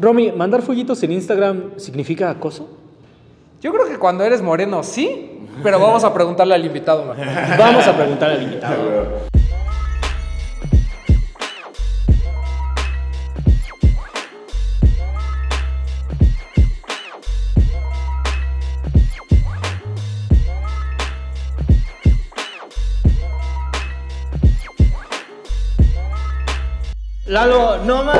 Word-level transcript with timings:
Romy, 0.00 0.32
¿mandar 0.32 0.62
fueguitos 0.62 1.02
en 1.02 1.12
Instagram 1.12 1.72
significa 1.76 2.30
acoso? 2.30 2.66
Yo 3.60 3.70
creo 3.70 3.86
que 3.86 3.98
cuando 3.98 4.24
eres 4.24 4.40
moreno, 4.40 4.82
sí, 4.82 5.46
pero 5.62 5.78
vamos 5.78 6.04
a 6.04 6.14
preguntarle 6.14 6.54
al 6.54 6.64
invitado. 6.64 7.04
mejor. 7.04 7.26
Vamos 7.58 7.86
a 7.86 7.94
preguntar 7.94 8.30
al 8.30 8.42
invitado. 8.42 9.28
Lalo, 27.26 27.84
no 27.84 28.02
mames, 28.02 28.19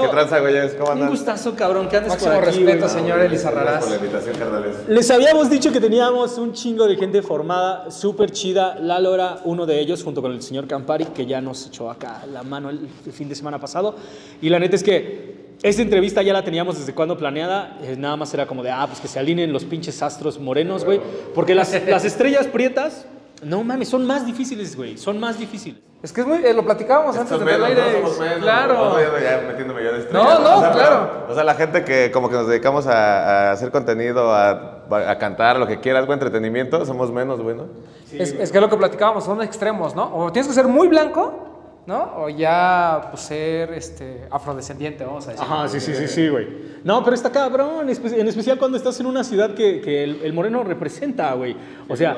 Gustazo. 0.00 0.10
¿Qué 0.10 0.16
tranza, 0.16 0.40
güeyes? 0.40 0.72
¿Cómo 0.74 0.86
Un 0.86 0.92
andan? 0.92 1.08
gustazo, 1.10 1.54
cabrón, 1.54 1.88
que 1.88 1.96
andes 1.96 2.10
Máximo 2.12 2.34
por 2.34 2.44
aquí, 2.48 2.58
respeto, 2.64 2.86
güey. 2.86 2.90
señor 2.90 3.20
Elizarrarás. 3.20 3.64
Gracias 3.64 3.84
por 3.84 3.90
la 3.90 3.96
invitación, 4.06 4.36
carnales. 4.38 4.76
Les 4.88 5.10
habíamos 5.10 5.50
dicho 5.50 5.72
que 5.72 5.80
teníamos 5.80 6.38
un 6.38 6.52
chingo 6.52 6.86
de 6.86 6.96
gente 6.96 7.22
formada, 7.22 7.90
súper 7.90 8.30
chida. 8.30 8.76
Lalo 8.80 9.14
era 9.14 9.38
uno 9.44 9.66
de 9.66 9.80
ellos, 9.80 10.02
junto 10.02 10.20
con 10.22 10.32
el 10.32 10.42
señor 10.42 10.66
Campari, 10.66 11.06
que 11.06 11.26
ya 11.26 11.40
nos 11.40 11.66
echó 11.66 11.90
acá 11.90 12.24
la 12.32 12.42
mano 12.42 12.70
el, 12.70 12.88
el 13.06 13.12
fin 13.12 13.28
de 13.28 13.34
semana 13.34 13.58
pasado. 13.60 13.94
Y 14.42 14.48
la 14.48 14.58
neta 14.58 14.76
es 14.76 14.82
que 14.82 15.50
esta 15.62 15.82
entrevista 15.82 16.22
ya 16.22 16.32
la 16.32 16.42
teníamos 16.42 16.78
desde 16.78 16.94
cuando 16.94 17.18
planeada. 17.18 17.76
eh, 17.82 17.94
nada 17.98 18.16
más 18.16 18.32
era 18.32 18.46
como 18.46 18.62
de, 18.62 18.70
ah, 18.70 18.86
pues 18.86 18.98
que 19.00 19.08
se 19.08 19.18
alineen 19.18 19.52
los 19.52 19.64
pinches 19.64 20.02
astros 20.02 20.38
morenos, 20.38 20.84
güey. 20.84 21.00
Porque 21.34 21.54
las, 21.54 21.74
las 21.86 22.04
estrellas 22.04 22.46
prietas, 22.46 23.04
no 23.42 23.64
mames, 23.64 23.88
son 23.88 24.06
más 24.06 24.26
difíciles, 24.26 24.76
güey. 24.76 24.98
Son 24.98 25.18
más 25.18 25.38
difíciles. 25.38 25.80
Es 26.02 26.12
que 26.12 26.22
es 26.22 26.26
muy, 26.26 26.38
eh, 26.38 26.54
lo 26.54 26.64
platicábamos 26.64 27.14
antes 27.16 27.38
de 27.38 27.52
al 27.52 27.60
menos, 27.60 27.68
aire. 27.68 28.02
¿no? 28.02 28.42
Claro. 28.42 28.96
Ya 29.20 29.44
metiéndome 29.46 29.84
yo 29.84 29.92
de 29.92 29.98
estrella, 29.98 30.24
No, 30.24 30.40
no, 30.40 30.56
O 30.56 30.60
sea, 30.60 30.70
claro. 30.70 31.26
O 31.28 31.34
sea, 31.34 31.44
la 31.44 31.54
gente 31.54 31.84
que 31.84 32.10
como 32.10 32.30
que 32.30 32.36
nos 32.36 32.46
dedicamos 32.48 32.86
a, 32.86 33.50
a 33.50 33.52
hacer 33.52 33.70
contenido, 33.70 34.32
a, 34.34 34.84
a 34.90 35.18
cantar, 35.18 35.58
lo 35.58 35.66
que 35.66 35.80
quieras, 35.80 36.06
güey, 36.06 36.14
entretenimiento, 36.14 36.86
somos 36.86 37.12
menos, 37.12 37.42
güey, 37.42 37.54
¿no? 37.54 37.66
es, 38.12 38.32
es 38.32 38.50
que 38.50 38.60
lo 38.60 38.70
que 38.70 38.76
platicábamos, 38.76 39.24
son 39.24 39.42
extremos, 39.42 39.94
¿no? 39.94 40.14
O 40.16 40.32
tienes 40.32 40.48
que 40.48 40.54
ser 40.54 40.66
muy 40.66 40.88
blanco, 40.88 41.82
¿no? 41.86 42.12
O 42.16 42.28
ya 42.30 43.08
pues, 43.10 43.22
ser 43.22 43.72
este, 43.74 44.26
afrodescendiente, 44.30 45.04
vamos 45.04 45.26
a 45.28 45.32
decir. 45.32 45.44
Ajá, 45.44 45.68
sí, 45.68 45.80
sí, 45.80 45.94
sí, 45.94 46.08
sí, 46.08 46.28
güey. 46.28 46.48
No, 46.82 47.04
pero 47.04 47.14
está 47.14 47.30
cabrón, 47.30 47.88
en 47.90 48.28
especial 48.28 48.58
cuando 48.58 48.78
estás 48.78 48.98
en 49.00 49.06
una 49.06 49.22
ciudad 49.22 49.54
que, 49.54 49.80
que 49.80 50.04
el, 50.04 50.22
el 50.22 50.32
moreno 50.32 50.64
representa, 50.64 51.34
güey. 51.34 51.54
O 51.88 51.96
sea, 51.96 52.16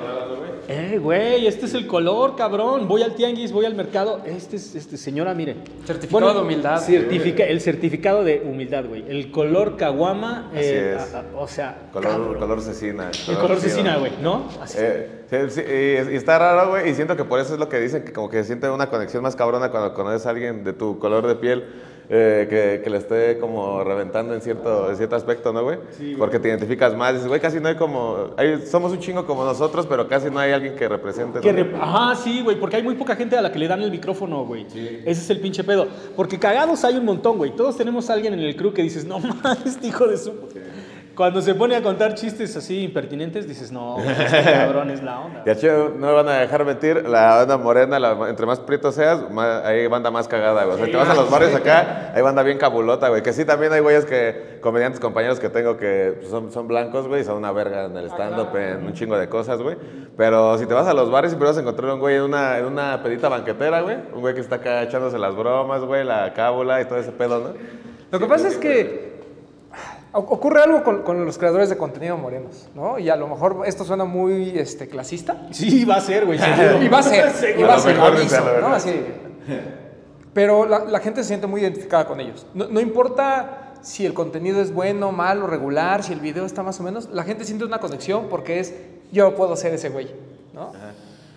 eh, 0.68 0.98
güey, 1.02 1.46
este 1.46 1.66
es 1.66 1.74
el 1.74 1.86
color, 1.86 2.36
cabrón. 2.36 2.86
Voy 2.88 3.02
al 3.02 3.14
tianguis, 3.14 3.52
voy 3.52 3.64
al 3.66 3.74
mercado. 3.74 4.20
Este 4.24 4.56
es, 4.56 4.74
este, 4.74 4.96
señora, 4.96 5.34
mire. 5.34 5.56
Certificado 5.86 6.34
de 6.34 6.40
humildad. 6.40 6.80
certifica- 6.80 7.44
el 7.44 7.60
certificicado 7.60 8.24
de 8.24 8.42
humildad, 8.44 8.84
güey. 8.86 9.04
El 9.08 9.30
color 9.30 9.76
caguama, 9.76 10.48
Así 10.54 10.60
eh, 10.64 10.94
es. 10.96 11.14
a- 11.14 11.20
a- 11.20 11.24
o 11.36 11.48
sea, 11.48 11.88
Color, 11.92 12.38
color 12.38 12.60
cecina. 12.60 13.10
el 13.28 13.36
color 13.38 13.58
cecina, 13.60 13.96
güey, 13.98 14.12
¿no? 14.22 14.48
Así. 14.60 14.78
Eh, 14.80 15.08
sí, 15.28 15.36
sí, 15.50 15.60
y, 15.60 16.12
y 16.12 16.16
está 16.16 16.38
raro, 16.38 16.70
güey, 16.70 16.88
y 16.90 16.94
siento 16.94 17.16
que 17.16 17.24
por 17.24 17.40
eso 17.40 17.54
es 17.54 17.60
lo 17.60 17.68
que 17.68 17.80
dicen, 17.80 18.04
que 18.04 18.12
como 18.12 18.28
que 18.30 18.44
siente 18.44 18.68
una 18.70 18.88
conexión 18.88 19.22
más 19.22 19.34
cabrona 19.36 19.70
cuando 19.70 19.94
conoces 19.94 20.26
a 20.26 20.30
alguien 20.30 20.64
de 20.64 20.72
tu 20.72 20.98
color 20.98 21.26
de 21.26 21.34
piel, 21.36 21.64
eh, 22.14 22.46
que, 22.50 22.82
que 22.84 22.90
le 22.90 22.98
esté 22.98 23.38
como 23.38 23.82
reventando 23.82 24.34
en 24.34 24.42
cierto, 24.42 24.90
en 24.90 24.96
cierto 24.98 25.16
aspecto, 25.16 25.50
¿no, 25.50 25.62
güey? 25.62 25.78
Porque 26.18 26.38
te 26.38 26.48
identificas 26.48 26.94
más, 26.94 27.14
dices, 27.14 27.26
güey, 27.26 27.40
casi 27.40 27.58
no 27.58 27.68
hay 27.68 27.76
como, 27.76 28.34
hay- 28.36 28.66
somos 28.66 28.92
un 28.92 28.98
chingo 28.98 29.24
como 29.24 29.44
nosotros, 29.46 29.86
pero 29.86 30.06
casi 30.08 30.28
no 30.30 30.38
hay 30.38 30.52
alguien 30.52 30.76
que 30.76 30.86
represente. 30.88 31.40
Que 31.40 31.52
¿no? 31.54 31.58
rep- 31.60 31.74
Ajá, 31.80 32.14
sí, 32.16 32.42
güey, 32.42 32.60
porque 32.60 32.76
hay 32.76 32.82
muy 32.82 32.96
poca 32.96 33.16
gente 33.16 33.36
a 33.38 33.40
la 33.40 33.50
que 33.50 33.58
le 33.58 33.66
dan 33.66 33.80
el 33.80 33.90
micrófono, 33.90 34.44
güey. 34.44 34.66
Ese 34.66 35.10
es 35.10 35.30
el 35.30 35.40
pinche 35.40 35.64
pedo. 35.64 35.86
Porque 36.14 36.38
cagados 36.38 36.84
hay 36.84 36.96
un 36.96 37.06
montón, 37.06 37.38
güey. 37.38 37.56
Todos 37.56 37.78
tenemos 37.78 38.10
a 38.10 38.12
alguien 38.12 38.34
en 38.34 38.40
el 38.40 38.54
crew 38.56 38.74
que 38.74 38.82
dices, 38.82 39.06
no 39.06 39.18
mames, 39.42 39.64
este 39.64 39.86
hijo 39.86 40.06
de 40.06 40.18
su... 40.18 40.32
Cuando 41.14 41.42
se 41.42 41.54
pone 41.54 41.76
a 41.76 41.82
contar 41.82 42.14
chistes 42.14 42.56
así 42.56 42.84
impertinentes, 42.84 43.46
dices, 43.46 43.70
no, 43.70 43.98
este 43.98 44.42
cabrón 44.52 44.88
es 44.90 45.02
la 45.02 45.20
onda. 45.20 45.42
A 45.46 45.54
Cheo 45.54 45.90
no 45.90 46.06
me 46.06 46.12
van 46.12 46.28
a 46.28 46.38
dejar 46.38 46.64
mentir, 46.64 47.06
la 47.06 47.36
banda 47.36 47.58
morena, 47.58 47.98
la- 47.98 48.30
entre 48.30 48.46
más 48.46 48.60
prieto 48.60 48.90
seas, 48.92 49.30
más, 49.30 49.62
hay 49.64 49.86
banda 49.88 50.10
más 50.10 50.26
cagada, 50.26 50.64
güey. 50.64 50.74
O 50.74 50.78
sea, 50.78 50.86
te 50.90 50.96
vas 50.96 51.10
a 51.10 51.14
los 51.14 51.30
barrios 51.30 51.54
acá, 51.54 52.12
hay 52.14 52.22
banda 52.22 52.42
bien 52.42 52.56
cabulota, 52.56 53.10
güey. 53.10 53.22
Que 53.22 53.34
sí, 53.34 53.44
también 53.44 53.72
hay 53.74 53.80
güeyes 53.80 54.06
que, 54.06 54.58
comediantes, 54.62 55.00
compañeros 55.00 55.38
que 55.38 55.50
tengo 55.50 55.76
que 55.76 56.14
pues, 56.18 56.30
son, 56.30 56.50
son 56.50 56.66
blancos, 56.66 57.06
güey, 57.06 57.20
y 57.20 57.24
son 57.24 57.36
una 57.36 57.52
verga 57.52 57.84
en 57.84 57.96
el 57.96 58.06
stand-up, 58.06 58.56
en 58.56 58.86
un 58.86 58.94
chingo 58.94 59.18
de 59.18 59.28
cosas, 59.28 59.60
güey. 59.60 59.76
Pero 60.16 60.56
si 60.56 60.64
te 60.66 60.72
vas 60.72 60.86
a 60.86 60.94
los 60.94 61.10
barrios, 61.10 61.32
siempre 61.32 61.48
vas 61.48 61.58
a 61.58 61.60
encontrar 61.60 61.92
un 61.92 62.00
güey 62.00 62.16
en 62.16 62.22
una, 62.22 62.56
en 62.58 62.64
una 62.64 63.02
pedita 63.02 63.28
banquetera, 63.28 63.82
güey. 63.82 63.96
Un 64.14 64.20
güey 64.22 64.34
que 64.34 64.40
está 64.40 64.56
acá 64.56 64.82
echándose 64.82 65.18
las 65.18 65.36
bromas, 65.36 65.82
güey, 65.82 66.04
la 66.04 66.32
cábula 66.32 66.80
y 66.80 66.86
todo 66.86 66.98
ese 66.98 67.12
pedo, 67.12 67.38
¿no? 67.38 67.48
Lo 68.10 68.18
que 68.18 68.26
pasa 68.26 68.48
es 68.48 68.56
que 68.56 69.11
ocurre 70.12 70.62
algo 70.62 70.82
con, 70.82 71.02
con 71.02 71.24
los 71.24 71.38
creadores 71.38 71.68
de 71.68 71.76
contenido 71.76 72.16
morenos, 72.16 72.68
¿no? 72.74 72.98
Y 72.98 73.08
a 73.08 73.16
lo 73.16 73.28
mejor 73.28 73.62
esto 73.66 73.84
suena 73.84 74.04
muy 74.04 74.58
este, 74.58 74.88
clasista. 74.88 75.48
Sí, 75.50 75.84
va 75.84 75.96
a 75.96 76.00
ser, 76.00 76.26
güey. 76.26 76.38
Y 76.82 76.88
va 76.88 76.98
a 76.98 77.02
ser, 77.02 77.32
y 77.58 77.62
va 77.62 77.74
a 77.74 78.80
ser. 78.80 79.22
Pero 80.32 80.66
la, 80.66 80.80
la 80.84 81.00
gente 81.00 81.22
se 81.22 81.28
siente 81.28 81.46
muy 81.46 81.60
identificada 81.60 82.06
con 82.06 82.20
ellos. 82.20 82.46
No, 82.54 82.66
no 82.68 82.80
importa 82.80 83.72
si 83.82 84.06
el 84.06 84.14
contenido 84.14 84.60
es 84.60 84.72
bueno, 84.72 85.12
malo, 85.12 85.46
regular, 85.46 86.02
si 86.02 86.12
el 86.12 86.20
video 86.20 86.46
está 86.46 86.62
más 86.62 86.78
o 86.80 86.82
menos, 86.82 87.10
la 87.10 87.24
gente 87.24 87.44
siente 87.44 87.64
una 87.64 87.78
conexión 87.78 88.28
porque 88.30 88.60
es, 88.60 88.74
yo 89.10 89.34
puedo 89.34 89.56
ser 89.56 89.74
ese 89.74 89.90
güey, 89.90 90.14
¿no? 90.54 90.72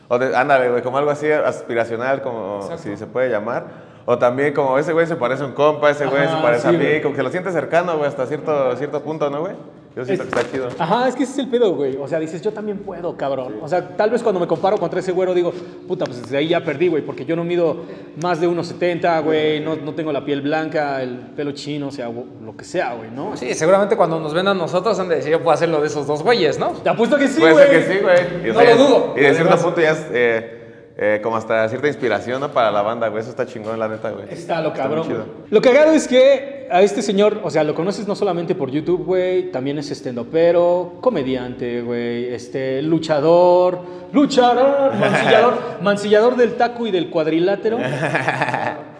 O 0.08 0.20
de, 0.20 0.36
ándale, 0.36 0.70
güey, 0.70 0.84
como 0.84 1.00
algo 1.00 1.10
así 1.10 1.30
aspiracional, 1.32 2.22
como 2.22 2.58
Exacto. 2.62 2.84
si 2.84 2.96
se 2.96 3.08
puede 3.08 3.30
llamar. 3.30 3.85
O 4.08 4.18
también 4.20 4.54
como 4.54 4.78
ese 4.78 4.94
güey 4.94 5.08
se 5.08 5.16
parece 5.16 5.42
a 5.44 5.48
un 5.48 5.54
compa, 5.54 5.90
ese 5.90 6.06
güey 6.06 6.28
se 6.28 6.36
parece 6.36 6.62
sí, 6.62 6.68
a 6.68 6.72
mí, 6.78 6.78
güey. 6.86 7.02
como 7.02 7.16
que 7.16 7.24
lo 7.24 7.30
sientes 7.32 7.54
cercano, 7.54 7.98
güey, 7.98 8.08
hasta 8.08 8.26
cierto, 8.28 8.76
cierto 8.78 9.02
punto, 9.02 9.30
¿no, 9.32 9.40
güey? 9.42 9.54
Yo 9.96 10.04
siento 10.06 10.24
Es- 10.26 10.30
que 10.30 10.40
está 10.42 10.52
chido. 10.52 10.68
Ajá, 10.78 11.08
es 11.08 11.16
que 11.16 11.24
ese 11.24 11.32
es 11.32 11.38
el 11.40 11.48
pedo, 11.48 11.74
güey. 11.74 11.96
O 12.00 12.08
sea, 12.08 12.20
dices, 12.20 12.42
yo 12.42 12.52
también 12.52 12.80
puedo, 12.80 13.16
cabrón. 13.18 13.56
O 13.64 13.68
sea, 13.68 13.96
tal 13.96 14.10
vez 14.12 14.22
cuando 14.22 14.40
me 14.42 14.46
comparo 14.46 14.78
contra 14.78 15.00
ese 15.00 15.12
güero 15.14 15.34
digo, 15.34 15.54
puta, 15.88 16.06
pues 16.06 16.22
desde 16.22 16.38
ahí 16.38 16.50
ya 16.50 16.64
perdí, 16.64 16.90
güey, 16.90 17.02
porque 17.02 17.26
yo 17.26 17.36
no 17.36 17.44
mido 17.46 17.78
más 18.22 18.40
de 18.42 18.48
1,70, 18.48 19.24
güey, 19.24 19.62
no, 19.62 19.76
no 19.78 19.94
tengo 19.96 20.12
la 20.12 20.24
piel 20.26 20.42
blanca, 20.42 21.02
el 21.02 21.18
pelo 21.36 21.54
chino, 21.54 21.88
o 21.88 21.92
sea, 21.92 22.10
lo 22.10 22.56
que 22.58 22.66
sea, 22.66 22.94
güey, 22.94 23.10
¿no? 23.10 23.36
Sí, 23.38 23.54
seguramente 23.56 23.96
cuando 23.98 24.20
nos 24.20 24.34
ven 24.36 24.48
a 24.50 24.54
nosotros 24.54 25.00
han 25.00 25.08
de 25.08 25.16
decir, 25.16 25.32
yo 25.32 25.40
puedo 25.40 25.52
hacer 25.52 25.70
lo 25.70 25.80
de 25.82 25.88
esos 25.88 26.06
dos 26.06 26.22
güeyes, 26.22 26.60
¿no? 26.60 26.72
Te 26.74 26.90
apuesto 26.90 27.18
que 27.18 27.28
sí, 27.30 27.40
Puede 27.40 27.54
güey. 27.54 27.66
ser 27.66 27.88
que 27.88 27.94
sí, 27.94 28.00
güey. 28.04 28.54
No 28.54 28.60
sea, 28.60 28.76
lo 28.76 28.84
dudo. 28.86 29.14
Y 29.16 29.22
de 29.22 29.34
cierto 29.34 29.58
punto 29.58 29.82
ya 29.82 29.92
es 29.92 30.06
eh, 30.12 30.65
eh, 30.98 31.20
como 31.22 31.36
hasta 31.36 31.68
cierta 31.68 31.88
inspiración, 31.88 32.40
¿no? 32.40 32.52
Para 32.52 32.72
la 32.72 32.82
banda, 32.82 33.10
güey. 33.10 33.22
Eso 33.22 33.30
está 33.30 33.46
chingón, 33.46 33.78
la 33.78 33.90
neta, 33.90 34.12
güey. 34.12 34.28
Está 34.30 34.62
lo 34.62 34.72
cabrón. 34.72 35.06
chido. 35.06 35.26
güey. 35.26 35.48
Lo 35.50 35.62
cagado 35.62 35.92
es 35.92 36.08
que 36.08 36.68
a 36.72 36.82
este 36.82 37.02
señor, 37.02 37.42
o 37.44 37.50
sea, 37.50 37.64
lo 37.64 37.76
conoces 37.76 38.08
no 38.08 38.16
solamente 38.16 38.56
por 38.56 38.72
YouTube, 38.72 39.04
güey, 39.04 39.52
también 39.52 39.78
es 39.78 39.92
estendopero, 39.92 40.94
comediante, 41.02 41.82
güey, 41.82 42.34
este, 42.34 42.82
luchador, 42.82 43.80
luchador, 44.14 44.96
mancillador, 45.00 45.54
mancillador 45.82 46.36
del 46.38 46.56
taco 46.56 46.88
y 46.88 46.92
del 46.92 47.10
cuadrilátero, 47.10 47.78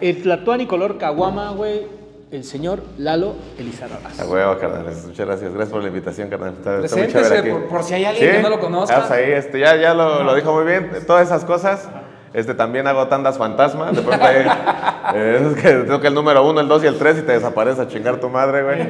el 0.00 0.22
tlatuani 0.22 0.66
color 0.66 0.98
caguama, 0.98 1.52
güey, 1.52 1.86
el 2.30 2.44
señor 2.44 2.80
Lalo 2.98 3.34
Elizarraras. 3.58 4.18
A 4.20 4.26
huevo, 4.26 4.58
carnales. 4.58 5.04
Muchas 5.06 5.26
gracias. 5.26 5.52
Gracias 5.52 5.72
por 5.72 5.82
la 5.82 5.88
invitación, 5.88 6.28
carnal. 6.28 6.54
Está, 6.54 6.84
está 6.84 6.96
muy 6.96 7.06
chévere 7.08 7.38
aquí. 7.38 7.50
por- 7.50 7.68
por 7.68 7.82
si 7.82 7.94
hay 7.94 8.04
alguien 8.04 8.32
que 8.36 8.42
no 8.42 8.50
lo 8.50 8.58
conozca. 8.60 9.06
Ah, 9.08 9.14
ahí, 9.14 9.30
este, 9.32 9.60
ya, 9.60 9.76
ya 9.76 9.94
lo, 9.94 10.22
lo 10.24 10.34
dijo 10.34 10.52
muy 10.52 10.64
bien. 10.64 10.90
Todas 11.06 11.26
esas 11.26 11.44
cosas. 11.44 11.88
Este, 12.34 12.52
también 12.52 12.86
hago 12.86 13.06
tandas 13.06 13.38
fantasma. 13.38 13.92
De 13.92 14.02
pronto 14.02 14.22
ahí, 14.26 14.44
eh, 15.14 15.52
es 15.56 15.62
que 15.62 15.72
tengo 15.84 16.00
que 16.00 16.08
el 16.08 16.14
número 16.14 16.46
uno, 16.46 16.60
el 16.60 16.68
dos 16.68 16.82
y 16.84 16.86
el 16.86 16.98
tres 16.98 17.16
y 17.18 17.22
te 17.22 17.32
desaparece 17.32 17.80
a 17.80 17.86
chingar 17.88 18.18
tu 18.20 18.28
madre, 18.28 18.62
güey. 18.62 18.80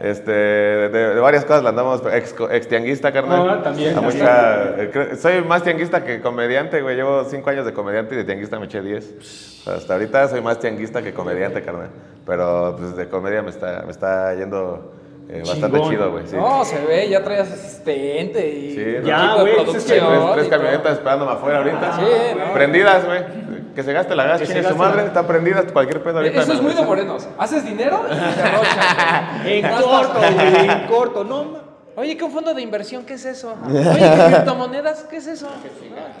Este, 0.00 0.30
de, 0.32 0.88
de 1.14 1.20
varias 1.20 1.44
cosas 1.44 1.62
la 1.64 1.70
andamos. 1.70 2.00
Ex, 2.12 2.34
ex 2.52 2.68
tianguista, 2.68 3.12
carnal. 3.12 3.50
Ah, 3.50 3.62
también. 3.62 3.94
Mucha- 4.02 4.80
eh, 4.80 4.90
creo- 4.90 5.16
soy 5.16 5.42
más 5.42 5.62
tianguista 5.64 6.02
que 6.04 6.22
comediante, 6.22 6.80
güey. 6.80 6.96
Llevo 6.96 7.24
cinco 7.24 7.50
años 7.50 7.66
de 7.66 7.74
comediante 7.74 8.14
y 8.14 8.18
de 8.18 8.24
tianguista 8.24 8.58
me 8.58 8.66
eché 8.66 8.80
diez. 8.80 9.12
O 9.60 9.64
sea, 9.64 9.74
hasta 9.74 9.94
ahorita 9.94 10.28
soy 10.28 10.40
más 10.40 10.58
tianguista 10.60 11.02
que 11.02 11.12
comediante, 11.12 11.60
carnal. 11.62 11.90
Pero 12.26 12.76
pues, 12.78 12.96
de 12.96 13.08
comedia 13.08 13.42
me 13.42 13.50
está, 13.50 13.82
me 13.84 13.90
está 13.90 14.34
yendo 14.34 14.92
eh, 15.28 15.42
bastante 15.46 15.80
chido, 15.82 16.10
güey. 16.10 16.26
Sí. 16.26 16.36
No, 16.36 16.64
se 16.64 16.84
ve, 16.84 17.08
ya 17.08 17.22
traías 17.22 17.50
asistente 17.50 18.48
y 18.48 18.74
Sí, 18.74 18.84
no. 19.00 19.06
Ya, 19.06 19.34
güey, 19.34 19.64
pues 19.64 19.76
es 19.76 19.84
que 19.84 20.00
Tres, 20.00 20.32
tres 20.34 20.48
camionetas 20.48 20.92
esperándome 20.92 21.32
afuera 21.32 21.58
ahorita. 21.58 21.92
Sí, 21.96 22.36
no. 22.38 22.52
Prendidas, 22.54 23.04
güey. 23.04 23.44
Que 23.74 23.82
se 23.82 23.92
gaste 23.92 24.14
la 24.14 24.24
gas, 24.24 24.40
Que 24.40 24.46
su 24.46 24.52
la 24.54 24.74
madre. 24.74 24.98
gas. 24.98 25.06
Están 25.06 25.26
prendidas, 25.26 25.64
cualquier 25.72 26.02
pedo 26.02 26.18
ahorita. 26.18 26.42
Eso 26.42 26.52
es 26.52 26.62
muy 26.62 26.74
de 26.74 26.82
morenos. 26.82 27.28
Haces 27.38 27.64
dinero 27.64 28.02
y 28.06 28.14
te 28.14 28.42
arrochan. 28.42 29.46
En 29.46 29.62
corto, 29.82 30.18
güey, 30.18 30.70
en 30.70 30.86
corto, 30.86 31.24
no 31.24 31.63
Oye, 31.96 32.16
¿qué 32.16 32.24
un 32.24 32.32
fondo 32.32 32.52
de 32.54 32.60
inversión? 32.60 33.04
¿Qué 33.04 33.14
es 33.14 33.24
eso? 33.24 33.54
Oye, 33.68 33.82
¿qué 33.82 34.24
criptomonedas? 34.34 35.04
¿Qué 35.08 35.18
es 35.18 35.26
eso? 35.28 35.46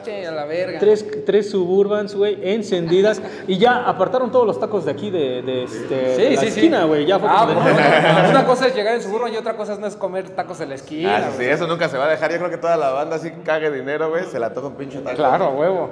Che, 0.04 0.24
a 0.26 0.30
la 0.30 0.44
verga. 0.44 0.78
Tres, 0.78 1.04
tres 1.26 1.50
suburbans, 1.50 2.14
güey, 2.14 2.38
encendidas. 2.42 3.20
Y 3.48 3.58
ya 3.58 3.84
apartaron 3.84 4.30
todos 4.30 4.46
los 4.46 4.60
tacos 4.60 4.84
de 4.84 4.92
aquí 4.92 5.10
de, 5.10 5.42
de, 5.42 5.64
este, 5.64 6.14
Sí, 6.16 6.22
de 6.22 6.30
la 6.30 6.40
sí, 6.40 6.46
sí. 6.46 6.46
esquina, 6.60 6.84
güey. 6.84 7.06
Ya 7.06 7.18
fue 7.18 7.28
Ah, 7.28 7.46
como 7.48 7.48
de- 7.64 7.72
bueno, 7.72 8.30
una 8.30 8.46
cosa 8.46 8.68
es 8.68 8.74
llegar 8.76 8.94
en 8.94 9.02
su 9.02 9.08
burro 9.08 9.26
y 9.26 9.36
otra 9.36 9.56
cosa 9.56 9.72
es 9.72 9.80
no 9.80 9.86
es 9.88 9.96
comer 9.96 10.30
tacos 10.30 10.58
de 10.60 10.66
la 10.66 10.76
esquina. 10.76 11.16
Ah, 11.16 11.30
sí, 11.32 11.38
sí, 11.38 11.44
eso 11.50 11.66
nunca 11.66 11.88
se 11.88 11.98
va 11.98 12.04
a 12.04 12.08
dejar. 12.10 12.30
Yo 12.30 12.38
creo 12.38 12.50
que 12.50 12.58
toda 12.58 12.76
la 12.76 12.90
banda 12.90 13.16
así 13.16 13.32
cague 13.44 13.70
dinero, 13.72 14.10
güey. 14.10 14.24
Se 14.26 14.38
la 14.38 14.52
toca 14.54 14.68
un 14.68 14.74
pinche 14.74 14.98
taco. 15.00 15.16
Claro, 15.16 15.50
huevo. 15.58 15.90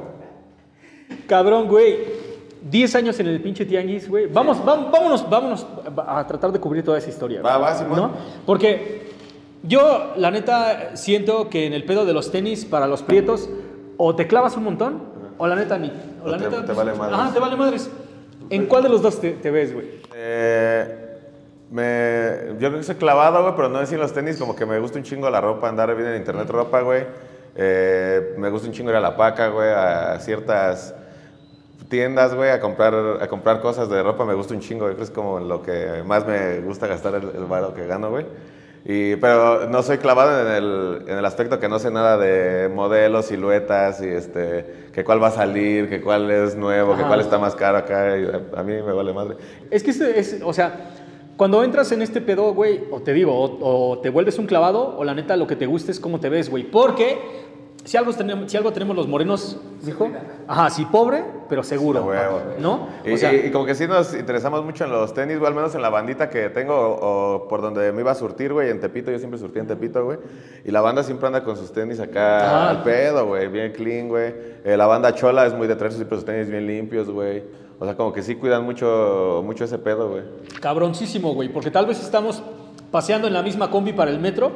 Cabrón, 1.26 1.66
güey. 1.68 2.22
10 2.62 2.94
años 2.94 3.18
en 3.18 3.26
el 3.26 3.42
pinche 3.42 3.64
tianguis, 3.66 4.08
güey. 4.08 4.26
Vamos, 4.26 4.58
vam- 4.58 4.88
vámonos, 4.92 5.28
vámonos 5.28 5.66
a 6.06 6.24
tratar 6.28 6.52
de 6.52 6.60
cubrir 6.60 6.84
toda 6.84 6.98
esa 6.98 7.08
historia. 7.10 7.42
Va, 7.42 7.56
güey, 7.56 7.70
va, 7.72 7.74
Simón. 7.76 7.96
¿no? 7.98 8.10
Porque 8.46 9.11
yo, 9.62 10.12
la 10.16 10.30
neta, 10.30 10.96
siento 10.96 11.48
que 11.48 11.66
en 11.66 11.72
el 11.72 11.84
pedo 11.84 12.04
de 12.04 12.12
los 12.12 12.30
tenis 12.32 12.64
para 12.64 12.86
los 12.86 13.02
prietos, 13.02 13.48
o 13.96 14.14
te 14.16 14.26
clavas 14.26 14.56
un 14.56 14.64
montón, 14.64 15.02
o 15.38 15.46
la 15.46 15.54
neta 15.56 15.78
ni. 15.78 15.88
O, 16.22 16.26
O 16.26 16.28
la 16.28 16.38
te- 16.38 16.44
neta, 16.48 16.64
te 16.64 16.72
vale 16.72 16.92
madres. 16.94 17.18
Ajá, 17.18 17.32
te 17.32 17.40
vale 17.40 17.56
madres. 17.56 17.90
¿En 18.50 18.66
cuál 18.66 18.82
de 18.82 18.88
los 18.88 19.02
dos 19.02 19.20
te, 19.20 19.32
te 19.32 19.50
ves, 19.50 19.72
güey? 19.72 19.86
Eh, 20.14 20.98
me, 21.70 22.54
yo 22.60 22.68
creo 22.68 22.78
que 22.78 22.82
soy 22.82 22.96
clavado, 22.96 23.42
güey, 23.42 23.54
pero 23.56 23.68
no 23.68 23.78
decir 23.80 23.98
los 23.98 24.12
tenis, 24.12 24.36
como 24.36 24.54
que 24.56 24.66
me 24.66 24.78
gusta 24.78 24.98
un 24.98 25.04
chingo 25.04 25.30
la 25.30 25.40
ropa, 25.40 25.68
andar 25.68 25.94
bien 25.94 26.08
en 26.08 26.16
internet 26.16 26.48
ropa, 26.50 26.80
güey. 26.82 27.04
Eh, 27.54 28.34
me 28.38 28.50
gusta 28.50 28.66
un 28.68 28.74
chingo 28.74 28.90
ir 28.90 28.96
a 28.96 29.00
la 29.00 29.16
paca, 29.16 29.48
güey, 29.48 29.70
a 29.70 30.18
ciertas 30.20 30.94
tiendas, 31.88 32.34
güey, 32.34 32.50
a 32.50 32.60
comprar, 32.60 32.94
a 33.20 33.28
comprar 33.28 33.60
cosas 33.60 33.88
de 33.90 34.02
ropa, 34.02 34.24
me 34.24 34.34
gusta 34.34 34.54
un 34.54 34.60
chingo, 34.60 34.80
yo 34.86 34.86
creo 34.88 34.96
que 34.96 35.02
es 35.04 35.10
como 35.10 35.38
lo 35.40 35.62
que 35.62 36.02
más 36.06 36.26
me 36.26 36.60
gusta 36.60 36.86
gastar 36.86 37.14
el, 37.16 37.24
el 37.34 37.44
varo 37.44 37.74
que 37.74 37.86
gano, 37.86 38.10
güey. 38.10 38.24
Y, 38.84 39.14
pero 39.16 39.68
no 39.68 39.80
soy 39.82 39.98
clavado 39.98 40.40
en 40.48 40.52
el, 40.54 41.02
en 41.08 41.18
el 41.18 41.24
aspecto 41.24 41.60
que 41.60 41.68
no 41.68 41.78
sé 41.78 41.90
nada 41.92 42.18
de 42.18 42.68
modelos, 42.68 43.26
siluetas 43.26 44.02
y 44.02 44.08
este, 44.08 44.88
que 44.92 45.04
cuál 45.04 45.22
va 45.22 45.28
a 45.28 45.32
salir, 45.32 45.88
que 45.88 46.00
cuál 46.00 46.28
es 46.30 46.56
nuevo, 46.56 46.96
que 46.96 47.04
cuál 47.04 47.20
está 47.20 47.38
más 47.38 47.54
caro 47.54 47.78
acá. 47.78 48.18
y 48.18 48.24
a, 48.24 48.58
a 48.60 48.62
mí 48.64 48.72
me 48.72 48.92
vale 48.92 49.12
madre. 49.12 49.36
Es 49.70 49.84
que 49.84 49.90
es, 49.92 50.00
es- 50.00 50.42
o 50.44 50.52
sea, 50.52 50.90
cuando 51.36 51.62
entras 51.62 51.92
en 51.92 52.02
este 52.02 52.20
pedo, 52.20 52.54
güey, 52.54 52.84
o 52.90 53.00
te 53.00 53.12
digo, 53.12 53.32
o, 53.34 53.92
o 53.92 53.98
te 54.00 54.10
vuelves 54.10 54.38
un 54.40 54.46
clavado, 54.46 54.96
o 54.98 55.04
la 55.04 55.14
neta 55.14 55.36
lo 55.36 55.46
que 55.46 55.54
te 55.56 55.66
gusta 55.66 55.92
es 55.92 56.00
cómo 56.00 56.18
te 56.18 56.28
ves, 56.28 56.50
güey. 56.50 56.64
Porque 56.64 57.18
si 57.84 57.96
algo 57.96 58.12
tenemos, 58.12 58.50
si 58.50 58.56
algo 58.56 58.72
tenemos 58.72 58.94
los 58.94 59.08
morenos, 59.08 59.58
dijo, 59.82 60.08
ajá, 60.46 60.70
sí, 60.70 60.84
pobre, 60.84 61.24
pero 61.48 61.62
seguro. 61.64 62.08
¿no? 62.60 62.88
Y, 63.04 63.12
O 63.12 63.16
sea, 63.16 63.32
y- 63.34 63.46
y 63.46 63.50
como 63.50 63.66
que 63.66 63.74
sí 63.74 63.86
nos 63.88 64.14
interesamos 64.14 64.64
mucho 64.64 64.84
en 64.84 64.92
los 64.92 65.12
tenis, 65.14 65.38
güey, 65.38 65.48
al 65.48 65.54
menos 65.54 65.74
en 65.74 65.82
la 65.82 65.90
bandita 65.90 66.30
que 66.30 66.48
tengo 66.50 66.74
o, 66.74 67.34
o 67.36 67.48
por 67.48 67.60
donde 67.60 67.90
me 67.92 68.00
iba 68.02 68.12
a 68.12 68.14
surtir, 68.14 68.52
güey, 68.52 68.70
en 68.70 68.80
Tepito, 68.80 69.10
yo 69.10 69.18
siempre 69.18 69.38
surtí 69.38 69.58
en 69.58 69.66
Tepito, 69.66 70.04
güey. 70.04 70.18
Y 70.64 70.70
la 70.70 70.80
banda 70.80 71.02
siempre 71.02 71.26
anda 71.26 71.42
con 71.42 71.56
sus 71.56 71.72
tenis 71.72 71.98
acá 72.00 72.46
Ajá. 72.46 72.70
al 72.70 72.82
pedo, 72.84 73.26
güey, 73.26 73.48
bien 73.48 73.72
clean, 73.72 74.08
güey. 74.08 74.32
Eh, 74.64 74.76
la 74.76 74.86
banda 74.86 75.12
chola 75.14 75.44
es 75.46 75.54
muy 75.54 75.66
de 75.66 75.74
traer 75.76 75.92
siempre 75.92 76.16
sus 76.16 76.24
tenis 76.24 76.48
bien 76.48 76.66
limpios, 76.66 77.10
güey. 77.10 77.42
O 77.80 77.84
sea, 77.84 77.96
como 77.96 78.12
que 78.12 78.22
sí 78.22 78.36
cuidan 78.36 78.64
mucho, 78.64 79.42
mucho 79.44 79.64
ese 79.64 79.78
pedo, 79.78 80.08
güey. 80.10 80.22
cabroncísimo, 80.60 81.34
güey, 81.34 81.48
porque 81.48 81.70
tal 81.72 81.86
vez 81.86 82.00
estamos 82.00 82.40
paseando 82.92 83.26
en 83.26 83.34
la 83.34 83.42
misma 83.42 83.70
combi 83.70 83.92
para 83.92 84.10
el 84.12 84.20
metro, 84.20 84.52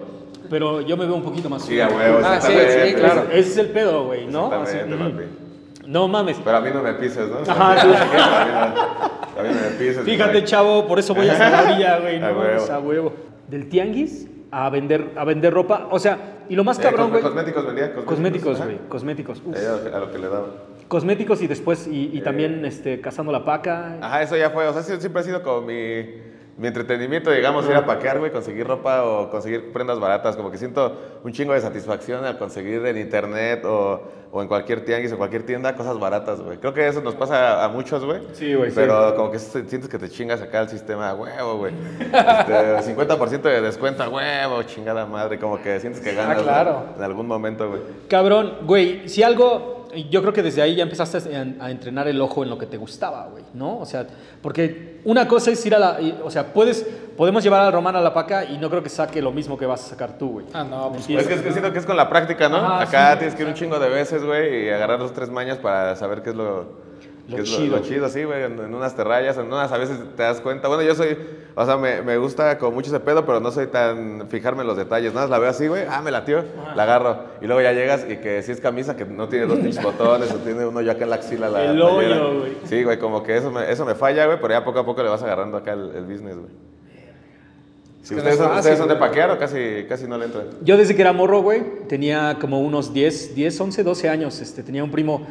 pero 0.51 0.81
yo 0.81 0.97
me 0.97 1.05
veo 1.07 1.15
un 1.15 1.23
poquito 1.23 1.49
más. 1.49 1.63
Sí, 1.63 1.81
a 1.81 1.89
huevo. 1.89 2.19
Ah, 2.25 2.41
sí, 2.41 2.53
sí, 2.53 2.95
claro. 2.95 3.25
Ese 3.31 3.51
es 3.51 3.57
el 3.59 3.69
pedo, 3.69 4.05
güey, 4.07 4.27
¿no? 4.27 4.53
Así, 4.53 4.77
no 5.87 6.09
mames. 6.09 6.37
Pero 6.45 6.57
a 6.57 6.61
mí 6.61 6.71
no 6.75 6.83
me 6.83 6.95
pises, 6.95 7.29
¿no? 7.29 7.39
Ajá, 7.51 7.81
sí. 7.81 7.87
a, 7.93 8.05
mí 8.05 8.11
no, 8.17 9.41
a 9.41 9.43
mí 9.43 9.49
no 9.55 9.61
me 9.71 9.77
pises. 9.79 10.01
Fíjate, 10.05 10.45
chavo, 10.45 10.87
por 10.87 10.99
eso 10.99 11.15
voy 11.15 11.29
hasta 11.29 11.49
la 11.49 11.63
orilla, 11.63 11.99
güey, 12.01 12.17
A 12.23 12.31
no, 12.33 12.41
huevo. 12.41 12.65
es 12.65 12.71
a 12.71 12.79
huevo. 12.81 13.13
Del 13.49 13.69
tianguis 13.69 14.27
a 14.51 14.69
vender, 14.71 15.11
a 15.17 15.25
vender 15.25 15.53
ropa, 15.53 15.89
o 15.91 15.99
sea, 15.99 16.19
y 16.49 16.57
lo 16.57 16.65
más 16.65 16.79
Eh, 16.79 16.83
cabrón, 16.83 17.11
güey. 17.11 17.23
Cosméticos 17.23 17.67
vendía. 17.67 17.95
Cosméticos, 17.95 18.57
ajá. 18.57 18.65
güey, 18.65 18.79
cosméticos. 18.89 19.43
Uf. 19.45 19.57
Eh, 19.57 19.91
A 19.95 19.99
lo 19.99 20.11
que 20.11 20.19
le 20.19 20.29
daba. 20.29 20.47
Cosméticos 20.89 21.43
y 21.43 21.47
después, 21.47 21.87
y, 21.87 22.11
y 22.13 22.21
también 22.21 22.65
este, 22.65 23.01
cazando 23.01 23.31
la 23.33 23.45
paca. 23.45 23.99
Ajá, 24.01 24.23
eso 24.23 24.37
ya 24.37 24.51
fue. 24.51 24.67
O 24.69 24.73
sea, 24.73 24.83
sí- 24.83 25.01
siempre 25.01 25.21
ha 25.21 25.25
sido 25.25 25.43
como 25.43 25.63
mi, 25.63 26.05
mi 26.59 26.69
entretenimiento, 26.69 27.31
digamos, 27.31 27.67
ir 27.69 27.75
a 27.75 27.85
paquear, 27.85 28.19
güey, 28.19 28.31
conseguir 28.33 28.67
ropa 28.67 29.05
o 29.05 29.31
conseguir 29.31 29.73
prendas 29.73 30.01
baratas. 30.01 30.37
Como 30.37 30.51
que 30.51 30.57
siento 30.57 30.97
un 31.23 31.33
chingo 31.33 31.53
de 31.53 31.61
satisfacción 31.61 32.25
al 32.25 32.39
conseguir 32.39 32.85
en 32.87 32.97
internet 32.97 33.63
o, 33.67 34.01
o 34.33 34.41
en 34.43 34.49
cualquier 34.49 34.83
tianguis 34.85 35.13
o 35.13 35.19
cualquier 35.19 35.45
tienda 35.45 35.75
cosas 35.77 35.99
baratas, 36.01 36.41
güey. 36.41 36.57
Creo 36.57 36.73
que 36.73 36.89
eso 36.89 37.03
nos 37.03 37.15
pasa 37.15 37.61
a, 37.61 37.65
a 37.67 37.69
muchos, 37.69 38.03
güey. 38.05 38.23
Sí, 38.33 38.55
güey, 38.55 38.71
sí. 38.71 38.77
Pero 38.77 39.15
como 39.17 39.31
que 39.31 39.39
se- 39.39 39.69
sientes 39.69 39.91
que 39.91 39.99
te 39.99 40.09
chingas 40.09 40.41
acá 40.41 40.61
el 40.63 40.69
sistema 40.71 41.11
a 41.11 41.15
huevo, 41.15 41.59
güey. 41.59 41.75
Este, 42.01 42.95
50% 42.95 43.43
de 43.43 43.61
descuento 43.61 44.03
a 44.03 44.09
huevo, 44.09 44.63
chingada 44.63 45.05
madre. 45.05 45.39
Como 45.39 45.61
que 45.61 45.79
sientes 45.81 46.01
que 46.03 46.15
ganas 46.15 46.37
güey, 46.37 46.45
claro. 46.47 46.85
en 46.97 47.03
algún 47.03 47.27
momento, 47.27 47.69
güey. 47.69 47.81
Cabrón, 48.09 48.59
güey, 48.63 49.09
si 49.11 49.23
algo, 49.23 49.76
yo 50.11 50.21
creo 50.21 50.33
que 50.33 50.43
desde 50.43 50.63
ahí 50.63 50.77
ya 50.77 50.83
empezaste 50.83 51.37
a, 51.37 51.71
entrenar 51.71 52.09
el 52.09 52.21
ojo 52.21 52.43
en 52.43 52.51
lo 52.51 52.59
que 52.59 52.67
te 52.67 52.77
gustaba, 52.77 53.29
güey, 53.31 53.45
¿no? 53.55 53.79
O 53.79 53.87
sea, 53.87 54.07
porque 54.43 55.01
una 55.05 55.27
cosa 55.29 55.51
es 55.51 55.65
ir 55.67 55.75
a 55.75 55.79
la, 55.79 55.99
o 56.23 56.31
sea, 56.31 56.53
puedes, 56.53 56.87
podemos 57.17 57.43
llevar 57.43 57.63
al 57.63 57.73
romano 57.73 57.99
a 57.99 58.03
la 58.03 58.13
paca 58.13 58.45
y 58.45 58.59
no 58.59 58.69
creo 58.71 58.83
que 58.83 58.89
saque 58.89 59.23
lo 59.23 59.33
mismo 59.33 59.57
que 59.57 59.67
vas 59.67 59.85
a 59.85 59.89
sacar 59.91 60.19
tú, 60.19 60.33
güey. 60.33 60.47
Ah, 60.53 60.65
no, 60.65 60.91
pues 60.91 61.09
Es 61.09 61.27
que, 61.27 61.35
es 61.35 61.41
que 61.43 61.53
siento 61.53 61.73
que 61.73 61.79
es 61.79 61.87
con 61.87 61.97
la 61.97 62.09
práctica, 62.09 62.49
¿no? 62.49 62.59
Acá 62.59 63.13
sí. 63.13 63.19
tienes 63.19 63.35
que 63.35 63.43
ir 63.43 63.49
un 63.49 63.55
chingo 63.55 63.79
de 63.79 63.89
veces, 63.89 64.25
güey, 64.25 64.67
y 64.67 64.71
agarrar 64.71 64.99
dos 64.99 65.13
tres 65.13 65.31
mañas 65.31 65.59
para 65.59 65.97
saber 65.97 66.23
qué 66.23 66.31
es 66.31 66.37
lo, 66.37 66.67
Lo 67.29 67.37
qué 67.37 67.43
es 67.43 67.49
chido. 67.49 67.77
lo 67.77 67.83
chido, 67.83 68.09
sí, 68.09 68.23
güey. 68.23 68.45
En, 68.45 68.59
en 68.59 68.75
unas 68.75 68.95
te 68.95 69.03
rayas, 69.03 69.37
en 69.37 69.47
unas 69.47 69.73
a 69.73 69.79
veces 69.79 69.99
te 70.17 70.23
das 70.23 70.41
cuenta. 70.41 70.69
Bueno, 70.69 70.85
yo 70.85 70.95
soy, 70.95 71.17
o 71.57 71.67
sea, 71.67 71.77
me, 71.77 72.01
me 72.03 72.17
gusta 72.19 72.57
con 72.59 72.73
mucho 72.73 72.89
ese 72.89 73.01
pedo, 73.01 73.27
pero 73.27 73.41
no 73.41 73.51
soy 73.51 73.67
tan 73.67 74.29
fijarme 74.29 74.63
en 74.63 74.69
los 74.69 74.77
detalles. 74.77 75.13
Nada, 75.13 75.27
más 75.27 75.31
la 75.31 75.39
veo 75.41 75.51
así, 75.51 75.67
güey, 75.67 75.85
ah, 75.91 76.03
me 76.03 76.13
latió, 76.13 76.45
la 76.77 76.85
agarro. 76.85 77.19
Y 77.41 77.47
luego 77.47 77.61
ya 77.63 77.73
llegas 77.73 78.07
y 78.09 78.19
que 78.19 78.43
si 78.43 78.53
es 78.53 78.61
camisa 78.61 78.97
que 78.97 79.05
no 79.05 79.29
tiene 79.29 79.47
dos 79.47 79.59
pinches 79.59 79.83
botones 79.83 80.31
o 80.31 80.37
tiene 80.37 80.67
uno 80.67 80.81
ya 80.83 80.93
acá 80.93 81.03
en 81.05 81.11
la 81.11 81.17
axila. 81.17 81.49
La 81.49 81.65
El 81.65 81.83
hoyo, 81.83 82.41
güey. 82.41 82.57
Sí, 82.65 82.85
güey, 82.85 82.99
como 82.99 83.25
que 83.25 83.37
eso 83.37 83.51
me, 83.51 83.71
eso 83.73 83.85
me 83.85 83.97
falla, 83.97 84.27
güey, 84.27 84.39
pero 84.41 84.55
ya 84.55 84.65
poco 84.65 84.79
a 84.79 84.87
poco 84.87 85.03
le 85.03 85.09
vas 85.09 85.23
agarrando 85.23 85.57
acá 85.57 85.73
el, 85.73 85.91
el 85.97 86.05
business, 86.05 86.37
güey. 86.37 86.51
Si 88.03 88.15
que 88.15 88.21
no 88.21 88.21
ustedes, 88.21 88.35
es 88.35 88.39
son, 88.39 88.47
fácil, 88.47 88.61
ustedes 88.61 88.79
son 88.79 88.89
de 88.89 88.95
paquear 88.95 89.31
o 89.33 89.39
casi, 89.39 89.85
casi 89.89 90.07
no 90.07 90.17
le 90.17 90.27
entran. 90.27 90.47
Yo 90.63 90.77
desde 90.77 90.95
que 90.95 91.03
era 91.03 91.13
morro, 91.13 91.43
güey, 91.43 91.61
tenía 91.89 92.37
como 92.41 92.61
unos 92.61 92.95
10, 92.95 93.35
10, 93.35 93.61
11, 93.61 93.83
12 93.83 94.09
años. 94.09 94.41
Este, 94.41 94.63
tenía 94.63 94.85
un 94.85 94.93
primo 94.93 95.27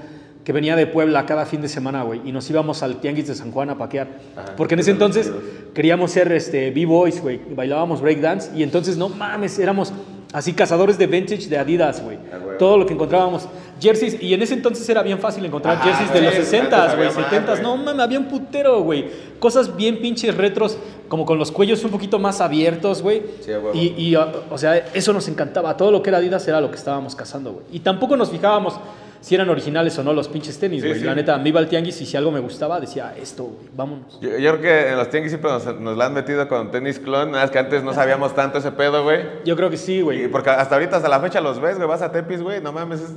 que 0.46 0.54
venía 0.54 0.76
de 0.76 0.86
Puebla 0.86 1.26
cada 1.26 1.46
fin 1.48 1.62
de 1.62 1.68
semana, 1.68 2.04
güey, 2.04 2.22
y 2.24 2.32
nos 2.32 2.48
íbamos 2.50 2.84
al 2.84 2.98
tianguis 2.98 3.28
de 3.28 3.36
San 3.36 3.52
Juan 3.52 3.72
a 3.72 3.78
paquear. 3.78 4.08
Ajá, 4.38 4.54
porque 4.56 4.76
en 4.76 4.80
ese 4.80 4.92
entonces 4.92 5.32
queríamos 5.74 6.12
ser 6.12 6.32
este, 6.32 6.70
B-boys, 6.70 7.20
güey, 7.20 7.42
bailábamos 7.50 8.00
breakdance, 8.00 8.52
y 8.56 8.62
entonces, 8.62 8.96
no 8.96 9.10
mames, 9.10 9.58
éramos 9.58 9.92
así 10.32 10.54
cazadores 10.54 10.98
de 10.98 11.08
vintage 11.08 11.48
de 11.48 11.58
Adidas, 11.58 12.04
güey. 12.04 12.18
Ah. 12.32 12.58
Todo 12.60 12.78
lo 12.78 12.86
que 12.86 12.94
encontrábamos. 12.94 13.48
Jerseys, 13.82 14.22
y 14.22 14.34
en 14.34 14.42
ese 14.42 14.54
entonces 14.54 14.88
era 14.88 15.02
bien 15.02 15.18
fácil 15.18 15.44
encontrar 15.46 15.78
Ajá, 15.78 15.86
jerseys 15.86 16.14
de 16.14 16.22
los 16.22 16.36
antes 16.36 16.54
60s, 16.54 16.96
güey, 16.96 17.08
había 17.08 17.12
más, 17.12 17.32
70s. 17.32 17.46
güey. 17.48 17.62
No 17.64 17.78
mames, 17.78 18.02
había 18.02 18.20
un 18.20 18.26
putero, 18.26 18.82
güey. 18.82 19.06
Cosas 19.40 19.76
bien 19.76 20.00
pinches 20.00 20.36
retros, 20.36 20.78
como 21.08 21.26
con 21.26 21.40
los 21.40 21.52
cuellos 21.52 21.84
un 21.84 21.92
poquito 21.92 22.20
más 22.20 22.40
abiertos, 22.40 23.02
güey. 23.02 23.24
Sí, 23.42 23.52
y, 23.74 24.10
y, 24.10 24.16
o 24.16 24.44
o 24.52 24.58
sea, 24.58 24.78
eso 24.78 25.12
nos 25.12 25.28
encantaba. 25.28 25.76
Todo 25.76 25.90
lo 25.92 26.04
que 26.04 26.10
era 26.12 26.20
Adidas 26.20 26.48
era 26.48 26.62
lo 26.62 26.70
que 26.70 26.78
estábamos 26.78 27.16
cazando, 27.16 27.54
güey. 27.54 27.66
Y 27.72 27.80
tampoco 27.80 28.16
nos 28.16 28.30
fijábamos 28.30 28.76
si 29.26 29.34
eran 29.34 29.50
originales 29.50 29.98
o 29.98 30.04
no 30.04 30.14
los 30.14 30.28
pinches 30.28 30.60
tenis, 30.60 30.84
güey. 30.86 31.00
sí. 31.00 31.04
La 31.04 31.16
neta, 31.16 31.36
me 31.40 31.50
iba 31.50 31.60
al 31.60 31.68
tianguis 31.68 32.00
y 32.00 32.06
si 32.06 32.16
algo 32.16 32.30
me 32.30 32.40
gustaba, 32.40 32.80
decía, 32.80 33.16
esto, 33.20 33.46
güey, 33.46 33.70
vámonos. 33.76 34.20
Yo, 34.22 34.38
yo 34.38 34.52
creo 34.52 34.62
que 34.62 34.90
en 34.92 34.98
los 34.98 35.10
tianguis 35.10 35.32
siempre 35.32 35.50
nos, 35.50 35.66
nos 35.80 35.98
la 35.98 36.06
han 36.06 36.14
metido 36.14 36.48
con 36.48 36.70
tenis 36.70 37.00
clon, 37.00 37.32
nada 37.32 37.46
más 37.46 37.50
que 37.50 37.58
antes 37.58 37.84
no 37.84 37.92
sabíamos 37.92 38.36
tanto 38.36 38.60
ese 38.60 38.72
pedo, 38.72 39.04
güey. 39.04 39.22
Yo 39.44 39.56
creo 39.56 39.72
que 39.72 39.78
sí, 39.78 39.96
Y 39.96 40.02
güey. 40.02 40.28
porque 40.28 40.52
hasta 40.52 40.76
ahorita, 40.76 40.98
hasta 40.98 41.10
la 41.10 41.20
fecha 41.20 41.42
los 41.42 41.60
ves, 41.60 41.78
güey, 41.78 41.88
vas 41.88 42.04
a 42.04 42.12
Tepis, 42.12 42.44
güey, 42.44 42.62
no 42.62 42.72
mames, 42.72 43.02
es 43.02 43.14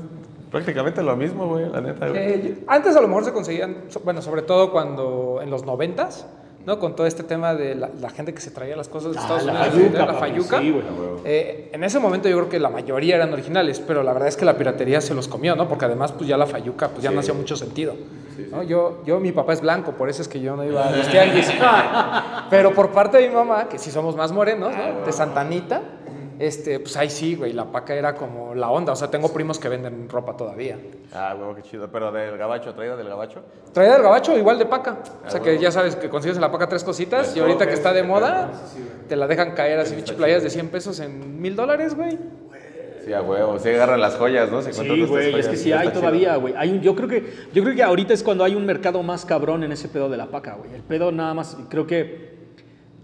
prácticamente 0.51 1.03
lo 1.03 1.15
mismo, 1.15 1.47
güey, 1.47 1.69
la 1.69 1.83
neta, 1.83 2.09
güey. 2.09 2.19
Eh, 2.23 2.65
antes 2.69 2.97
a 2.97 3.03
lo 3.03 3.09
mejor 3.09 3.27
se 3.27 3.35
conseguían, 3.35 3.77
bueno, 4.03 4.23
sobre 4.23 4.41
todo 4.41 4.73
cuando 4.73 5.41
en 5.43 5.51
los 5.51 5.67
noventas, 5.67 6.27
¿no? 6.67 6.79
Con 6.79 6.95
todo 6.97 7.07
este 7.07 7.23
tema 7.23 7.55
de 7.55 7.75
la, 7.75 7.89
la 8.01 8.11
gente 8.11 8.35
que 8.35 8.41
se 8.41 8.51
traía 8.51 8.77
las 8.77 8.89
cosas 8.89 9.13
de 9.13 9.19
Ah, 9.19 9.23
Estados 9.23 9.45
la 9.45 9.53
Unidos, 9.53 9.69
fayuca, 9.75 10.07
la 10.07 10.15
fayuca. 10.15 10.59
sí. 10.61 10.81
Eh, 11.25 11.71
en 11.73 11.85
ese 11.85 11.99
momento 11.99 12.29
yo 12.29 12.37
creo 12.37 12.49
que 12.49 12.59
la 12.59 12.69
mayoría 12.71 13.17
eran 13.17 13.33
originales, 13.33 13.81
pero 13.81 14.03
la 14.03 14.13
verdad 14.13 14.29
es 14.29 14.37
que 14.37 14.45
la 14.45 14.57
piratería 14.57 15.01
se 15.01 15.15
los 15.15 15.29
comió, 15.29 15.57
¿no? 15.57 15.69
Porque 15.69 15.85
además, 15.87 16.13
pues 16.13 16.29
ya 16.29 16.37
la 16.37 16.47
fayuca, 16.47 16.89
pues 16.89 17.03
ya 17.03 17.11
no 17.11 17.21
hacía 17.21 17.35
mucho 17.35 17.57
sentido. 17.57 17.95
¿no? 18.53 18.63
Yo, 18.63 19.03
yo, 19.05 19.19
mi 19.19 19.33
papá 19.33 19.53
es 19.53 19.61
blanco, 19.61 19.93
por 19.93 20.09
eso 20.09 20.23
es 20.23 20.29
que 20.29 20.41
yo 20.41 20.55
no 20.57 20.65
iba 20.65 20.87
a 20.87 20.91
los 20.97 21.09
tianguis. 21.09 21.51
pero 22.51 22.73
por 22.73 22.91
parte 22.93 23.19
de 23.19 23.29
mi 23.29 23.35
mamá, 23.35 23.69
que 23.69 23.79
sí 23.79 23.91
somos 23.91 24.15
más 24.17 24.33
morenos, 24.33 24.73
¿no? 24.77 25.05
De 25.05 25.13
Santanita, 25.13 25.81
este, 26.39 26.79
pues 26.79 26.97
ahí 26.97 27.11
sí, 27.11 27.35
güey, 27.35 27.53
la 27.53 27.65
paca 27.65 27.95
era 27.95 28.15
como 28.15 28.55
la 28.55 28.71
onda. 28.71 28.93
O 28.93 28.97
sea, 28.97 29.11
tengo 29.11 29.33
primos 29.33 29.59
que 29.59 29.69
venden 29.69 30.09
ropa 30.09 30.37
todavía. 30.37 30.79
Ah, 31.13 31.35
güey, 31.35 31.57
qué 31.57 31.63
chido. 31.63 31.89
Pero 31.91 32.13
del 32.13 32.37
gabacho, 32.39 32.75
traída 32.75 32.97
del 32.97 33.09
gabacho. 33.09 33.43
Traía 33.73 33.95
del 33.95 34.03
gabacho, 34.03 34.37
igual 34.37 34.59
de 34.59 34.67
paca. 34.67 34.99
O 35.27 35.31
sea 35.31 35.41
que 35.41 35.59
ya 35.59 35.73
sabes 35.73 35.97
que 35.97 36.09
consigues 36.09 36.37
en 36.37 36.43
la 36.43 36.53
paca 36.53 36.69
tres 36.69 36.85
cositas 36.85 37.37
y 37.37 37.41
ahorita 37.41 37.67
que 37.67 37.75
está 37.75 37.93
de 37.93 38.03
moda, 38.03 38.51
te 39.09 39.17
la 39.17 39.27
dejan 39.27 39.53
caer 39.55 39.81
así, 39.81 39.95
pinche 39.95 40.15
playas 40.15 40.43
de 40.43 40.51
100 40.51 40.69
pesos 40.69 41.01
en 41.01 41.41
mil 41.41 41.57
dólares, 41.57 41.95
güey. 41.95 42.19
Sí, 43.05 43.13
a 43.15 43.23
huevo, 43.23 43.59
sí 43.59 43.71
agarran 43.71 44.01
las 44.01 44.17
joyas, 44.17 44.51
¿no? 44.51 44.61
Se 44.61 44.71
encuentran 44.71 44.99
Sí, 44.99 45.07
güey, 45.07 45.39
es 45.41 45.49
que 45.49 45.57
sí 45.57 45.73
hay 45.73 45.89
todavía, 45.89 46.37
güey. 46.37 46.55
Hay 46.57 46.71
un, 46.71 46.83
yo 46.83 46.95
creo 46.95 47.09
que, 47.09 47.25
yo 47.55 47.65
creo 47.65 47.75
que 47.75 47.83
ahorita 47.83 48.13
es 48.13 48.23
cuando 48.23 48.45
hay 48.45 48.55
un 48.55 48.67
mercado 48.67 49.03
más 49.03 49.25
cabrón 49.25 49.65
en 49.65 49.73
ese 49.73 49.89
pedo 49.89 50.09
de 50.11 50.19
la 50.19 50.27
paca, 50.27 50.57
güey. 50.57 50.75
El 50.75 50.83
pedo 50.83 51.11
nada 51.11 51.33
más, 51.33 51.57
creo 51.71 51.87
que 51.87 52.38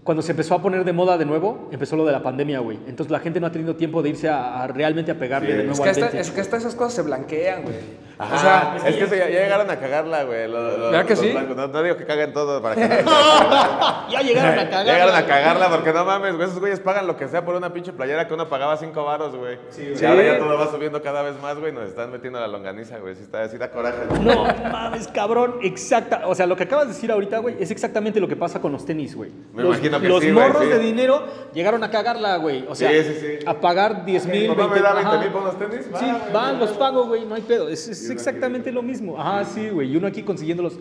cuando 0.05 0.21
se 0.21 0.31
empezó 0.33 0.53
a 0.53 0.61
poner 0.61 0.85
de 0.85 0.93
moda 0.93 1.17
de 1.17 1.25
nuevo, 1.25 1.67
empezó 1.71 1.95
lo 1.97 2.05
de 2.05 2.11
la 2.11 2.21
pandemia, 2.21 2.59
güey. 2.59 2.77
Entonces 2.87 3.11
la 3.11 3.19
gente 3.19 3.39
no 3.41 3.47
ha 3.47 3.51
tenido 3.51 3.75
tiempo 3.75 4.03
de 4.03 4.09
irse 4.09 4.29
a, 4.29 4.61
a 4.63 4.67
realmente 4.67 5.11
a 5.11 5.17
pegarle 5.19 5.49
Sí. 5.51 5.57
de 5.57 5.63
nuevo 5.63 5.73
Es 5.73 5.79
que, 5.79 5.99
al 5.99 6.05
hasta, 6.05 6.19
es 6.19 6.29
que 6.31 6.41
hasta 6.41 6.57
esas 6.57 6.75
cosas 6.75 6.93
se 6.93 7.01
blanquean, 7.01 7.63
güey. 7.63 7.75
Ajá, 8.17 8.35
O 8.35 8.79
sea, 8.79 8.89
es 8.89 8.95
que, 8.95 9.07
se- 9.07 9.17
ya, 9.17 9.29
ya 9.29 9.41
llegaron 9.41 9.69
a 9.69 9.77
cagarla, 9.79 10.23
güey. 10.23 10.47
lo- 10.47 10.77
lo- 10.77 10.85
¿Verdad 10.91 11.05
que 11.05 11.15
los 11.15 11.19
sí? 11.19 11.31
blancos. 11.31 11.55
No, 11.57 11.67
no 11.67 11.83
digo 11.83 11.97
que 11.97 12.05
caguen 12.05 12.31
todo 12.33 12.61
para 12.61 12.75
que 12.75 12.81
no. 13.03 14.09
ya 14.09 14.21
llegaron 14.21 14.57
a 14.59 14.69
cagar. 14.69 14.85
Llegaron 14.85 15.15
a 15.15 15.25
cagarla 15.25 15.69
porque 15.69 15.91
no 15.93 16.05
mames, 16.05 16.35
güey. 16.35 16.47
Esos 16.47 16.59
güeyes 16.59 16.79
pagan 16.79 17.07
lo 17.07 17.17
que 17.17 17.27
sea 17.27 17.43
por 17.43 17.55
una 17.55 17.73
pinche 17.73 17.91
playera 17.93 18.27
que 18.27 18.33
uno 18.33 18.47
pagaba 18.47 18.77
5 18.77 19.03
baros, 19.03 19.35
güey. 19.35 19.57
Y 19.77 20.05
ahora 20.05 20.23
ya 20.23 20.39
todo 20.39 20.57
va 20.57 20.71
subiendo 20.71 21.01
cada 21.01 21.21
vez 21.23 21.39
más, 21.41 21.57
güey. 21.59 21.71
Nos 21.73 21.89
están 21.89 22.11
metiendo 22.11 22.39
la 22.39 22.47
longaniza, 22.47 22.97
güey. 22.99 23.15
Sí, 23.15 23.23
está, 23.23 23.47
sí 23.49 23.57
da 23.57 23.69
coraje. 23.69 23.97
güey. 24.09 24.21
No 24.21 24.45
mames, 24.71 25.07
cabrón, 25.09 25.55
exacta. 25.61 26.21
O 26.25 26.35
sea, 26.35 26.45
lo 26.47 26.55
que 26.55 26.63
acabas 26.63 26.87
de 26.87 26.93
decir 26.93 27.11
ahorita, 27.11 27.39
güey, 27.39 27.57
es 27.59 27.71
exactamente 27.71 28.19
lo 28.19 28.27
que 28.27 28.35
pasa 28.35 28.61
con 28.61 28.71
los 28.71 28.85
tenis, 28.85 29.15
güey. 29.15 29.31
Me 29.53 29.63
los, 29.63 29.73
imagino 29.75 29.99
que 29.99 30.07
Los 30.07 30.21
sí, 30.23 30.31
güey, 30.31 30.47
morros 30.47 30.63
sí. 30.63 30.69
de 30.69 30.79
dinero 30.79 31.23
llegaron 31.53 31.83
a 31.83 31.89
cagarla, 31.91 32.37
güey. 32.37 32.65
O 32.69 32.75
sea, 32.75 32.89
Sí, 32.91 33.03
sí, 33.03 33.37
sí. 33.39 33.45
a 33.45 33.53
pagar 33.59 34.05
10 34.05 34.25
mil, 34.27 34.47
Papá, 34.47 34.61
20 34.67 34.75
¿me 34.75 34.81
da 34.81 34.93
20 34.93 35.09
ajá. 35.11 35.19
mil 35.21 35.29
por 35.31 35.41
unos 35.41 35.59
tenis? 35.59 35.89
Va, 35.93 35.99
Sí, 35.99 36.05
güey, 36.05 36.33
van, 36.33 36.55
va, 36.55 36.59
los 36.59 36.69
pago, 36.71 37.05
güey, 37.07 37.25
no 37.25 37.35
hay 37.35 37.41
pedo. 37.41 37.67
Es, 37.67 37.87
es 38.05 38.11
exactamente 38.11 38.71
lo 38.71 38.81
mismo. 38.81 39.19
Ajá, 39.19 39.45
sí, 39.45 39.69
güey. 39.69 39.91
Y 39.91 39.97
uno 39.97 40.07
aquí 40.07 40.23
consiguiéndolos 40.23 40.79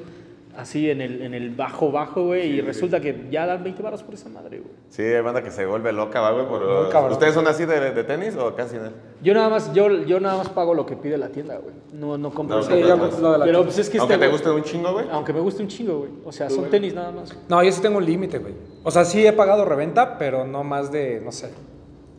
así 0.57 0.89
en 0.89 1.01
el, 1.01 1.21
en 1.23 1.35
el 1.35 1.51
bajo, 1.51 1.91
bajo, 1.91 2.27
güey. 2.27 2.47
y 2.53 2.61
resulta 2.61 3.01
que 3.01 3.27
ya 3.29 3.45
dan 3.45 3.65
20 3.65 3.83
baros 3.83 4.05
por 4.05 4.15
esa 4.15 4.29
madre, 4.29 4.59
güey. 4.61 4.71
Sí, 4.89 5.03
hay 5.03 5.21
banda 5.21 5.43
que 5.43 5.51
se 5.51 5.67
vuelve 5.67 5.93
loca, 5.93 6.21
va, 6.21 6.31
güey. 6.31 6.47
por-. 6.47 7.11
¿Ustedes 7.11 7.35
son 7.35 7.49
así 7.49 7.65
de, 7.65 7.91
de 7.93 8.05
tenis 8.05 8.37
o 8.37 8.55
casi 8.55 8.77
no? 8.77 8.91
Yo 9.21 9.35
nada 9.35 9.49
más, 9.49 9.73
yo, 9.73 9.91
yo 10.05 10.21
nada 10.21 10.37
más 10.39 10.49
pago 10.51 10.73
lo 10.75 10.87
que 10.87 10.95
pide 10.95 11.19
la 11.19 11.31
tienda, 11.31 11.57
güey. 11.59 11.75
No, 11.93 12.17
no 12.19 12.31
compro. 12.33 12.57
No, 12.57 12.63
ese- 12.63 12.73
sí, 12.75 12.81
yo 12.87 12.97
lo 12.97 13.07
de 13.09 13.11
la 13.11 13.11
Pero 13.11 13.41
tienda. 13.45 13.63
pues 13.65 13.79
es 13.79 13.91
que 13.91 13.99
Aunque 13.99 14.15
este, 14.15 14.25
te 14.27 14.31
güey, 14.31 14.39
guste 14.41 14.51
un 14.53 14.63
chingo, 14.63 14.93
güey. 14.93 15.07
Aunque 15.11 15.33
me 15.33 15.41
guste 15.41 15.63
un 15.63 15.69
chingo, 15.69 15.99
güey. 15.99 16.11
O 16.25 16.31
sea, 16.31 16.49
son 16.49 16.71
tenis 16.71 16.95
nada 16.95 17.11
más. 17.11 17.37
No, 17.49 17.61
yo 17.65 17.73
sí 17.73 17.83
tengo 17.83 17.99
un 17.99 18.05
límite, 18.05 18.39
güey. 18.39 18.55
O 18.85 18.93
sea, 18.93 19.05
sí 19.05 19.27
he 19.27 19.33
pagado 19.33 19.65
reventa, 19.65 20.19
pero 20.19 20.47
no 20.47 20.63
más 20.63 20.93
de, 20.93 21.21
no 21.25 21.33
sé, 21.33 21.51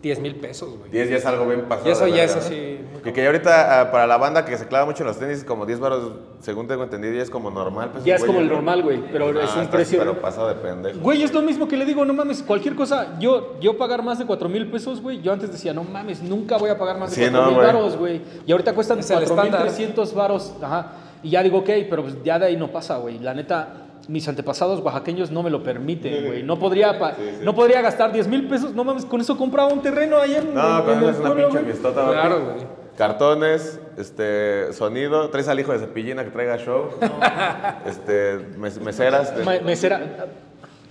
10 0.05 0.19
mil 0.19 0.35
pesos, 0.35 0.69
güey. 0.77 0.91
10 0.91 1.09
ya 1.09 1.15
es 1.17 1.25
algo 1.25 1.47
bien 1.47 1.62
pasado. 1.63 1.89
Y 1.89 1.91
eso 1.91 2.07
ya 2.07 2.24
es 2.25 2.35
¿no? 2.35 2.41
así. 2.41 2.77
Y 3.03 3.12
que 3.12 3.21
ya 3.24 3.25
ahorita, 3.25 3.81
ah, 3.81 3.91
para 3.91 4.05
la 4.05 4.17
banda 4.17 4.45
que 4.45 4.55
se 4.55 4.67
clava 4.67 4.85
mucho 4.85 5.01
en 5.01 5.07
los 5.07 5.17
tenis, 5.17 5.43
como 5.43 5.65
10 5.65 5.79
baros, 5.79 6.12
según 6.41 6.67
tengo 6.67 6.83
entendido, 6.83 7.15
ya 7.15 7.24
es 7.24 7.31
como 7.31 7.50
normal. 7.50 7.89
pues, 7.91 8.03
Ya 8.03 8.13
es 8.13 8.21
güey, 8.21 8.27
como 8.27 8.39
el 8.41 8.47
¿no? 8.47 8.53
normal, 8.53 8.83
güey. 8.83 9.01
Pero 9.12 9.29
Ah, 9.29 9.43
es 9.43 9.55
un 9.55 9.65
precio. 9.67 9.97
Pero 9.97 10.21
pasado 10.21 10.47
de 10.50 10.53
pendejo. 10.55 11.00
Güey, 11.00 11.24
es 11.24 11.33
lo 11.33 11.41
mismo 11.41 11.67
que 11.67 11.75
le 11.75 11.85
digo, 11.85 12.05
no 12.05 12.13
mames, 12.13 12.43
cualquier 12.43 12.75
cosa. 12.75 13.17
Yo, 13.19 13.59
yo 13.59 13.79
pagar 13.79 14.03
más 14.03 14.19
de 14.19 14.27
4 14.27 14.47
mil 14.47 14.69
pesos, 14.69 15.01
güey. 15.01 15.21
Yo 15.24 15.33
antes 15.33 15.51
decía, 15.51 15.74
no 15.74 15.83
mames, 15.83 16.21
nunca 16.21 16.57
voy 16.57 16.69
a 16.69 16.77
pagar 16.77 17.00
más 17.00 17.09
de 17.09 17.15
Sí, 17.15 17.21
4 17.31 17.39
no, 17.41 17.47
mil 17.47 17.55
güey. 17.55 17.65
varos, 17.65 17.97
güey. 17.97 18.21
Y 18.45 18.51
ahorita 18.51 18.75
cuestan 18.75 19.00
Es 19.00 19.09
el 19.09 19.17
4.300 19.25 20.13
varos. 20.13 20.53
Ajá. 20.62 20.91
Y 21.24 21.31
ya 21.31 21.41
digo, 21.41 21.57
ok, 21.57 21.69
pero 21.89 22.03
pues 22.03 22.15
ya 22.24 22.38
de 22.38 22.45
ahí 22.45 22.57
no 22.57 22.71
pasa, 22.71 22.97
güey. 22.97 23.17
La 23.17 23.33
neta, 23.33 23.85
mis 24.09 24.27
antepasados 24.27 24.79
oaxaqueños 24.81 25.31
no 25.31 25.43
me 25.43 25.50
lo 25.50 25.63
permiten, 25.63 26.25
güey. 26.27 26.43
No 26.43 26.57
podría, 26.59 26.97
pa- 27.00 27.15
no 27.43 27.53
podría 27.55 27.81
gastar 27.81 28.12
10 28.12 28.27
mil 28.27 28.47
pesos. 28.47 28.74
No 28.74 28.83
mames, 28.83 29.05
con 29.05 29.21
eso 29.21 29.38
compraba 29.38 29.71
un 29.74 29.81
terreno 29.81 30.24
en, 30.24 30.53
No, 30.53 30.79
en- 30.79 30.83
con 30.85 30.93
en 30.93 31.00
eso 31.00 31.09
el 31.09 31.15
es 31.15 31.19
una 31.21 31.35
pinche 31.35 31.59
fiestota, 31.59 32.01
güey. 32.03 32.13
Claro, 32.13 32.43
güey. 32.43 32.85
Cartones, 32.97 33.79
este, 33.97 34.71
sonido, 34.71 35.29
traes 35.29 35.47
al 35.50 35.59
hijo 35.59 35.74
de 35.74 35.79
cepillina 35.79 36.24
que 36.24 36.31
traiga 36.31 36.57
show. 36.57 36.89
Este, 37.85 38.38
mes- 38.57 38.79
meseras. 38.79 39.35
de- 39.35 39.43
Ma- 39.43 39.59
mesera 39.63 40.01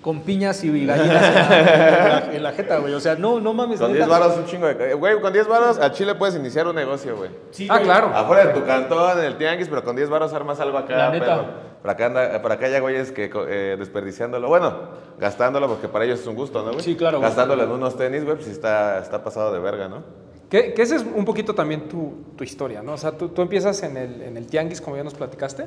con 0.04 0.20
piñas 0.20 0.62
y 0.64 0.84
gallinas 0.84 0.98
en 1.00 1.14
la, 1.14 1.48
en 1.58 2.08
la- 2.28 2.34
en 2.36 2.42
la 2.42 2.52
jeta, 2.52 2.76
güey. 2.76 2.92
O 2.92 3.00
sea, 3.00 3.14
no, 3.14 3.40
no 3.40 3.54
mames. 3.54 3.80
con 3.80 3.90
neta. 3.90 4.04
10 4.04 4.08
varos 4.20 4.36
un 4.36 4.44
chingo 4.44 4.66
de... 4.66 4.92
Güey, 4.92 5.18
con 5.22 5.32
10 5.32 5.48
varos 5.48 5.78
a 5.78 5.90
Chile 5.92 6.14
puedes 6.14 6.36
iniciar 6.36 6.66
un 6.68 6.74
negocio, 6.76 7.16
güey. 7.16 7.30
Sí, 7.52 7.66
Ah, 7.70 7.76
güey. 7.76 7.84
claro. 7.86 8.08
Afuera 8.14 8.44
de 8.44 8.52
tu 8.52 8.66
cantón, 8.66 9.18
en 9.18 9.24
el 9.24 9.38
tianguis, 9.38 9.66
pero 9.70 9.82
con 9.82 9.96
10 9.96 10.10
varos 10.10 10.34
armas 10.34 10.60
algo 10.60 10.76
acá. 10.76 10.94
La 10.94 11.10
neta. 11.10 11.24
perro. 11.24 11.46
Por 11.80 11.90
acá, 11.90 12.06
anda, 12.06 12.42
por 12.42 12.52
acá 12.52 12.80
güeyes 12.80 13.12
que 13.12 13.30
eh, 13.48 13.76
desperdiciándolo. 13.78 14.46
Bueno, 14.48 14.74
gastándolo 15.18 15.68
porque 15.68 15.88
para 15.88 16.04
ellos 16.04 16.20
es 16.20 16.26
un 16.26 16.34
gusto, 16.34 16.62
¿no, 16.62 16.72
güey? 16.72 16.82
Sí, 16.84 16.96
claro, 16.96 17.16
güey. 17.18 17.28
Gastándolo 17.30 17.62
en 17.64 17.70
unos 17.70 17.96
tenis, 17.96 18.24
güey, 18.24 18.34
pues 18.36 18.44
sí 18.46 18.52
está, 18.52 18.98
está 18.98 19.24
pasado 19.24 19.52
de 19.54 19.58
verga, 19.58 19.88
¿no? 19.88 20.02
Que, 20.50 20.74
que 20.74 20.82
ese 20.82 20.96
es 20.96 21.02
un 21.14 21.24
poquito 21.24 21.54
también 21.54 21.88
tu, 21.88 22.24
tu 22.36 22.44
historia, 22.44 22.82
¿no? 22.82 22.92
O 22.92 22.98
sea, 22.98 23.12
tú, 23.12 23.28
tú 23.30 23.40
empiezas 23.40 23.82
en 23.82 23.96
el, 23.96 24.20
en 24.20 24.36
el 24.36 24.46
tianguis, 24.46 24.80
como 24.82 24.96
ya 24.96 25.02
nos 25.02 25.14
platicaste, 25.14 25.64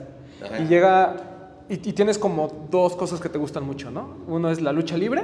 y 0.59 0.65
llega... 0.67 1.15
Y, 1.69 1.73
y 1.73 1.93
tienes 1.93 2.17
como 2.17 2.67
dos 2.71 2.95
cosas 2.95 3.19
que 3.19 3.27
te 3.27 3.37
gustan 3.37 3.63
mucho, 3.63 3.91
¿no? 3.91 4.15
Uno 4.27 4.49
es 4.49 4.61
la 4.61 4.71
lucha 4.71 4.95
libre 4.97 5.23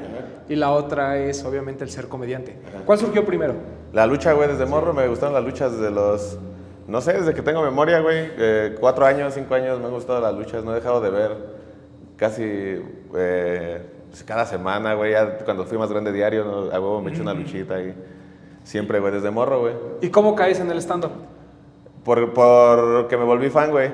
y 0.49 0.55
la 0.55 0.71
otra 0.71 1.17
es 1.17 1.43
obviamente 1.45 1.83
el 1.83 1.89
ser 1.89 2.09
comediante. 2.09 2.57
¿Cuál 2.85 2.99
surgió 2.99 3.25
primero? 3.25 3.53
La 3.93 4.05
lucha, 4.05 4.33
güey, 4.33 4.49
desde 4.49 4.65
morro 4.65 4.93
me 4.93 5.07
gustaron 5.07 5.33
las 5.33 5.43
luchas 5.43 5.71
desde 5.71 5.91
los. 5.91 6.37
No 6.87 6.99
sé, 6.99 7.13
desde 7.13 7.33
que 7.33 7.41
tengo 7.41 7.61
memoria, 7.61 8.01
güey. 8.01 8.29
eh, 8.37 8.75
cuatro 8.79 9.05
años, 9.05 9.33
cinco 9.33 9.55
años 9.55 9.79
me 9.79 9.85
han 9.85 9.93
gustado 9.93 10.19
las 10.19 10.33
luchas. 10.35 10.65
No 10.65 10.71
he 10.73 10.75
dejado 10.75 10.99
de 10.99 11.09
ver 11.09 11.37
casi 12.17 12.43
eh, 12.43 13.81
pues, 14.09 14.23
cada 14.23 14.45
semana, 14.45 14.95
güey. 14.95 15.13
Ya 15.13 15.37
cuando 15.45 15.63
fui 15.65 15.77
más 15.77 15.89
grande 15.89 16.11
diario, 16.11 16.43
¿no? 16.43 16.57
a 16.71 16.79
huevo 16.79 17.01
me 17.01 17.11
eché 17.11 17.21
una 17.21 17.33
luchita 17.33 17.81
y 17.81 17.93
siempre, 18.63 18.99
güey, 18.99 19.13
desde 19.13 19.31
morro, 19.31 19.61
güey. 19.61 19.73
¿Y 20.01 20.09
cómo 20.09 20.35
caes 20.35 20.59
en 20.59 20.69
el 20.69 20.77
stand-up? 20.79 21.11
Por, 22.03 22.33
por 22.33 23.07
que 23.07 23.15
me 23.15 23.23
volví 23.23 23.49
fan, 23.49 23.71
güey. 23.71 23.89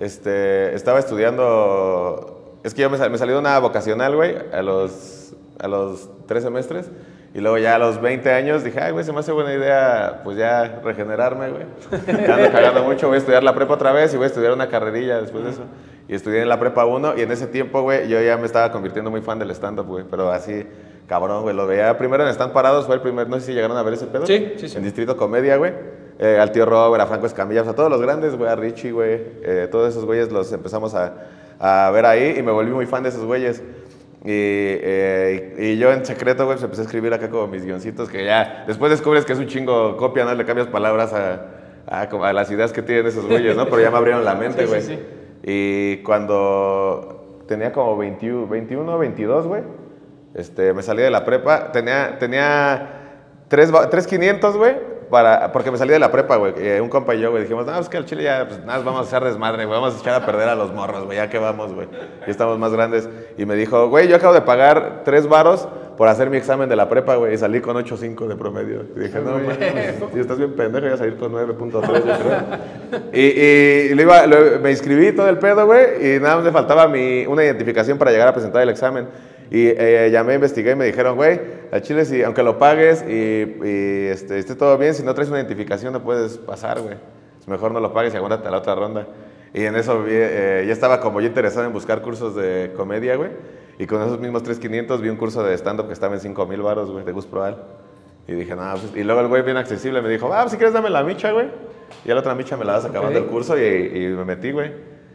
Este, 0.00 0.74
estaba 0.74 0.98
estudiando. 0.98 2.58
Es 2.64 2.74
que 2.74 2.82
yo 2.82 2.90
me, 2.90 2.96
sal- 2.98 3.10
me 3.10 3.18
salí 3.18 3.32
de 3.32 3.38
una 3.38 3.58
vocacional, 3.58 4.16
güey, 4.16 4.36
a 4.52 4.62
los, 4.62 5.34
a 5.58 5.68
los 5.68 6.08
tres 6.26 6.42
semestres. 6.42 6.90
Y 7.34 7.40
luego 7.40 7.58
ya 7.58 7.74
a 7.74 7.78
los 7.78 8.00
20 8.00 8.30
años 8.32 8.62
dije, 8.62 8.80
ay, 8.80 8.92
güey, 8.92 9.04
se 9.04 9.12
me 9.12 9.18
hace 9.18 9.32
buena 9.32 9.52
idea, 9.52 10.20
pues 10.22 10.36
ya 10.36 10.80
regenerarme, 10.84 11.50
güey. 11.50 11.64
Ya 12.06 12.34
ando 12.36 12.52
cagando 12.52 12.84
mucho, 12.84 13.08
voy 13.08 13.16
a 13.16 13.18
estudiar 13.18 13.42
la 13.42 13.54
prepa 13.56 13.74
otra 13.74 13.92
vez 13.92 14.14
y 14.14 14.16
voy 14.16 14.24
a 14.24 14.26
estudiar 14.28 14.52
una 14.52 14.68
carrerilla 14.68 15.20
después 15.20 15.42
de 15.44 15.50
eso. 15.50 15.62
Y 16.06 16.14
estudié 16.14 16.42
en 16.42 16.48
la 16.48 16.60
prepa 16.60 16.84
1 16.86 17.14
y 17.16 17.22
en 17.22 17.32
ese 17.32 17.48
tiempo, 17.48 17.82
güey, 17.82 18.08
yo 18.08 18.20
ya 18.22 18.36
me 18.36 18.46
estaba 18.46 18.70
convirtiendo 18.70 19.10
muy 19.10 19.20
fan 19.20 19.38
del 19.40 19.50
stand-up, 19.50 19.86
güey. 19.86 20.04
Pero 20.08 20.30
así, 20.30 20.64
cabrón, 21.08 21.42
güey, 21.42 21.56
lo 21.56 21.66
veía 21.66 21.98
primero 21.98 22.22
en 22.24 22.28
Stand 22.32 22.52
Parados, 22.52 22.86
fue 22.86 22.94
el 22.94 23.00
primer, 23.00 23.28
no 23.28 23.40
sé 23.40 23.46
si 23.46 23.52
llegaron 23.52 23.76
a 23.76 23.82
ver 23.82 23.94
ese 23.94 24.06
pedo. 24.06 24.24
Sí, 24.26 24.52
sí, 24.56 24.68
sí. 24.68 24.76
En 24.76 24.84
Distrito 24.84 25.16
Comedia, 25.16 25.56
güey. 25.56 25.72
Eh, 26.18 26.38
al 26.40 26.52
tío 26.52 26.64
Robert, 26.64 27.02
a 27.02 27.06
Franco 27.06 27.26
Escamilla, 27.26 27.62
o 27.62 27.64
sea, 27.64 27.72
todos 27.74 27.90
los 27.90 28.00
grandes, 28.00 28.36
güey, 28.36 28.48
a 28.50 28.54
Richie, 28.54 28.92
güey. 28.92 29.20
eh, 29.42 29.68
todos 29.70 29.88
esos 29.90 30.04
güeyes 30.04 30.30
los 30.30 30.52
empezamos 30.52 30.94
a, 30.94 31.12
a 31.58 31.90
ver 31.90 32.06
ahí 32.06 32.36
y 32.38 32.42
me 32.42 32.52
volví 32.52 32.70
muy 32.70 32.86
fan 32.86 33.02
de 33.02 33.08
esos 33.08 33.24
güeyes. 33.24 33.62
Y, 34.26 34.30
eh, 34.30 35.54
y, 35.58 35.62
y 35.72 35.76
yo 35.78 35.92
en 35.92 36.04
secreto, 36.06 36.44
güey, 36.46 36.54
pues 36.56 36.62
empecé 36.64 36.82
a 36.82 36.84
escribir 36.84 37.12
acá 37.12 37.28
como 37.28 37.46
mis 37.48 37.64
guioncitos, 37.64 38.08
que 38.08 38.24
ya 38.24 38.64
después 38.66 38.90
descubres 38.90 39.24
que 39.24 39.32
es 39.34 39.38
un 39.38 39.46
chingo 39.48 39.96
copia, 39.96 40.24
¿no? 40.24 40.32
Le 40.34 40.44
cambias 40.46 40.68
palabras 40.68 41.12
a, 41.12 41.46
a, 41.86 42.32
las 42.32 42.50
ideas 42.50 42.72
que 42.72 42.80
tienen 42.80 43.06
esos 43.06 43.26
güeyes, 43.26 43.56
¿no? 43.56 43.64
Pero 43.66 43.80
ya 43.82 43.90
me 43.90 43.98
abrieron 43.98 44.24
la 44.24 44.34
mente, 44.34 44.64
güey. 44.66 44.80
sí, 44.80 44.94
sí. 44.96 44.98
Y 45.42 45.96
cuando 46.04 47.42
tenía 47.48 47.72
como 47.72 47.96
21, 47.98 48.46
21 48.46 48.98
22, 48.98 49.46
güey, 49.46 49.62
este, 50.34 50.72
me 50.72 50.82
salí 50.82 51.02
de 51.02 51.10
la 51.10 51.24
prepa, 51.24 51.70
tenía, 51.72 52.18
tenía 52.18 53.00
tres, 53.48 53.70
ba- 53.70 53.90
tres 53.90 54.06
500, 54.06 54.56
güey, 54.56 54.74
para, 55.10 55.52
porque 55.52 55.70
me 55.70 55.78
salí 55.78 55.92
de 55.92 55.98
la 55.98 56.10
prepa, 56.10 56.36
güey. 56.36 56.52
Eh, 56.56 56.80
un 56.80 56.88
compa 56.88 57.14
y 57.14 57.20
yo, 57.20 57.30
güey, 57.30 57.42
dijimos, 57.42 57.66
no, 57.66 57.78
es 57.78 57.88
que 57.88 57.96
al 57.96 58.04
chile 58.04 58.22
ya, 58.24 58.46
pues 58.48 58.64
nada, 58.64 58.78
vamos 58.84 59.00
a 59.00 59.02
hacer 59.04 59.22
desmadre, 59.24 59.64
güey, 59.64 59.78
vamos 59.80 59.96
a 59.96 60.00
echar 60.00 60.14
a 60.20 60.26
perder 60.26 60.48
a 60.48 60.54
los 60.54 60.72
morros, 60.72 61.04
güey, 61.04 61.16
ya 61.18 61.28
que 61.30 61.38
vamos, 61.38 61.72
güey. 61.74 61.88
Y 62.26 62.30
estamos 62.30 62.58
más 62.58 62.72
grandes. 62.72 63.08
Y 63.38 63.46
me 63.46 63.54
dijo, 63.56 63.88
güey, 63.88 64.08
yo 64.08 64.16
acabo 64.16 64.34
de 64.34 64.40
pagar 64.42 65.02
tres 65.04 65.26
varos 65.28 65.68
por 65.96 66.08
hacer 66.08 66.28
mi 66.28 66.36
examen 66.36 66.68
de 66.68 66.74
la 66.74 66.88
prepa, 66.88 67.14
güey, 67.14 67.34
y 67.34 67.38
salí 67.38 67.60
con 67.60 67.76
8.5 67.76 68.26
de 68.26 68.34
promedio. 68.34 68.82
Y 68.96 69.00
dije, 69.00 69.20
no, 69.20 69.32
mames, 69.32 69.58
tío, 70.12 70.20
estás 70.22 70.38
bien 70.38 70.52
pendejo, 70.54 70.86
voy 70.86 70.94
a 70.94 70.96
salir 70.96 71.16
con 71.16 71.32
9.3, 71.32 71.72
yo 71.72 72.02
creo. 72.02 73.04
Y, 73.12 73.20
y, 73.20 73.88
y 73.90 73.94
lo 73.94 74.02
iba- 74.02 74.26
lo- 74.26 74.58
me 74.60 74.70
inscribí 74.70 75.12
todo 75.12 75.28
el 75.28 75.38
pedo, 75.38 75.66
güey, 75.66 76.16
y 76.16 76.20
nada 76.20 76.36
más 76.36 76.44
me 76.44 76.50
faltaba 76.52 76.86
mi, 76.88 77.26
una 77.26 77.44
identificación 77.44 77.96
para 77.98 78.10
llegar 78.10 78.26
a 78.28 78.32
presentar 78.32 78.62
el 78.62 78.68
examen. 78.70 79.06
Y 79.50 79.68
eh, 79.68 80.08
llamé, 80.10 80.34
investigué 80.34 80.72
y 80.72 80.76
me 80.76 80.86
dijeron, 80.86 81.16
güey, 81.16 81.40
al 81.70 81.82
chile, 81.82 82.04
si, 82.04 82.22
aunque 82.22 82.42
lo 82.42 82.58
pagues 82.58 83.04
y, 83.06 83.12
y, 83.12 84.06
este, 84.06 84.38
esté 84.38 84.54
todo 84.54 84.76
bien, 84.78 84.94
si 84.94 85.02
no 85.02 85.14
traes 85.14 85.28
una 85.28 85.38
identificación 85.38 85.92
no 85.92 86.02
puedes 86.02 86.38
pasar, 86.38 86.80
güey. 86.80 86.96
Es 87.40 87.46
mejor 87.46 87.72
no 87.72 87.80
lo 87.80 87.92
pagues 87.92 88.14
y 88.14 88.16
aguántate 88.16 88.48
a 88.48 88.50
la 88.50 88.58
otra 88.58 88.74
ronda. 88.74 89.06
Y 89.52 89.64
en 89.64 89.76
eso 89.76 90.04
eh, 90.08 90.64
ya 90.66 90.72
estaba 90.72 91.00
como 91.00 91.20
yo 91.20 91.28
interesado 91.28 91.66
en 91.66 91.72
buscar 91.72 92.00
cursos 92.02 92.34
de 92.34 92.72
comedia, 92.76 93.16
güey. 93.16 93.30
Y 93.78 93.86
con 93.86 94.00
esos 94.02 94.18
mismos 94.18 94.42
3.500 94.44 95.00
vi 95.00 95.08
un 95.10 95.16
curso 95.16 95.44
de 95.44 95.54
stand-up 95.54 95.86
que 95.88 95.92
estaba 95.92 96.14
en 96.14 96.20
5.000 96.20 96.62
baros, 96.62 96.90
güey, 96.90 97.04
de 97.04 97.12
Gus 97.12 97.26
Proal. 97.26 97.62
Y 98.26 98.32
dije, 98.32 98.56
no, 98.56 98.62
pues, 98.72 98.96
y 98.96 99.04
luego 99.04 99.20
el 99.20 99.28
güey 99.28 99.42
bien 99.42 99.56
accesible 99.58 100.00
me 100.00 100.08
dijo, 100.08 100.32
ah, 100.32 100.40
pues, 100.42 100.52
si 100.52 100.56
quieres 100.56 100.72
dame 100.72 100.90
la 100.90 101.02
micha, 101.04 101.30
güey. 101.32 101.48
Y 102.04 102.10
a 102.10 102.14
la 102.14 102.20
otra 102.20 102.34
micha 102.34 102.56
me 102.56 102.64
la 102.64 102.72
das 102.74 102.86
acabando 102.86 103.18
Ok. 103.18 103.24
el 103.26 103.30
curso 103.30 103.58
y, 103.58 103.62
y 103.62 104.08
me 104.16 104.24
metí, 104.24 104.50
güey. 104.52 104.72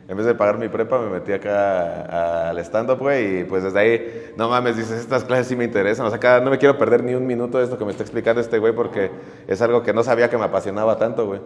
En 0.10 0.18
vez 0.18 0.26
de 0.26 0.34
pagar 0.34 0.58
mi 0.58 0.68
prepa, 0.70 0.98
me 1.00 1.08
metí 1.08 1.32
acá 1.32 2.50
al 2.50 2.58
stand-up, 2.60 2.98
güey, 2.98 3.42
y 3.42 3.44
pues 3.44 3.62
desde 3.64 3.80
ahí, 3.80 4.32
no 4.36 4.50
mames, 4.50 4.76
dices, 4.76 5.00
estas 5.00 5.24
clases 5.24 5.46
sí 5.48 5.56
me 5.56 5.64
interesan. 5.66 6.06
O 6.08 6.10
sea, 6.10 6.18
acá 6.18 6.40
no 6.40 6.50
me 6.50 6.58
quiero 6.58 6.78
perder 6.80 7.04
ni 7.04 7.14
un 7.14 7.28
minuto 7.28 7.60
de 7.60 7.66
esto 7.66 7.78
que 7.78 7.86
me 7.86 7.92
está 7.92 8.02
explicando 8.04 8.42
este 8.42 8.58
güey, 8.58 8.74
porque 8.74 9.12
es 9.48 9.62
algo 9.62 9.84
que 9.84 9.94
no 9.94 10.02
sabía 10.04 10.28
que 10.28 10.38
me 10.38 10.46
apasionaba 10.46 10.98
tanto, 10.98 11.28
güey. 11.28 11.40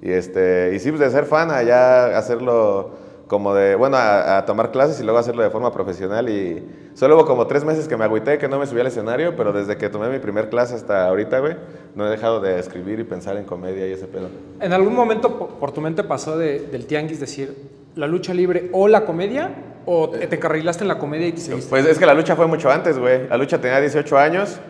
Y, 0.00 0.10
este, 0.10 0.72
y 0.74 0.78
sí, 0.78 0.88
pues 0.90 1.00
de 1.00 1.10
ser 1.10 1.26
fan, 1.26 1.50
a 1.50 1.62
ya 1.62 2.16
hacerlo 2.16 2.92
como 3.26 3.52
de, 3.54 3.74
bueno, 3.74 3.98
a, 3.98 4.42
tomar 4.46 4.70
clases 4.70 4.98
y 5.00 5.02
luego 5.04 5.18
hacerlo 5.18 5.42
de 5.42 5.50
forma 5.50 5.70
profesional. 5.70 6.30
Y 6.30 6.66
solo 6.94 7.14
hubo 7.14 7.26
como 7.26 7.46
tres 7.46 7.62
meses 7.62 7.88
que 7.88 7.96
me 7.98 8.04
agüité, 8.04 8.38
que 8.38 8.48
no 8.48 8.58
me 8.58 8.66
subí 8.66 8.80
al 8.80 8.86
escenario, 8.86 9.36
pero 9.36 9.52
desde 9.52 9.76
que 9.76 9.90
tomé 9.90 10.08
mi 10.08 10.18
primer 10.18 10.48
clase 10.48 10.74
hasta 10.76 11.06
ahorita, 11.08 11.40
güey, 11.40 11.56
no 11.94 12.06
he 12.06 12.10
dejado 12.10 12.40
de 12.40 12.58
escribir 12.58 13.00
y 13.00 13.04
pensar 13.04 13.36
en 13.36 13.44
comedia 13.44 13.86
y 13.86 13.92
ese 13.92 14.06
pedo. 14.06 14.28
¿En 14.62 14.72
algún 14.72 14.94
momento 14.94 15.38
po- 15.38 15.48
por 15.48 15.72
tu 15.72 15.82
mente 15.82 16.02
pasó 16.04 16.38
de- 16.38 16.60
del 16.60 16.86
tianguis 16.86 17.20
decir 17.20 17.54
la 17.94 18.06
lucha 18.06 18.32
libre 18.34 18.70
o 18.72 18.88
la 18.88 19.04
comedia? 19.04 19.50
¿O 19.86 20.10
te, 20.10 20.26
te 20.26 20.36
encarrilaste 20.36 20.84
en 20.84 20.88
la 20.88 20.98
comedia 20.98 21.28
y 21.28 21.32
te 21.32 21.40
seguiste? 21.40 21.70
Pues 21.70 21.86
es 21.86 21.98
que 21.98 22.04
la 22.06 22.14
lucha 22.14 22.36
fue 22.36 22.46
mucho 22.46 22.70
antes, 22.70 22.98
güey. 22.98 23.26
La 23.28 23.36
lucha 23.38 23.58
tenía 23.60 23.80
18 23.80 24.18
años 24.18 24.60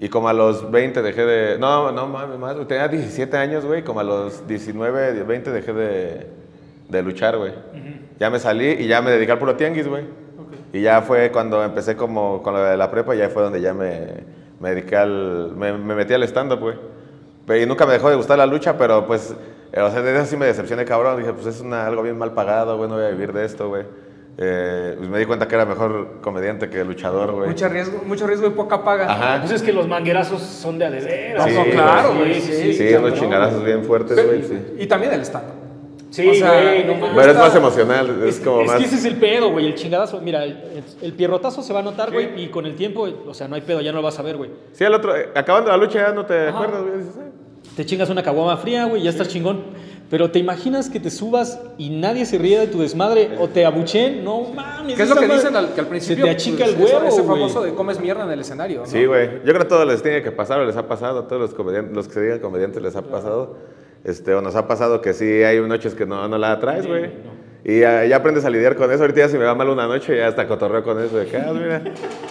Y 0.00 0.08
como 0.08 0.28
a 0.28 0.32
los 0.32 0.70
20 0.70 1.02
dejé 1.02 1.24
de... 1.24 1.58
No, 1.58 1.90
no 1.90 2.06
mames, 2.06 2.38
más. 2.38 2.56
Tenía 2.68 2.86
17 2.86 3.36
años, 3.36 3.64
güey. 3.64 3.82
Como 3.82 3.98
a 3.98 4.04
los 4.04 4.46
19, 4.46 5.24
20 5.24 5.50
dejé 5.50 5.72
de, 5.72 6.26
de 6.88 7.02
luchar, 7.02 7.36
güey. 7.36 7.52
Ya 8.20 8.30
me 8.30 8.38
salí 8.38 8.68
y 8.78 8.86
ya 8.86 9.02
me 9.02 9.10
dediqué 9.10 9.32
al 9.32 9.38
puro 9.40 9.56
tianguis, 9.56 9.88
güey. 9.88 10.04
Y 10.72 10.82
ya 10.82 11.02
fue 11.02 11.32
cuando 11.32 11.64
empecé 11.64 11.96
como 11.96 12.40
con 12.42 12.54
lo 12.54 12.62
de 12.62 12.76
la 12.76 12.90
prepa, 12.92 13.14
ya 13.16 13.28
fue 13.30 13.42
donde 13.42 13.60
ya 13.60 13.74
me, 13.74 14.06
me 14.60 14.70
dediqué 14.70 14.94
al... 14.96 15.52
Me, 15.56 15.72
me 15.72 15.96
metí 15.96 16.14
al 16.14 16.22
stand-up, 16.22 16.60
güey. 16.60 16.76
Pero- 17.44 17.60
Y 17.60 17.66
nunca 17.66 17.84
me 17.86 17.94
dejó 17.94 18.08
de 18.08 18.14
gustar 18.14 18.38
la 18.38 18.46
lucha, 18.46 18.78
pero 18.78 19.04
pues... 19.04 19.34
eh, 19.72 19.80
o 19.80 19.90
sea, 19.90 20.02
desde 20.02 20.18
eso 20.20 20.26
sí 20.30 20.36
me 20.36 20.46
decepcioné, 20.46 20.84
cabrón. 20.84 21.18
Dije, 21.18 21.32
pues 21.32 21.46
es 21.46 21.60
una, 21.60 21.86
algo 21.86 22.02
bien 22.02 22.16
mal 22.18 22.32
pagado, 22.32 22.76
güey. 22.76 22.88
No 22.88 22.96
voy 22.96 23.04
a 23.04 23.10
vivir 23.10 23.32
de 23.32 23.44
esto, 23.44 23.68
güey. 23.68 23.84
Eh, 24.40 24.94
pues 24.96 25.08
me 25.10 25.18
di 25.18 25.26
cuenta 25.26 25.48
que 25.48 25.56
era 25.56 25.64
mejor 25.66 26.20
comediante 26.20 26.70
que 26.70 26.84
luchador, 26.84 27.32
güey. 27.32 27.48
Mucho 27.48 27.68
riesgo, 27.68 28.02
mucho 28.06 28.26
riesgo 28.26 28.46
y 28.46 28.50
poca 28.50 28.84
paga. 28.84 29.10
Ajá. 29.10 29.40
Pues 29.40 29.50
es 29.52 29.62
que 29.62 29.72
los 29.72 29.88
manguerazos 29.88 30.40
son 30.42 30.78
de 30.78 30.84
a 30.84 30.90
de 30.90 31.00
veras. 31.00 31.44
Sí, 31.44 31.54
no, 31.56 31.64
claro, 31.64 32.14
güey. 32.14 32.28
güey, 32.28 32.40
sí, 32.40 32.72
Sí, 32.74 32.84
cabrón. 32.92 33.04
unos 33.06 33.18
chingadazos 33.18 33.64
bien 33.64 33.82
fuertes, 33.84 34.24
güey, 34.24 34.42
sí. 34.44 34.76
Y 34.78 34.86
también 34.86 35.12
el 35.12 35.22
stand. 35.22 35.44
Sí, 36.10 36.26
O 36.26 36.34
sea, 36.34 36.62
güey, 36.62 36.84
no 36.84 36.94
mames. 36.94 37.16
Pero 37.16 37.32
es 37.32 37.38
más 37.38 37.54
emocional, 37.56 38.22
es, 38.22 38.36
Es, 38.36 38.40
como 38.40 38.60
es 38.62 38.66
más... 38.68 38.78
que 38.78 38.84
ese 38.84 38.94
es 38.96 39.04
el 39.04 39.16
pedo, 39.16 39.50
güey, 39.50 39.66
el 39.66 39.74
chingadazo. 39.74 40.20
Mira, 40.20 40.44
el, 40.44 40.82
el 41.02 41.12
pierrotazo 41.12 41.60
se 41.62 41.72
va 41.72 41.80
a 41.80 41.82
notar, 41.82 42.12
güey, 42.12 42.40
y 42.42 42.48
con 42.48 42.64
el 42.64 42.76
tiempo, 42.76 43.06
o 43.26 43.34
sea, 43.34 43.46
no 43.48 43.56
hay 43.56 43.60
pedo, 43.60 43.80
ya 43.82 43.90
no 43.90 43.98
lo 43.98 44.04
vas 44.04 44.18
a 44.18 44.22
ver, 44.22 44.36
güey. 44.36 44.50
Sí, 44.72 44.84
el 44.84 44.94
otro, 44.94 45.14
eh, 45.16 45.28
acabando 45.34 45.70
la 45.70 45.76
lucha 45.76 45.98
ya 46.08 46.12
no 46.14 46.24
te 46.24 46.48
acuerdas, 46.48 46.82
güey. 46.82 47.27
Te 47.76 47.86
chingas 47.86 48.10
una 48.10 48.22
caguama 48.22 48.56
fría, 48.56 48.86
güey, 48.86 49.02
ya 49.02 49.10
estás 49.10 49.28
chingón. 49.28 49.62
Pero 50.10 50.30
te 50.30 50.38
imaginas 50.38 50.88
que 50.88 51.00
te 51.00 51.10
subas 51.10 51.60
y 51.76 51.90
nadie 51.90 52.24
se 52.24 52.38
ríe 52.38 52.58
de 52.58 52.66
tu 52.66 52.80
desmadre 52.80 53.32
o 53.38 53.48
te 53.48 53.66
abuchen, 53.66 54.24
no 54.24 54.40
mames. 54.54 54.96
¿Qué 54.96 55.02
es 55.02 55.08
lo 55.10 55.14
que 55.16 55.26
madre- 55.26 55.34
dicen 55.34 55.54
al, 55.54 55.74
que 55.74 55.80
al 55.80 55.86
principio? 55.86 56.24
Se 56.24 56.30
te 56.30 56.34
achica 56.34 56.64
pues, 56.64 56.74
el 56.76 56.82
huevo, 56.82 57.06
Ese 57.08 57.22
famoso 57.24 57.62
de 57.62 57.74
comes 57.74 58.00
mierda 58.00 58.24
en 58.24 58.30
el 58.30 58.40
escenario, 58.40 58.80
¿no? 58.80 58.86
Sí, 58.86 59.04
güey. 59.04 59.28
Yo 59.40 59.42
creo 59.42 59.58
que 59.58 59.64
a 59.64 59.68
todos 59.68 59.86
les 59.86 60.02
tiene 60.02 60.22
que 60.22 60.32
pasar, 60.32 60.60
o 60.60 60.64
les 60.64 60.76
ha 60.78 60.88
pasado, 60.88 61.18
a 61.20 61.28
todos 61.28 61.42
los 61.42 61.52
comediantes, 61.52 61.94
los 61.94 62.08
que 62.08 62.14
se 62.14 62.22
digan 62.22 62.38
comediantes 62.38 62.82
les 62.82 62.96
ha 62.96 63.02
pasado. 63.02 63.56
Este, 64.02 64.32
o 64.32 64.40
nos 64.40 64.54
ha 64.54 64.66
pasado 64.66 65.02
que 65.02 65.12
sí 65.12 65.26
hay 65.42 65.60
noches 65.60 65.94
que 65.94 66.06
no, 66.06 66.26
no 66.26 66.38
la 66.38 66.58
traes, 66.58 66.86
güey. 66.86 67.10
Y 67.68 67.80
ya, 67.80 68.02
ya 68.06 68.16
aprendes 68.16 68.46
a 68.46 68.50
lidiar 68.50 68.76
con 68.76 68.90
eso. 68.90 69.02
Ahorita 69.02 69.20
ya 69.20 69.28
si 69.28 69.36
me 69.36 69.44
va 69.44 69.54
mal 69.54 69.68
una 69.68 69.86
noche, 69.86 70.16
ya 70.16 70.28
hasta 70.28 70.48
cotorreo 70.48 70.82
con 70.82 71.04
eso 71.04 71.18
de 71.18 71.26
que, 71.26 71.36
ah, 71.36 71.52
mira, 71.52 71.82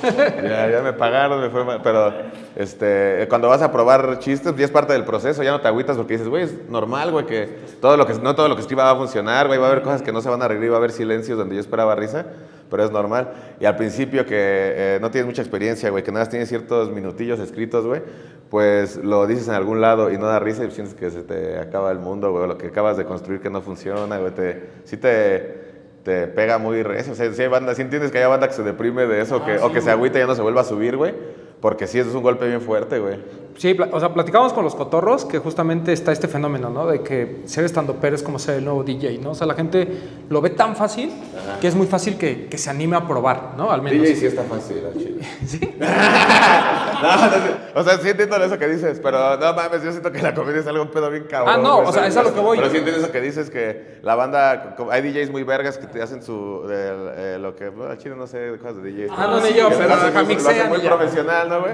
ya, 0.41 0.71
ya 0.71 0.81
me 0.81 0.93
pagaron, 0.93 1.39
me 1.39 1.51
fue 1.51 1.63
mal. 1.63 1.79
Pero 1.83 2.11
este, 2.55 3.27
cuando 3.29 3.47
vas 3.47 3.61
a 3.61 3.71
probar 3.71 4.17
chistes, 4.17 4.55
ya 4.55 4.65
es 4.65 4.71
parte 4.71 4.93
del 4.93 5.03
proceso, 5.05 5.43
ya 5.43 5.51
no 5.51 5.61
te 5.61 5.67
agüitas 5.67 5.95
porque 5.95 6.13
dices, 6.13 6.27
güey, 6.27 6.45
es 6.45 6.67
normal, 6.69 7.11
güey, 7.11 7.27
que, 7.27 7.49
todo 7.79 7.97
lo 7.97 8.07
que 8.07 8.15
no 8.15 8.33
todo 8.33 8.49
lo 8.49 8.55
que 8.55 8.61
escriba 8.61 8.85
va 8.85 8.91
a 8.93 8.95
funcionar, 8.95 9.45
güey, 9.45 9.59
va 9.59 9.67
a 9.67 9.69
haber 9.69 9.83
cosas 9.83 10.01
que 10.01 10.11
no 10.11 10.21
se 10.21 10.29
van 10.29 10.41
a 10.41 10.47
reír, 10.47 10.71
va 10.71 10.77
a 10.77 10.79
haber 10.79 10.91
silencios 10.91 11.37
donde 11.37 11.53
yo 11.53 11.61
esperaba 11.61 11.93
risa, 11.93 12.25
pero 12.69 12.83
es 12.83 12.91
normal. 12.91 13.55
Y 13.59 13.65
al 13.65 13.75
principio 13.75 14.25
que 14.25 14.35
eh, 14.35 14.99
no 15.01 15.11
tienes 15.11 15.25
mucha 15.25 15.41
experiencia, 15.41 15.89
güey, 15.89 16.03
que 16.03 16.11
nada 16.11 16.23
más 16.25 16.29
tienes 16.29 16.49
ciertos 16.49 16.91
minutillos 16.91 17.39
escritos, 17.39 17.85
güey, 17.85 18.01
pues 18.49 18.97
lo 18.97 19.27
dices 19.27 19.47
en 19.47 19.53
algún 19.53 19.81
lado 19.81 20.11
y 20.11 20.17
no 20.17 20.27
da 20.27 20.39
risa 20.39 20.63
y 20.65 20.71
sientes 20.71 20.95
que 20.95 21.09
se 21.09 21.23
te 21.23 21.59
acaba 21.59 21.91
el 21.91 21.99
mundo, 21.99 22.31
güey, 22.31 22.47
lo 22.47 22.57
que 22.57 22.67
acabas 22.67 22.97
de 22.97 23.05
construir 23.05 23.41
que 23.41 23.49
no 23.49 23.61
funciona, 23.61 24.17
güey, 24.17 24.31
te, 24.33 24.69
sí 24.83 24.97
te 24.97 25.67
te 26.07 26.25
pega 26.25 26.57
muy 26.57 26.83
recio. 26.83 27.11
O 27.11 27.15
sea, 27.17 27.33
sí 27.33 27.41
hay 27.41 27.49
banda, 27.49 27.75
sí 27.75 27.81
entiendes 27.81 28.11
que 28.11 28.19
hay 28.19 28.29
banda 28.29 28.47
que 28.47 28.53
se 28.53 28.63
deprime 28.63 29.05
de 29.07 29.19
eso, 29.19 29.43
que, 29.43 29.57
o 29.57 29.73
que 29.73 29.81
se 29.81 29.91
agüita 29.91 30.17
y 30.17 30.21
ya 30.21 30.27
no 30.27 30.35
se 30.35 30.41
vuelva 30.41 30.61
a 30.61 30.63
subir, 30.63 30.95
güey. 30.95 31.13
Porque 31.59 31.85
sí, 31.85 31.99
eso 31.99 32.09
es 32.09 32.15
un 32.15 32.23
golpe 32.23 32.47
bien 32.47 32.61
fuerte, 32.61 32.97
güey. 32.97 33.17
Sí, 33.57 33.75
o 33.91 33.99
sea, 33.99 34.13
platicamos 34.13 34.53
con 34.53 34.63
los 34.63 34.75
cotorros 34.75 35.25
que 35.25 35.39
justamente 35.39 35.91
está 35.91 36.11
este 36.11 36.27
fenómeno, 36.27 36.69
¿no? 36.69 36.85
De 36.85 37.01
que 37.01 37.41
ser 37.45 37.65
estando 37.65 37.95
pero 37.99 38.15
es 38.15 38.21
como 38.21 38.37
ser 38.37 38.57
el 38.57 38.65
nuevo 38.65 38.83
DJ, 38.83 39.17
¿no? 39.17 39.31
O 39.31 39.35
sea, 39.35 39.47
la 39.47 39.55
gente 39.55 39.87
lo 40.29 40.41
ve 40.41 40.51
tan 40.51 40.75
fácil 40.75 41.11
que 41.59 41.67
es 41.67 41.73
muy 41.73 41.87
fácil 41.87 42.17
que, 42.17 42.47
que 42.47 42.57
se 42.59 42.69
anime 42.69 42.95
a 42.97 43.07
probar, 43.07 43.53
¿no? 43.57 43.71
Al 43.71 43.81
menos. 43.81 44.01
DJ 44.03 44.15
sí 44.15 44.25
está 44.27 44.43
fácil, 44.43 44.77
chile. 44.95 45.21
no, 47.01 47.15
no, 47.17 47.27
no, 47.27 47.81
o 47.81 47.83
sea, 47.83 47.97
sí 47.97 48.09
entiendo 48.09 48.35
eso 48.37 48.57
que 48.59 48.67
dices, 48.67 48.99
pero 49.01 49.37
no 49.37 49.53
mames, 49.53 49.83
yo 49.83 49.91
siento 49.91 50.11
que 50.11 50.21
la 50.21 50.33
comedia 50.33 50.61
es 50.61 50.67
algo 50.67 50.83
un 50.83 50.91
pedo 50.91 51.09
bien 51.09 51.25
cabrón. 51.29 51.55
Ah, 51.55 51.57
no, 51.57 51.79
o 51.79 51.91
sea, 51.91 52.05
es 52.07 52.15
a 52.17 52.23
lo 52.23 52.33
que 52.33 52.39
voy. 52.39 52.57
Pero 52.57 52.69
sí 52.69 52.77
entiendo 52.77 53.01
eso 53.01 53.11
que 53.11 53.21
dices, 53.21 53.49
que 53.49 53.97
la 54.03 54.15
banda, 54.15 54.75
hay 54.91 55.01
DJs 55.01 55.31
muy 55.31 55.41
vergas 55.43 55.77
que 55.77 55.87
te 55.87 56.01
hacen 56.01 56.21
su, 56.21 56.61
eh, 56.69 57.37
lo 57.39 57.55
que, 57.55 57.69
bueno, 57.69 57.95
chile 57.95 58.15
no 58.15 58.27
sé 58.27 58.57
cosas 58.61 58.83
de 58.83 58.91
DJs. 58.91 59.11
Ah, 59.17 59.27
no, 59.31 59.41
ni 59.41 59.53
yo, 59.53 59.69
pero 59.69 59.87
lo 59.87 59.93
hacen 59.95 60.09
acá 60.09 60.23
muy- 60.23 60.35
lo 60.35 60.49
hacen 60.49 60.69
muy 60.69 60.79
profesional, 60.79 61.49
¿no, 61.49 61.61
güey? 61.61 61.73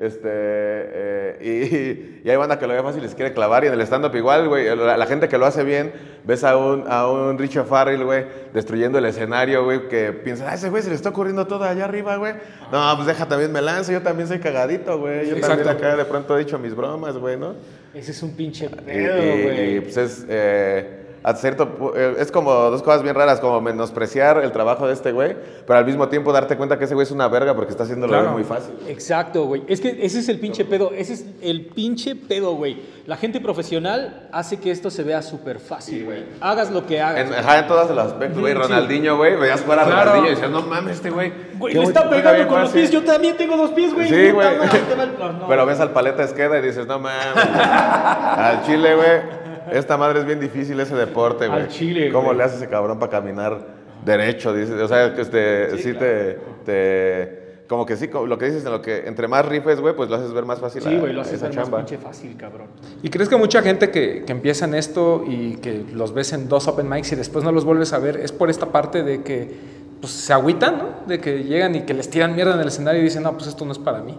Este, 0.00 0.28
eh, 0.32 2.20
y, 2.22 2.26
y 2.26 2.30
hay 2.30 2.36
banda 2.36 2.58
que 2.58 2.66
lo 2.66 2.72
ve 2.72 2.82
fácil 2.82 3.00
y 3.00 3.04
les 3.04 3.14
quiere 3.14 3.34
clavar. 3.34 3.64
Y 3.64 3.66
en 3.66 3.74
el 3.74 3.80
stand-up 3.82 4.14
igual, 4.16 4.48
güey. 4.48 4.64
La, 4.74 4.96
la 4.96 5.06
gente 5.06 5.28
que 5.28 5.36
lo 5.36 5.44
hace 5.44 5.62
bien, 5.62 5.92
ves 6.24 6.42
a 6.42 6.56
un, 6.56 6.84
a 6.88 7.06
un 7.10 7.38
Richard 7.38 7.66
Farrell, 7.66 8.02
güey, 8.04 8.24
destruyendo 8.54 8.96
el 8.98 9.04
escenario, 9.04 9.62
güey, 9.64 9.88
que 9.88 10.12
piensa, 10.12 10.50
ah, 10.50 10.54
ese 10.54 10.70
güey 10.70 10.82
se 10.82 10.88
le 10.88 10.94
está 10.94 11.10
ocurriendo 11.10 11.46
todo 11.46 11.64
allá 11.64 11.84
arriba, 11.84 12.16
güey. 12.16 12.32
No, 12.72 12.92
pues 12.96 13.06
deja 13.08 13.26
también 13.28 13.52
me 13.52 13.60
lanzo, 13.60 13.92
yo 13.92 14.00
también 14.00 14.26
soy 14.26 14.38
cagadito, 14.38 14.98
güey. 14.98 15.28
Yo 15.28 15.36
Exacto. 15.36 15.64
también 15.64 15.76
acá 15.76 15.96
de 15.96 16.04
pronto 16.06 16.36
he 16.36 16.44
dicho 16.44 16.58
mis 16.58 16.74
bromas, 16.74 17.18
güey, 17.18 17.36
¿no? 17.36 17.54
Ese 17.92 18.12
es 18.12 18.22
un 18.22 18.34
pinche 18.34 18.70
pedo, 18.70 19.22
y- 19.22 19.28
y, 19.28 19.42
güey. 19.42 19.80
pues 19.82 19.96
es, 19.98 20.24
eh, 20.28 20.99
a 21.22 21.34
cierto, 21.34 21.92
eh, 21.96 22.14
es 22.18 22.32
como 22.32 22.52
dos 22.52 22.82
cosas 22.82 23.02
bien 23.02 23.14
raras, 23.14 23.40
como 23.40 23.60
menospreciar 23.60 24.38
el 24.42 24.52
trabajo 24.52 24.86
de 24.86 24.94
este 24.94 25.12
güey, 25.12 25.36
pero 25.66 25.78
al 25.78 25.84
mismo 25.84 26.08
tiempo 26.08 26.32
darte 26.32 26.56
cuenta 26.56 26.78
que 26.78 26.84
ese 26.84 26.94
güey 26.94 27.04
es 27.04 27.10
una 27.10 27.28
verga 27.28 27.54
porque 27.54 27.70
está 27.72 27.84
haciéndolo 27.84 28.12
Claro. 28.12 28.30
muy 28.32 28.44
fácil. 28.44 28.72
Exacto, 28.88 29.44
güey. 29.44 29.62
Es 29.68 29.80
que 29.80 29.98
ese 30.04 30.20
es 30.20 30.28
el 30.28 30.38
pinche 30.40 30.64
pedo. 30.64 30.92
Ese 30.96 31.12
es 31.14 31.26
el 31.42 31.66
pinche 31.66 32.14
pedo, 32.16 32.54
güey. 32.54 32.80
La 33.06 33.16
gente 33.16 33.40
profesional 33.40 34.28
hace 34.32 34.58
que 34.58 34.70
esto 34.70 34.88
se 34.90 35.02
vea 35.02 35.20
súper 35.22 35.58
fácil, 35.58 36.04
güey. 36.04 36.24
Hagas 36.40 36.70
lo 36.70 36.86
que 36.86 37.00
hagas. 37.00 37.26
En, 37.26 37.34
ajá, 37.34 37.58
en 37.58 37.66
todos 37.66 37.90
los 37.90 38.06
aspectos, 38.06 38.38
güey. 38.40 38.52
Sí. 38.54 38.58
Ronaldinho, 38.58 39.16
güey. 39.16 39.36
Veías 39.36 39.60
jugar 39.62 39.80
a 39.80 39.84
Claro. 39.84 40.00
Ronaldinho 40.00 40.26
y 40.26 40.30
decías, 40.30 40.50
no 40.50 40.62
mames, 40.62 40.96
este 40.96 41.10
güey. 41.10 41.32
Güey, 41.58 41.74
güey, 41.74 41.86
está 41.86 42.08
pegando 42.08 42.46
con 42.48 42.60
los 42.60 42.68
fácil". 42.70 42.80
pies. 42.82 42.90
Yo 42.92 43.02
también 43.04 43.36
tengo 43.36 43.56
dos 43.56 43.70
pies, 43.72 43.92
güey. 43.92 44.08
Sí, 44.08 44.32
no, 44.32 45.32
no. 45.32 45.48
Pero 45.48 45.66
ves 45.66 45.80
al 45.80 45.90
paleta 45.90 46.22
Esqueda 46.22 46.58
y 46.58 46.62
dices, 46.62 46.86
no 46.86 46.98
mames. 46.98 47.36
al 47.44 48.62
Chile, 48.64 48.94
güey. 48.94 49.40
Esta 49.72 49.96
madre 49.96 50.20
es 50.20 50.26
bien 50.26 50.40
difícil 50.40 50.78
ese 50.80 50.94
deporte, 50.94 51.46
güey. 51.48 51.60
Al 51.62 51.68
chile, 51.68 52.10
¿Cómo 52.12 52.26
güey. 52.26 52.38
le 52.38 52.44
hace 52.44 52.56
ese 52.56 52.68
cabrón 52.68 52.98
para 52.98 53.10
caminar 53.10 53.58
derecho? 54.04 54.52
Dices, 54.54 54.80
o 54.80 54.88
sea, 54.88 55.14
que 55.14 55.22
este, 55.22 55.78
sí, 55.78 55.92
te, 55.94 56.38
te. 56.64 57.40
Como 57.68 57.86
que 57.86 57.96
sí, 57.96 58.08
como 58.08 58.26
lo 58.26 58.36
que 58.36 58.46
dices, 58.46 58.64
en 58.64 58.72
lo 58.72 58.82
que 58.82 59.06
entre 59.06 59.28
más 59.28 59.46
rifes, 59.46 59.80
güey, 59.80 59.94
pues 59.94 60.10
lo 60.10 60.16
haces 60.16 60.32
ver 60.32 60.44
más 60.44 60.58
fácil. 60.58 60.82
Sí, 60.82 60.92
a- 60.96 60.98
güey, 60.98 61.12
lo 61.12 61.20
haces 61.20 61.40
ver 61.40 61.54
más 61.54 61.64
chamba. 61.64 61.78
pinche 61.78 61.98
fácil, 61.98 62.36
cabrón. 62.36 62.66
¿Y 63.02 63.10
crees 63.10 63.28
que 63.28 63.36
mucha 63.36 63.62
gente 63.62 63.90
que, 63.90 64.24
que 64.24 64.32
empieza 64.32 64.64
en 64.64 64.74
esto 64.74 65.22
y 65.24 65.54
que 65.58 65.84
los 65.92 66.12
ves 66.12 66.32
en 66.32 66.48
dos 66.48 66.66
open 66.66 66.88
mics 66.88 67.12
y 67.12 67.16
después 67.16 67.44
no 67.44 67.52
los 67.52 67.64
vuelves 67.64 67.92
a 67.92 67.98
ver 68.00 68.16
es 68.16 68.32
por 68.32 68.50
esta 68.50 68.66
parte 68.66 69.04
de 69.04 69.22
que 69.22 69.54
pues, 70.00 70.12
se 70.12 70.32
agüitan, 70.32 70.78
¿no? 70.78 70.84
De 71.06 71.20
que 71.20 71.44
llegan 71.44 71.76
y 71.76 71.82
que 71.82 71.94
les 71.94 72.10
tiran 72.10 72.34
mierda 72.34 72.54
en 72.54 72.60
el 72.60 72.66
escenario 72.68 73.00
y 73.02 73.04
dicen, 73.04 73.22
no, 73.22 73.34
pues 73.34 73.46
esto 73.46 73.64
no 73.64 73.70
es 73.70 73.78
para 73.78 74.00
mí. 74.00 74.18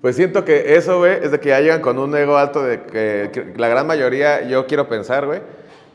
Pues 0.00 0.16
siento 0.16 0.44
que 0.46 0.76
eso, 0.76 0.98
güey, 0.98 1.18
es 1.22 1.30
de 1.30 1.40
que 1.40 1.50
ya 1.50 1.60
llegan 1.60 1.82
con 1.82 1.98
un 1.98 2.16
ego 2.16 2.38
alto 2.38 2.62
de 2.62 2.82
que, 2.84 3.52
la 3.56 3.68
gran 3.68 3.86
mayoría, 3.86 4.42
yo 4.48 4.66
quiero 4.66 4.88
pensar, 4.88 5.26
güey, 5.26 5.40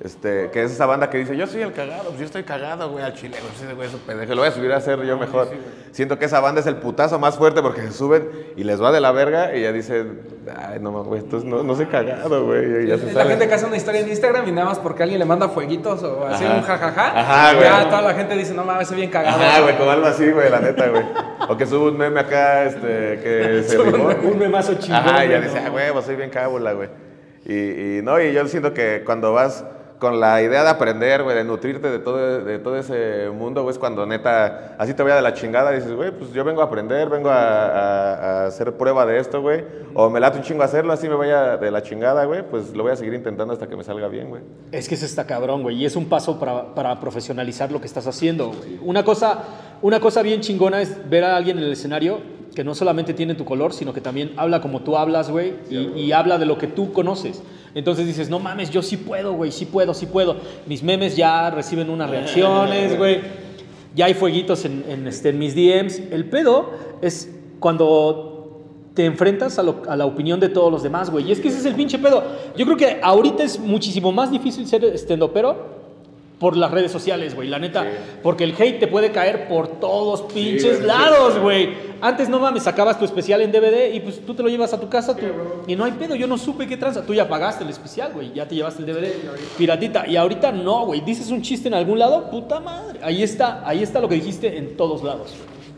este, 0.01 0.49
que 0.51 0.63
es 0.63 0.71
esa 0.71 0.85
banda 0.85 1.09
que 1.09 1.17
dice, 1.17 1.37
yo 1.37 1.47
soy 1.47 1.61
el 1.61 1.71
cagado, 1.71 2.09
pues 2.09 2.19
yo 2.19 2.25
estoy 2.25 2.43
cagado, 2.43 2.89
güey, 2.89 3.03
al 3.03 3.13
chile, 3.13 3.37
güey, 3.41 3.53
ese 3.55 3.73
güey 3.73 3.87
es 3.87 3.93
un 3.93 4.01
pendejo, 4.01 4.35
lo 4.35 4.41
voy 4.41 4.49
a 4.49 4.51
subir 4.51 4.71
a 4.73 4.77
hacer 4.77 5.01
yo 5.05 5.17
mejor. 5.17 5.47
siento 5.91 6.19
que 6.19 6.25
esa 6.25 6.41
banda 6.41 6.59
es 6.59 6.67
el 6.67 6.75
putazo 6.75 7.17
más 7.17 7.37
fuerte 7.37 7.61
porque 7.61 7.81
se 7.81 7.93
suben 7.93 8.29
y 8.57 8.65
les 8.65 8.81
va 8.81 8.91
de 8.91 8.99
la 8.99 9.11
verga 9.13 9.55
y 9.55 9.61
ya 9.61 9.71
dicen, 9.71 10.19
ay, 10.53 10.79
no, 10.81 10.91
güey, 11.05 11.21
entonces 11.21 11.47
no, 11.49 11.63
no 11.63 11.75
soy 11.75 11.85
cagado, 11.85 12.45
güey, 12.45 12.83
y 12.83 12.87
ya 12.87 12.97
se 12.97 13.07
Es 13.07 13.13
la 13.13 13.21
salen. 13.21 13.29
gente 13.29 13.47
que 13.47 13.53
hace 13.53 13.65
una 13.65 13.77
historia 13.77 14.01
en 14.01 14.09
Instagram 14.09 14.47
y 14.49 14.51
nada 14.51 14.67
más 14.67 14.79
porque 14.79 15.01
alguien 15.03 15.19
le 15.19 15.25
manda 15.25 15.47
fueguitos 15.47 16.03
o 16.03 16.25
así 16.27 16.43
Ajá. 16.43 16.55
un 16.55 16.61
jajaja. 16.63 17.19
Ajá, 17.19 17.53
güey. 17.53 17.63
Ya 17.65 17.89
toda 17.89 18.01
la 18.01 18.13
gente 18.15 18.35
dice, 18.35 18.53
no 18.53 18.65
mames, 18.65 18.87
soy 18.89 18.97
bien 18.97 19.09
cagado. 19.09 19.41
Ajá, 19.41 19.61
güey, 19.61 19.77
como 19.77 19.91
algo 19.91 20.07
así, 20.07 20.29
güey, 20.29 20.49
la 20.51 20.59
neta, 20.59 20.89
güey. 20.89 21.03
O 21.47 21.55
que 21.55 21.65
sube 21.65 21.89
un 21.91 21.97
meme 21.97 22.19
acá, 22.19 22.65
este, 22.65 23.19
que 23.23 23.63
se 23.67 23.77
rifó. 23.77 24.09
Un 24.23 24.37
memazo 24.39 24.73
chingón. 24.75 24.99
Ajá, 24.99 25.25
y 25.25 25.29
ya 25.29 25.37
güey, 25.37 25.49
dice, 25.49 25.63
ah, 25.65 25.71
huevo, 25.71 26.01
soy 26.01 26.17
bien 26.17 26.29
cábula, 26.29 26.73
güey. 26.73 26.89
Y, 27.45 27.97
y 27.99 28.01
no, 28.01 28.19
y 28.19 28.33
yo 28.33 28.45
siento 28.47 28.73
que 28.73 29.03
cuando 29.05 29.31
vas 29.31 29.63
con 29.99 30.19
la 30.19 30.41
idea 30.41 30.63
de 30.63 30.69
aprender, 30.69 31.23
güey, 31.23 31.35
de 31.35 31.43
nutrirte 31.43 31.89
de 31.89 31.99
todo, 31.99 32.43
de 32.43 32.59
todo 32.59 32.77
ese 32.77 33.29
mundo, 33.29 33.63
güey, 33.63 33.73
es 33.73 33.79
cuando 33.79 34.05
neta, 34.05 34.75
así 34.77 34.93
te 34.93 35.03
vaya 35.03 35.15
de 35.15 35.21
la 35.21 35.33
chingada, 35.33 35.71
dices, 35.71 35.93
güey, 35.93 36.11
pues 36.11 36.33
yo 36.33 36.43
vengo 36.43 36.61
a 36.61 36.65
aprender, 36.65 37.09
vengo 37.09 37.29
a, 37.29 38.45
hacer 38.45 38.73
prueba 38.73 39.05
de 39.05 39.19
esto, 39.19 39.41
güey. 39.41 39.63
O 39.93 40.09
me 40.09 40.19
late 40.19 40.37
un 40.37 40.43
chingo 40.43 40.63
hacerlo, 40.63 40.91
así 40.93 41.07
me 41.07 41.15
vaya 41.15 41.57
de 41.57 41.71
la 41.71 41.81
chingada, 41.81 42.25
güey, 42.25 42.43
pues 42.49 42.75
lo 42.75 42.83
voy 42.83 42.91
a 42.91 42.95
seguir 42.95 43.13
intentando 43.13 43.53
hasta 43.53 43.67
que 43.67 43.75
me 43.75 43.83
salga 43.83 44.07
bien, 44.07 44.29
güey. 44.29 44.41
Es 44.71 44.89
que 44.89 44.95
eso 44.95 45.05
está 45.05 45.25
cabrón, 45.25 45.63
güey. 45.63 45.77
Y 45.77 45.85
es 45.85 45.95
un 45.95 46.09
paso 46.09 46.39
para, 46.39 46.75
para 46.75 46.99
profesionalizar 46.99 47.71
lo 47.71 47.79
que 47.79 47.87
estás 47.87 48.05
haciendo. 48.07 48.51
Una 48.81 49.03
cosa, 49.03 49.43
una 49.81 49.99
cosa 49.99 50.21
bien 50.21 50.41
chingona 50.41 50.81
es 50.81 51.09
ver 51.09 51.23
a 51.23 51.35
alguien 51.35 51.57
en 51.57 51.63
el 51.63 51.71
escenario 51.71 52.34
que 52.55 52.63
no 52.63 52.73
solamente 52.73 53.13
tiene 53.13 53.35
tu 53.35 53.45
color, 53.45 53.73
sino 53.73 53.93
que 53.93 54.01
también 54.01 54.31
habla 54.37 54.61
como 54.61 54.79
tú 54.81 54.97
hablas, 54.97 55.29
güey, 55.29 55.53
y, 55.69 55.75
y 55.99 56.11
habla 56.13 56.37
de 56.39 56.45
lo 56.45 56.57
que 56.57 56.67
tú 56.67 56.91
conoces. 56.93 57.43
Entonces 57.75 58.07
dices, 58.07 58.29
no 58.29 58.39
mames, 58.39 58.71
yo 58.71 58.81
sí 58.81 58.95
puedo, 58.97 59.33
güey, 59.33 59.51
sí 59.51 59.65
puedo, 59.65 59.93
sí 59.93 60.05
puedo. 60.05 60.37
Mis 60.65 60.81
memes 60.81 61.15
ya 61.17 61.51
reciben 61.51 61.89
unas 61.89 62.09
reacciones, 62.09 62.97
güey. 62.97 63.19
Ya 63.95 64.05
hay 64.05 64.13
fueguitos 64.13 64.65
en, 64.65 64.83
en, 64.89 65.07
este, 65.07 65.29
en 65.29 65.39
mis 65.39 65.53
DMs. 65.55 66.01
El 66.11 66.25
pedo 66.29 66.71
es 67.01 67.29
cuando 67.59 68.61
te 68.93 69.05
enfrentas 69.05 69.59
a, 69.59 69.63
lo- 69.63 69.83
a 69.87 69.95
la 69.97 70.05
opinión 70.05 70.39
de 70.39 70.47
todos 70.49 70.71
los 70.71 70.81
demás, 70.83 71.09
güey. 71.09 71.27
Y 71.27 71.31
es 71.33 71.39
que 71.41 71.49
ese 71.49 71.57
es 71.59 71.65
el 71.65 71.75
pinche 71.75 71.99
pedo. 71.99 72.23
Yo 72.57 72.65
creo 72.65 72.77
que 72.77 72.99
ahorita 73.03 73.43
es 73.43 73.59
muchísimo 73.59 74.11
más 74.13 74.31
difícil 74.31 74.65
ser 74.67 74.85
estendopero 74.85 75.74
por 76.39 76.57
las 76.57 76.69
redes 76.71 76.91
sociales, 76.91 77.33
güey, 77.33 77.47
la 77.47 77.59
neta. 77.59 77.85
Porque 78.21 78.43
el 78.43 78.53
hate 78.59 78.79
te 78.79 78.87
puede 78.87 79.11
caer 79.11 79.47
por 79.47 79.79
todos 79.79 80.21
pinches 80.33 80.63
güey, 80.65 80.77
sí, 80.81 80.85
lados, 80.85 81.33
sí. 81.35 81.39
güey. 81.39 81.69
antes 82.01 82.27
no 82.27 82.39
mames, 82.39 82.63
sacabas 82.63 82.99
tu 82.99 83.05
especial 83.05 83.41
en 83.41 83.51
DVD 83.53 83.93
y 83.93 84.01
pues 84.01 84.19
tú 84.25 84.33
te 84.33 84.43
lo 84.43 84.49
llevas 84.49 84.73
a 84.73 84.79
tu 84.79 84.89
casa 84.89 85.15
tú- 85.15 85.25
y 85.67 85.75
no 85.75 85.85
hay 85.85 85.93
pedo, 85.93 86.13
yo 86.15 86.27
no 86.27 86.37
supe 86.37 86.67
qué 86.67 86.75
tranza. 86.77 87.05
Tú 87.05 87.13
ya 87.13 87.27
pagaste 87.29 87.63
el 87.63 87.69
especial, 87.69 88.11
güey, 88.13 88.33
ya 88.33 88.47
te 88.47 88.55
llevaste 88.55 88.83
el 88.83 88.87
DVD, 88.93 89.11
piratita. 89.57 90.05
Y 90.07 90.17
ahorita 90.17 90.51
no, 90.51 90.85
güey, 90.87 91.01
dices 91.01 91.31
un 91.31 91.41
chiste 91.41 91.67
en 91.69 91.73
algún 91.73 91.99
lado, 91.99 92.29
puta 92.29 92.59
madre. 92.59 92.99
Ahí 93.01 93.23
está, 93.23 93.61
ahí 93.67 93.81
está 93.81 93.99
lo 94.01 94.09
que 94.09 94.15
dijiste 94.15 94.57
en 94.57 94.75
todos 94.75 95.03
lados. 95.03 95.33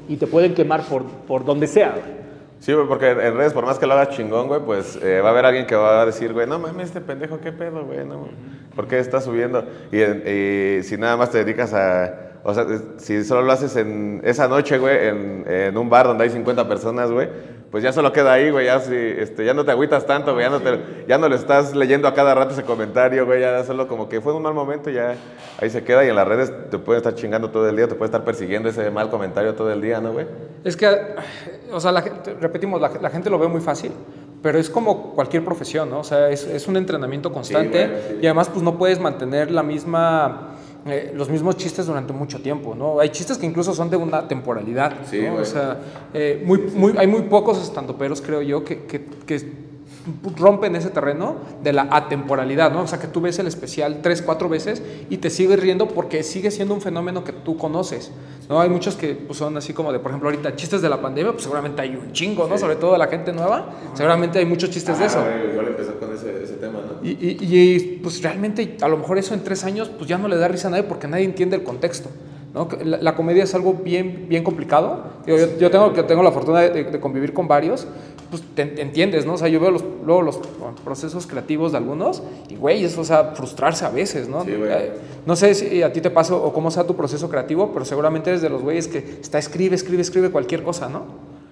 Y 0.09 0.15
te 0.15 0.25
pueden 0.25 0.53
quemar 0.55 0.81
por, 0.83 1.03
por 1.05 1.45
donde 1.45 1.67
sea, 1.67 1.91
güey. 1.91 2.26
Sí, 2.59 2.73
güey, 2.73 2.87
porque 2.87 3.11
en 3.11 3.37
redes, 3.37 3.53
por 3.53 3.65
más 3.65 3.77
que 3.77 3.85
lo 3.85 3.93
hagas 3.93 4.09
chingón, 4.09 4.47
güey, 4.47 4.61
pues 4.61 4.97
eh, 5.01 5.21
va 5.21 5.29
a 5.29 5.31
haber 5.31 5.45
alguien 5.45 5.67
que 5.67 5.75
va 5.75 6.01
a 6.01 6.05
decir, 6.05 6.33
güey, 6.33 6.47
no 6.47 6.57
mames, 6.57 6.87
este 6.87 7.01
pendejo, 7.01 7.39
qué 7.39 7.51
pedo, 7.51 7.85
güey, 7.85 8.05
no, 8.05 8.27
¿por 8.75 8.87
qué 8.87 8.99
está 8.99 9.21
subiendo? 9.21 9.63
Y, 9.91 10.01
y 10.01 10.83
si 10.83 10.97
nada 10.97 11.17
más 11.17 11.29
te 11.29 11.43
dedicas 11.43 11.73
a, 11.73 12.39
o 12.43 12.53
sea, 12.53 12.65
si 12.97 13.23
solo 13.23 13.43
lo 13.43 13.51
haces 13.51 13.75
en 13.75 14.21
esa 14.23 14.47
noche, 14.47 14.77
güey, 14.79 15.07
en, 15.07 15.45
en 15.47 15.77
un 15.77 15.89
bar 15.89 16.07
donde 16.07 16.23
hay 16.23 16.29
50 16.29 16.67
personas, 16.67 17.11
güey, 17.11 17.29
pues 17.71 17.83
ya 17.83 17.91
solo 17.91 18.11
queda 18.13 18.33
ahí, 18.33 18.49
güey, 18.49 18.65
ya, 18.67 18.79
si, 18.79 18.95
este, 18.95 19.43
ya 19.45 19.53
no 19.53 19.65
te 19.65 19.71
agüitas 19.71 20.05
tanto, 20.05 20.33
güey, 20.33 20.45
ya, 20.45 20.49
no 20.49 20.59
te- 20.61 21.05
ya 21.07 21.17
no 21.17 21.27
le 21.27 21.35
estás 21.35 21.75
leyendo 21.75 22.07
a 22.07 22.13
cada 22.13 22.33
rato 22.33 22.53
ese 22.53 22.63
comentario, 22.63 23.25
güey, 23.25 23.41
ya 23.41 23.63
solo 23.65 23.87
como 23.87 24.07
que 24.07 24.21
fue 24.21 24.33
un 24.33 24.43
mal 24.43 24.53
momento, 24.53 24.89
ya 24.89 25.15
ahí 25.59 25.69
se 25.69 25.83
queda 25.83 26.05
y 26.05 26.09
en 26.09 26.15
las 26.15 26.27
redes 26.27 26.51
te 26.69 26.77
pueden 26.79 26.99
estar 26.99 27.13
chingando 27.15 27.49
todo 27.49 27.67
el 27.67 27.75
día, 27.75 27.87
te 27.87 27.95
puede 27.95 28.07
estar 28.07 28.23
persiguiendo 28.23 28.69
ese 28.69 28.89
mal 28.91 29.09
comentario 29.09 29.53
todo 29.53 29.71
el 29.71 29.81
día, 29.81 29.99
¿no, 29.99 30.13
güey? 30.13 30.25
Es 30.63 30.77
que, 30.77 30.87
o 31.71 31.79
sea, 31.79 31.91
la 31.91 32.01
repetimos, 32.39 32.79
la, 32.79 32.89
la 33.01 33.09
gente 33.09 33.29
lo 33.29 33.37
ve 33.37 33.47
muy 33.47 33.61
fácil, 33.61 33.91
pero 34.41 34.59
es 34.59 34.69
como 34.69 35.13
cualquier 35.15 35.43
profesión, 35.43 35.89
¿no? 35.89 35.99
O 35.99 36.03
sea, 36.03 36.29
es, 36.29 36.45
es 36.45 36.67
un 36.67 36.77
entrenamiento 36.77 37.31
constante 37.33 37.87
bueno, 37.87 38.01
sí. 38.09 38.17
y 38.21 38.25
además 38.27 38.49
pues 38.49 38.63
no 38.63 38.77
puedes 38.77 38.99
mantener 38.99 39.51
la 39.51 39.63
misma, 39.63 40.56
eh, 40.89 41.11
los 41.15 41.29
mismos 41.29 41.57
chistes 41.57 41.85
durante 41.85 42.13
mucho 42.13 42.41
tiempo, 42.41 42.75
¿no? 42.75 42.99
Hay 42.99 43.09
chistes 43.09 43.37
que 43.37 43.45
incluso 43.45 43.73
son 43.73 43.89
de 43.89 43.97
una 43.97 44.27
temporalidad, 44.27 44.93
Sí, 45.09 45.21
¿no? 45.21 45.35
O 45.35 45.45
sea, 45.45 45.79
eh, 46.13 46.43
muy, 46.45 46.59
muy, 46.59 46.93
hay 46.97 47.07
muy 47.07 47.21
pocos 47.23 47.61
estandoperos, 47.61 48.21
creo 48.21 48.41
yo, 48.41 48.63
que, 48.63 48.85
que, 48.85 49.03
que 49.25 49.66
rompen 50.37 50.75
ese 50.75 50.89
terreno 50.89 51.35
de 51.63 51.73
la 51.73 51.87
atemporalidad, 51.91 52.71
¿no? 52.71 52.81
O 52.81 52.87
sea, 52.87 52.99
que 52.99 53.07
tú 53.07 53.21
ves 53.21 53.37
el 53.39 53.47
especial 53.47 53.99
tres, 54.01 54.21
cuatro 54.21 54.49
veces 54.49 54.81
y 55.09 55.17
te 55.17 55.29
sigues 55.29 55.59
riendo 55.59 55.87
porque 55.87 56.23
sigue 56.23 56.51
siendo 56.51 56.73
un 56.73 56.81
fenómeno 56.81 57.23
que 57.23 57.33
tú 57.33 57.57
conoces, 57.57 58.11
¿no? 58.49 58.59
Hay 58.61 58.69
muchos 58.69 58.95
que 58.95 59.13
pues, 59.13 59.37
son 59.37 59.55
así 59.57 59.73
como 59.73 59.91
de, 59.91 59.99
por 59.99 60.11
ejemplo, 60.11 60.29
ahorita 60.29 60.55
chistes 60.55 60.81
de 60.81 60.89
la 60.89 61.01
pandemia, 61.01 61.31
pues 61.31 61.43
seguramente 61.43 61.81
hay 61.81 61.95
un 61.95 62.11
chingo, 62.11 62.47
¿no? 62.47 62.57
Sobre 62.57 62.75
todo 62.75 62.93
de 62.93 62.97
la 62.99 63.07
gente 63.07 63.33
nueva, 63.33 63.69
seguramente 63.93 64.39
hay 64.39 64.45
muchos 64.45 64.69
chistes 64.69 64.97
de 64.99 65.05
eso. 65.05 65.23
Igual 65.51 65.67
empezó 65.67 65.99
con 65.99 66.13
ese, 66.13 66.43
ese 66.43 66.53
tema, 66.53 66.79
¿no? 66.79 67.05
Y, 67.05 67.11
y- 67.11 67.37
y, 67.41 67.99
pues 68.01 68.21
realmente 68.23 68.77
a 68.81 68.87
lo 68.87 68.97
mejor 68.97 69.17
eso 69.17 69.33
en 69.33 69.43
tres 69.43 69.63
años 69.63 69.89
pues 69.89 70.09
ya 70.09 70.17
no 70.17 70.27
le 70.27 70.37
da 70.37 70.47
risa 70.47 70.67
a 70.67 70.71
nadie 70.71 70.83
porque 70.83 71.07
nadie 71.07 71.25
entiende 71.25 71.55
el 71.55 71.63
contexto. 71.63 72.09
¿no? 72.53 72.67
La, 72.83 72.97
la 72.97 73.15
comedia 73.15 73.43
es 73.43 73.53
algo 73.53 73.73
bien, 73.73 74.25
bien 74.29 74.43
complicado. 74.43 75.03
Digo, 75.25 75.37
yo, 75.37 75.57
yo 75.59 75.69
tengo, 75.69 75.93
que 75.93 76.01
tengo 76.03 76.23
la 76.23 76.31
fortuna 76.31 76.61
de, 76.61 76.85
de 76.85 76.99
convivir 76.99 77.33
con 77.33 77.47
varios, 77.47 77.85
pues 78.29 78.43
te, 78.55 78.81
entiendes, 78.81 79.25
¿no? 79.25 79.33
O 79.33 79.37
sea, 79.37 79.47
yo 79.47 79.59
veo 79.59 79.71
los, 79.71 79.83
luego 80.05 80.21
los 80.21 80.39
procesos 80.83 81.27
creativos 81.27 81.71
de 81.71 81.77
algunos 81.77 82.23
y, 82.49 82.55
güey, 82.55 82.83
eso, 82.83 83.01
o 83.01 83.03
sea, 83.03 83.33
frustrarse 83.35 83.85
a 83.85 83.89
veces, 83.89 84.27
¿no? 84.27 84.43
Sí. 84.43 84.51
Eh, 84.53 84.91
no 85.25 85.35
sé 85.35 85.53
si 85.55 85.83
a 85.83 85.91
ti 85.91 86.01
te 86.01 86.09
pasa 86.09 86.35
o 86.35 86.53
cómo 86.53 86.71
sea 86.71 86.85
tu 86.85 86.95
proceso 86.95 87.29
creativo, 87.29 87.71
pero 87.73 87.85
seguramente 87.85 88.29
eres 88.29 88.41
de 88.41 88.49
los 88.49 88.61
güeyes 88.61 88.87
que 88.87 88.97
está 89.21 89.37
escribe, 89.37 89.75
escribe, 89.75 90.01
escribe 90.01 90.29
cualquier 90.29 90.63
cosa, 90.63 90.89
¿no? 90.89 91.05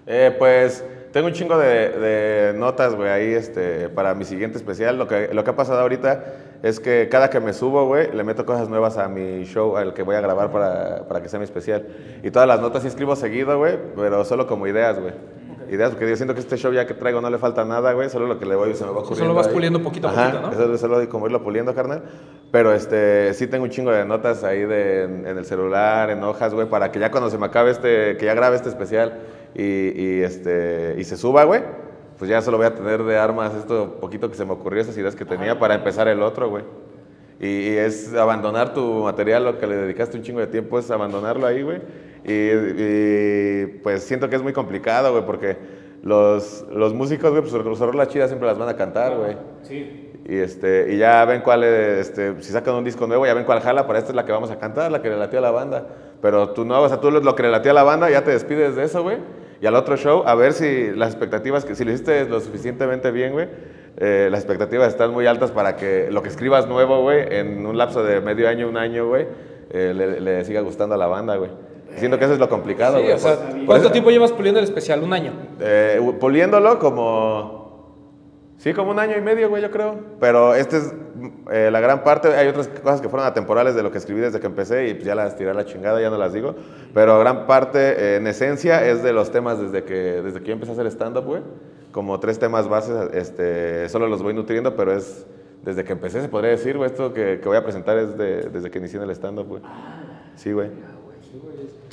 Eh, 0.08 0.36
pues 0.38 0.84
tengo 1.16 1.28
un 1.28 1.34
chingo 1.34 1.58
de, 1.58 1.92
de 1.92 2.54
notas, 2.58 2.94
güey, 2.94 3.10
ahí 3.10 3.34
este, 3.34 3.88
para 3.88 4.14
mi 4.16 4.26
siguiente 4.26 4.58
especial. 4.58 4.98
Lo 4.98 5.08
que, 5.08 5.30
lo 5.32 5.46
que 5.46 5.50
ha 5.50 5.56
pasado 5.56 5.80
ahorita 5.80 6.26
es 6.62 6.82
que 6.82 7.08
cada 7.10 7.30
que 7.30 7.40
me 7.40 7.54
subo, 7.54 7.86
güey, 7.88 8.12
le 8.12 8.24
meto 8.26 8.46
cosas 8.46 8.68
nuevas 8.68 8.98
a 8.98 9.08
mi 9.08 9.46
show, 9.46 9.78
al 9.78 9.94
que 9.94 10.04
voy 10.04 10.18
a 10.18 10.20
grabar 10.20 10.52
para, 10.52 11.08
para 11.08 11.22
que 11.22 11.30
sea 11.30 11.40
mi 11.40 11.46
especial. 11.46 11.88
Y 12.22 12.32
todas 12.32 12.48
las 12.48 12.60
notas 12.60 12.82
sí 12.82 12.90
escribo 12.90 13.16
seguido, 13.16 13.58
güey, 13.58 13.78
pero 13.96 14.26
solo 14.26 14.46
como 14.46 14.68
ideas, 14.68 15.00
güey. 15.00 15.14
Ideas, 15.70 15.92
porque 15.92 16.10
yo 16.10 16.16
siento 16.16 16.34
que 16.34 16.40
este 16.42 16.58
show 16.58 16.72
ya 16.72 16.86
que 16.86 16.94
traigo 16.94 17.22
no 17.22 17.30
le 17.30 17.38
falta 17.38 17.66
nada, 17.66 17.94
güey, 17.94 18.10
solo 18.10 18.28
lo 18.28 18.38
que 18.40 18.46
le 18.46 18.56
voy 18.56 18.74
se 18.76 18.84
me 18.84 18.92
va 18.92 18.98
ocurriendo. 19.00 19.24
solo 19.26 19.34
vas 19.34 19.48
ahí. 19.48 19.54
puliendo 19.54 19.82
poquito 19.82 20.08
a 20.08 20.12
Ajá, 20.12 20.32
poquito, 20.32 20.48
¿no? 20.48 20.54
Eso 20.54 20.74
es 20.74 20.82
solo 20.82 21.10
como 21.10 21.26
irlo 21.26 21.44
puliendo, 21.44 21.74
carnal. 21.74 22.04
Pero 22.52 22.74
este, 22.74 23.34
sí 23.34 23.48
tengo 23.48 23.64
un 23.64 23.70
chingo 23.70 23.92
de 23.92 24.06
notas 24.06 24.44
ahí 24.44 24.62
de, 24.62 25.04
en, 25.04 25.28
en 25.28 25.38
el 25.38 25.46
celular, 25.46 26.10
en 26.10 26.24
hojas, 26.24 26.54
güey, 26.54 26.70
para 26.70 26.92
que 26.92 27.00
ya 27.00 27.12
cuando 27.12 27.30
se 27.30 27.38
me 27.38 27.46
acabe 27.48 27.72
este, 27.72 28.18
que 28.18 28.26
ya 28.26 28.34
grabe 28.34 28.56
este 28.56 28.70
especial 28.70 29.20
y, 29.56 29.64
y, 29.64 30.22
este, 30.22 30.96
y 30.98 31.04
se 31.04 31.18
suba, 31.18 31.44
güey, 31.44 31.64
pues 32.18 32.30
ya 32.30 32.42
solo 32.42 32.58
voy 32.58 32.68
a 32.68 32.76
tener 32.76 33.04
de 33.04 33.18
armas 33.18 33.54
esto 33.56 33.98
poquito 34.00 34.30
que 34.30 34.36
se 34.38 34.46
me 34.46 34.54
ocurrió, 34.54 34.82
esas 34.82 34.98
ideas 34.98 35.16
que 35.16 35.26
tenía 35.26 35.60
para 35.60 35.76
empezar 35.76 36.08
el 36.08 36.22
otro, 36.22 36.50
güey. 36.50 36.64
Y, 37.40 37.48
y 37.48 37.70
es 37.78 38.14
abandonar 38.14 38.74
tu 38.74 39.04
material, 39.04 39.44
lo 39.44 39.58
que 39.60 39.68
le 39.68 39.76
dedicaste 39.76 40.16
un 40.16 40.24
chingo 40.24 40.40
de 40.40 40.48
tiempo, 40.48 40.80
es 40.80 40.90
abandonarlo 40.90 41.46
ahí, 41.46 41.64
güey. 41.64 41.82
Y, 42.26 42.34
y, 42.34 43.66
pues 43.84 44.04
siento 44.04 44.30
que 44.30 44.36
es 44.36 44.42
muy 44.42 44.54
complicado, 44.54 45.12
güey, 45.12 45.26
porque 45.26 45.58
los, 46.02 46.66
los 46.72 46.94
músicos, 46.94 47.32
güey, 47.32 47.42
pues 47.42 47.52
sus 47.52 47.80
rolas 47.80 48.08
chidas 48.08 48.30
siempre 48.30 48.48
las 48.48 48.58
van 48.58 48.70
a 48.70 48.76
cantar, 48.76 49.16
güey. 49.18 49.38
Sí. 49.64 50.12
Y, 50.28 50.38
este, 50.38 50.92
y 50.92 50.98
ya 50.98 51.24
ven 51.26 51.42
cuál, 51.42 51.64
es, 51.64 52.10
este, 52.10 52.42
si 52.42 52.52
sacan 52.52 52.74
un 52.74 52.84
disco 52.84 53.06
nuevo, 53.06 53.28
ya 53.28 53.36
ven 53.36 53.44
cuál 53.44 53.60
jala, 53.60 53.86
para 53.86 54.00
esta 54.00 54.12
es 54.12 54.16
la 54.16 54.26
que 54.26 54.32
vamos 54.32 54.50
a 54.50 54.58
cantar, 54.58 54.92
la 54.92 55.02
que 55.02 55.10
le 55.10 55.18
latió 55.18 55.38
a 55.38 55.42
la 55.42 55.52
banda. 55.52 55.86
Pero 56.20 56.50
tú 56.50 56.66
no, 56.66 56.82
o 56.82 56.90
sea, 56.90 57.00
tú 57.00 57.12
lo, 57.12 57.36
que 57.36 57.44
le 57.44 57.52
latió 57.52 57.70
a 57.70 57.74
la 57.76 57.84
banda, 57.84 58.10
ya 58.10 58.24
te 58.24 58.32
despides 58.32 58.76
de 58.76 58.86
eso, 58.86 59.04
güey. 59.04 59.18
Y 59.62 59.68
al 59.68 59.76
otro 59.76 59.98
show, 59.98 60.24
a 60.26 60.34
ver 60.34 60.54
si 60.54 60.92
las 60.92 61.10
expectativas, 61.10 61.64
que 61.64 61.76
si 61.76 61.86
lo 61.86 61.92
hiciste 61.92 62.28
lo 62.28 62.40
suficientemente 62.40 63.12
bien, 63.12 63.34
güey, 63.34 63.48
eh, 63.98 64.30
las 64.32 64.40
expectativas 64.40 64.88
están 64.88 65.12
muy 65.12 65.28
altas 65.28 65.52
para 65.52 65.76
que 65.76 66.10
lo 66.12 66.24
que 66.24 66.30
escribas 66.30 66.68
nuevo, 66.68 67.02
güey, 67.02 67.28
en 67.30 67.64
un 67.66 67.78
lapso 67.78 68.04
de 68.04 68.20
medio 68.20 68.50
año, 68.50 68.68
un 68.68 68.78
año, 68.78 69.08
güey, 69.08 69.28
eh, 69.70 69.94
le, 69.96 70.20
le 70.20 70.44
siga 70.44 70.62
gustando 70.62 70.96
a 70.96 70.98
la 70.98 71.08
banda, 71.08 71.36
güey. 71.36 71.52
Siento 71.98 72.18
que 72.20 72.26
eso 72.26 72.34
es 72.34 72.40
lo 72.40 72.50
complicado, 72.50 72.98
Sí, 72.98 73.04
güey. 73.04 73.14
o 73.16 73.18
sea, 73.18 73.36
Por- 73.38 73.66
¿cuánto 73.66 73.92
tiempo 73.92 74.10
llevas 74.12 74.32
puliendo 74.32 74.60
el 74.60 74.66
especial? 74.66 75.02
¿Un 75.04 75.14
año? 75.14 75.34
eh, 75.60 76.00
puliéndolo 76.20 76.78
como... 76.80 77.64
Sí, 78.58 78.74
como 78.74 78.92
un 78.92 79.00
año 79.00 79.18
y 79.18 79.22
medio, 79.22 79.50
güey, 79.50 79.62
yo 79.62 79.70
creo. 79.70 79.96
Pero 80.20 80.56
esta 80.56 80.78
es 80.78 80.94
eh, 81.52 81.70
la 81.72 81.80
gran 81.82 82.04
parte. 82.04 82.30
Hay 82.30 82.48
otras 82.48 82.70
cosas 82.70 83.02
que 83.02 83.10
fueron 83.10 83.28
atemporales 83.28 83.76
de 83.76 83.84
lo 83.84 83.92
que 83.92 83.98
escribí 83.98 84.22
desde 84.22 84.40
que 84.40 84.48
empecé 84.48 84.88
y 84.88 84.94
pues 84.94 85.06
ya 85.06 85.14
las 85.14 85.36
tiré 85.36 85.50
a 85.52 85.54
la 85.54 85.66
chingada, 85.66 86.00
ya 86.02 86.10
no 86.10 86.18
las 86.18 86.32
digo. 86.34 86.56
Pero 86.94 87.20
gran 87.20 87.48
parte, 87.48 87.80
eh, 87.80 88.16
en 88.16 88.28
esencia, 88.28 88.86
es 88.88 89.04
de 89.04 89.12
los 89.12 89.30
temas 89.32 89.60
desde 89.60 89.84
que, 89.84 89.94
desde 89.94 90.40
que 90.40 90.48
yo 90.48 90.54
empecé 90.54 90.72
a 90.72 90.76
hacer 90.76 90.88
stand-up, 90.88 91.26
güey. 91.26 91.42
Como 91.92 92.18
tres 92.22 92.40
temas 92.40 92.68
bases, 92.70 93.10
este, 93.14 93.90
solo 93.90 94.08
los 94.08 94.24
voy 94.24 94.34
nutriendo, 94.34 94.76
pero 94.76 94.94
es 94.94 95.26
desde 95.64 95.84
que 95.84 95.92
empecé, 95.94 96.22
se 96.22 96.30
podría 96.30 96.52
decir, 96.52 96.78
güey. 96.78 96.90
Esto 96.90 97.14
que, 97.14 97.40
que 97.42 97.48
voy 97.50 97.58
a 97.58 97.64
presentar 97.64 97.98
es 97.98 98.18
de- 98.18 98.44
desde 98.50 98.72
que 98.72 98.80
inicié 98.80 98.98
en 98.98 99.04
el 99.04 99.12
stand-up, 99.12 99.48
güey. 99.48 99.62
Sí, 100.36 100.54
güey. 100.54 100.70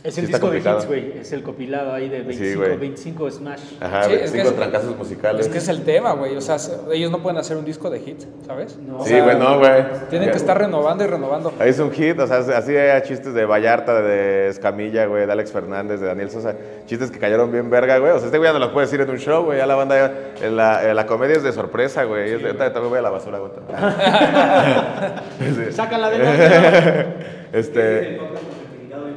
Es 0.04 0.18
el 0.18 0.26
Sí 0.26 0.32
disco 0.32 0.50
de 0.50 0.58
hits, 0.58 0.86
güey. 0.88 1.12
Es 1.20 1.32
el 1.32 1.44
compilado 1.44 1.92
ahí 1.94 2.08
de 2.08 2.22
25, 2.22 2.58
güey. 2.64 2.76
25 2.76 3.30
Smash. 3.30 3.60
Ajá, 3.80 4.02
Sí, 4.02 4.14
es 4.14 4.32
25 4.32 4.42
que 4.42 4.48
es- 4.48 4.56
trancazos 4.56 4.96
musicales. 4.98 5.46
Es 5.46 5.52
que 5.52 5.58
es 5.58 5.68
el 5.68 5.84
tema, 5.84 6.14
güey. 6.14 6.34
O 6.36 6.40
sea, 6.40 6.58
se- 6.58 6.74
ellos 6.92 7.12
no 7.12 7.22
pueden 7.22 7.38
hacer 7.38 7.56
un 7.56 7.64
disco 7.64 7.88
de 7.88 8.00
hit, 8.00 8.20
¿sabes? 8.44 8.76
No. 8.78 8.98
O 8.98 9.04
Sí, 9.04 9.10
sea, 9.10 9.22
güey, 9.22 9.38
no, 9.38 9.60
güey. 9.60 9.84
Tienen 10.10 10.32
que 10.32 10.36
estar 10.38 10.58
renovando 10.58 11.04
y 11.04 11.06
renovando. 11.06 11.52
Ahí 11.60 11.70
es 11.70 11.78
un 11.78 11.92
hit, 11.92 12.18
o 12.18 12.26
sea, 12.26 12.38
así 12.38 12.76
hay 12.76 13.00
chistes 13.02 13.32
de 13.32 13.44
Vallarta, 13.44 14.02
de 14.02 14.48
Escamilla, 14.48 15.06
güey, 15.06 15.24
de 15.24 15.30
Alex 15.30 15.52
Fernández, 15.52 16.00
de 16.00 16.06
Daniel 16.08 16.30
Sosa, 16.30 16.56
chistes 16.86 17.12
que 17.12 17.20
cayeron 17.20 17.52
bien 17.52 17.70
verga, 17.70 17.98
güey. 17.98 18.10
O 18.10 18.16
sea, 18.18 18.26
este 18.26 18.38
güey 18.38 18.48
ya 18.48 18.54
no 18.54 18.58
los 18.58 18.70
puede 18.72 18.88
decir 18.88 19.00
en 19.02 19.08
un 19.10 19.18
show, 19.18 19.44
güey, 19.44 19.58
ya 19.58 19.68
la 19.68 19.76
banda, 19.76 19.96
ya- 20.40 20.44
en 20.44 20.56
la, 20.56 20.90
en 20.90 20.96
la 20.96 21.06
comedia 21.06 21.36
es 21.36 21.44
de 21.44 21.52
sorpresa, 21.52 22.02
güey. 22.02 22.28
es 22.32 22.40
de, 22.42 22.46
"Ahorita 22.48 22.72
también 22.72 22.90
voy 22.90 22.98
a 22.98 23.02
la 23.02 23.10
basura, 23.10 23.38
güey. 23.38 23.52
Sí. 25.38 25.72
Sácala 25.72 26.10
de 26.10 26.18
la... 26.18 27.06
Este... 27.52 28.18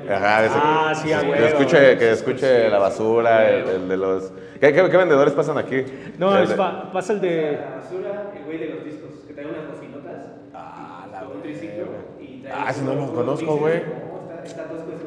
Ajá, 0.10 0.46
ese- 0.46 0.56
Ah, 0.58 0.94
sí, 0.96 1.12
a 1.14 1.20
que 1.22 1.28
huevo, 1.30 1.46
escuche, 1.46 1.80
güey. 1.80 1.98
que 1.98 2.12
escuche 2.12 2.70
la 2.70 2.78
basura, 2.80 3.50
el, 3.50 3.68
el 3.70 3.90
de 3.90 3.98
los... 3.98 4.32
¿Qué, 4.60 4.72
qué, 4.74 4.90
qué 4.90 4.98
vendedores 4.98 5.34
pasan 5.34 5.58
aquí? 5.58 5.84
No, 6.18 6.36
El 6.38 6.44
es 6.44 6.50
de- 6.50 6.56
pa- 6.56 6.92
pasa 6.92 7.14
el 7.14 7.22
de... 7.22 7.52
la 7.60 7.76
basura, 7.78 8.32
el 8.38 8.44
güey 8.46 8.58
de 8.58 8.70
los 8.70 8.84
discos, 8.86 9.10
que 9.28 9.34
trae 9.34 9.46
unas 9.48 9.68
bocinotas. 9.68 10.26
Ah, 10.54 11.08
la 11.12 11.28
un 11.28 11.42
triciclo 11.42 11.86
y 12.20 12.42
trae 12.42 12.54
Ah, 12.56 12.68
ese 12.70 12.84
no 12.84 12.94
lo 12.96 13.14
conozco, 13.14 13.58
güey. 13.58 13.82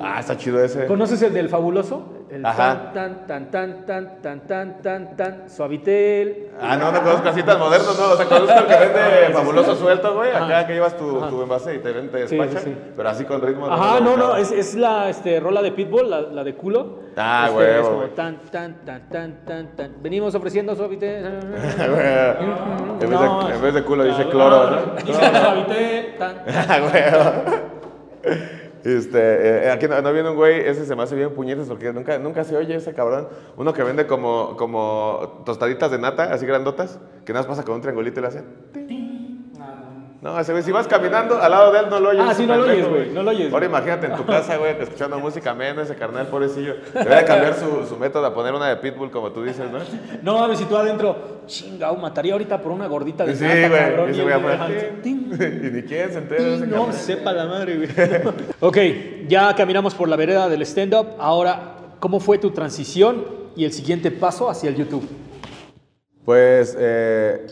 Ah, 0.01 0.21
está 0.21 0.37
chido 0.37 0.63
ese. 0.63 0.87
¿Conoces 0.87 1.21
el 1.23 1.33
del 1.35 1.49
fabuloso? 1.49 2.15
El 2.31 2.45
Ajá. 2.45 2.93
tan, 2.93 3.25
tan, 3.27 3.51
tan, 3.51 3.87
tan, 3.87 4.21
tan, 4.21 4.47
tan, 4.47 4.83
tan, 4.83 5.17
tan, 5.17 5.51
suavitel. 5.51 6.51
Ah, 6.61 6.77
no, 6.77 6.93
no 6.93 7.03
conozco 7.03 7.29
así 7.31 7.43
tan 7.43 7.59
modernos, 7.59 7.99
no. 7.99 8.13
O 8.13 8.17
sea, 8.17 8.27
conozco 8.27 8.53
el 8.59 8.67
que 8.67 8.77
vende 8.77 9.33
fabuloso 9.33 9.75
suelto, 9.77 10.15
güey. 10.15 10.31
Acá 10.31 10.67
que 10.67 10.75
llevas 10.75 10.97
tu, 10.97 11.21
tu 11.23 11.43
envase 11.43 11.75
y 11.77 11.79
te, 11.79 11.91
ven- 11.93 12.11
te 12.11 12.29
Sí, 12.29 12.37
despacha. 12.37 12.61
sí, 12.61 12.71
sí. 12.71 12.77
Pero 12.97 13.09
así 13.09 13.25
con 13.25 13.41
ritmo. 13.41 13.67
Ajá, 13.67 14.01
no, 14.01 14.17
no, 14.17 14.37
es, 14.37 14.53
es 14.53 14.75
la 14.75 15.09
este, 15.09 15.41
rola 15.41 15.63
de 15.63 15.73
Pitbull, 15.73 16.11
la, 16.11 16.21
la 16.21 16.45
de 16.45 16.55
culo. 16.55 16.99
Ah, 17.17 17.47
Este, 17.49 17.59
huevo, 17.59 17.79
es 17.81 17.87
como 17.87 17.97
güey. 18.01 18.11
tan, 18.15 18.37
tan, 18.51 18.85
tan, 18.85 19.09
tan, 19.09 19.45
tan, 19.47 19.77
tan. 19.77 19.93
Venimos 20.03 20.35
ofreciendo 20.35 20.77
suavitel. 20.77 21.25
en, 21.25 21.51
vez 21.51 23.11
No. 23.11 23.49
de, 23.49 23.55
en 23.55 23.63
vez 23.63 23.75
de 23.75 23.83
culo 23.85 24.05
dice 24.05 24.29
cloro, 24.29 24.71
¿no? 24.71 24.77
Dice 25.05 25.19
suavitel, 25.19 26.15
tan. 26.19 26.37
Ah, 26.69 26.79
güey. 26.81 28.43
Este, 28.85 29.19
eh, 29.67 29.71
aquí 29.71 29.89
no, 29.89 30.01
no 30.01 30.13
viene 30.13 30.31
un 30.31 30.37
güey, 30.37 30.61
ese 30.61 30.87
se 30.87 30.95
me 30.95 31.03
hace 31.03 31.15
bien 31.15 31.31
puñetas 31.31 31.69
porque 31.69 31.93
nunca, 31.93 32.19
nunca 32.19 32.45
se 32.45 32.57
oye 32.57 32.75
ese 32.75 32.95
cabrón. 32.95 33.29
Uno 33.57 33.73
que 33.73 33.83
vende 33.83 34.07
como, 34.07 34.57
como 34.57 35.43
tostaditas 35.45 35.91
de 35.91 35.99
nata, 35.99 36.33
así 36.33 36.47
grandotas, 36.47 36.99
que 37.25 37.33
nada 37.33 37.47
más 37.47 37.57
pasa 37.57 37.65
con 37.65 37.75
un 37.77 37.81
triangulito 37.81 38.21
y 38.21 38.23
le 38.23 38.29
hace. 38.29 38.98
No, 40.21 40.37
ese 40.41 40.51
güey, 40.51 40.65
si 40.65 40.73
vas 40.73 40.89
caminando 40.89 41.41
al 41.41 41.49
lado 41.49 41.71
de 41.71 41.79
él, 41.79 41.87
no 41.89 42.01
lo 42.01 42.09
oyes. 42.09 42.25
Ah, 42.27 42.35
sí, 42.35 42.45
no 42.45 42.57
lo 42.57 42.65
oyes, 42.65 42.89
güey, 42.89 43.11
no 43.11 43.23
lo 43.23 43.31
oyes, 43.31 43.53
Ahora 43.53 43.67
imagínate 43.67 44.07
en 44.09 44.17
tu 44.17 44.27
casa, 44.27 44.57
güey, 44.57 44.75
escuchando 44.81 45.17
música 45.21 45.55
menos, 45.55 45.85
ese 45.85 45.95
carnal, 45.95 46.27
pobrecillo. 46.27 46.75
Debería 46.93 47.25
cambiar 47.25 47.55
su, 47.55 47.87
su 47.87 47.97
método 47.97 48.27
a 48.27 48.35
poner 48.35 48.53
una 48.53 48.69
de 48.69 48.77
Pitbull, 48.79 49.13
como 49.13 49.31
tú 49.31 49.45
dices, 49.45 49.71
¿no? 49.71 49.79
No 50.23 50.41
mames, 50.41 50.59
si 50.59 50.65
tú 50.65 50.77
adentro, 50.77 51.43
chingao, 51.47 51.95
mataría 51.97 52.33
ahorita 52.33 52.61
por 52.61 52.73
una 52.73 52.89
gordita 52.89 53.25
de 53.25 53.37
Sí, 53.37 53.45
güey. 53.45 53.61
Y 53.61 54.11
ese 54.11 54.21
y 54.21 54.23
güey 54.23 54.27
el- 54.27 54.33
afuera, 54.33 54.65
ajá, 54.65 54.69
ting, 55.05 55.33
Y 55.33 55.71
ni 55.71 55.83
quién 55.83 56.11
se 56.11 56.19
entera 56.19 56.67
No, 56.67 56.93
sepa 56.93 57.33
la 57.33 57.47
madre, 57.47 57.77
güey. 57.77 57.89
ok, 58.61 58.77
ya 59.29 59.55
caminamos 59.55 59.95
por 59.95 60.09
la 60.09 60.17
vereda 60.17 60.49
del 60.49 60.63
stand-up. 60.63 61.11
Ahora, 61.21 61.77
¿cómo 62.01 62.19
fue 62.19 62.39
tu 62.39 62.51
transición 62.51 63.25
y 63.55 63.65
el 63.65 63.73
siguiente 63.73 64.11
paso 64.11 64.51
hacia 64.51 64.69
el 64.69 64.75
YouTube? 64.75 65.09
Pues 66.25 66.77
eh, 66.79 67.47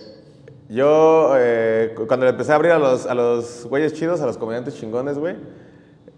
yo 0.69 1.33
eh, 1.37 1.93
cu- 1.97 2.07
cuando 2.07 2.27
le 2.27 2.31
empecé 2.31 2.53
a 2.53 2.57
abrir 2.57 2.73
a 2.73 2.79
los, 2.79 3.07
a 3.07 3.15
los 3.15 3.67
güeyes 3.69 3.93
chidos, 3.95 4.21
a 4.21 4.27
los 4.27 4.37
comediantes 4.39 4.77
chingones, 4.77 5.19
güey, 5.19 5.37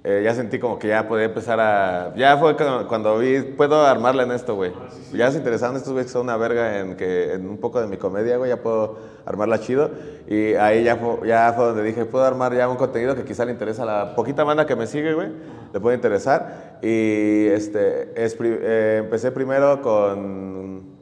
eh, 0.05 0.23
ya 0.25 0.33
sentí 0.33 0.59
como 0.59 0.79
que 0.79 0.89
ya 0.89 1.07
podía 1.09 1.27
empezar 1.27 1.59
a... 1.61 2.15
Ya 2.17 2.39
fue 2.39 2.57
cuando, 2.87 3.19
vi, 3.19 3.41
puedo 3.43 3.85
armarla 3.85 4.23
en 4.23 4.31
esto, 4.31 4.55
güey. 4.55 4.73
Ya 5.13 5.31
se 5.31 5.39
interesaron 5.39 5.77
estos 5.77 5.93
güeyes 5.93 6.07
que 6.07 6.13
son 6.13 6.23
una 6.23 6.37
verga 6.37 6.79
en, 6.79 6.97
que, 6.97 7.33
en 7.35 7.49
un 7.49 7.59
poco 7.59 7.81
de 7.81 7.89
mi 7.89 7.97
comedia, 7.99 8.37
güey, 8.39 8.49
ya 8.49 8.63
puedo 8.63 8.97
armarla 9.27 9.59
chido. 9.59 9.91
Y 10.29 10.55
ahí 10.55 10.85
ya 10.85 10.97
fue, 10.97 11.29
ya 11.29 11.53
fue 11.55 11.67
donde 11.67 11.83
dije, 11.83 12.05
puedo 12.07 12.25
armar 12.25 12.55
ya 12.55 12.69
un 12.69 12.77
contenido 12.77 13.17
que 13.17 13.25
quizá 13.25 13.45
le 13.45 13.53
interesa 13.53 13.83
a 13.83 13.87
la 13.87 14.15
poquita 14.15 14.45
banda 14.45 14.65
que 14.67 14.77
me 14.77 14.87
sigue, 14.87 15.13
güey, 15.15 15.29
le 15.75 15.81
puede 15.81 15.97
interesar. 15.97 16.79
Y 16.81 17.47
este, 17.49 18.13
es 18.25 18.37
eh, 18.41 19.01
empecé 19.05 19.31
primero 19.33 19.83
con... 19.83 20.98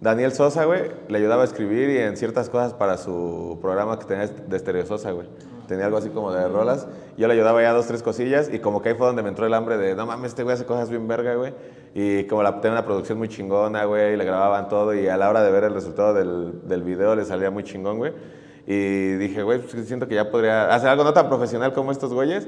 Daniel 0.00 0.32
Sosa, 0.32 0.64
güey, 0.64 0.82
le 1.08 1.18
ayudaba 1.18 1.42
a 1.42 1.44
escribir 1.44 1.90
y 1.90 1.98
en 1.98 2.16
ciertas 2.16 2.48
cosas 2.48 2.72
para 2.72 2.96
su 2.98 3.58
programa 3.60 3.98
que 3.98 4.04
tenía 4.04 4.28
de 4.28 4.56
Estereo 4.56 4.86
Sosa, 4.86 5.10
güey. 5.10 5.26
Tenía 5.66 5.86
algo 5.86 5.98
así 5.98 6.08
como 6.08 6.32
de 6.32 6.48
rolas. 6.48 6.86
Yo 7.16 7.26
le 7.26 7.34
ayudaba 7.34 7.60
ya 7.60 7.72
dos, 7.72 7.86
tres 7.86 8.02
cosillas 8.02 8.48
y 8.52 8.60
como 8.60 8.80
que 8.80 8.90
ahí 8.90 8.94
fue 8.94 9.08
donde 9.08 9.22
me 9.22 9.28
entró 9.28 9.44
el 9.44 9.54
hambre 9.54 9.76
de, 9.76 9.96
no 9.96 10.06
mames, 10.06 10.30
este 10.30 10.44
güey 10.44 10.54
hace 10.54 10.64
cosas 10.64 10.88
bien 10.88 11.08
verga, 11.08 11.34
güey. 11.34 11.52
Y 11.94 12.24
como 12.24 12.44
la, 12.44 12.60
tenía 12.60 12.78
una 12.78 12.84
producción 12.86 13.18
muy 13.18 13.28
chingona, 13.28 13.84
güey, 13.84 14.14
y 14.14 14.16
le 14.16 14.24
grababan 14.24 14.68
todo 14.68 14.94
y 14.94 15.08
a 15.08 15.16
la 15.16 15.28
hora 15.28 15.42
de 15.42 15.50
ver 15.50 15.64
el 15.64 15.74
resultado 15.74 16.14
del, 16.14 16.68
del 16.68 16.82
video 16.84 17.16
le 17.16 17.24
salía 17.24 17.50
muy 17.50 17.64
chingón, 17.64 17.98
güey. 17.98 18.12
Y 18.66 19.14
dije, 19.14 19.42
güey, 19.42 19.60
pues 19.60 19.86
siento 19.86 20.06
que 20.06 20.14
ya 20.14 20.30
podría 20.30 20.72
hacer 20.72 20.90
algo 20.90 21.02
no 21.02 21.12
tan 21.12 21.28
profesional 21.28 21.72
como 21.72 21.90
estos 21.90 22.14
güeyes, 22.14 22.46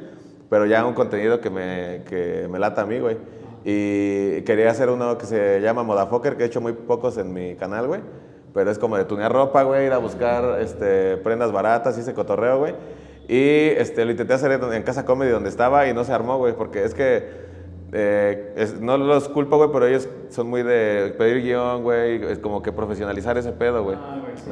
pero 0.48 0.66
ya 0.66 0.84
un 0.86 0.94
contenido 0.94 1.40
que 1.40 1.50
me, 1.50 2.02
que 2.08 2.46
me 2.48 2.58
lata 2.60 2.82
a 2.82 2.86
mí, 2.86 3.00
güey. 3.00 3.16
Y 3.64 4.42
quería 4.42 4.70
hacer 4.70 4.88
uno 4.88 5.18
que 5.18 5.27
se 5.27 5.61
llama 5.61 5.83
Modafoker, 5.83 6.37
que 6.37 6.44
he 6.44 6.46
hecho 6.46 6.61
muy 6.61 6.73
pocos 6.73 7.18
en 7.18 7.33
mi 7.33 7.57
canal, 7.57 7.87
güey. 7.87 8.01
Pero 8.55 8.70
es 8.70 8.79
como 8.79 8.96
de 8.96 9.05
tunear 9.05 9.33
ropa, 9.33 9.62
güey, 9.62 9.87
ir 9.87 9.92
a 9.92 9.99
buscar 9.99 10.61
este, 10.61 11.16
prendas 11.18 11.53
baratas 11.53 11.96
y 11.99 12.01
ese 12.01 12.14
cotorreo, 12.14 12.59
güey. 12.59 12.75
Y 13.29 13.68
este, 13.79 14.05
lo 14.05 14.11
intenté 14.11 14.33
hacer 14.35 14.51
en, 14.53 14.73
en 14.73 14.83
Casa 14.83 15.05
Comedy 15.05 15.31
donde 15.31 15.49
estaba 15.51 15.87
y 15.87 15.94
no 15.94 16.03
se 16.05 16.12
armó, 16.12 16.38
güey, 16.38 16.55
porque 16.55 16.85
es 16.85 16.94
que 16.94 17.49
eh, 17.92 18.53
es- 18.57 18.81
no 18.81 18.96
los 18.96 19.29
culpo, 19.29 19.57
güey, 19.57 19.70
pero 19.73 19.87
ellos 19.87 20.09
son 20.31 20.49
muy 20.49 20.62
de 20.62 21.14
pedir 21.18 21.42
guion, 21.42 21.83
güey, 21.83 22.23
es 22.25 22.38
como 22.38 22.62
que 22.62 22.73
profesionalizar 22.73 23.37
ese 23.38 23.53
pedo, 23.53 23.83
güey. 23.85 23.96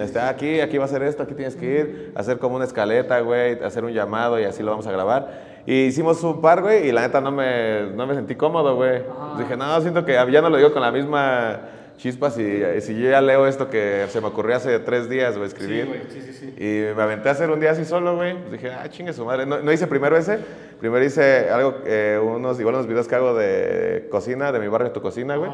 Este, 0.01 0.19
"Ah, 0.21 0.29
aquí, 0.29 0.61
aquí 0.61 0.77
va 0.79 0.85
a 0.85 0.89
ser 0.89 1.03
esto, 1.03 1.23
aquí 1.23 1.35
tienes 1.35 1.57
que 1.57 1.67
ir, 1.67 2.13
hacer 2.15 2.39
como 2.39 2.57
una 2.57 2.65
escaleta, 2.67 3.19
güey, 3.21 3.63
hacer 3.65 3.85
un 3.85 3.93
llamado 3.93 4.39
y 4.41 4.45
así 4.45 4.63
lo 4.63 4.71
vamos 4.73 4.87
a 4.87 4.93
grabar. 4.93 5.48
Y 5.71 5.85
hicimos 5.85 6.25
un 6.25 6.41
par, 6.41 6.63
güey, 6.63 6.89
y 6.89 6.93
la 6.93 7.03
neta 7.03 7.21
no 7.21 7.31
me, 7.31 7.91
no 7.95 8.07
me 8.07 8.15
sentí 8.15 8.35
cómodo, 8.35 8.75
güey. 8.75 9.03
Dije, 9.37 9.55
no, 9.55 9.79
siento 9.83 10.03
que 10.03 10.15
ya 10.15 10.41
no 10.41 10.49
lo 10.49 10.57
digo 10.57 10.73
con 10.73 10.81
la 10.81 10.91
misma 10.91 11.61
chispa 11.99 12.31
si, 12.31 12.63
si 12.81 12.99
yo 12.99 13.11
ya 13.11 13.21
leo 13.21 13.47
esto 13.47 13.69
que 13.69 14.07
se 14.09 14.23
me 14.23 14.29
ocurrió 14.29 14.57
hace 14.57 14.79
tres 14.79 15.11
días, 15.11 15.37
güey, 15.37 15.47
escribir. 15.47 16.09
Y 16.57 16.97
me 16.97 17.03
aventé 17.03 17.29
a 17.29 17.33
hacer 17.33 17.51
un 17.51 17.61
día 17.61 17.73
así 17.73 17.85
solo, 17.85 18.17
güey. 18.17 18.35
Pues 18.39 18.53
dije, 18.53 18.71
ah, 18.71 18.89
chingue 18.89 19.13
su 19.13 19.27
madre. 19.27 19.45
No, 19.45 19.61
no 19.61 19.71
hice 19.71 19.87
primero 19.87 20.17
ese. 20.17 20.39
Primero 20.81 21.05
hice 21.05 21.51
algo, 21.51 21.75
eh, 21.85 22.19
unos, 22.19 22.59
igual 22.59 22.77
unos 22.77 22.87
videos 22.87 23.07
que 23.07 23.17
hago 23.17 23.35
de 23.35 24.09
cocina, 24.11 24.51
de 24.53 24.61
mi 24.61 24.69
barrio, 24.69 24.91
tu 24.93 25.03
cocina, 25.03 25.37
güey. 25.37 25.51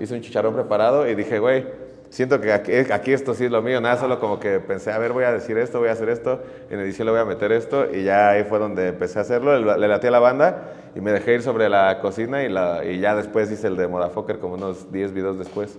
hice 0.00 0.14
un 0.14 0.22
chicharrón 0.22 0.54
preparado 0.54 1.06
y 1.06 1.14
dije, 1.14 1.40
güey, 1.40 1.66
siento 2.10 2.40
que 2.40 2.52
aquí, 2.52 2.72
aquí 2.92 3.12
esto 3.12 3.34
sí 3.34 3.46
es 3.46 3.50
lo 3.50 3.62
mío. 3.62 3.80
Nada, 3.80 3.96
solo 3.96 4.18
como 4.20 4.38
que 4.40 4.60
pensé, 4.60 4.90
a 4.92 4.98
ver, 4.98 5.12
voy 5.12 5.24
a 5.24 5.32
decir 5.32 5.58
esto, 5.58 5.78
voy 5.78 5.88
a 5.88 5.92
hacer 5.92 6.08
esto. 6.08 6.40
En 6.70 6.80
edición 6.80 7.06
le 7.06 7.12
voy 7.12 7.20
a 7.20 7.24
meter 7.24 7.52
esto. 7.52 7.86
Y 7.92 8.04
ya 8.04 8.30
ahí 8.30 8.44
fue 8.44 8.58
donde 8.58 8.88
empecé 8.88 9.18
a 9.18 9.22
hacerlo. 9.22 9.58
Le, 9.58 9.78
le 9.78 9.88
laté 9.88 10.08
a 10.08 10.10
la 10.10 10.18
banda 10.20 10.72
y 10.94 11.00
me 11.00 11.12
dejé 11.12 11.34
ir 11.34 11.42
sobre 11.42 11.68
la 11.68 12.00
cocina 12.00 12.42
y, 12.42 12.48
la, 12.48 12.84
y 12.84 12.98
ya 13.00 13.14
después 13.14 13.50
hice 13.50 13.66
el 13.66 13.76
de 13.76 13.88
Modafoker 13.88 14.38
como 14.38 14.54
unos 14.54 14.90
10 14.90 15.12
videos 15.12 15.38
después. 15.38 15.78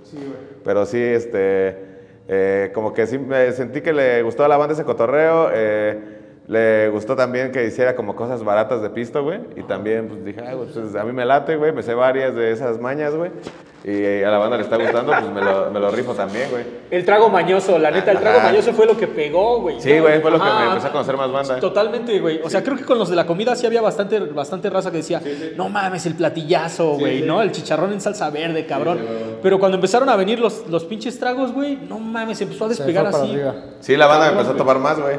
Pero 0.64 0.86
sí, 0.86 1.02
este, 1.02 1.78
eh, 2.28 2.72
como 2.74 2.94
que 2.94 3.08
sí 3.08 3.18
me 3.18 3.52
sentí 3.52 3.82
que 3.82 3.92
le 3.94 4.22
gustó 4.22 4.46
a 4.46 4.48
la 4.48 4.58
banda 4.58 4.74
ese 4.74 4.84
cotorreo. 4.84 5.50
eh, 5.54 6.19
le 6.50 6.90
gustó 6.90 7.16
también 7.16 7.52
que 7.52 7.64
hiciera 7.64 7.96
como 7.96 8.16
cosas 8.16 8.44
baratas 8.44 8.82
de 8.82 8.90
pisto, 8.90 9.24
güey. 9.24 9.40
Y 9.56 9.62
también 9.62 10.08
pues 10.08 10.26
dije, 10.26 10.42
ah, 10.42 10.56
güey, 10.56 10.68
pues, 10.68 10.96
a 10.96 11.04
mí 11.04 11.14
me 11.14 11.24
late, 11.24 11.56
güey. 11.58 11.72
Me 11.72 11.84
sé 11.84 11.94
varias 11.94 12.34
de 12.34 12.52
esas 12.52 12.80
mañas, 12.80 13.14
güey. 13.16 13.30
Y 13.84 14.24
a 14.24 14.32
la 14.32 14.40
banda 14.40 14.58
le 14.58 14.64
está 14.64 14.76
gustando, 14.76 15.14
pues 15.14 15.32
me 15.32 15.42
lo, 15.42 15.70
me 15.72 15.80
lo 15.80 15.92
rifo 15.92 16.14
también, 16.14 16.50
güey. 16.50 16.64
El 16.90 17.06
trago 17.06 17.30
mañoso, 17.30 17.78
la 17.78 17.92
neta, 17.92 18.12
el 18.12 18.18
trago 18.18 18.40
Ajá. 18.40 18.48
mañoso 18.48 18.74
fue 18.74 18.88
lo 18.88 18.98
que 18.98 19.08
pegó, 19.08 19.62
güey. 19.62 19.80
Sí, 19.80 20.00
güey, 20.00 20.20
fue 20.22 20.32
lo 20.32 20.38
que 20.38 20.44
Ajá. 20.44 20.60
me 20.60 20.68
empezó 20.70 20.88
a 20.88 20.92
conocer 20.92 21.16
más 21.16 21.32
banda. 21.32 21.60
Totalmente, 21.60 22.20
güey. 22.20 22.42
O 22.44 22.50
sea, 22.50 22.64
creo 22.64 22.76
que 22.76 22.84
con 22.84 22.98
los 22.98 23.10
de 23.10 23.16
la 23.16 23.28
comida 23.28 23.56
sí 23.56 23.68
había 23.68 23.82
bastante, 23.82 24.20
bastante 24.20 24.72
raza 24.72 24.90
que 24.92 24.98
decía, 24.98 25.22
no 25.56 25.70
mames, 25.70 26.06
el 26.08 26.16
platillazo, 26.16 26.98
güey, 26.98 27.22
¿no? 27.22 27.44
El 27.44 27.52
chicharrón 27.52 27.94
en 27.94 28.02
salsa 28.02 28.30
verde, 28.32 28.66
cabrón. 28.66 29.00
Pero 29.44 29.60
cuando 29.60 29.76
empezaron 29.76 30.10
a 30.10 30.16
venir 30.16 30.40
los, 30.40 30.68
los 30.68 30.84
pinches 30.84 31.18
tragos, 31.20 31.54
güey, 31.54 31.76
no 31.78 32.00
mames, 32.00 32.42
empezó 32.42 32.66
a 32.66 32.70
despegar 32.70 33.04
fue 33.04 33.12
para 33.12 33.24
así. 33.24 33.34
arriba. 33.34 33.56
Sí, 33.82 33.96
la 33.96 34.08
banda 34.08 34.26
me 34.26 34.32
empezó 34.32 34.52
a 34.52 34.58
tomar 34.58 34.80
más, 34.80 35.00
güey. 35.00 35.16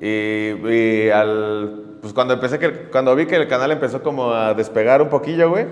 Y, 0.00 0.68
y 0.68 1.10
al, 1.10 1.98
pues 2.00 2.12
cuando 2.12 2.34
empecé, 2.34 2.58
que, 2.58 2.72
cuando 2.90 3.14
vi 3.14 3.26
que 3.26 3.36
el 3.36 3.48
canal 3.48 3.70
empezó 3.70 4.02
como 4.02 4.32
a 4.32 4.54
despegar 4.54 5.02
un 5.02 5.08
poquillo, 5.08 5.50
güey, 5.50 5.66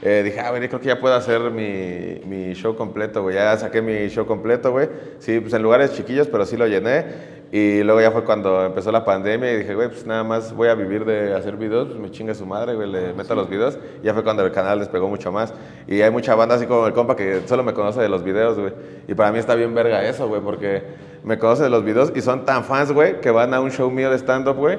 eh, 0.00 0.22
dije, 0.24 0.40
ah, 0.40 0.50
güey, 0.50 0.62
yo 0.62 0.68
creo 0.68 0.80
que 0.80 0.86
ya 0.86 1.00
puedo 1.00 1.14
hacer 1.14 1.40
mi, 1.50 2.20
mi 2.24 2.54
show 2.54 2.76
completo, 2.76 3.22
güey. 3.22 3.34
Ya 3.34 3.56
saqué 3.56 3.82
mi 3.82 4.08
show 4.08 4.26
completo, 4.26 4.70
güey. 4.70 4.88
Sí, 5.18 5.40
pues 5.40 5.52
en 5.54 5.62
lugares 5.62 5.92
chiquillos, 5.94 6.28
pero 6.28 6.46
sí 6.46 6.56
lo 6.56 6.66
llené. 6.66 7.37
Y 7.50 7.82
luego 7.82 8.00
ya 8.00 8.10
fue 8.10 8.24
cuando 8.24 8.66
empezó 8.66 8.92
la 8.92 9.04
pandemia 9.06 9.50
y 9.52 9.56
dije, 9.56 9.74
güey, 9.74 9.88
pues 9.88 10.04
nada 10.06 10.22
más 10.22 10.52
voy 10.54 10.68
a 10.68 10.74
vivir 10.74 11.06
de 11.06 11.34
hacer 11.34 11.56
videos, 11.56 11.88
pues 11.88 11.98
me 11.98 12.10
chinga 12.10 12.34
su 12.34 12.44
madre, 12.44 12.74
güey, 12.74 12.90
le 12.90 13.14
meto 13.14 13.34
los 13.34 13.48
videos. 13.48 13.78
Y 14.02 14.06
ya 14.06 14.12
fue 14.12 14.22
cuando 14.22 14.44
el 14.44 14.52
canal 14.52 14.78
despegó 14.78 15.08
mucho 15.08 15.32
más. 15.32 15.54
Y 15.86 16.02
hay 16.02 16.10
mucha 16.10 16.34
banda 16.34 16.56
así 16.56 16.66
como 16.66 16.86
el 16.86 16.92
compa 16.92 17.16
que 17.16 17.40
solo 17.46 17.62
me 17.62 17.72
conoce 17.72 18.00
de 18.00 18.08
los 18.10 18.22
videos, 18.22 18.58
güey. 18.58 18.72
Y 19.06 19.14
para 19.14 19.32
mí 19.32 19.38
está 19.38 19.54
bien 19.54 19.74
verga 19.74 20.04
eso, 20.06 20.28
güey, 20.28 20.42
porque 20.42 20.82
me 21.24 21.38
conoce 21.38 21.62
de 21.62 21.70
los 21.70 21.84
videos 21.84 22.12
y 22.14 22.20
son 22.20 22.44
tan 22.44 22.64
fans, 22.64 22.92
güey, 22.92 23.20
que 23.20 23.30
van 23.30 23.54
a 23.54 23.60
un 23.60 23.70
show 23.70 23.90
mío 23.90 24.10
de 24.10 24.18
stand-up, 24.18 24.56
güey, 24.56 24.78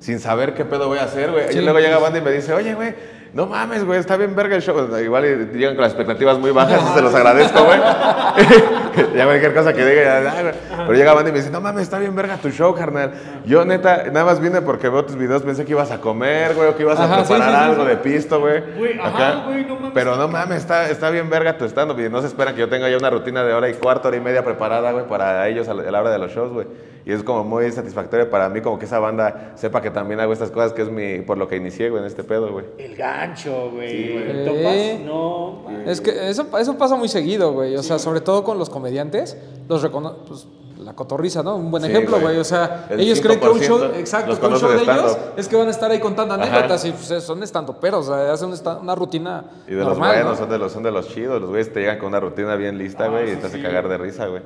sin 0.00 0.18
saber 0.18 0.54
qué 0.54 0.64
pedo 0.64 0.88
voy 0.88 0.98
a 0.98 1.04
hacer, 1.04 1.30
güey. 1.30 1.56
Y 1.56 1.60
luego 1.60 1.78
llega 1.78 1.98
banda 1.98 2.18
y 2.18 2.22
me 2.22 2.32
dice, 2.32 2.52
oye, 2.52 2.74
güey, 2.74 2.94
no 3.32 3.46
mames, 3.46 3.84
güey, 3.84 3.98
está 4.00 4.16
bien 4.16 4.34
verga 4.34 4.56
el 4.56 4.62
show. 4.62 4.76
Igual 4.98 5.52
llegan 5.52 5.74
con 5.74 5.82
las 5.82 5.92
expectativas 5.92 6.38
muy 6.38 6.50
bajas 6.50 6.80
y 6.90 6.94
se 6.94 7.02
los 7.02 7.14
agradezco, 7.14 7.64
güey. 7.64 7.78
ya 9.14 9.24
cualquier 9.24 9.54
cosa 9.54 9.72
que 9.72 9.84
diga, 9.84 10.22
ya, 10.22 10.30
"Ah, 10.30 10.42
güey". 10.42 10.54
pero 10.86 10.92
llega 10.94 11.14
banda 11.14 11.30
y 11.30 11.32
me 11.32 11.38
dice, 11.38 11.50
no 11.50 11.60
mames, 11.60 11.82
está 11.82 11.98
bien 11.98 12.14
verga 12.14 12.36
tu 12.38 12.50
show, 12.50 12.74
carnal. 12.74 13.12
Yo, 13.44 13.64
neta, 13.64 14.04
nada 14.12 14.24
más 14.24 14.40
vine 14.40 14.60
porque 14.62 14.88
veo 14.88 15.04
tus 15.04 15.16
videos, 15.16 15.42
pensé 15.42 15.64
que 15.64 15.72
ibas 15.72 15.90
a 15.90 16.00
comer, 16.00 16.54
güey, 16.54 16.68
o 16.68 16.76
que 16.76 16.82
ibas 16.82 16.98
a 16.98 17.04
Ajá, 17.04 17.16
preparar 17.24 17.48
sí, 17.50 17.56
sí, 17.56 17.62
algo 17.70 17.82
sí. 17.84 17.88
de 17.88 17.96
pisto, 17.96 18.40
güey. 18.40 18.62
Güey, 18.76 18.98
ajá, 18.98 19.08
Acá. 19.28 19.42
güey, 19.46 19.64
no 19.64 19.74
mames. 19.76 19.90
Pero 19.94 20.16
no 20.16 20.28
mames, 20.28 20.58
está, 20.58 20.88
está 20.90 21.10
bien 21.10 21.28
verga 21.30 21.56
tu 21.58 21.64
stand-up 21.66 21.98
y 22.00 22.08
no 22.08 22.20
se 22.20 22.26
esperan 22.28 22.54
que 22.54 22.60
yo 22.60 22.68
tenga 22.68 22.88
ya 22.88 22.96
una 22.96 23.10
rutina 23.10 23.44
de 23.44 23.52
hora 23.52 23.68
y 23.68 23.74
cuarto, 23.74 24.08
hora 24.08 24.16
y 24.16 24.20
media 24.20 24.44
preparada, 24.44 24.92
güey, 24.92 25.06
para 25.06 25.46
ellos 25.48 25.68
a 25.68 25.74
la, 25.74 26.00
hora 26.00 26.10
de 26.10 26.18
los 26.18 26.32
shows, 26.32 26.52
güey. 26.52 26.66
Y 27.04 27.12
es 27.12 27.22
como 27.22 27.42
muy 27.42 27.70
satisfactorio 27.72 28.28
para 28.28 28.50
mí, 28.50 28.60
como 28.60 28.78
que 28.78 28.84
esa 28.84 28.98
banda 28.98 29.52
sepa 29.54 29.80
que 29.80 29.90
también 29.90 30.20
hago 30.20 30.32
estas 30.32 30.50
cosas, 30.50 30.74
que 30.74 30.82
es 30.82 30.90
mi, 30.90 31.20
por 31.20 31.38
lo 31.38 31.48
que 31.48 31.56
inicié, 31.56 31.88
güey, 31.88 32.02
en 32.02 32.06
este 32.06 32.22
pedo, 32.22 32.52
güey. 32.52 32.66
El 32.76 32.96
gancho, 33.28 33.70
güey. 33.72 34.12
güey. 34.12 34.44
¿Topas? 34.44 34.74
Sí. 34.74 35.02
No. 35.04 35.62
Es 35.86 36.00
que 36.00 36.28
eso, 36.30 36.46
eso 36.58 36.76
pasa 36.76 36.96
muy 36.96 37.08
seguido, 37.08 37.52
güey. 37.52 37.76
O 37.76 37.82
sea, 37.82 37.98
sobre 37.98 38.20
todo 38.20 38.44
con 38.44 38.58
los 38.58 38.68
comediantes, 38.70 39.36
los 39.68 39.82
recono 39.82 40.16
pues, 40.26 40.46
la 40.78 40.94
cotorriza, 40.94 41.42
¿no? 41.42 41.56
Un 41.56 41.70
buen 41.70 41.82
Sí, 41.82 41.88
ejemplo, 41.90 42.20
güey. 42.20 42.36
O 42.38 42.44
sea, 42.44 42.86
El 42.90 43.00
ellos 43.00 43.20
creen 43.20 43.40
que 43.40 43.48
un 43.48 43.58
5% 43.58 43.62
show, 43.66 43.82
exacto, 43.96 44.38
que 44.40 44.46
un 44.46 44.56
show 44.56 44.70
de 44.70 44.76
de 44.76 44.82
ellos 44.84 45.18
es 45.36 45.48
que 45.48 45.56
van 45.56 45.66
a 45.68 45.70
estar 45.70 45.90
ahí 45.90 45.98
contando 45.98 46.34
Ajá. 46.34 46.44
anécdotas 46.44 46.84
y 46.84 46.92
pues, 46.92 47.22
son 47.24 47.42
estando 47.42 47.78
pero, 47.80 47.98
o 47.98 48.02
sea, 48.02 48.32
hacen 48.32 48.50
una 48.80 48.94
rutina 48.94 49.44
Y 49.66 49.72
de 49.72 49.78
normal, 49.84 49.88
los 49.88 49.98
buenos, 49.98 50.30
¿no? 50.32 50.36
son, 50.36 50.48
de 50.50 50.58
los, 50.58 50.72
son 50.72 50.82
de 50.84 50.90
los 50.92 51.08
chidos. 51.08 51.40
Los 51.40 51.50
güeyes 51.50 51.72
te 51.72 51.80
llegan 51.80 51.98
con 51.98 52.08
una 52.08 52.20
rutina 52.20 52.54
bien 52.56 52.78
lista, 52.78 53.08
güey, 53.08 53.32
y 53.32 53.36
te 53.36 53.46
hace 53.48 53.60
cagar 53.60 53.88
de 53.88 53.98
risa, 53.98 54.26
güey. 54.28 54.42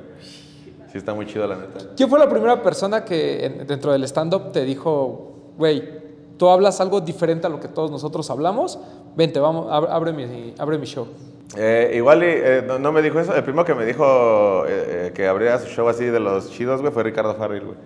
Sí, 0.91 0.97
está 0.99 1.13
muy 1.13 1.25
chido, 1.25 1.47
la 1.47 1.55
neta. 1.55 1.79
¿Quién 1.95 2.07
fue 2.09 2.19
la 2.19 2.29
primera 2.29 2.61
persona 2.61 3.03
que 3.05 3.45
en- 3.45 3.65
dentro 3.67 3.91
del 3.91 4.03
stand-up 4.03 4.51
te 4.51 4.63
dijo, 4.63 5.53
güey, 5.57 6.02
tú 6.43 6.49
hablas 6.49 6.81
algo 6.81 6.99
diferente 6.99 7.47
a 7.47 7.49
lo 7.49 7.61
que 7.61 7.69
todos 7.69 7.89
nosotros 7.89 8.29
hablamos? 8.29 8.77
Vente, 9.15 9.39
vamos, 9.39 9.67
ab- 9.71 9.87
abre 9.89 10.11
mi, 10.11 10.53
abre 10.57 10.77
mi 10.77 10.85
show. 10.85 11.07
Eh, 11.55 11.93
igual 11.95 12.21
y, 12.21 12.27
eh, 12.27 12.63
no, 12.67 12.77
no 12.79 12.91
me 12.91 13.01
dijo 13.01 13.17
eso. 13.17 13.33
El 13.33 13.43
primero 13.43 13.63
que 13.63 13.73
me 13.73 13.85
dijo 13.85 14.65
eh, 14.67 15.07
eh, 15.07 15.11
que 15.15 15.25
abría 15.25 15.57
su 15.59 15.67
show 15.67 15.87
así 15.87 16.03
de 16.03 16.19
los 16.19 16.51
chidos, 16.51 16.81
güey, 16.81 16.91
fue 16.91 17.03
Ricardo 17.03 17.33
Farril, 17.35 17.63
güey. 17.63 17.77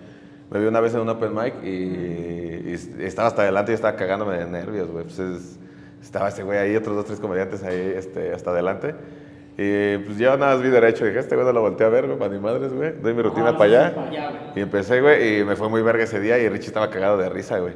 Me 0.49 0.59
vio 0.59 0.69
una 0.69 0.79
vez 0.79 0.95
en 0.95 1.01
un 1.01 1.09
open 1.09 1.35
mic 1.35 1.53
y, 1.63 2.71
y 2.71 2.79
estaba 3.01 3.27
hasta 3.27 3.43
adelante 3.43 3.73
y 3.73 3.75
estaba 3.75 3.95
cagándome 3.95 4.39
de 4.39 4.45
nervios, 4.47 4.89
güey. 4.89 5.03
Pues 5.03 5.19
es- 5.19 5.59
estaba 6.01 6.29
ese 6.29 6.41
güey 6.41 6.57
ahí, 6.57 6.75
otros 6.75 6.95
dos, 6.95 7.05
tres 7.05 7.19
comediantes 7.19 7.61
ahí 7.63 7.93
este, 7.95 8.33
hasta 8.33 8.49
adelante. 8.49 8.95
Y 9.59 9.97
pues 9.99 10.17
yo 10.17 10.35
nada 10.37 10.53
más 10.55 10.63
vi 10.63 10.69
derecho. 10.69 11.05
Dije, 11.05 11.19
este 11.19 11.35
güey 11.35 11.45
no 11.45 11.53
lo 11.53 11.61
volteé 11.61 11.85
a 11.85 11.89
ver, 11.89 12.07
güey, 12.07 12.17
para 12.17 12.33
ni 12.33 12.39
madres, 12.39 12.73
güey. 12.73 12.93
Doy 13.01 13.13
mi 13.13 13.21
rutina 13.21 13.51
no, 13.51 13.57
para 13.57 13.69
allá. 13.85 13.95
para 13.95 14.07
allá, 14.09 14.29
güey. 14.29 14.41
y 14.55 14.59
empecé, 14.61 15.01
güey, 15.01 15.39
y 15.39 15.43
me 15.43 15.55
fue 15.55 15.67
muy 15.69 15.81
verga 15.83 16.03
ese 16.03 16.19
día 16.19 16.39
y 16.39 16.49
Richie 16.49 16.67
estaba 16.67 16.89
cagado 16.89 17.17
de 17.17 17.29
risa, 17.29 17.59
güey. 17.59 17.73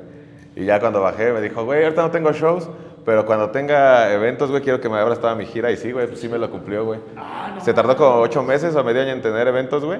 Y 0.55 0.65
ya 0.65 0.79
cuando 0.79 1.01
bajé 1.01 1.31
me 1.31 1.41
dijo, 1.41 1.63
güey, 1.63 1.83
ahorita 1.83 2.01
no 2.01 2.11
tengo 2.11 2.31
shows, 2.33 2.69
pero 3.05 3.25
cuando 3.25 3.49
tenga 3.51 4.11
eventos, 4.13 4.49
güey, 4.49 4.61
quiero 4.61 4.81
que 4.81 4.89
me 4.89 4.97
abras 4.97 5.19
toda 5.19 5.35
mi 5.35 5.45
gira. 5.45 5.71
Y 5.71 5.77
sí, 5.77 5.91
güey, 5.91 6.07
pues 6.07 6.19
sí 6.19 6.27
me 6.27 6.37
lo 6.37 6.49
cumplió, 6.51 6.85
güey. 6.85 6.99
Se 7.61 7.73
tardó 7.73 7.95
como 7.95 8.19
ocho 8.19 8.43
meses 8.43 8.75
o 8.75 8.83
medio 8.83 9.01
año 9.01 9.11
en 9.11 9.21
tener 9.21 9.47
eventos, 9.47 9.83
güey. 9.83 9.99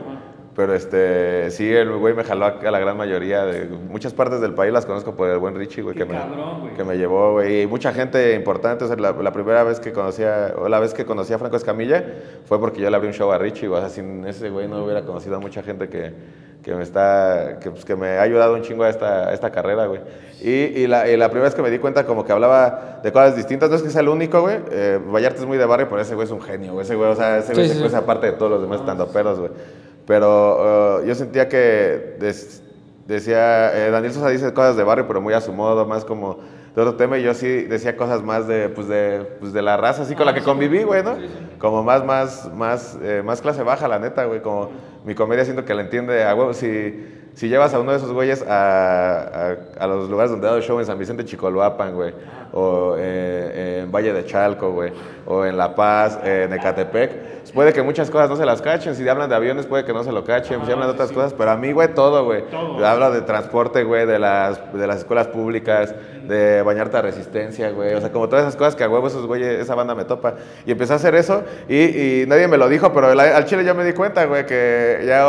Pero 0.54 0.74
este, 0.74 1.50
sí, 1.52 1.72
el 1.74 1.90
güey 1.98 2.14
me 2.14 2.26
jaló 2.26 2.46
a 2.46 2.72
la 2.72 2.80
gran 2.80 2.98
mayoría 2.98 3.46
de 3.46 3.70
muchas 3.90 4.14
partes 4.14 4.42
del 4.42 4.54
país, 4.54 4.74
las 4.74 4.86
conozco 4.86 5.16
por 5.16 5.30
el 5.30 5.38
buen 5.38 5.56
Richie, 5.56 5.82
güey, 5.82 5.96
Qué 5.96 6.04
que 6.04 6.12
me, 6.12 6.18
cabrón, 6.20 6.60
güey. 6.62 6.74
que 6.74 6.84
me 6.84 6.98
llevó, 6.98 7.32
güey. 7.34 7.62
Y 7.62 7.68
mucha 7.68 7.94
gente 7.94 8.36
importante, 8.36 8.84
o 8.84 8.88
sea, 8.88 8.98
la, 8.98 9.14
la 9.14 9.32
primera 9.32 9.64
vez 9.64 9.80
que 9.80 9.94
conocía, 9.94 10.54
o 10.58 10.68
la 10.68 10.80
vez 10.82 10.94
que 10.94 11.06
conocí 11.06 11.32
a 11.32 11.38
Franco 11.40 11.56
Escamilla 11.56 12.04
fue 12.46 12.60
porque 12.60 12.82
yo 12.82 12.90
le 12.90 12.96
abrí 12.98 13.08
un 13.08 13.14
show 13.14 13.32
a 13.32 13.38
Richie, 13.38 13.68
güey. 13.70 13.80
O 13.80 13.82
sea, 13.82 13.90
sin 13.90 14.26
ese 14.28 14.50
güey 14.50 14.68
no 14.68 14.84
hubiera 14.84 15.04
conocido 15.04 15.38
a 15.38 15.40
mucha 15.40 15.64
gente 15.64 15.88
que, 15.88 16.12
que 16.62 16.76
me 16.76 16.84
está, 16.84 17.58
que, 17.62 17.72
pues, 17.72 17.86
que 17.86 17.96
me 17.96 18.18
ha 18.18 18.22
ayudado 18.22 18.54
un 18.54 18.62
chingo 18.62 18.84
a 18.84 18.90
esta, 18.90 19.30
a 19.30 19.34
esta 19.34 19.52
carrera, 19.52 19.86
güey. 19.86 20.02
Y, 20.42 20.50
y, 20.82 20.88
la, 20.88 21.10
y 21.10 21.16
la 21.16 21.30
primera 21.30 21.46
vez 21.46 21.56
que 21.56 21.62
me 21.62 21.70
di 21.70 21.80
cuenta 21.80 22.06
como 22.06 22.26
que 22.26 22.34
hablaba 22.34 23.00
de 23.02 23.12
cosas 23.14 23.38
distintas, 23.38 23.70
no 23.70 23.78
es 23.78 23.84
que 23.84 23.90
sea 23.90 24.02
el 24.02 24.10
único, 24.10 24.42
güey. 24.42 24.58
Eh, 24.70 25.00
Vallarta 25.02 25.40
es 25.40 25.46
muy 25.46 25.58
de 25.58 25.66
barrio, 25.66 25.88
pero 25.88 26.02
ese 26.02 26.14
güey 26.14 26.26
es 26.26 26.32
un 26.32 26.42
genio, 26.42 26.74
güey. 26.74 26.84
Ese 26.84 26.96
güey, 26.96 27.10
o 27.10 27.16
sea, 27.16 27.38
ese 27.38 27.54
güey 27.54 27.70
Sí, 27.70 27.80
se 27.80 27.90
sí. 27.90 27.96
aparte 27.96 28.26
de 28.28 28.34
todos 28.34 28.52
los 28.52 28.62
demás 28.62 28.82
estando 28.82 29.08
pedos, 29.08 29.40
güey. 29.40 29.52
Pero 30.08 31.02
eh, 31.02 31.08
yo 31.08 31.16
sentía 31.16 31.48
que 31.48 32.16
des- 32.20 32.64
decía, 33.08 33.76
eh, 33.88 33.92
Daniel 33.92 34.14
Sosa 34.14 34.30
dice 34.30 34.54
cosas 34.54 34.76
de 34.78 34.84
barrio, 34.84 35.08
pero 35.08 35.22
muy 35.22 35.34
a 35.34 35.42
su 35.42 35.54
modo, 35.54 35.86
más 35.86 36.06
como 36.06 36.40
de 36.76 36.82
otro 36.82 36.96
tema, 36.96 37.18
y 37.18 37.24
yo 37.24 37.34
sí 37.34 37.64
decía 37.64 37.98
cosas 37.98 38.24
más 38.24 38.48
de, 38.48 38.70
pues 38.70 38.88
de, 38.88 39.28
pues 39.42 39.52
de 39.52 39.62
la 39.62 39.76
raza, 39.76 40.04
así 40.04 40.16
con 40.16 40.26
la 40.26 40.34
que 40.34 40.42
conviví, 40.42 40.84
güey, 40.84 41.04
¿no? 41.04 41.18
Como 41.60 41.84
más, 41.84 42.06
más, 42.06 42.50
más, 42.54 42.98
eh, 43.02 43.22
más 43.26 43.42
clase 43.42 43.62
baja, 43.64 43.88
la 43.90 44.00
neta, 44.00 44.24
güey, 44.26 44.42
como 44.42 44.70
mi 45.06 45.14
comedia 45.14 45.44
siento 45.44 45.66
que 45.66 45.74
la 45.74 45.82
entiende 45.82 46.24
a 46.24 46.34
huevo, 46.34 46.54
si, 46.54 47.28
si 47.34 47.50
llevas 47.50 47.74
a 47.74 47.80
uno 47.80 47.92
de 47.92 47.98
esos 47.98 48.14
güeyes 48.14 48.42
a, 48.48 49.52
a, 49.52 49.58
a 49.84 49.88
los 49.88 50.10
lugares 50.10 50.32
donde 50.32 50.48
he 50.48 50.50
dado 50.50 50.62
show 50.62 50.80
en 50.80 50.86
San 50.86 50.98
Vicente 50.98 51.26
Chicoloapan, 51.26 51.94
güey, 51.94 52.14
o 52.54 52.96
eh, 52.98 53.82
en 53.84 53.92
Valle 53.92 54.14
de 54.14 54.26
Chalco, 54.26 54.72
güey, 54.72 54.92
o 55.26 55.46
en 55.46 55.58
La 55.58 55.76
Paz, 55.76 56.20
eh, 56.24 56.44
en 56.48 56.54
Ecatepec, 56.54 57.52
puede 57.54 57.74
que 57.74 57.82
muchas 57.82 58.10
cosas 58.10 58.30
no 58.30 58.36
se 58.36 58.46
las 58.46 58.62
cachen, 58.62 58.96
si 58.96 59.08
hablan 59.08 59.30
de 59.30 59.36
aviones 59.36 59.66
puede 59.66 59.84
que 59.86 59.94
no 59.94 60.04
se 60.04 60.12
lo 60.12 60.24
cachen, 60.24 60.66
si 60.66 60.72
hablan 60.72 60.88
de 60.88 60.94
otras 60.94 61.12
cosas, 61.12 61.34
pero 61.34 61.52
a 61.52 61.58
mí, 61.58 61.72
güey, 61.72 61.94
todo, 61.94 62.24
güey. 62.26 62.44
Hablo 62.84 63.12
de 63.12 63.22
transporte, 63.22 63.84
güey, 63.84 64.06
de 64.06 64.20
las, 64.20 64.74
de 64.74 64.88
las 64.88 64.98
escuelas 65.00 65.28
públicas, 65.28 65.94
de 66.28 66.62
bañarte 66.62 66.98
a 66.98 67.02
resistencia, 67.02 67.72
güey, 67.72 67.94
o 67.94 68.00
sea, 68.02 68.12
como 68.12 68.28
todas 68.30 68.44
esas 68.44 68.56
cosas 68.56 68.76
que 68.76 68.84
a 68.84 68.90
huevo 68.90 69.08
esos 69.08 69.26
güeyes, 69.26 69.60
esa 69.60 69.76
banda 69.76 69.96
me 69.96 70.06
topa. 70.06 70.36
Y 70.66 70.72
empecé 70.72 70.94
a 70.94 70.96
hacer 70.98 71.16
eso 71.16 71.44
y, 71.68 72.22
y 72.22 72.26
nadie 72.28 72.48
me 72.48 72.58
lo 72.58 72.70
dijo, 72.70 72.92
pero 72.94 73.14
la- 73.16 73.36
al 73.36 73.46
chile 73.46 73.64
ya 73.64 73.74
me 73.74 73.84
di 73.84 73.94
cuenta, 73.94 74.26
güey, 74.26 74.46
que 74.46 75.04
ya, 75.06 75.26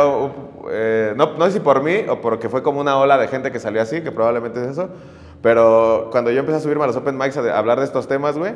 eh, 0.71 1.13
no, 1.15 1.33
no 1.37 1.45
sé 1.45 1.51
si 1.53 1.59
por 1.59 1.81
mí 1.83 2.05
o 2.07 2.21
porque 2.21 2.47
fue 2.49 2.63
como 2.63 2.79
una 2.79 2.97
ola 2.97 3.17
de 3.17 3.27
gente 3.27 3.51
que 3.51 3.59
salió 3.59 3.81
así, 3.81 4.01
que 4.01 4.11
probablemente 4.11 4.61
es 4.63 4.67
eso, 4.71 4.89
pero 5.43 6.07
cuando 6.09 6.31
yo 6.31 6.39
empecé 6.39 6.57
a 6.57 6.61
subirme 6.61 6.85
a 6.85 6.87
los 6.87 6.95
open 6.95 7.17
mics 7.17 7.35
a, 7.35 7.57
hablar 7.57 7.77
de 7.77 7.85
estos 7.85 8.07
temas, 8.07 8.37
güey, 8.37 8.53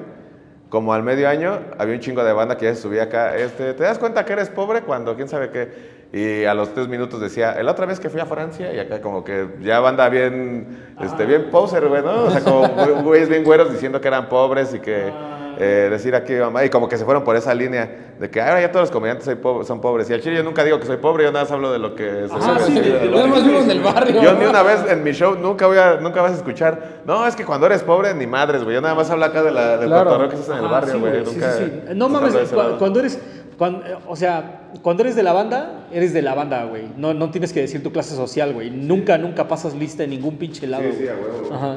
como 0.70 0.94
al 0.94 1.04
medio 1.04 1.28
año 1.28 1.60
había 1.78 1.94
un 1.94 2.00
chingo 2.00 2.24
de 2.24 2.32
banda 2.32 2.56
que 2.56 2.64
ya 2.66 2.74
se 2.74 2.82
subía 2.82 3.04
acá, 3.04 3.36
este, 3.36 3.74
¿te 3.74 3.84
das 3.84 4.00
cuenta 4.00 4.24
que 4.24 4.32
eres 4.32 4.50
pobre 4.50 4.82
cuando 4.82 5.14
quién 5.18 5.28
sabe 5.28 5.50
qué? 5.50 5.98
Y 6.14 6.46
a 6.46 6.54
los 6.54 6.74
tres 6.74 6.88
minutos 6.88 7.20
decía, 7.20 7.62
la 7.62 7.72
otra 7.72 7.86
vez 7.86 8.00
que 8.00 8.10
fui 8.10 8.22
a 8.22 8.26
Francia, 8.26 8.74
y 8.74 8.80
acá 8.80 9.02
como 9.02 9.26
que 9.26 9.50
ya 9.62 9.82
banda 9.82 10.08
bien, 10.08 10.94
este, 11.02 11.26
bien 11.26 11.50
poser, 11.52 11.86
güey, 11.90 12.02
¿no? 12.02 12.24
O 12.24 12.32
sea, 12.32 12.40
como 12.42 12.64
güey- 12.64 13.04
güeyes 13.04 13.28
bien 13.28 13.44
güeros 13.44 13.70
diciendo 13.70 14.00
que 14.00 14.08
eran 14.08 14.30
pobres 14.30 14.74
y 14.74 14.80
que 14.80 15.12
eh, 15.60 15.88
decir 15.90 16.16
aquí, 16.16 16.34
mamá, 16.34 16.64
y 16.66 16.70
como 16.70 16.88
que 16.90 16.98
se 16.98 17.06
fueron 17.06 17.24
por 17.24 17.36
esa 17.36 17.54
línea 17.54 18.14
de 18.20 18.30
que 18.30 18.42
ahora 18.42 18.62
ya 18.62 18.72
todos 18.72 18.84
los 18.84 18.92
comediantes 18.92 19.26
soy 19.26 19.36
po- 19.36 19.64
son 19.64 19.80
pobres. 19.82 20.10
Y 20.10 20.14
al 20.14 20.22
chile 20.22 20.38
yo 20.38 20.44
nunca 20.44 20.64
digo 20.64 20.80
que 20.80 20.86
soy 20.86 20.98
pobre, 20.98 21.24
yo 21.24 21.32
nada 21.32 21.46
más 21.46 21.52
hablo 21.52 21.72
de 21.72 21.80
lo 21.80 21.96
que 21.96 22.04
se 22.28 22.34
Ah, 22.34 22.58
sí, 22.66 22.74
de- 22.74 22.82
del 22.82 23.12
lo 23.12 23.18
Yo 23.18 23.24
barrio. 23.24 23.28
nomás 23.28 23.44
vivo 23.46 23.60
en 23.60 23.72
el 23.72 23.80
barrio. 23.82 24.22
Yo 24.22 24.34
ni 24.34 24.46
una 24.46 24.64
vez 24.64 24.80
en 24.90 25.04
mi 25.04 25.12
show 25.12 25.36
nunca 25.36 25.68
voy 25.68 25.78
a, 25.78 25.96
nunca 25.96 26.22
vas 26.22 26.32
a 26.34 26.36
escuchar, 26.36 27.02
no, 27.06 27.26
es 27.28 27.36
que 27.36 27.46
cuando 27.46 27.66
eres 27.68 27.84
pobre 27.84 28.14
ni 28.14 28.28
madres, 28.28 28.64
güey. 28.64 28.76
Yo 28.76 28.82
nada 28.82 28.96
más 28.96 29.10
hablo 29.10 29.26
acá 29.26 29.44
de 29.44 29.52
la, 29.52 29.78
del 29.78 29.88
Claro. 29.90 30.06
cotorreo 30.12 30.30
que 30.30 30.38
se 30.38 30.52
en 30.52 30.58
el 30.60 30.68
barrio, 30.68 31.00
güey. 31.00 31.26
sí, 31.26 31.32
nunca, 31.34 31.52
sí, 31.54 31.64
sí. 31.66 31.94
No 31.96 32.10
mames, 32.10 32.34
cu- 32.34 32.78
cuando 32.80 33.00
eres, 33.00 33.20
cuando, 33.58 33.84
o 34.08 34.16
sea, 34.16 34.70
cuando 34.82 35.02
eres 35.04 35.16
de 35.16 35.24
la 35.24 35.34
banda, 35.34 35.88
eres 35.92 36.14
de 36.14 36.22
la 36.22 36.34
banda, 36.36 36.66
güey. 36.66 36.90
No, 36.98 37.14
no 37.14 37.32
tienes 37.32 37.54
que 37.54 37.62
decir 37.62 37.82
tu 37.82 37.92
clase 37.92 38.16
social, 38.16 38.54
güey. 38.54 38.70
Nunca, 38.70 39.18
nunca 39.18 39.48
pasas 39.48 39.74
lista 39.74 40.04
en 40.04 40.12
ningún 40.12 40.38
pinche 40.38 40.68
lado. 40.68 40.84
Sí, 40.92 40.98
sí, 41.00 41.08
a 41.08 41.14
huevo. 41.14 41.54
Ajá. 41.56 41.76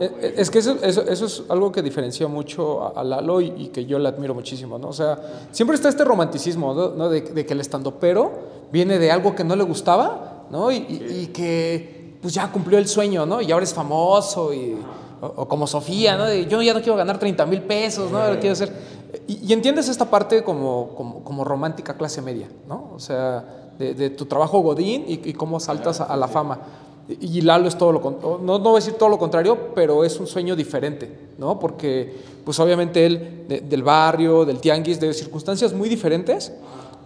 Eh, 0.00 0.10
eh, 0.22 0.34
Es 0.38 0.50
que 0.50 0.58
eso, 0.58 0.76
eso, 0.82 1.02
eso 1.02 1.26
es 1.26 1.42
algo 1.50 1.70
que 1.70 1.82
diferencia 1.82 2.26
mucho 2.26 2.82
a, 2.82 3.00
a 3.00 3.04
Lalo 3.04 3.40
y, 3.42 3.68
que 3.68 3.84
yo 3.84 3.98
le 3.98 4.08
admiro 4.08 4.34
muchísimo, 4.34 4.78
¿no? 4.78 4.88
O 4.88 4.92
sea, 4.92 5.18
siempre 5.52 5.76
está 5.76 5.90
este 5.90 6.04
romanticismo, 6.04 6.72
¿no? 6.74 7.08
De, 7.10 7.22
que 7.22 7.52
el 7.52 7.60
estandopero 7.60 8.32
viene 8.72 8.98
de 8.98 9.10
algo 9.10 9.34
que 9.34 9.44
no 9.44 9.54
le 9.54 9.64
gustaba, 9.64 10.46
¿no? 10.50 10.72
Y, 10.72 11.30
que 11.34 12.16
pues 12.22 12.34
ya 12.34 12.50
cumplió 12.50 12.78
el 12.78 12.88
sueño, 12.88 13.26
¿no? 13.26 13.40
Y 13.40 13.52
ahora 13.52 13.64
es 13.64 13.74
famoso 13.74 14.52
y... 14.52 14.76
O, 15.22 15.46
como 15.46 15.66
Sofía, 15.66 16.16
¿no? 16.16 16.32
Yo 16.32 16.62
ya 16.62 16.72
no 16.72 16.80
quiero 16.80 16.96
ganar 16.96 17.18
30 17.18 17.44
mil 17.44 17.60
pesos, 17.60 18.10
¿no? 18.10 18.20
Quiero 18.40 18.52
hacer... 18.54 18.72
Y, 19.26 19.52
entiendes 19.52 19.88
esta 19.90 20.08
parte 20.08 20.42
como, 20.42 20.94
como, 20.96 21.22
como 21.22 21.44
romántica 21.44 21.94
clase 21.94 22.22
media, 22.22 22.48
¿no? 22.66 22.92
O 22.94 22.98
sea, 22.98 23.44
de, 23.78 24.10
tu 24.10 24.26
trabajo 24.26 24.60
godín 24.60 25.04
y, 25.06 25.32
cómo 25.34 25.60
saltas 25.60 26.00
a 26.00 26.16
la 26.16 26.28
fama. 26.28 26.58
Y 27.20 27.40
Lalo 27.40 27.68
es 27.68 27.76
todo 27.78 27.92
lo 27.92 28.00
contrario, 28.00 28.38
no, 28.42 28.58
no 28.58 28.64
voy 28.64 28.72
a 28.72 28.76
decir 28.76 28.94
todo 28.94 29.08
lo 29.08 29.18
contrario, 29.18 29.56
pero 29.74 30.04
es 30.04 30.18
un 30.20 30.26
sueño 30.26 30.54
diferente, 30.54 31.30
¿no? 31.38 31.58
Porque, 31.58 32.14
pues 32.44 32.58
obviamente 32.60 33.04
él, 33.06 33.44
de- 33.48 33.60
del 33.60 33.82
barrio, 33.82 34.44
del 34.44 34.58
tianguis, 34.60 35.00
de 35.00 35.12
circunstancias 35.14 35.72
muy 35.72 35.88
diferentes, 35.88 36.52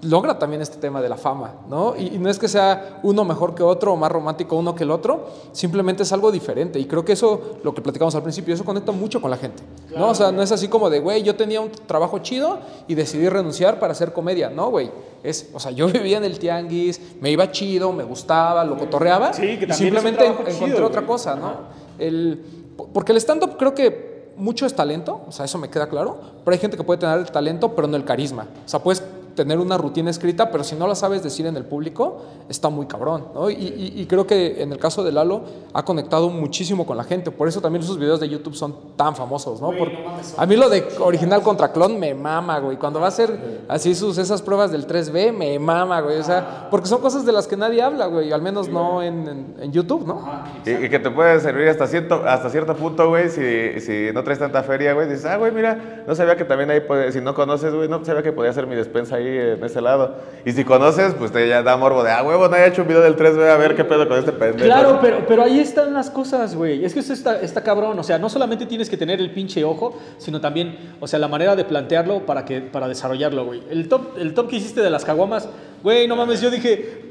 logra 0.03 0.39
también 0.39 0.61
este 0.61 0.77
tema 0.77 1.01
de 1.01 1.09
la 1.09 1.17
fama, 1.17 1.55
¿no? 1.71 1.95
Y, 1.97 2.17
y 2.17 2.19
no 2.19 2.29
es 2.29 2.39
que 2.39 2.47
sea 2.49 3.01
uno 3.05 3.25
mejor 3.25 3.55
que 3.55 3.63
otro 3.63 3.95
o 3.95 3.97
más 3.97 4.13
romántico 4.13 4.55
uno 4.57 4.75
que 4.75 4.85
el 4.85 4.91
otro, 4.91 5.29
simplemente 5.53 6.03
es 6.03 6.13
algo 6.13 6.31
diferente. 6.31 6.79
Y 6.79 6.85
creo 6.85 7.05
que 7.07 7.13
eso, 7.13 7.57
lo 7.63 7.73
que 7.73 7.81
platicamos 7.81 8.15
al 8.15 8.23
principio, 8.23 8.53
eso 8.53 8.65
conecta 8.65 8.93
mucho 8.93 9.23
con 9.23 9.31
la 9.31 9.39
gente, 9.39 9.63
¿no? 9.97 10.11
O 10.11 10.15
sea, 10.15 10.31
no 10.31 10.43
es 10.43 10.53
así 10.53 10.69
como 10.69 10.91
de, 10.91 11.01
güey, 11.01 11.23
yo 11.23 11.35
tenía 11.37 11.63
un 11.63 11.71
trabajo 11.71 12.19
chido 12.19 12.59
y 12.87 12.95
decidí 12.95 13.29
renunciar 13.31 13.79
para 13.81 13.93
hacer 13.93 14.13
comedia, 14.13 14.51
¿no, 14.51 14.69
güey? 14.71 14.91
Es, 15.25 15.51
o 15.53 15.59
sea, 15.59 15.73
yo 15.73 15.89
vivía 15.93 16.19
en 16.19 16.25
el 16.25 16.39
tianguis, 16.39 17.01
me 17.21 17.31
iba 17.31 17.51
chido, 17.51 17.93
me 17.93 18.05
gustaba, 18.05 18.63
lo 18.65 18.77
cotorreaba. 18.79 19.33
Sí, 19.33 19.57
que 19.59 19.67
y 19.69 19.73
simplemente 19.73 20.25
chido, 20.25 20.47
encontré 20.49 20.83
otra 20.85 21.07
cosa, 21.07 21.35
¿no? 21.35 21.55
El, 21.99 22.45
porque 22.93 23.13
el 23.13 23.19
stand-up 23.19 23.57
creo 23.57 23.75
que 23.75 24.33
mucho 24.37 24.67
es 24.67 24.75
talento, 24.75 25.23
o 25.27 25.33
sea, 25.33 25.45
eso 25.45 25.59
me 25.59 25.71
queda 25.71 25.89
claro, 25.89 26.21
pero 26.45 26.55
hay 26.55 26.61
gente 26.61 26.77
que 26.77 26.85
puede 26.85 27.01
tener 27.01 27.19
el 27.19 27.31
talento, 27.31 27.75
pero 27.75 27.89
no 27.89 27.97
el 27.97 28.05
carisma. 28.05 28.47
O 28.65 28.69
sea, 28.69 28.81
puedes 28.81 29.03
tener 29.35 29.59
una 29.59 29.77
rutina 29.79 30.11
escrita, 30.11 30.51
pero 30.51 30.65
si 30.65 30.75
no 30.77 30.87
la 30.87 30.95
sabes 30.95 31.23
decir 31.23 31.47
en 31.47 31.57
el 31.57 31.65
público, 31.65 32.23
está 32.49 32.69
muy 32.69 32.87
cabrón, 32.87 33.27
¿no? 33.35 33.51
Y, 33.51 33.55
y- 33.55 33.93
y 34.01 34.07
creo 34.07 34.27
que 34.27 34.63
en 34.63 34.73
el 34.73 34.79
caso 34.79 35.03
de 35.05 35.13
Lalo 35.13 35.43
ha 35.73 35.85
conectado 35.85 36.29
muchísimo 36.31 36.87
con 36.87 36.97
la 36.97 37.05
gente, 37.05 37.31
por 37.31 37.49
eso 37.49 37.61
también 37.61 37.83
sus 37.83 37.99
videos 37.99 38.21
de 38.21 38.29
YouTube 38.29 38.55
son 38.55 38.75
tan 38.97 39.15
famosos, 39.17 39.61
¿no? 39.61 39.71
Porque 39.77 39.99
a 40.37 40.47
mí 40.47 40.57
lo 40.57 40.69
de 40.69 40.85
original 41.01 41.43
contra 41.43 41.73
clon 41.73 41.99
me 41.99 42.15
mama, 42.15 42.59
güey. 42.61 42.77
Cuando 42.77 43.01
va 43.01 43.07
a 43.07 43.09
hacer 43.09 43.65
así 43.69 43.95
sus 43.95 44.19
esas 44.19 44.43
pruebas 44.43 44.71
del 44.71 44.87
3B, 44.87 45.33
me 45.33 45.59
mama, 45.59 46.01
güey. 46.01 46.19
O 46.19 46.25
sea, 46.25 46.69
porque 46.71 46.87
son 46.89 47.01
cosas 47.01 47.25
de 47.27 47.33
las 47.33 47.47
que 47.47 47.57
nadie 47.57 47.83
habla, 47.83 48.07
güey, 48.07 48.33
al 48.33 48.43
menos 48.43 48.69
no 48.69 49.03
en, 49.03 49.27
en- 49.29 49.55
en 49.61 49.73
YouTube, 49.73 50.07
¿no? 50.07 50.23
Y, 50.65 50.71
y 50.87 50.89
que 50.89 50.99
te 50.99 51.11
puede 51.11 51.41
servir 51.41 51.69
hasta 51.69 51.87
cierto, 51.87 52.23
hasta 52.27 52.51
cierto 52.51 52.75
punto, 52.77 53.09
güey, 53.09 53.29
si, 53.31 53.81
si 53.81 54.13
no 54.15 54.23
traes 54.23 54.39
tanta 54.39 54.63
feria, 54.63 54.93
güey. 54.95 55.09
Dices, 55.09 55.25
ah, 55.27 55.37
güey, 55.37 55.53
mira, 55.53 56.05
no 56.07 56.15
sabía 56.15 56.37
que 56.37 56.45
también 56.45 56.71
ahí, 56.71 56.81
puede- 56.81 57.11
si 57.13 57.21
no 57.21 57.35
conoces, 57.35 57.75
güey, 57.75 57.89
no 57.89 58.05
sabía 58.05 58.23
que 58.23 58.33
podía 58.33 58.51
hacer 58.51 58.67
mi 58.67 58.75
despensa 58.75 59.17
ahí 59.17 59.24
en 59.27 59.65
ese 59.65 59.81
lado. 59.81 60.17
Y 60.45 60.53
si 60.53 60.65
conoces, 60.65 61.15
pues 61.15 61.33
te 61.33 61.49
ya 61.49 61.63
da 61.63 61.77
morbo 61.77 62.03
de, 62.03 62.11
ah, 62.11 62.23
huevo, 62.23 62.49
no 62.49 62.55
haya 62.55 62.67
hecho 62.67 62.83
un 62.83 62.89
video 62.89 63.03
del 63.03 63.17
3B, 63.17 63.49
a 63.49 63.57
ver 63.57 63.75
qué 63.75 63.85
pedo 63.85 64.07
con 64.09 64.19
este 64.19 64.33
pendejo. 64.33 64.65
Claro, 64.65 64.99
pero, 65.01 65.25
pero 65.27 65.43
ahí 65.43 65.59
están 65.59 65.95
las 65.95 66.11
cosas, 66.11 66.55
güey. 66.55 66.85
Es 66.85 66.93
que 66.93 67.01
eso 67.01 67.13
está, 67.13 67.41
está 67.41 67.63
cabrón. 67.63 67.99
O 67.99 68.03
sea, 68.03 68.19
no 68.19 68.29
solamente 68.29 68.67
tienes 68.67 68.91
que 68.91 68.97
tener 68.97 69.21
el 69.21 69.31
pinche 69.31 69.65
ojo, 69.65 69.99
sino 70.19 70.41
también, 70.41 70.77
o 71.01 71.07
sea, 71.07 71.19
la 71.19 71.29
manera 71.29 71.57
de 71.57 71.65
plantearlo 71.65 72.27
para, 72.27 72.45
que, 72.45 72.61
para 72.61 72.89
desarrollarlo, 72.89 73.47
güey. 73.47 73.63
El 73.71 73.89
top, 73.89 74.19
el 74.19 74.35
top 74.35 74.49
que 74.49 74.57
hiciste 74.57 74.81
de 74.83 74.91
las 74.91 75.05
caguamas, 75.05 75.49
güey, 75.83 76.07
no 76.07 76.17
mames, 76.17 76.41
yo 76.41 76.51
dije, 76.51 77.04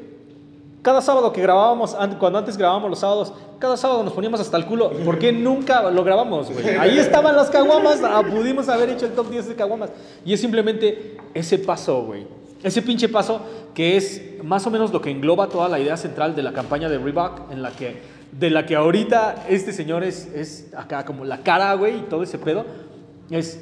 cada 0.83 1.01
sábado 1.01 1.33
que 1.33 1.41
grabábamos, 1.41 1.95
an- 1.95 2.17
cuando 2.19 2.37
antes 2.37 2.55
grabábamos 2.57 2.91
los 2.91 2.99
sábados, 2.99 3.33
cada 3.57 3.75
sábado 3.77 4.03
nos 4.03 4.13
poníamos 4.13 4.39
hasta 4.39 4.57
el 4.57 4.65
culo. 4.65 4.91
¿Por 5.03 5.17
qué 5.17 5.31
nunca 5.31 5.89
lo 5.89 6.03
grabamos, 6.03 6.51
güey? 6.51 6.75
Ahí 6.77 6.99
estaban 6.99 7.35
las 7.35 7.49
caguamas, 7.49 8.01
ah, 8.03 8.21
pudimos 8.29 8.69
haber 8.69 8.89
hecho 8.89 9.05
el 9.07 9.13
top 9.13 9.29
10 9.31 9.47
de 9.49 9.55
caguamas. 9.55 9.89
Y 10.23 10.33
es 10.33 10.39
simplemente 10.41 11.17
ese 11.33 11.57
paso, 11.57 12.03
güey. 12.03 12.27
Ese 12.61 12.81
pinche 12.81 13.09
paso 13.09 13.41
que 13.73 13.97
es 13.97 14.21
más 14.43 14.65
o 14.67 14.69
menos 14.69 14.93
lo 14.93 15.01
que 15.01 15.09
engloba 15.09 15.47
toda 15.47 15.67
la 15.67 15.79
idea 15.79 15.97
central 15.97 16.35
de 16.35 16.43
la 16.43 16.53
campaña 16.53 16.87
de 16.89 16.97
Reebok, 16.97 17.51
en 17.51 17.61
la 17.63 17.71
que, 17.71 18.01
de 18.31 18.49
la 18.49 18.65
que 18.65 18.75
ahorita 18.75 19.45
este 19.49 19.73
señor 19.73 20.03
es, 20.03 20.27
es 20.33 20.67
acá 20.75 21.03
como 21.05 21.25
la 21.25 21.39
cara, 21.39 21.73
güey, 21.73 21.97
y 21.97 22.01
todo 22.03 22.23
ese 22.23 22.37
pedo. 22.37 22.65
Es, 23.29 23.59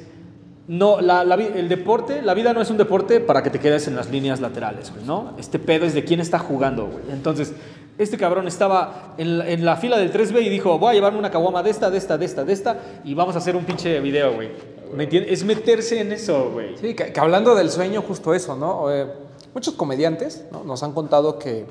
no, 0.68 1.00
la, 1.00 1.24
la 1.24 1.34
el 1.34 1.68
deporte, 1.68 2.22
la 2.22 2.34
vida 2.34 2.52
no 2.52 2.60
es 2.60 2.70
un 2.70 2.76
deporte 2.76 3.20
para 3.20 3.42
que 3.42 3.50
te 3.50 3.58
quedes 3.58 3.88
en 3.88 3.96
las 3.96 4.10
líneas 4.10 4.40
laterales, 4.40 4.92
güey, 4.92 5.04
¿no? 5.04 5.34
Este 5.38 5.58
pedo 5.58 5.86
es 5.86 5.94
de 5.94 6.04
quién 6.04 6.20
está 6.20 6.38
jugando, 6.38 6.86
güey. 6.86 7.04
Entonces, 7.10 7.52
este 7.98 8.16
cabrón 8.16 8.46
estaba 8.46 9.14
en 9.18 9.38
la, 9.38 9.50
en 9.50 9.64
la 9.64 9.76
fila 9.76 9.98
del 9.98 10.12
3B 10.12 10.42
y 10.42 10.48
dijo, 10.48 10.78
voy 10.78 10.90
a 10.90 10.94
llevarme 10.94 11.18
una 11.18 11.30
caguama 11.30 11.62
de 11.62 11.70
esta, 11.70 11.90
de 11.90 11.98
esta, 11.98 12.16
de 12.16 12.24
esta, 12.24 12.44
de 12.44 12.52
esta, 12.52 12.78
y 13.04 13.14
vamos 13.14 13.34
a 13.34 13.38
hacer 13.38 13.56
un 13.56 13.64
pinche 13.64 14.00
video, 14.00 14.34
güey. 14.34 14.50
¿Me 14.94 15.04
entiendes? 15.04 15.32
Es 15.32 15.44
meterse 15.44 16.00
en 16.00 16.12
eso, 16.12 16.50
güey. 16.52 16.76
Sí, 16.76 16.94
que, 16.94 17.12
que 17.12 17.20
hablando 17.20 17.54
del 17.54 17.70
sueño, 17.70 18.02
justo 18.02 18.34
eso, 18.34 18.56
¿no? 18.56 18.92
Eh, 18.92 19.06
muchos 19.54 19.74
comediantes 19.74 20.44
¿no? 20.50 20.64
nos 20.64 20.82
han 20.82 20.92
contado 20.92 21.38
que 21.38 21.66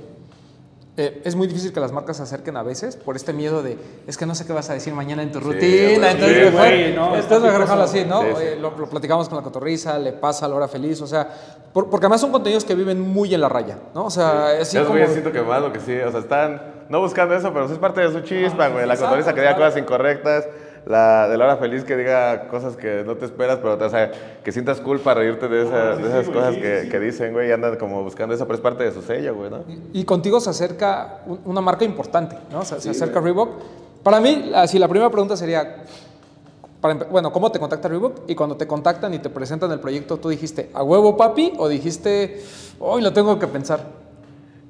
eh, 0.98 1.22
es 1.24 1.36
muy 1.36 1.48
difícil 1.48 1.72
que 1.72 1.80
las 1.80 1.92
marcas 1.94 2.18
se 2.18 2.24
acerquen 2.24 2.58
a 2.58 2.64
veces 2.64 2.98
por 2.98 3.16
este 3.16 3.32
miedo 3.34 3.64
de, 3.64 3.78
es 4.08 4.18
que 4.18 4.26
no 4.26 4.36
sé 4.36 4.46
qué 4.46 4.52
vas 4.54 4.70
a 4.70 4.74
decir 4.74 4.94
mañana 4.94 5.24
en 5.24 5.32
tu 5.32 5.40
rutina, 5.40 6.12
entonces 6.12 6.38
Sí, 6.38 6.44
mejor, 6.52 6.68
güey, 6.68 6.94
no, 6.94 7.16
entonces 7.16 7.42
mejor 7.42 7.62
déjalo 7.62 7.84
así, 7.84 8.06
¿no? 8.06 8.22
Sí. 8.22 8.28
Eh, 8.42 8.58
lo, 8.60 8.78
lo 8.78 8.90
platicamos 8.90 9.30
con 9.30 9.38
la 9.38 9.44
cotorriza, 9.44 9.98
le 9.98 10.12
pasa 10.14 10.46
a 10.46 10.50
la 10.50 10.56
hora 10.56 10.68
feliz, 10.68 11.02
o 11.02 11.08
sea, 11.08 11.28
por- 11.74 11.90
porque 11.90 12.06
además 12.08 12.20
son 12.22 12.32
contenidos 12.32 12.66
que 12.66 12.76
viven 12.76 13.00
muy 13.00 13.34
en 13.34 13.40
la 13.42 13.48
raya, 13.50 13.78
¿no? 13.96 14.06
O 14.06 14.10
sea, 14.10 14.54
Esos 14.60 14.86
como... 14.86 15.00
siento 15.08 15.32
que 15.32 15.42
más 15.42 15.62
lo 15.62 15.72
que 15.72 15.80
sí, 15.80 15.98
o 15.98 16.12
sea, 16.12 16.20
están 16.20 16.62
no 16.90 17.00
buscando 17.00 17.36
eso, 17.36 17.54
pero 17.54 17.68
sí 17.68 17.74
es 17.74 17.80
parte 17.80 18.02
de 18.02 18.12
su 18.12 18.20
chispa, 18.22 18.68
güey. 18.68 18.86
La 18.86 18.98
cotoriza 18.98 19.34
que 19.34 19.40
diga 19.40 19.56
cosas 19.56 19.78
incorrectas, 19.78 20.46
la 20.86 21.28
de 21.30 21.38
la 21.38 21.46
hora 21.46 21.58
feliz 21.58 21.84
que 21.84 21.96
diga 21.96 22.48
cosas 22.48 22.76
que 22.76 23.04
no 23.06 23.16
te 23.16 23.26
esperas, 23.26 23.58
pero 23.62 23.74
o 23.84 23.90
sea, 23.90 24.12
que 24.44 24.52
sientas 24.52 24.80
culpa 24.82 25.14
reírte 25.14 25.48
de, 25.48 25.64
esa- 25.64 25.96
de 25.96 26.08
esas 26.08 26.28
cosas 26.30 26.56
que, 26.56 26.88
que 26.90 27.00
dicen, 27.00 27.34
güey, 27.34 27.50
y 27.50 27.52
andan 27.52 27.76
como 27.78 28.04
buscando 28.04 28.34
eso, 28.34 28.46
pero 28.46 28.56
es 28.56 28.62
parte 28.62 28.84
de 28.84 28.92
su 28.92 29.02
sello, 29.02 29.36
güey, 29.36 29.50
¿no? 29.52 29.64
Y 29.94 30.04
contigo 30.06 30.40
se 30.40 30.50
acerca 30.50 31.20
un- 31.28 31.40
una 31.46 31.62
marca 31.62 31.86
importante, 31.86 32.36
¿no? 32.52 32.64
Se, 32.66 32.82
se 32.82 32.90
acerca 32.90 33.20
Reebok. 33.20 33.50
Para 34.04 34.20
mí, 34.20 34.52
así 34.56 34.80
la 34.80 34.88
primera 34.88 35.12
pregunta 35.12 35.38
sería, 35.38 35.84
para 36.82 36.96
bueno, 36.96 37.32
¿cómo 37.32 37.52
te 37.52 37.60
contacta 37.60 37.88
Reebok? 37.88 38.22
Y 38.28 38.34
cuando 38.34 38.58
te 38.58 38.66
contactan 38.66 39.14
y 39.14 39.20
te 39.20 39.30
presentan 39.30 39.72
el 39.72 39.80
proyecto, 39.80 40.18
¿tú 40.18 40.30
dijiste, 40.30 40.72
a 40.74 40.82
huevo 40.84 41.16
papi? 41.16 41.54
¿O 41.60 41.68
dijiste, 41.70 42.42
hoy 42.80 43.04
lo 43.04 43.14
tengo 43.14 43.38
que 43.38 43.46
pensar? 43.46 43.82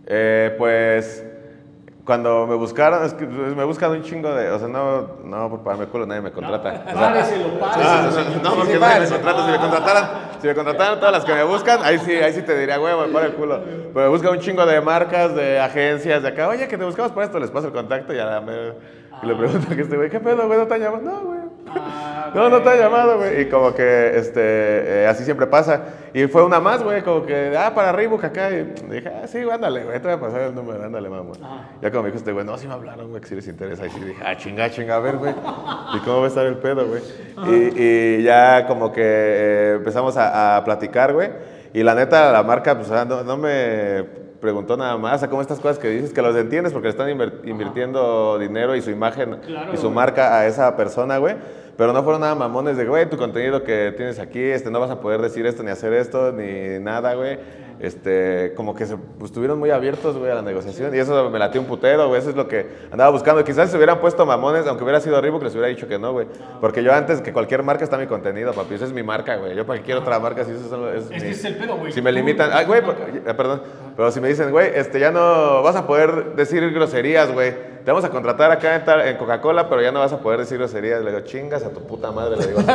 Eh, 0.05 0.53
pues 0.57 1.24
cuando 2.06 2.47
me 2.47 2.56
buscaron, 2.56 3.06
es 3.06 3.14
que 3.14 3.26
pues, 3.26 3.56
me 3.56 3.64
buscan 3.64 3.91
un 3.91 4.04
chingo 4.04 4.34
de, 4.34 4.49
o 4.49 4.60
sea, 4.60 4.68
no, 4.68 5.18
no, 5.24 5.49
por 5.49 5.62
pararme 5.62 5.86
culo 5.88 6.06
nadie 6.06 6.22
me 6.22 6.32
contrata. 6.32 6.84
O 6.88 6.97
sea, 6.97 6.99
Páreselo, 6.99 7.47
no, 7.60 8.43
no, 8.43 8.56
porque 8.56 8.80
nadie 8.80 9.02
me 9.02 9.08
contrata. 9.08 9.45
Si 9.45 9.52
me 9.52 9.58
contrataran, 9.58 10.10
si 10.41 10.47
me 10.47 10.56
contrataran 10.56 10.99
todas 10.99 11.12
las 11.14 11.26
que 11.26 11.34
me 11.34 11.43
buscan, 11.43 11.80
ahí 11.84 11.99
sí, 11.99 12.14
ahí 12.14 12.34
sí 12.34 12.41
te 12.41 12.58
diría, 12.58 12.78
güey, 12.78 12.95
me 12.97 13.14
para 13.14 13.28
el 13.28 13.34
culo. 13.34 13.60
Pero 13.93 14.06
me 14.06 14.08
buscan 14.08 14.32
un 14.32 14.39
chingo 14.39 14.66
de 14.66 14.82
marcas, 14.82 15.36
de 15.36 15.60
agencias, 15.60 16.24
de 16.24 16.30
acá, 16.30 16.47
oye, 16.47 16.68
que 16.68 16.78
te 16.78 16.84
buscamos 16.84 17.12
para 17.12 17.26
esto, 17.26 17.39
les 17.39 17.52
paso 17.52 17.68
el 17.68 17.74
contacto 17.74 18.14
y 18.14 18.18
ya 18.18 18.41
me, 18.41 18.74
y 19.24 19.26
le 19.26 19.36
pregunto 19.36 19.76
que 19.76 19.82
este 19.82 19.95
güey, 19.95 20.09
¿qué 20.09 20.19
pedo, 20.19 20.47
güey? 20.47 20.59
¿No 20.59 20.67
te 20.67 20.74
han 20.74 20.82
llamado? 20.82 21.03
No, 21.03 21.22
güey. 21.26 21.39
No, 22.34 22.49
no 22.49 22.61
te 22.61 22.69
ha 22.69 22.76
llamado, 22.76 23.17
güey. 23.17 23.41
Y 23.41 23.45
como 23.49 23.74
que 23.74 24.17
este, 24.17 24.41
eh, 24.41 25.07
así 25.07 25.24
siempre 25.24 25.47
pasa. 25.47 25.82
Y 26.13 26.28
fue 26.28 26.43
una 26.43 26.59
más, 26.59 26.84
güey, 26.84 27.01
como 27.01 27.26
que, 27.26 27.55
ah, 27.57 27.74
para 27.76 27.91
Reebok 27.91 28.24
acá. 28.24 28.49
Y 28.51 28.63
dije, 28.89 29.09
ah, 29.09 29.28
sí, 29.28 29.43
güey, 29.43 29.53
ándale, 29.55 29.84
güey, 29.84 29.99
te 29.99 30.07
voy 30.07 30.17
a 30.17 30.19
pasar 30.19 30.41
el 30.41 30.55
número, 30.55 30.84
ándale, 30.84 31.09
mamá. 31.09 31.34
Ya 31.82 31.91
como 31.91 32.03
me 32.03 32.09
dijo 32.09 32.17
este 32.17 32.32
güey, 32.32 32.45
no, 32.45 32.57
sí 32.57 32.67
me 32.67 32.74
hablaron, 32.74 33.09
güey, 33.09 33.22
que 33.22 33.28
sí 33.28 33.36
les 33.36 33.47
interesa. 33.47 33.86
Y 33.86 33.89
sí 33.89 33.99
dije, 33.99 34.24
ah, 34.26 34.36
chinga, 34.36 34.69
chinga, 34.69 34.95
a 34.95 34.99
ver, 34.99 35.17
güey. 35.17 35.34
¿Y 35.93 35.99
cómo 35.99 36.19
va 36.19 36.26
a 36.26 36.28
estar 36.28 36.45
el 36.45 36.57
pedo, 36.57 36.88
güey? 36.88 37.01
Y, 37.47 37.82
y 37.82 38.24
ya 38.24 38.65
como 38.67 38.91
que 38.91 39.01
eh, 39.03 39.74
empezamos 39.78 40.17
a, 40.17 40.57
a 40.57 40.63
platicar, 40.63 41.13
güey. 41.13 41.30
Y 41.74 41.84
la 41.84 41.95
neta, 41.95 42.32
la 42.32 42.43
marca, 42.43 42.76
pues, 42.76 42.91
ah, 42.91 43.05
no, 43.05 43.24
no 43.24 43.38
me 43.38 44.20
preguntó 44.41 44.75
nada 44.75 44.97
más, 44.97 45.15
o 45.15 45.19
sea, 45.19 45.29
como 45.29 45.41
estas 45.41 45.59
cosas 45.59 45.79
que 45.79 45.87
dices 45.89 46.11
que 46.13 46.21
los 46.21 46.35
entiendes 46.35 46.73
porque 46.73 46.87
le 46.87 46.91
están 46.91 47.09
invirtiendo 47.45 48.37
dinero 48.39 48.75
y 48.75 48.81
su 48.81 48.89
imagen 48.89 49.37
Claro, 49.45 49.73
y 49.73 49.77
su 49.77 49.83
güey. 49.83 49.95
marca 49.95 50.37
a 50.39 50.47
esa 50.47 50.75
persona, 50.75 51.17
güey. 51.19 51.35
Pero 51.78 51.93
no 51.93 52.03
fueron 52.03 52.22
nada 52.22 52.36
mamones 52.36 52.78
de, 52.78 52.86
güey, 52.86 53.09
tu 53.09 53.17
contenido 53.17 53.63
que 53.63 53.93
tienes 53.95 54.19
aquí, 54.19 54.41
este, 54.41 54.69
no 54.69 54.80
vas 54.80 54.91
a 54.91 54.99
poder 54.99 55.22
decir 55.22 55.45
esto, 55.45 55.63
ni 55.63 55.72
hacer 55.72 55.93
esto, 55.93 56.32
ni 56.32 56.80
nada, 56.80 57.13
güey. 57.15 57.39
Este, 57.80 58.53
como 58.55 58.76
que 58.76 58.86
se 58.86 58.95
pues, 58.95 59.32
estuvieron 59.32 59.57
muy 59.57 59.72
abiertos, 59.72 60.15
güey, 60.15 60.30
a 60.32 60.36
la 60.36 60.43
negociación. 60.43 60.93
Y 60.93 60.99
eso 60.99 61.32
me 61.32 61.39
latió 61.39 61.59
un 61.59 61.65
putero, 61.65 62.07
güey. 62.09 62.19
Eso 62.22 62.30
es 62.30 62.36
lo 62.36 62.47
que 62.47 62.67
andaba 62.91 63.09
buscando. 63.09 63.43
Quizás 63.43 63.72
se 63.72 63.78
hubieran 63.78 63.99
puesto 63.99 64.24
mamones, 64.24 64.67
aunque 64.67 64.84
hubiera 64.84 64.99
sido 64.99 65.19
Reebok, 65.19 65.41
les 65.41 65.53
hubiera 65.53 65.67
dicho 65.67 65.88
que 65.88 65.97
no, 65.97 66.11
güey. 66.11 66.28
Porque 66.59 66.84
yo 66.84 66.93
antes 66.93 67.22
que 67.22 67.34
cualquier 67.34 67.63
marca 67.63 67.84
está 67.84 67.97
mi 67.97 68.05
contenido, 68.05 68.53
papi. 68.53 68.76
Esa 68.76 68.86
es 68.86 68.93
mi 68.93 69.01
marca, 69.01 69.38
güey. 69.38 69.55
Yo 69.55 69.65
para 69.65 69.80
qué 69.80 69.86
quiero 69.86 70.01
otra 70.01 70.19
marca 70.19 70.45
si 70.45 70.51
eso 70.51 70.69
solo 70.69 70.93
es, 70.93 71.05
Es 71.05 71.09
que 71.09 71.19
mi- 71.22 71.32
es 71.32 71.43
el 71.45 71.55
pedo, 71.55 71.76
güey. 71.78 71.91
Si 71.91 72.03
me 72.03 72.11
limitan, 72.11 72.51
ay, 72.53 72.65
güey, 72.65 72.84
perdón. 73.36 73.63
Pero 73.95 74.11
si 74.11 74.22
me 74.22 74.28
dicen, 74.28 74.51
güey, 74.51 74.69
este, 74.76 74.99
ya 74.99 75.09
no 75.09 75.63
vas 75.63 75.76
a 75.76 75.88
poder 75.88 76.36
decir 76.36 76.72
groserías, 76.72 77.32
güey. 77.32 77.72
Te 77.84 77.89
vamos 77.89 78.05
a 78.05 78.09
contratar 78.09 78.51
acá 78.51 78.76
en 79.09 79.17
Coca-Cola, 79.17 79.67
pero 79.67 79.82
ya 79.82 79.91
no 79.91 79.99
vas 80.01 80.13
a 80.13 80.19
poder 80.19 80.39
decir 80.41 80.59
groserías. 80.59 81.01
Le 81.03 81.09
digo, 81.09 81.24
chingas 81.24 81.61
a 81.66 81.70
tu 81.70 81.82
puta 81.82 82.12
madre, 82.12 82.38
le 82.38 82.47
digo. 82.47 82.59
así, 82.59 82.68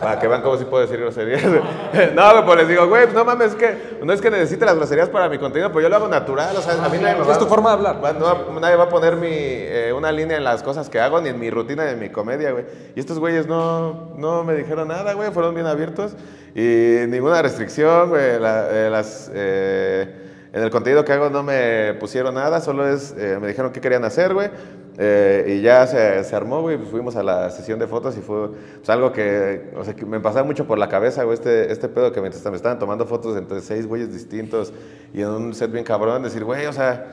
para 0.00 0.18
que 0.20 0.28
vean 0.28 0.42
cómo 0.42 0.56
sí 0.56 0.64
puedo 0.64 0.82
decir 0.82 1.00
groserías. 1.00 1.42
no, 2.14 2.44
pues 2.46 2.56
les 2.58 2.68
digo, 2.68 2.86
güey, 2.88 3.04
pues 3.04 3.14
no 3.14 3.24
mames, 3.24 3.48
es 3.52 3.54
que 3.56 3.98
no 4.04 4.12
es 4.12 4.20
que 4.20 4.30
necesite 4.30 4.64
las 4.64 4.76
groserías 4.76 5.08
para 5.08 5.28
mi 5.28 5.38
contenido, 5.38 5.68
pero 5.70 5.80
yo 5.82 5.88
lo 5.88 5.96
hago 5.96 6.08
natural. 6.08 6.56
O 6.56 6.60
sea, 6.62 6.74
a 6.84 6.88
mí 6.88 6.98
nadie 6.98 7.16
me 7.20 7.24
va 7.24 7.32
Es 7.32 7.38
tu 7.38 7.46
forma 7.46 7.70
de 7.70 7.76
hablar. 7.76 8.04
va- 8.04 8.12
no 8.12 8.24
va- 8.24 8.60
nadie 8.60 8.76
va 8.76 8.84
a 8.84 8.88
poner 8.88 9.16
mi, 9.16 9.28
eh, 9.30 9.92
una 9.96 10.12
línea 10.12 10.36
en 10.36 10.44
las 10.44 10.62
cosas 10.62 10.88
que 10.88 11.00
hago, 11.00 11.20
ni 11.20 11.28
en 11.28 11.38
mi 11.38 11.50
rutina, 11.50 11.84
ni 11.86 11.90
en 11.92 11.98
mi 12.00 12.10
comedia, 12.10 12.52
güey. 12.52 12.64
Y 12.94 13.00
estos 13.00 13.18
güeyes 13.18 13.46
no, 13.46 14.12
no 14.16 14.44
me 14.44 14.54
dijeron 14.54 14.88
nada, 14.88 15.12
güey, 15.14 15.30
fueron 15.30 15.54
bien 15.54 15.66
abiertos. 15.66 16.12
Y 16.54 17.06
ninguna 17.08 17.42
restricción, 17.42 18.08
güey. 18.10 18.38
la- 18.38 18.68
eh, 18.70 18.90
las, 18.90 19.30
eh, 19.34 20.20
en 20.52 20.62
el 20.62 20.70
contenido 20.70 21.04
que 21.04 21.12
hago 21.12 21.30
no 21.30 21.42
me 21.42 21.94
pusieron 21.98 22.34
nada, 22.36 22.60
solo 22.60 22.86
es, 22.88 23.12
eh, 23.18 23.38
me 23.40 23.48
dijeron 23.48 23.72
qué 23.72 23.80
querían 23.80 24.04
hacer, 24.04 24.32
güey. 24.34 24.50
Eh, 24.96 25.56
y 25.58 25.60
ya 25.60 25.86
se, 25.88 26.22
se 26.22 26.36
armó, 26.36 26.60
güey, 26.60 26.76
pues 26.76 26.88
fuimos 26.88 27.16
a 27.16 27.22
la 27.24 27.50
sesión 27.50 27.80
de 27.80 27.88
fotos 27.88 28.16
y 28.16 28.20
fue 28.20 28.50
pues, 28.76 28.88
algo 28.90 29.10
que, 29.10 29.72
o 29.76 29.82
sea, 29.82 29.94
que 29.94 30.06
me 30.06 30.20
pasaba 30.20 30.44
mucho 30.44 30.66
por 30.66 30.78
la 30.78 30.88
cabeza, 30.88 31.24
güey, 31.24 31.34
este, 31.34 31.72
este 31.72 31.88
pedo 31.88 32.12
que 32.12 32.20
mientras 32.20 32.44
me 32.44 32.56
estaban 32.56 32.78
tomando 32.78 33.04
fotos 33.04 33.36
entre 33.36 33.60
seis 33.60 33.88
güeyes 33.88 34.12
distintos 34.12 34.72
y 35.12 35.22
en 35.22 35.28
un 35.28 35.54
set 35.54 35.72
bien 35.72 35.84
cabrón, 35.84 36.22
decir, 36.22 36.44
güey, 36.44 36.66
o 36.66 36.72
sea, 36.72 37.06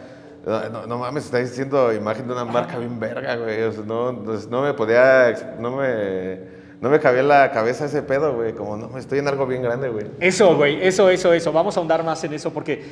no, 0.88 0.97
mames, 0.99 1.25
está 1.25 1.39
diciendo 1.39 1.91
imagen 1.91 2.27
de 2.27 2.34
una 2.34 2.45
marca 2.45 2.77
bien 2.77 2.99
verga, 2.99 3.36
güey, 3.38 3.57
no, 3.88 4.11
no, 4.11 4.34
no 4.34 4.61
me 4.61 4.73
podía, 4.75 5.55
no 5.59 5.75
me, 5.75 6.39
no 6.82 6.89
me 6.89 6.99
cabía 6.99 7.21
en 7.21 7.29
la 7.29 7.51
cabeza 7.51 7.86
ese 7.86 8.03
pedo, 8.03 8.36
güey, 8.36 8.53
como, 8.53 8.77
no, 8.77 8.95
estoy 8.99 9.19
en 9.19 9.27
algo 9.27 9.47
bien 9.47 9.63
grande, 9.63 9.89
güey. 9.89 10.05
Eso, 10.19 10.55
güey, 10.55 10.86
eso, 10.86 11.09
eso, 11.09 11.34
eso. 11.34 11.51
Vamos 11.51 11.77
a 11.77 11.79
ahondar 11.79 12.03
más 12.03 12.23
en 12.23 12.34
eso 12.34 12.53
porque 12.53 12.84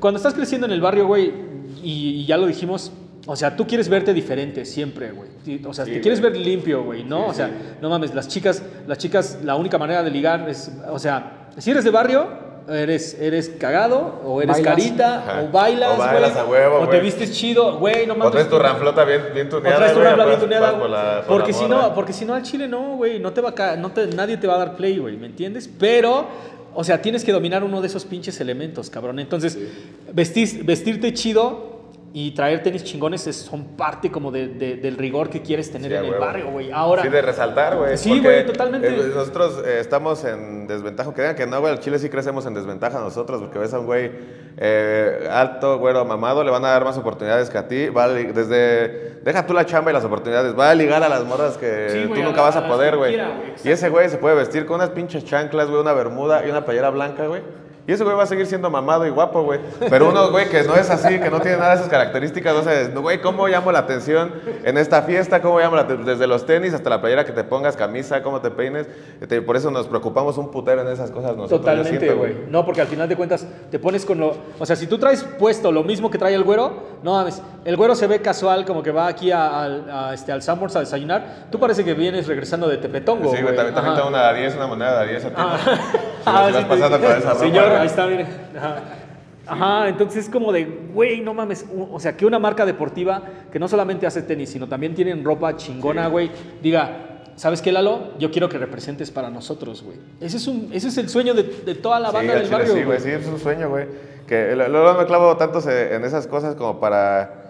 cuando 0.00 0.16
estás 0.18 0.34
creciendo 0.34 0.66
en 0.66 0.72
el 0.72 0.80
barrio, 0.80 1.06
güey, 1.06 1.32
y 1.80 2.26
ya 2.26 2.36
lo 2.36 2.46
dijimos, 2.46 2.92
o 3.26 3.36
sea, 3.36 3.56
tú 3.56 3.66
quieres 3.66 3.88
verte 3.88 4.12
diferente 4.12 4.64
siempre, 4.64 5.10
güey. 5.12 5.60
O 5.66 5.72
sea, 5.72 5.84
te 5.84 6.00
quieres 6.00 6.20
ver 6.20 6.36
limpio, 6.36 6.84
güey, 6.84 7.04
¿no? 7.04 7.26
o 7.26 7.34
sea, 7.34 7.50
no 7.80 7.88
mames, 7.88 8.14
las 8.14 8.28
chicas, 8.28 8.62
las 8.86 8.98
chicas, 8.98 9.38
la 9.42 9.56
única 9.56 9.78
manera 9.78 10.02
de 10.02 10.10
ligar 10.10 10.48
es, 10.48 10.70
o 10.90 10.98
sea, 10.98 11.48
si 11.58 11.70
eres 11.70 11.84
de 11.84 11.90
barrio, 11.90 12.26
eres, 12.68 13.14
eres 13.20 13.50
cagado, 13.58 14.20
o 14.24 14.40
eres 14.40 14.56
Bailas. 14.56 14.74
carita, 14.74 15.18
Ajá. 15.20 15.42
o 15.42 15.48
bailas, 15.52 15.94
O 15.94 15.98
bailas 15.98 16.32
güey, 16.32 16.44
a 16.62 16.68
huevo, 16.68 16.80
o 16.84 16.88
te 16.88 16.98
vistes 17.00 17.32
chido, 17.32 17.78
güey, 17.78 18.06
no 18.06 18.14
mames. 18.14 18.28
O 18.28 18.30
traes 18.32 18.48
tu 18.48 18.58
ranflota 18.58 19.04
bien, 19.04 19.22
bien 19.34 19.46
O 19.48 19.50
tuneada, 19.50 19.76
traes 19.76 19.92
tu 19.94 20.00
rambla 20.00 20.24
bien 20.26 20.40
tuneada, 20.40 20.70
vas 20.72 20.80
por 20.80 20.90
la- 20.90 21.22
por 21.26 21.38
porque 21.38 21.52
si 21.52 21.66
no, 21.66 21.94
porque 21.94 22.12
si 22.12 22.24
no 22.24 22.34
al 22.34 22.42
chile 22.42 22.66
no, 22.68 22.96
güey, 22.96 23.18
no 23.20 23.32
te 23.32 23.40
va 23.42 23.52
a 23.56 23.76
no 23.76 23.90
te- 23.92 24.06
nadie 24.08 24.36
te 24.38 24.46
va 24.46 24.54
a 24.54 24.58
dar 24.58 24.76
play, 24.76 24.98
güey, 24.98 25.16
¿me 25.16 25.26
entiendes? 25.26 25.68
Pero, 25.78 26.26
o 26.74 26.82
sea, 26.84 27.00
tienes 27.02 27.22
que 27.24 27.32
dominar 27.32 27.62
uno 27.64 27.80
de 27.82 27.86
esos 27.86 28.04
pinches 28.06 28.40
elementos, 28.40 28.88
cabrón. 28.90 29.18
Entonces, 29.18 29.58
vestir, 30.12 30.64
vestirte 30.64 31.12
chido 31.12 31.73
y 32.16 32.30
traer 32.30 32.62
tenis 32.62 32.84
chingones 32.84 33.26
es- 33.26 33.34
son 33.34 33.76
parte 33.76 34.08
como 34.08 34.30
de- 34.30 34.46
de- 34.46 34.76
del 34.76 34.96
rigor 34.96 35.28
que 35.28 35.42
quieres 35.42 35.72
tener 35.72 35.90
Sí, 35.90 35.96
en 35.96 36.04
el 36.04 36.20
barrio, 36.20 36.48
güey. 36.52 36.70
Ahora, 36.70 37.02
Sí, 37.02 37.08
de 37.08 37.20
resaltar, 37.20 37.76
güey. 37.76 37.98
Sí, 37.98 38.20
güey, 38.20 38.46
totalmente. 38.46 38.86
eh, 38.86 39.10
nosotros 39.12 39.60
eh, 39.66 39.78
estamos 39.80 40.24
en 40.24 40.68
desventaja. 40.68 41.12
Que 41.12 41.22
digan 41.22 41.34
que 41.34 41.46
no, 41.48 41.58
güey, 41.60 41.72
al 41.72 41.80
Chile 41.80 41.98
sí 41.98 42.08
crecemos 42.08 42.46
en 42.46 42.54
desventaja 42.54 43.00
nosotros, 43.00 43.40
porque 43.42 43.58
ves 43.58 43.74
a 43.74 43.80
un 43.80 43.86
güey 43.86 44.12
eh, 44.56 45.28
alto, 45.28 45.78
güero, 45.80 46.04
mamado, 46.04 46.44
le 46.44 46.52
van 46.52 46.64
a 46.64 46.68
dar 46.68 46.84
más 46.84 46.96
oportunidades 46.96 47.50
que 47.50 47.58
a 47.58 47.66
ti. 47.66 47.88
Va 47.88 48.04
a 48.04 48.08
desde, 48.10 49.16
deja 49.24 49.44
tú 49.44 49.52
la 49.52 49.66
chamba 49.66 49.90
y 49.90 49.94
las 49.94 50.04
oportunidades. 50.04 50.56
Va 50.56 50.70
a 50.70 50.74
ligar 50.76 51.02
a 51.02 51.08
las 51.08 51.24
morras 51.24 51.58
que 51.58 51.88
Sí, 51.90 52.04
güey, 52.04 52.14
tú 52.14 52.20
a 52.20 52.24
nunca 52.26 52.36
la- 52.36 52.42
vas 52.44 52.54
a 52.56 52.60
a 52.60 52.68
poder, 52.68 52.96
güey. 52.96 53.16
Y 53.64 53.68
ese 53.70 53.88
güey 53.88 54.08
se 54.08 54.18
puede 54.18 54.36
vestir 54.36 54.66
con 54.66 54.76
unas 54.76 54.90
pinches 54.90 55.24
chanclas, 55.24 55.68
güey, 55.68 55.80
una 55.80 55.92
bermuda 55.92 56.46
y 56.46 56.50
una 56.50 56.64
playera 56.64 56.90
blanca, 56.90 57.26
güey. 57.26 57.42
Y 57.86 57.92
ese 57.92 58.02
güey 58.02 58.16
va 58.16 58.22
a 58.22 58.26
seguir 58.26 58.46
siendo 58.46 58.70
mamado 58.70 59.06
y 59.06 59.10
guapo, 59.10 59.42
güey. 59.42 59.60
Pero 59.90 60.08
uno, 60.08 60.30
güey, 60.30 60.48
que 60.48 60.62
no 60.62 60.74
es 60.74 60.88
así, 60.88 61.20
que 61.20 61.28
no 61.30 61.40
tiene 61.40 61.58
nada 61.58 61.70
de 61.70 61.76
esas 61.76 61.88
características, 61.88 62.54
no 62.54 62.62
sé, 62.62 62.88
güey, 62.94 63.20
¿cómo 63.20 63.46
llamo 63.46 63.70
la 63.72 63.80
atención 63.80 64.32
en 64.64 64.78
esta 64.78 65.02
fiesta? 65.02 65.42
¿Cómo 65.42 65.58
llamo 65.60 65.76
la 65.76 65.82
atención? 65.82 66.06
Desde 66.06 66.26
los 66.26 66.46
tenis 66.46 66.72
hasta 66.72 66.88
la 66.88 67.00
playera 67.02 67.24
que 67.26 67.32
te 67.32 67.44
pongas, 67.44 67.76
camisa, 67.76 68.22
cómo 68.22 68.40
te 68.40 68.50
peines. 68.50 68.86
Este, 69.20 69.42
Por 69.42 69.56
eso 69.56 69.70
nos 69.70 69.86
preocupamos 69.86 70.38
un 70.38 70.50
putero 70.50 70.80
en 70.80 70.88
esas 70.88 71.10
cosas 71.10 71.36
nosotros. 71.36 71.60
Totalmente, 71.60 72.10
güey. 72.14 72.36
No, 72.48 72.64
porque 72.64 72.80
al 72.80 72.86
final 72.86 73.08
de 73.08 73.16
cuentas 73.16 73.46
te 73.70 73.78
pones 73.78 74.06
con 74.06 74.18
lo. 74.18 74.34
O 74.58 74.64
sea, 74.64 74.76
si 74.76 74.86
tú 74.86 74.96
traes 74.98 75.22
puesto 75.22 75.70
lo 75.70 75.82
mismo 75.84 76.10
que 76.10 76.16
trae 76.16 76.34
el 76.34 76.42
güero, 76.44 76.72
no 77.02 77.12
mames. 77.12 77.42
El 77.66 77.76
güero 77.76 77.94
se 77.94 78.06
ve 78.06 78.20
casual, 78.20 78.64
como 78.64 78.82
que 78.82 78.90
va 78.92 79.08
aquí 79.08 79.30
a- 79.30 80.10
este, 80.14 80.32
al 80.32 80.42
Sanborns 80.42 80.74
a 80.76 80.80
desayunar. 80.80 81.46
Tú 81.50 81.58
parece 81.58 81.84
que 81.84 81.92
vienes 81.94 82.26
regresando 82.26 82.66
de 82.68 82.78
Tepetongo. 82.78 83.34
Sí, 83.34 83.42
güey, 83.42 83.54
también, 83.54 83.74
también 83.74 83.94
tengo 83.96 84.08
una 84.08 84.32
de 84.32 84.40
10, 84.40 84.56
una 84.56 84.66
moneda 84.66 85.00
de 85.02 85.08
10 85.08 85.24
a 85.26 85.28
ti. 85.28 85.34
Ah. 85.36 85.58
¿no? 85.66 85.72
Si 85.74 85.80
Ah, 86.26 86.48
sí, 86.48 86.64
pasando 86.66 86.96
sí. 86.96 87.02
con 87.02 87.12
esa 87.12 87.28
ropa, 87.34 87.40
Señor, 87.40 87.64
ahí 87.80 87.86
está, 87.86 88.06
mire. 88.06 88.26
Ajá. 88.56 88.82
Ajá, 89.46 89.88
entonces 89.88 90.24
es 90.24 90.30
como 90.30 90.52
de, 90.52 90.64
güey, 90.94 91.20
no 91.20 91.34
mames. 91.34 91.66
O 91.92 92.00
sea, 92.00 92.16
que 92.16 92.24
una 92.24 92.38
marca 92.38 92.64
deportiva 92.64 93.22
que 93.52 93.58
no 93.58 93.68
solamente 93.68 94.06
hace 94.06 94.22
tenis, 94.22 94.48
sino 94.50 94.66
también 94.68 94.94
tienen 94.94 95.22
ropa 95.22 95.54
chingona, 95.56 96.06
güey, 96.08 96.30
diga, 96.62 97.20
¿sabes 97.36 97.60
qué, 97.60 97.70
Lalo? 97.70 98.14
Yo 98.18 98.30
quiero 98.30 98.48
que 98.48 98.56
representes 98.56 99.10
para 99.10 99.28
nosotros, 99.28 99.82
güey. 99.82 99.98
Ese 100.20 100.38
es, 100.38 100.46
un, 100.46 100.70
ese 100.72 100.88
es 100.88 100.96
el 100.96 101.10
sueño 101.10 101.34
de, 101.34 101.42
de 101.42 101.74
toda 101.74 102.00
la 102.00 102.10
banda 102.10 102.32
del 102.34 102.44
chile 102.44 102.56
barrio, 102.56 102.74
sí, 102.74 102.82
güey, 102.84 103.00
sí, 103.00 103.10
es 103.10 103.26
un 103.26 103.38
sueño, 103.38 103.68
güey. 103.68 103.86
Que 104.26 104.56
lo- 104.56 104.66
luego 104.68 104.94
me 104.98 105.04
clavo 105.04 105.36
tanto 105.36 105.60
se- 105.60 105.94
en 105.94 106.04
esas 106.04 106.26
cosas 106.26 106.54
como 106.54 106.80
para 106.80 107.42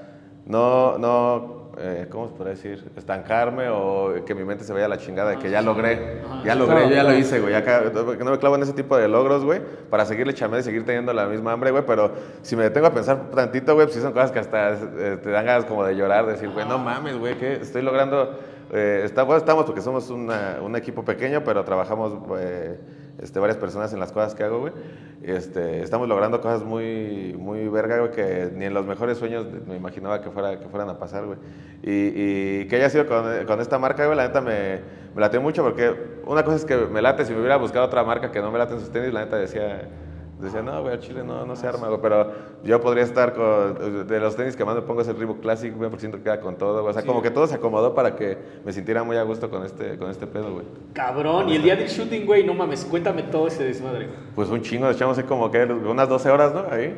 no, 0.47 0.99
no, 0.99 1.54
eh, 1.79 2.07
¿cómo 2.11 2.29
se 2.29 2.35
puede 2.35 2.51
decir? 2.51 2.91
Estancarme 2.97 3.69
o 3.69 4.15
que 4.27 4.35
mi 4.35 4.45
mente 4.45 4.65
se 4.65 4.73
vaya 4.73 4.87
a 4.87 4.89
la 4.89 4.99
chingada 4.99 5.31
de 5.31 5.39
que 5.39 5.51
ya 5.51 5.63
logré, 5.63 6.23
ya 6.45 6.55
logré, 6.55 6.89
yo 6.89 6.95
ya 6.95 7.03
lo 7.03 7.15
hice, 7.15 7.41
güey. 7.41 7.55
Acá, 7.55 7.83
que 7.93 8.25
no 8.25 8.31
me 8.31 8.39
clavo 8.39 8.57
en 8.57 8.63
ese 8.63 8.73
tipo 8.73 8.97
de 8.97 9.09
logros, 9.09 9.45
güey, 9.45 9.61
para 9.91 10.05
seguirle 10.05 10.35
chamando 10.35 10.59
y 10.61 10.63
seguir 10.63 10.85
teniendo 10.85 11.13
la 11.13 11.27
misma 11.27 11.53
hambre, 11.53 11.71
güey. 11.71 11.85
Pero 11.87 12.13
si 12.43 12.57
me 12.57 12.63
detengo 12.65 12.87
a 12.87 12.93
pensar 12.95 13.31
tantito, 13.31 13.75
güey, 13.75 13.87
pues 13.87 13.97
sí 13.97 14.03
son 14.03 14.13
cosas 14.13 14.31
que 14.33 14.39
hasta 14.39 14.73
eh, 14.73 15.19
te 15.23 15.31
dan 15.31 15.45
ganas 15.47 15.65
como 15.65 15.85
de 15.85 15.95
llorar, 15.97 16.27
decir, 16.27 16.49
güey, 16.51 16.67
no 16.67 16.79
mames, 16.79 17.17
güey, 17.19 17.37
que 17.39 17.55
estoy 17.55 17.83
logrando. 17.83 18.39
Eh, 18.73 19.09
bueno, 19.15 19.37
estamos 19.37 19.67
porque 19.67 19.81
somos 19.83 20.11
una- 20.11 20.57
un 20.63 20.75
equipo 20.75 21.05
pequeño, 21.05 21.43
pero 21.45 21.65
trabajamos 21.65 22.15
eh, 22.39 22.79
este, 23.19 23.39
varias 23.39 23.57
personas 23.57 23.93
en 23.93 24.01
las 24.01 24.13
cosas 24.13 24.35
que 24.35 24.45
hago, 24.45 24.61
güey. 24.61 24.73
Este, 25.23 25.83
estamos 25.83 26.09
logrando 26.09 26.41
cosas 26.41 26.65
muy, 26.65 27.35
muy 27.39 27.69
verga, 27.69 27.99
güey, 27.99 28.11
que 28.11 28.51
ni 28.55 28.67
en 28.67 28.75
los 28.75 28.87
mejores 28.87 29.19
sueños 29.19 29.47
me 29.67 29.77
imaginaba 29.77 30.21
que, 30.21 30.31
fuera, 30.31 30.59
que 30.59 30.69
fueran 30.69 30.89
a 30.89 30.99
pasar, 30.99 31.25
güey. 31.27 31.39
Y, 31.83 32.63
y 32.63 32.69
que 32.69 32.77
haya 32.77 32.91
sido 32.91 33.07
con, 33.07 33.25
con 33.47 33.61
esta 33.61 33.79
marca, 33.79 34.05
güey, 34.07 34.17
la 34.17 34.27
neta 34.27 34.41
me, 34.41 34.81
me 35.15 35.21
late 35.21 35.39
mucho 35.39 35.63
porque 35.63 35.95
una 36.27 36.45
cosa 36.45 36.57
es 36.57 36.65
que 36.65 36.77
me 36.77 37.01
late, 37.03 37.25
si 37.25 37.33
me 37.33 37.39
hubiera 37.39 37.57
buscado 37.57 37.87
otra 37.87 38.05
marca 38.05 38.31
que 38.31 38.41
no 38.41 38.51
me 38.51 38.59
late 38.59 38.75
en 38.75 38.81
sus 38.81 38.91
tenis, 38.91 39.13
la 39.13 39.25
neta 39.25 39.37
decía... 39.37 39.89
Decía, 40.45 40.63
no, 40.63 40.81
güey, 40.83 40.95
al 40.95 41.01
chile 41.01 41.23
no, 41.25 41.45
no 41.47 41.57
se 41.57 41.67
arma, 41.67 41.89
güey. 41.89 42.01
Pero 42.01 42.33
yo 42.63 42.81
podría 42.81 43.03
estar 43.05 43.35
con. 43.35 44.07
De 44.07 44.21
los 44.21 44.37
tenis 44.37 44.55
que 44.57 44.65
más 44.65 44.75
me 44.77 44.83
pongo 44.83 45.01
es 45.01 45.09
el 45.09 45.17
Reebok 45.17 45.41
Classic, 45.41 45.75
güey, 45.77 45.91
porque 45.91 46.01
siento 46.01 46.19
que 46.19 46.25
queda 46.25 46.41
con 46.41 46.57
todo, 46.57 46.83
güey. 46.83 46.91
O 46.91 46.93
sea, 46.93 47.05
como 47.05 47.23
que 47.23 47.31
todo 47.31 47.47
se 47.47 47.55
acomodó 47.57 47.95
para 47.95 48.15
que 48.17 48.39
me 48.65 48.73
sintiera 48.73 49.03
muy 49.03 49.17
a 49.17 49.23
gusto 49.23 49.51
con 49.51 49.65
este, 49.65 49.97
con 49.99 50.11
este 50.11 50.27
pedo, 50.27 50.53
güey. 50.53 50.65
Cabrón, 50.93 51.49
y 51.49 51.57
el 51.57 51.63
día 51.63 51.77
del 51.77 51.89
shooting, 51.89 52.27
güey, 52.27 52.45
no 52.45 52.55
mames, 52.55 52.85
cuéntame 52.85 53.23
todo 53.25 53.47
ese 53.49 53.65
desmadre. 53.65 54.09
Pues 54.35 54.49
un 54.51 54.61
chingo, 54.63 54.89
echamos 54.91 55.19
como 55.25 55.51
que 55.51 55.65
unas 55.65 56.09
12 56.09 56.31
horas, 56.31 56.55
¿no? 56.55 56.65
Ahí. 56.71 56.95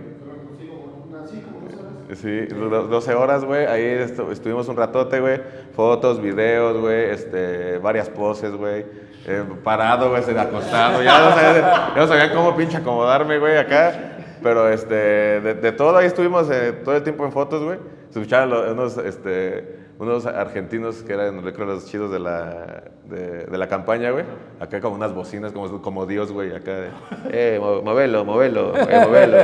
Sí, 2.14 2.46
do- 2.46 2.86
12 2.86 3.14
horas, 3.14 3.44
güey. 3.44 3.66
Ahí 3.66 3.82
estu- 3.82 4.30
estuvimos 4.30 4.68
un 4.68 4.76
ratote, 4.76 5.20
güey. 5.20 5.40
Fotos, 5.72 6.20
videos, 6.22 6.80
güey. 6.80 7.10
Este, 7.10 7.78
varias 7.78 8.08
poses, 8.08 8.52
güey. 8.54 8.86
Eh, 9.26 9.44
parado, 9.64 10.10
güey, 10.10 10.22
acostado. 10.38 11.02
Ya 11.02 11.92
no, 11.96 12.06
sabía, 12.06 12.32
cómo 12.32 12.56
pinche 12.56 12.76
acomodarme, 12.76 13.38
güey, 13.38 13.56
acá. 13.56 14.16
Pero 14.42 14.68
este, 14.68 14.94
de, 14.94 15.72
todo 15.72 15.96
ahí 15.96 16.06
estuvimos 16.06 16.48
eh, 16.50 16.72
todo 16.84 16.96
el 16.96 17.02
tiempo 17.02 17.24
en 17.24 17.32
fotos, 17.32 17.62
güey. 17.62 17.78
Se 18.10 18.20
escuchaban 18.20 18.52
unos, 18.52 18.96
este, 18.98 19.85
unos 19.98 20.26
argentinos 20.26 20.96
que 21.02 21.12
eran, 21.14 21.40
creo, 21.52 21.66
los 21.66 21.86
chidos 21.86 22.10
de 22.10 22.18
la, 22.18 22.82
de, 23.04 23.46
de 23.46 23.58
la 23.58 23.66
campaña, 23.68 24.10
güey. 24.10 24.24
Acá 24.60 24.80
como 24.80 24.94
unas 24.96 25.14
bocinas, 25.14 25.52
como, 25.52 25.80
como 25.80 26.06
Dios, 26.06 26.32
güey, 26.32 26.54
acá 26.54 26.72
de, 26.76 26.88
eh, 27.30 27.58
mo- 27.60 27.80
movelo, 27.82 28.24
movelo, 28.24 28.74
eh, 28.76 29.00
movelo. 29.06 29.36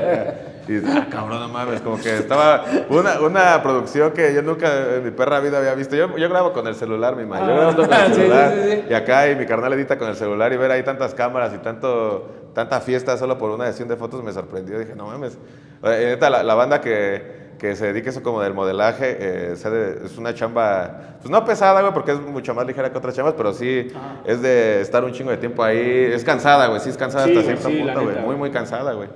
Y 0.68 0.76
ah, 0.86 1.06
cabrón, 1.10 1.40
no 1.40 1.48
mames, 1.48 1.80
como 1.80 1.98
que 2.00 2.18
estaba 2.18 2.64
una, 2.88 3.20
una 3.20 3.60
producción 3.64 4.12
que 4.12 4.32
yo 4.32 4.42
nunca 4.42 4.96
en 4.96 5.04
mi 5.04 5.10
perra 5.10 5.40
vida 5.40 5.58
había 5.58 5.74
visto. 5.74 5.96
Yo, 5.96 6.16
yo 6.16 6.28
grabo 6.28 6.52
con 6.52 6.66
el 6.68 6.74
celular, 6.76 7.16
mi 7.16 7.24
madre. 7.24 7.46
Yo 7.48 7.54
grabo 7.56 7.74
todo 7.74 7.88
con 7.88 7.96
el 7.98 8.06
sí, 8.14 8.14
celular. 8.14 8.52
sí, 8.54 8.70
sí. 8.70 8.84
Y 8.90 8.94
acá 8.94 9.28
y 9.28 9.34
mi 9.36 9.44
carnal 9.46 9.72
edita 9.72 9.98
con 9.98 10.08
el 10.08 10.14
celular 10.16 10.52
y 10.52 10.56
ver 10.58 10.70
ahí 10.70 10.82
tantas 10.84 11.14
cámaras 11.14 11.52
y 11.54 11.58
tanto, 11.58 12.30
tanta 12.54 12.80
fiesta 12.80 13.16
solo 13.16 13.38
por 13.38 13.50
una 13.50 13.66
sesión 13.66 13.88
de 13.88 13.96
fotos 13.96 14.22
me 14.22 14.32
sorprendió. 14.32 14.78
Dije, 14.78 14.94
no 14.94 15.06
mames. 15.06 15.36
Neta, 15.82 16.30
la, 16.30 16.44
la 16.44 16.54
banda 16.54 16.80
que, 16.80 17.41
que 17.62 17.76
se 17.76 17.86
dedica 17.86 18.08
a 18.08 18.10
eso 18.10 18.24
como 18.24 18.42
del 18.42 18.54
modelaje 18.54 19.16
eh, 19.20 19.54
es 20.04 20.18
una 20.18 20.34
chamba, 20.34 21.14
pues 21.20 21.30
no 21.30 21.44
pesada, 21.44 21.80
güey, 21.80 21.94
porque 21.94 22.10
es 22.10 22.20
mucho 22.20 22.56
más 22.56 22.66
ligera 22.66 22.90
que 22.90 22.98
otras 22.98 23.14
chambas, 23.14 23.34
pero 23.36 23.52
sí 23.52 23.86
es 24.24 24.42
de 24.42 24.80
estar 24.80 25.04
un 25.04 25.12
chingo 25.12 25.30
de 25.30 25.36
tiempo 25.36 25.62
ahí. 25.62 26.10
Es 26.12 26.24
cansada, 26.24 26.66
güey, 26.66 26.80
sí 26.80 26.88
es 26.88 26.96
cansada 26.96 27.26
Sí, 27.26 27.30
hasta 27.30 27.42
cierto 27.44 27.68
sí, 27.68 27.78
punto, 27.78 28.02
güey. 28.02 28.18
Muy, 28.18 28.34
muy 28.34 28.50
cansada, 28.50 28.94
güey. 28.94 29.08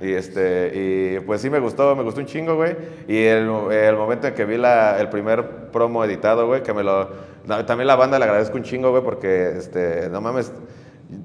Y, 0.00 0.12
este, 0.12 0.70
y 0.72 1.20
pues 1.26 1.40
sí 1.40 1.50
me 1.50 1.58
gustó, 1.58 1.96
me 1.96 2.04
gustó 2.04 2.20
un 2.20 2.26
chingo, 2.26 2.54
güey. 2.54 2.76
Y 3.08 3.24
el, 3.24 3.50
el 3.72 3.96
momento 3.96 4.28
en 4.28 4.34
que 4.34 4.44
vi 4.44 4.56
la, 4.56 5.00
el 5.00 5.08
primer 5.08 5.44
promo 5.72 6.04
editado, 6.04 6.46
güey, 6.46 6.62
que 6.62 6.72
me 6.72 6.84
lo... 6.84 7.08
También 7.66 7.88
la 7.88 7.96
banda 7.96 8.20
le 8.20 8.24
agradezco 8.24 8.56
un 8.56 8.62
chingo, 8.62 8.92
güey, 8.92 9.02
porque, 9.02 9.54
este, 9.58 10.08
no 10.10 10.20
mames, 10.20 10.52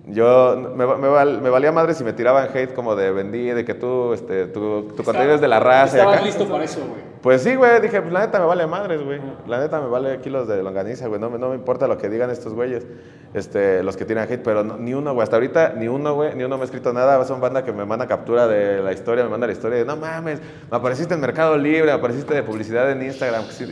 yo 0.07 0.71
me, 0.75 0.85
me 0.85 1.07
val- 1.07 1.41
me 1.41 1.49
valía 1.49 1.71
madre 1.71 1.93
si 1.93 2.03
me 2.03 2.13
tiraban 2.13 2.47
hate 2.53 2.73
como 2.73 2.95
de 2.95 3.11
vendí, 3.11 3.49
de 3.49 3.65
que 3.65 3.73
tú, 3.73 4.13
este, 4.13 4.45
tu, 4.47 4.83
tu 4.95 5.03
contenido 5.03 5.35
es 5.35 5.41
de 5.41 5.47
la 5.47 5.59
raza. 5.59 5.97
Estabas 5.97 6.23
listo 6.23 6.47
para 6.47 6.63
eso, 6.63 6.79
güey. 6.79 7.07
Pues 7.21 7.41
sí, 7.41 7.55
güey, 7.55 7.81
dije, 7.81 7.99
pues 8.01 8.13
la 8.13 8.21
neta 8.21 8.39
me 8.39 8.45
vale 8.45 8.67
madres, 8.67 9.03
güey. 9.03 9.19
La 9.47 9.59
neta 9.59 9.81
me 9.81 9.87
vale 9.87 10.19
kilos 10.19 10.47
de 10.47 10.61
longaniza, 10.63 11.07
güey. 11.07 11.19
No, 11.19 11.29
me- 11.29 11.37
no 11.39 11.49
me 11.49 11.55
importa 11.55 11.87
lo 11.87 11.97
que 11.97 12.09
digan 12.09 12.29
estos 12.29 12.53
güeyes, 12.53 12.85
este, 13.33 13.83
los 13.83 13.97
que 13.97 14.05
tiran 14.05 14.27
hate, 14.31 14.41
pero 14.43 14.63
no- 14.63 14.77
ni 14.77 14.93
uno, 14.93 15.13
güey. 15.13 15.23
Hasta 15.23 15.35
ahorita, 15.35 15.73
ni 15.77 15.87
uno, 15.87 16.13
güey, 16.15 16.35
ni 16.35 16.43
uno 16.43 16.57
me 16.57 16.61
ha 16.61 16.65
escrito 16.65 16.93
nada. 16.93 17.23
Son 17.25 17.41
banda 17.41 17.63
que 17.63 17.73
me 17.73 17.85
manda 17.85 18.07
captura 18.07 18.47
de 18.47 18.81
la 18.81 18.93
historia, 18.93 19.23
me 19.23 19.29
manda 19.29 19.47
la 19.47 19.53
historia 19.53 19.79
de, 19.79 19.85
no 19.85 19.97
mames, 19.97 20.39
me 20.71 20.77
apareciste 20.77 21.13
en 21.15 21.19
Mercado 21.21 21.57
Libre, 21.57 21.85
me 21.85 21.91
apareciste 21.91 22.33
de 22.33 22.43
publicidad 22.43 22.89
en 22.91 23.01
Instagram. 23.01 23.43
Y, 23.61 23.65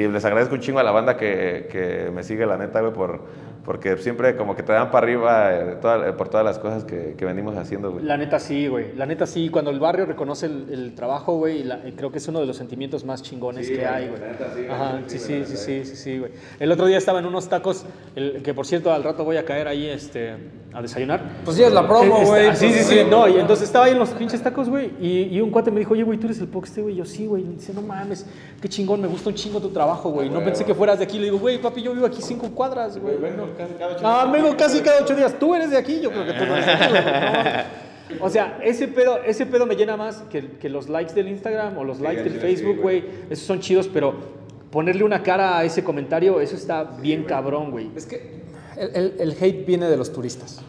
y 0.00 0.08
les 0.08 0.24
agradezco 0.24 0.54
un 0.54 0.60
chingo 0.60 0.78
a 0.80 0.82
la 0.82 0.90
banda 0.92 1.16
que, 1.16 1.68
que 1.70 2.10
me 2.12 2.22
sigue, 2.24 2.44
la 2.46 2.56
neta, 2.58 2.80
güey, 2.80 2.92
por, 2.92 3.20
porque 3.64 3.96
siempre 3.98 4.36
como 4.36 4.56
que 4.56 4.62
te 4.62 4.72
dan 4.72 4.90
para 4.90 5.04
arriba 5.06 5.54
eh, 5.54 5.76
toda- 5.80 6.08
eh, 6.08 6.12
por 6.12 6.28
todas 6.28 6.44
las 6.44 6.58
cosas 6.58 6.84
que, 6.84 7.14
que 7.16 7.24
venimos 7.24 7.56
haciendo, 7.56 7.92
güey. 7.92 8.04
La 8.04 8.16
neta 8.16 8.38
sí, 8.40 8.66
güey. 8.66 8.94
La 8.96 9.06
neta 9.06 9.26
sí, 9.26 9.48
cuando 9.50 9.70
el 9.70 9.78
barrio 9.78 10.04
reconoce 10.06 10.46
el, 10.46 10.66
el 10.70 10.94
trabajo, 10.94 11.36
güey, 11.36 11.60
y 11.60 11.64
la- 11.64 11.80
y 11.86 11.92
creo 11.92 12.10
que 12.10 12.18
es 12.18 12.26
uno 12.28 12.40
de 12.40 12.46
los 12.46 12.56
sentimientos 12.56 13.04
más 13.04 13.22
chingones 13.22 13.68
que 13.70 13.86
hay, 13.86 14.08
güey. 14.08 14.20
Ajá, 14.68 15.00
sí, 15.06 15.18
sí, 15.18 15.44
sí, 15.46 15.56
sí, 15.56 15.84
sí, 15.84 15.96
sí, 15.96 16.18
güey. 16.18 16.32
El 16.58 16.72
otro 16.72 16.86
día 16.86 16.98
estaba 16.98 17.18
en 17.20 17.26
unos 17.26 17.48
tacos, 17.48 17.84
el, 18.16 18.42
que 18.42 18.52
por 18.54 18.66
cierto 18.66 18.92
al 18.92 19.04
rato 19.04 19.24
voy 19.24 19.36
a 19.36 19.44
caer 19.44 19.68
ahí 19.68 19.86
este, 19.86 20.34
a 20.74 20.80
desayunar. 20.82 21.20
Pues 21.44 21.56
sí, 21.56 21.62
es 21.62 21.72
la 21.72 21.86
promo, 21.86 22.16
está- 22.18 22.26
güey. 22.26 22.56
Sí, 22.56 22.68
sí, 22.68 22.72
pues, 22.74 22.86
sí. 22.86 23.00
No, 23.10 23.28
y 23.28 23.38
entonces 23.38 23.66
estaba 23.66 23.84
ahí 23.84 23.92
en 23.92 23.98
los 23.98 24.08
pinches 24.10 24.42
tacos, 24.42 24.68
güey, 24.68 24.90
y, 25.00 25.24
y 25.36 25.40
un 25.40 25.50
cuate 25.50 25.70
me 25.70 25.80
dijo, 25.80 25.92
oye, 25.92 26.02
güey, 26.02 26.18
tú 26.18 26.26
eres 26.26 26.40
el 26.40 26.48
Poxte, 26.48 26.80
güey. 26.82 26.94
Yo 26.96 27.04
sí, 27.04 27.26
güey. 27.26 27.42
Y 27.42 27.48
Dice, 27.56 27.72
no 27.74 27.82
mames, 27.82 28.26
qué 28.60 28.68
chingón, 28.68 29.00
me 29.00 29.08
gusta 29.08 29.28
un 29.28 29.34
chingo 29.34 29.60
tu 29.60 29.68
trabajo, 29.68 30.10
güey. 30.10 30.30
No 30.30 30.42
pensé 30.42 30.64
que 30.64 30.74
fueras 30.74 30.98
de 30.98 31.04
aquí. 31.04 31.18
Le 31.18 31.24
digo, 31.26 31.38
güey, 31.38 31.60
papi, 31.60 31.82
yo 31.82 31.92
vivo 31.92 32.06
aquí 32.06 32.22
cinco 32.22 32.48
cuadras, 32.50 32.98
güey. 32.98 33.16
Ah, 34.02 34.28
vengo 34.32 34.56
casi 34.56 34.80
cada 34.80 35.02
ocho 35.02 35.14
días. 35.14 35.38
Tú 35.38 35.54
eres 35.54 35.70
de 35.70 35.76
aquí, 35.76 36.00
yo 36.00 36.10
creo 36.10 36.24
que 36.24 36.32
tú 36.32 36.44
no 36.46 36.56
eres 36.56 36.66
de 36.66 36.72
aquí. 36.72 37.68
O 38.20 38.28
sea, 38.28 38.58
ese 38.62 38.88
pedo, 38.88 39.18
ese 39.24 39.46
pedo 39.46 39.64
me 39.64 39.74
llena 39.74 39.96
más 39.96 40.22
que, 40.30 40.46
que 40.60 40.68
los 40.68 40.88
likes 40.88 41.14
del 41.14 41.28
Instagram 41.28 41.78
o 41.78 41.84
los 41.84 41.98
likes 42.00 42.22
del 42.22 42.34
Facebook, 42.40 42.78
güey. 42.80 43.04
Esos 43.30 43.46
son 43.46 43.60
chidos, 43.60 43.88
pero 43.88 44.14
ponerle 44.70 45.04
una 45.04 45.22
cara 45.22 45.58
a 45.58 45.64
ese 45.64 45.82
comentario, 45.84 46.40
eso 46.40 46.56
está 46.56 46.84
bien 46.84 47.24
cabrón, 47.24 47.70
güey. 47.70 47.90
Es 47.96 48.04
que 48.06 48.41
el, 48.76 48.90
el- 48.94 49.14
el 49.18 49.30
hate 49.40 49.66
viene 49.66 49.88
de 49.88 49.96
los 49.96 50.12
turistas. 50.12 50.60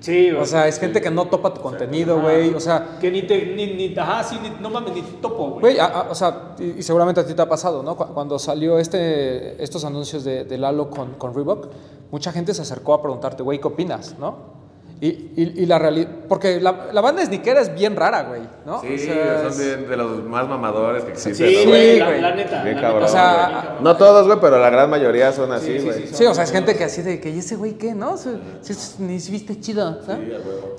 Sí, 0.00 0.30
güey. 0.30 0.42
O 0.42 0.46
sea, 0.46 0.66
es 0.66 0.80
gente 0.80 1.00
que 1.00 1.10
no 1.12 1.26
topa 1.28 1.54
tu 1.54 1.60
contenido, 1.60 2.20
güey. 2.20 2.52
O 2.54 2.58
sea, 2.60 2.98
que 3.00 3.08
ni 3.08 3.22
te, 3.22 3.54
ni, 3.54 3.66
ni, 3.74 3.94
ajá, 3.96 4.24
sí, 4.24 4.36
ni- 4.42 4.60
no 4.60 4.68
mames, 4.68 4.94
ni 4.94 5.02
te 5.02 5.12
topo, 5.18 5.50
güey. 5.50 5.60
Güey, 5.60 5.78
a- 5.78 5.86
a- 5.86 6.10
o 6.10 6.14
sea, 6.16 6.54
y, 6.58 6.78
y 6.78 6.82
seguramente 6.82 7.20
a 7.20 7.26
ti 7.26 7.34
te 7.34 7.42
ha 7.42 7.48
pasado, 7.48 7.84
¿no? 7.84 7.96
Cu- 7.96 8.12
Cuando 8.12 8.36
salió 8.40 8.78
este, 8.80 9.62
estos 9.62 9.84
anuncios 9.84 10.24
de, 10.24 10.44
de 10.44 10.58
Lalo 10.58 10.90
con, 10.90 11.14
con 11.14 11.32
Reebok, 11.32 11.68
mucha 12.10 12.32
gente 12.32 12.52
se 12.52 12.62
acercó 12.62 12.94
a 12.94 13.00
preguntarte, 13.02 13.44
güey, 13.44 13.60
¿qué 13.60 13.68
opinas, 13.68 14.16
no? 14.18 14.61
Y, 15.04 15.08
y, 15.34 15.52
y 15.62 15.66
la 15.66 15.80
realidad, 15.80 16.08
porque 16.28 16.60
la, 16.60 16.90
la 16.92 17.00
banda 17.00 17.26
sneakera 17.26 17.60
es 17.60 17.74
bien 17.74 17.96
rara, 17.96 18.22
güey, 18.22 18.42
¿no? 18.64 18.80
Sí, 18.82 18.94
O 18.94 18.98
sea, 18.98 19.50
son 19.50 19.58
de, 19.58 19.76
de 19.88 19.96
los 19.96 20.22
más 20.22 20.48
mamadores 20.48 21.02
que 21.02 21.10
existen. 21.10 21.48
sí, 21.48 21.56
¿no? 21.64 21.70
güey, 21.70 21.98
la, 21.98 22.06
güey. 22.06 22.20
la 22.20 22.34
neta. 22.36 22.62
Bien 22.62 22.76
la 22.76 22.82
cabrón, 22.82 23.00
neta, 23.02 23.10
o 23.10 23.12
sea. 23.12 23.78
No 23.80 23.96
todos, 23.96 24.26
güey, 24.28 24.38
pero 24.40 24.60
la 24.60 24.70
gran 24.70 24.88
mayoría 24.88 25.32
son 25.32 25.50
así, 25.50 25.76
güey. 25.80 26.06
Sí, 26.06 26.24
o 26.24 26.32
sea, 26.32 26.44
es 26.44 26.52
gente 26.52 26.76
que 26.76 26.84
así 26.84 27.02
de 27.02 27.20
que, 27.20 27.30
¿y 27.30 27.40
ese 27.40 27.56
güey 27.56 27.72
qué, 27.72 27.94
no? 27.96 28.16
Se- 28.16 28.36
se- 28.60 28.74
se- 28.74 29.02
ni 29.02 29.18
se 29.18 29.32
viste 29.32 29.58
chido, 29.58 30.04
¿sabes? 30.06 30.20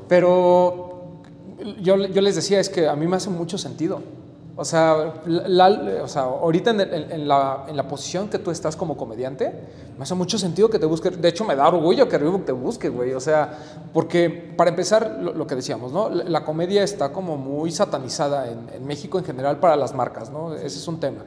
Pero 0.08 1.18
yo, 1.82 1.98
yo 1.98 2.22
les 2.22 2.36
decía, 2.36 2.62
es 2.62 2.70
que 2.70 2.88
a 2.88 2.96
mí 2.96 3.06
me 3.08 3.18
hace 3.18 3.30
mucho 3.30 3.58
sentido. 3.58 4.02
O 4.56 4.64
sea, 4.66 5.14
la- 5.26 5.70
la- 5.70 6.04
o 6.04 6.08
sea 6.08 6.24
ahorita 6.24 6.70
en, 6.72 6.82
el- 6.82 7.12
en 7.12 7.28
la, 7.28 7.66
en 7.68 7.76
la 7.76 7.88
posición 7.88 8.30
que 8.30 8.38
tú 8.38 8.52
estás 8.52 8.76
como 8.76 8.96
comediante, 8.96 9.52
me 9.98 10.04
hace 10.04 10.14
mucho 10.16 10.38
sentido 10.38 10.70
que 10.70 10.78
te 10.80 10.86
busque. 10.86 11.10
De 11.10 11.28
hecho, 11.30 11.44
me 11.44 11.56
da 11.56 11.68
orgullo 11.68 12.08
que 12.08 12.18
Reebok 12.18 12.46
te 12.46 12.52
busque, 12.52 12.90
güey. 12.90 13.14
O 13.14 13.20
sea, 13.20 13.58
porque 13.94 14.30
para 14.56 14.70
empezar, 14.70 15.18
lo, 15.22 15.34
lo 15.34 15.48
que 15.48 15.56
decíamos, 15.56 15.92
¿no? 15.92 16.10
La, 16.10 16.44
comedia 16.46 16.84
está 16.84 17.12
como 17.12 17.36
muy 17.38 17.72
satanizada 17.72 18.48
en, 18.50 18.70
en 18.74 18.86
México 18.86 19.18
en 19.18 19.26
general 19.26 19.60
para 19.60 19.76
las 19.76 19.94
marcas, 19.96 20.30
¿no? 20.30 20.54
Ese 20.54 20.78
es 20.80 20.88
un 20.88 21.00
tema. 21.00 21.24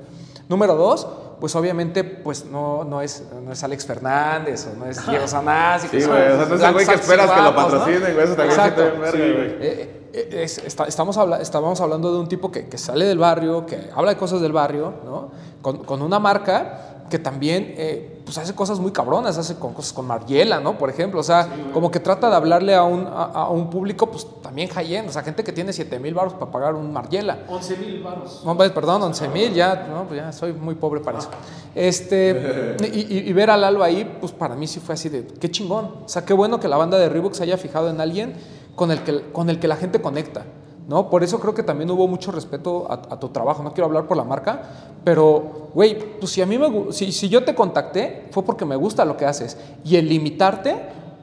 Número 0.48 0.76
dos, 0.76 1.06
pues 1.40 1.56
obviamente 1.56 2.04
pues 2.04 2.44
no, 2.44 2.84
no, 2.84 3.02
es, 3.02 3.24
no 3.44 3.50
es 3.50 3.64
Alex 3.64 3.84
Fernández 3.86 4.68
o 4.72 4.76
no 4.78 4.86
es 4.86 5.04
Diego 5.08 5.26
Sanás. 5.26 5.82
Sí, 5.82 5.88
güey, 5.96 6.06
o 6.06 6.36
sea, 6.36 6.46
no 6.48 6.54
es 6.54 6.62
el 6.62 6.72
güey 6.72 6.86
que 6.86 6.94
esperas 6.94 7.30
que 7.30 7.42
lo 7.42 7.54
patrocinen, 7.56 8.14
güey, 8.14 8.24
eso 8.24 8.34
también 8.36 8.50
Exacto. 8.50 8.82
bien 8.82 9.00
verga, 9.00 9.18
güey. 9.58 10.05
Eh, 10.16 10.42
es- 10.44 10.58
está- 10.58 10.86
estamos, 10.86 11.16
habla- 11.18 11.40
estábamos 11.42 11.80
hablando 11.80 12.12
de 12.12 12.18
un 12.20 12.26
tipo 12.28 12.50
que, 12.50 12.66
que 12.68 12.78
sale 12.78 13.04
del 13.04 13.18
barrio, 13.18 13.66
que 13.66 13.90
habla 13.94 14.12
de 14.12 14.16
cosas 14.16 14.40
del 14.40 14.52
barrio, 14.52 14.92
¿no? 15.04 15.28
Con, 15.62 15.84
con 15.84 16.00
una 16.02 16.18
marca 16.18 16.92
que 17.10 17.20
también 17.20 17.74
eh, 17.76 18.20
pues 18.24 18.36
hace 18.38 18.52
cosas 18.52 18.80
muy 18.80 18.90
cabronas, 18.90 19.38
hace 19.38 19.54
con 19.54 19.72
cosas 19.74 19.92
con 19.92 20.06
Mariela, 20.08 20.58
¿no? 20.58 20.76
Por 20.76 20.90
ejemplo, 20.90 21.20
o 21.20 21.22
sea, 21.22 21.48
como 21.72 21.88
que 21.88 22.00
trata 22.00 22.28
de 22.28 22.34
hablarle 22.34 22.74
a 22.74 22.82
un, 22.82 23.06
a, 23.06 23.24
a 23.26 23.48
un 23.50 23.70
público 23.70 24.10
pues 24.10 24.26
también 24.42 24.68
high-end, 24.70 25.08
o 25.08 25.12
sea, 25.12 25.22
gente 25.22 25.44
que 25.44 25.52
tiene 25.52 25.72
7 25.72 26.00
mil 26.00 26.14
baros 26.14 26.32
para 26.34 26.50
pagar 26.50 26.74
un 26.74 26.92
Mariela. 26.92 27.38
11 27.48 27.76
mil 27.76 28.02
baros. 28.02 28.42
No, 28.44 28.56
pues, 28.56 28.72
perdón, 28.72 29.02
11 29.02 29.28
mil, 29.28 29.54
ya, 29.54 29.86
no, 29.88 30.04
pues 30.08 30.20
ya 30.20 30.32
soy 30.32 30.52
muy 30.52 30.74
pobre 30.74 31.00
para 31.00 31.18
eso. 31.20 31.28
Este, 31.76 32.76
y, 32.92 33.00
y- 33.18 33.28
y 33.28 33.32
ver 33.32 33.50
a 33.50 33.56
Lalo 33.56 33.82
ahí, 33.84 34.16
pues 34.20 34.32
para 34.32 34.56
mí 34.56 34.66
sí 34.66 34.80
fue 34.80 34.94
así 34.94 35.08
de, 35.08 35.24
qué 35.26 35.48
chingón. 35.50 35.84
O 36.04 36.08
sea, 36.08 36.24
qué 36.24 36.32
bueno 36.32 36.58
que 36.58 36.66
la 36.68 36.76
banda 36.76 36.98
de 36.98 37.08
Reebok 37.08 37.34
se 37.34 37.44
haya 37.44 37.56
fijado 37.56 37.88
en 37.90 38.00
alguien 38.00 38.34
con 38.76 38.92
el 38.92 39.02
que, 39.02 39.32
con 39.32 39.50
el 39.50 39.58
que 39.58 39.66
la 39.66 39.76
gente 39.76 40.00
conecta. 40.00 40.44
¿no? 40.86 41.10
Por 41.10 41.24
eso 41.24 41.40
creo 41.40 41.52
que 41.52 41.64
también 41.64 41.90
hubo 41.90 42.06
mucho 42.06 42.30
respeto 42.30 42.86
a, 42.88 42.94
a 43.14 43.18
tu 43.18 43.30
trabajo. 43.30 43.62
No 43.64 43.72
quiero 43.72 43.86
hablar 43.86 44.06
por 44.06 44.16
la 44.16 44.22
marca, 44.22 44.62
pero, 45.02 45.70
güey, 45.74 45.98
pues 46.20 46.30
si 46.30 46.42
a 46.42 46.46
mí 46.46 46.58
me, 46.58 46.92
si, 46.92 47.10
si 47.10 47.28
yo 47.28 47.44
te 47.44 47.54
contacté, 47.56 48.28
fue 48.30 48.44
porque 48.44 48.64
me 48.64 48.76
gusta 48.76 49.04
lo 49.04 49.16
que 49.16 49.26
haces. 49.26 49.56
Y 49.84 49.96
el 49.96 50.08
limitarte, 50.08 50.76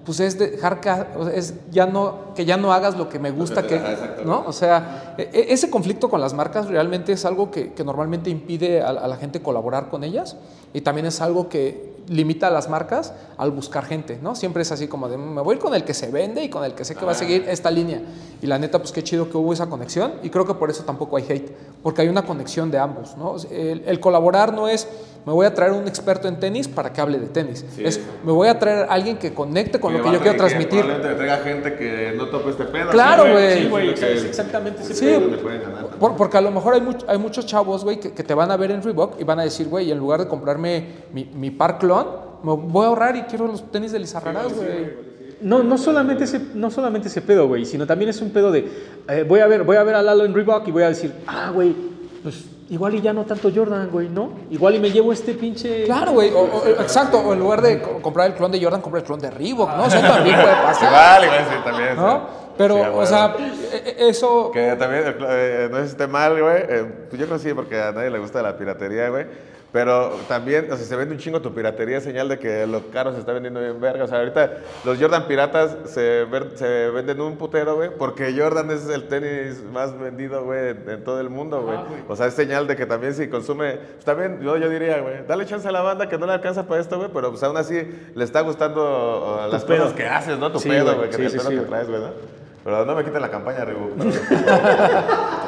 pues 0.03 0.19
es 0.19 0.37
dejar 0.37 0.81
que, 0.81 0.93
es 1.33 1.53
ya 1.71 1.85
no, 1.85 2.33
que 2.35 2.43
ya 2.43 2.57
no 2.57 2.73
hagas 2.73 2.97
lo 2.97 3.07
que 3.07 3.19
me 3.19 3.31
gusta 3.31 3.65
que, 3.65 3.79
¿no? 4.25 4.43
O 4.45 4.51
sea, 4.51 5.15
e- 5.17 5.29
e- 5.31 5.53
ese 5.53 5.69
conflicto 5.69 6.09
con 6.09 6.19
las 6.19 6.33
marcas 6.33 6.67
realmente 6.67 7.13
es 7.13 7.23
algo 7.23 7.49
que, 7.49 7.71
que 7.71 7.85
normalmente 7.85 8.29
impide 8.29 8.81
a, 8.81 8.89
a 8.89 9.07
la 9.07 9.15
gente 9.15 9.41
colaborar 9.41 9.87
con 9.87 10.03
ellas 10.03 10.35
y 10.73 10.81
también 10.81 11.05
es 11.05 11.21
algo 11.21 11.47
que 11.47 11.92
limita 12.07 12.47
a 12.47 12.51
las 12.51 12.69
marcas 12.69 13.13
al 13.37 13.51
buscar 13.51 13.85
gente, 13.85 14.19
¿no? 14.21 14.35
Siempre 14.35 14.61
es 14.61 14.71
así 14.71 14.87
como 14.87 15.09
de, 15.09 15.17
me 15.17 15.41
voy 15.41 15.53
a 15.53 15.55
ir 15.57 15.61
con 15.61 15.73
el 15.73 15.83
que 15.83 15.93
se 15.93 16.11
vende 16.11 16.43
y 16.43 16.49
con 16.49 16.63
el 16.63 16.73
que 16.73 16.85
sé 16.85 16.95
que 16.95 17.05
va 17.05 17.13
a 17.13 17.15
seguir 17.15 17.45
esta 17.47 17.71
línea. 17.71 18.01
Y 18.41 18.47
la 18.47 18.59
neta, 18.59 18.79
pues 18.79 18.91
qué 18.91 19.03
chido 19.03 19.29
que 19.29 19.37
hubo 19.37 19.53
esa 19.53 19.67
conexión 19.67 20.13
y 20.23 20.29
creo 20.29 20.45
que 20.45 20.53
por 20.53 20.69
eso 20.69 20.83
tampoco 20.83 21.17
hay 21.17 21.25
hate, 21.27 21.51
porque 21.81 22.01
hay 22.01 22.09
una 22.09 22.25
conexión 22.25 22.71
de 22.71 22.77
ambos, 22.77 23.15
¿no? 23.17 23.35
El, 23.49 23.83
el 23.85 23.99
colaborar 23.99 24.53
no 24.53 24.67
es, 24.67 24.87
me 25.25 25.31
voy 25.33 25.45
a 25.45 25.53
traer 25.53 25.71
un 25.71 25.87
experto 25.87 26.27
en 26.27 26.39
tenis 26.39 26.67
para 26.67 26.91
que 26.91 26.99
hable 26.99 27.17
de 27.17 27.27
tenis, 27.27 27.65
es, 27.77 27.99
me 28.25 28.31
voy 28.31 28.47
a 28.49 28.59
traer 28.59 28.87
a 28.89 28.93
alguien 28.93 29.17
que 29.17 29.33
conecte 29.33 29.79
con 29.79 29.93
lo 29.93 30.01
que 30.03 30.11
yo 30.11 30.19
quiero 30.19 30.37
transmitir. 30.37 30.81
Probablemente 30.81 31.09
le 31.09 31.15
traiga 31.15 31.37
gente 31.37 31.75
que 31.75 32.13
no 32.17 32.27
tope 32.27 32.49
este 32.49 32.65
pedo. 32.65 32.89
Claro, 32.89 33.31
güey. 33.31 33.63
Sí, 33.63 33.69
güey, 33.69 33.95
que- 33.95 34.11
exactamente 34.13 34.81
ese 34.83 34.93
Sí, 34.93 35.05
pedo. 35.05 35.27
le 35.29 35.37
pueden 35.37 35.61
ganar. 35.61 35.85
por- 35.99 36.15
porque 36.17 36.37
a 36.37 36.41
lo 36.41 36.51
mejor 36.51 36.73
hay, 36.73 36.81
much- 36.81 37.05
hay 37.07 37.17
muchos 37.17 37.45
chavos, 37.45 37.83
güey, 37.83 37.99
que, 37.99 38.11
que 38.11 38.23
te 38.23 38.33
van 38.33 38.51
a 38.51 38.57
ver 38.57 38.71
en 38.71 38.83
Reebok 38.83 39.19
y 39.19 39.23
van 39.23 39.39
a 39.39 39.43
decir, 39.43 39.67
güey, 39.69 39.91
en 39.91 39.97
lugar 39.97 40.19
de 40.19 40.27
comprarme 40.27 40.87
mi, 41.13 41.25
mi 41.25 41.51
par 41.51 41.77
clon, 41.77 42.05
me 42.43 42.53
voy 42.55 42.83
a 42.83 42.89
ahorrar 42.89 43.15
y 43.15 43.21
quiero 43.23 43.47
los 43.47 43.71
tenis 43.71 43.91
de 43.93 43.99
Lizarrarás, 43.99 44.53
güey. 44.53 45.13
No, 45.41 45.61
no 45.61 45.77
solamente 45.77 46.23
ese, 46.23 46.39
no 46.53 46.71
solamente 46.71 47.07
ese 47.09 47.21
pedo, 47.21 47.47
güey, 47.47 47.65
sino 47.65 47.85
también 47.85 48.09
es 48.09 48.21
un 48.21 48.29
pedo 48.31 48.51
de 48.51 48.65
eh, 49.09 49.25
voy 49.27 49.41
a 49.41 49.47
ver, 49.47 49.63
voy 49.63 49.75
a 49.77 49.83
ver 49.83 49.95
a 49.95 50.01
Lalo 50.01 50.23
en 50.25 50.33
Reebok 50.33 50.67
y 50.67 50.71
voy 50.71 50.83
a 50.83 50.87
decir, 50.89 51.13
ah, 51.27 51.51
güey, 51.53 51.75
pues 52.23 52.45
igual 52.73 52.95
y 52.95 53.01
ya 53.01 53.13
no 53.13 53.23
tanto 53.23 53.49
Jordan, 53.53 53.89
güey, 53.91 54.09
¿no? 54.09 54.31
Igual 54.49 54.75
y 54.75 54.79
me 54.79 54.91
llevo 54.91 55.13
este 55.13 55.33
pinche. 55.33 55.83
Claro, 55.85 56.11
güey, 56.11 56.31
o- 56.31 56.39
o- 56.39 56.67
exacto, 56.81 57.19
o 57.19 57.33
en 57.33 57.39
lugar 57.39 57.61
de 57.61 57.81
co- 57.81 58.01
comprar 58.01 58.27
el 58.27 58.33
clon 58.33 58.51
de 58.51 58.61
Jordan, 58.61 58.81
comprar 58.81 59.01
el 59.03 59.07
clon 59.07 59.19
de 59.19 59.29
Reebok, 59.31 59.69
¿no? 59.77 59.85
Eso 59.85 59.99
también 59.99 60.35
puede 60.35 60.55
pasar, 60.63 61.23
Igual, 61.23 61.23
igual, 61.25 61.45
sí, 61.49 61.55
también. 61.63 61.95
¿no? 61.95 62.11
sí. 62.11 62.23
Pero, 62.55 62.75
Sí, 62.75 62.81
o 62.93 63.05
sea, 63.07 63.35
e- 63.73 63.95
e- 63.97 64.09
eso... 64.09 64.51
Que 64.51 64.75
también, 64.75 65.03
eh, 65.27 65.69
no 65.71 65.79
es 65.79 65.89
esté 65.91 66.05
mal, 66.05 66.39
güey. 66.39 66.57
eh, 66.69 66.85
pues 67.09 67.19
yo 67.19 67.25
creo 67.25 67.37
que 67.39 67.43
sí, 67.43 67.53
porque 67.55 67.81
a 67.81 67.91
nadie 67.91 68.11
le 68.11 68.19
gusta 68.19 68.41
la 68.43 68.55
piratería, 68.55 69.09
güey. 69.09 69.25
Pero 69.73 70.11
también, 70.27 70.71
o 70.71 70.77
sea, 70.77 70.85
se 70.85 70.95
vende 70.95 71.15
un 71.15 71.19
chingo 71.19 71.41
tu 71.41 71.51
piratería, 71.51 71.97
es 71.97 72.03
señal 72.03 72.29
de 72.29 72.37
que 72.37 72.67
lo 72.67 72.91
caro 72.91 73.11
se 73.11 73.17
está 73.19 73.33
vendiendo 73.33 73.59
bien 73.59 73.81
verga. 73.81 74.03
O 74.03 74.07
sea, 74.07 74.19
ahorita 74.19 74.57
los 74.85 74.99
Jordan 74.99 75.25
piratas 75.27 75.75
se, 75.85 76.25
ver- 76.25 76.51
se 76.55 76.91
venden 76.91 77.19
un 77.19 77.37
putero, 77.37 77.75
güey, 77.75 77.89
porque 77.97 78.35
Jordan 78.37 78.69
es 78.69 78.87
el 78.87 79.07
tenis 79.07 79.63
más 79.73 79.97
vendido, 79.99 80.43
güey, 80.45 80.69
en, 80.69 80.87
en 80.87 81.03
todo 81.03 81.19
el 81.19 81.31
mundo, 81.31 81.63
güey. 81.63 81.77
O 82.07 82.15
sea, 82.15 82.27
es 82.27 82.35
señal 82.35 82.67
de 82.67 82.75
que 82.75 82.85
también 82.85 83.15
si 83.15 83.27
consume, 83.29 83.77
pues 83.93 84.05
también 84.05 84.39
yo, 84.43 84.57
yo 84.57 84.69
diría, 84.69 85.01
güey, 85.01 85.25
dale 85.27 85.43
chance 85.47 85.67
a 85.67 85.71
la 85.71 85.81
banda 85.81 86.07
que 86.07 86.19
no 86.19 86.27
le 86.27 86.33
alcanza 86.33 86.67
para 86.67 86.79
esto, 86.79 86.97
güey, 86.97 87.09
pero 87.11 87.31
pues 87.31 87.41
aún 87.41 87.57
así 87.57 87.81
le 88.13 88.23
está 88.23 88.41
gustando 88.41 89.47
uh, 89.47 89.51
las 89.51 89.65
pedo. 89.65 89.79
cosas 89.85 89.93
que 89.97 90.05
haces, 90.05 90.37
¿no? 90.37 90.51
Tu 90.51 90.59
Sí, 90.59 90.69
pedo, 90.69 90.95
güey, 90.97 91.09
que 91.09 91.29
sí, 91.29 91.39
sí, 91.39 91.49
que 91.49 91.61
traes, 91.61 91.87
güey, 91.89 91.99
¿no? 91.99 92.42
Pero 92.63 92.85
no 92.85 92.95
me 92.95 93.03
quiten 93.03 93.21
la 93.21 93.29
campaña, 93.29 93.65
Reebok. 93.65 93.91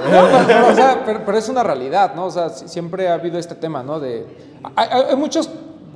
No, 0.05 0.27
pero, 0.31 0.45
pero, 0.45 0.67
o 0.67 0.75
sea, 0.75 1.01
pero, 1.03 1.25
pero 1.25 1.37
es 1.37 1.49
una 1.49 1.63
realidad, 1.63 2.13
¿no? 2.13 2.25
O 2.25 2.31
sea, 2.31 2.49
si- 2.49 2.67
siempre 2.67 3.07
ha 3.07 3.15
habido 3.15 3.39
este 3.39 3.55
tema, 3.55 3.81
¿no? 3.81 3.99
De, 3.99 4.25
hay, 4.75 5.15
muchos 5.15 5.49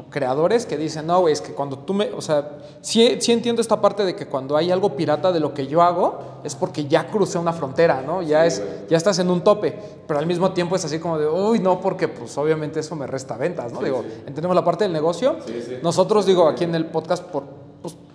creadores 0.10 0.66
que 0.66 0.78
dicen, 0.78 1.06
no, 1.06 1.20
güey, 1.20 1.34
es 1.34 1.42
que 1.42 1.54
cuando 1.54 1.78
tú 1.78 1.94
me, 1.94 2.10
o 2.14 2.22
sea, 2.22 2.58
sí, 2.82 3.18
sí 3.20 3.32
entiendo 3.32 3.62
esta 3.62 3.80
parte 3.80 4.04
de 4.06 4.16
que 4.16 4.26
cuando 4.26 4.58
hay 4.58 4.72
algo 4.72 4.96
pirata 4.96 5.32
de 5.32 5.40
lo 5.40 5.54
que 5.54 5.68
yo 5.68 5.84
hago, 5.84 6.40
es 6.44 6.56
porque 6.56 6.86
ya 6.86 7.06
crucé 7.08 7.38
una 7.38 7.54
frontera, 7.54 8.02
¿no? 8.02 8.24
Ya, 8.24 8.48
es, 8.48 8.64
ya 8.90 8.98
estás 8.98 9.20
en 9.20 9.30
un 9.30 9.44
tope, 9.44 9.78
pero 10.08 10.20
al 10.20 10.26
mismo 10.26 10.52
tiempo 10.54 10.76
es 10.76 10.84
así 10.86 10.98
como 10.98 11.20
de, 11.20 11.28
uy, 11.28 11.60
no, 11.60 11.80
porque 11.80 12.08
pues 12.08 12.36
obviamente 12.40 12.80
eso 12.80 12.96
me 12.96 13.06
resta 13.06 13.38
ventas, 13.38 13.72
¿no? 13.72 13.82
digo, 13.82 14.04
entendemos 14.26 14.56
la 14.56 14.66
parte 14.66 14.86
del 14.86 14.94
negocio. 14.94 15.36
Nosotros, 15.84 16.26
digo, 16.26 16.48
aquí 16.48 16.64
en 16.64 16.74
el 16.74 16.86
podcast, 16.88 17.24
por, 17.26 17.59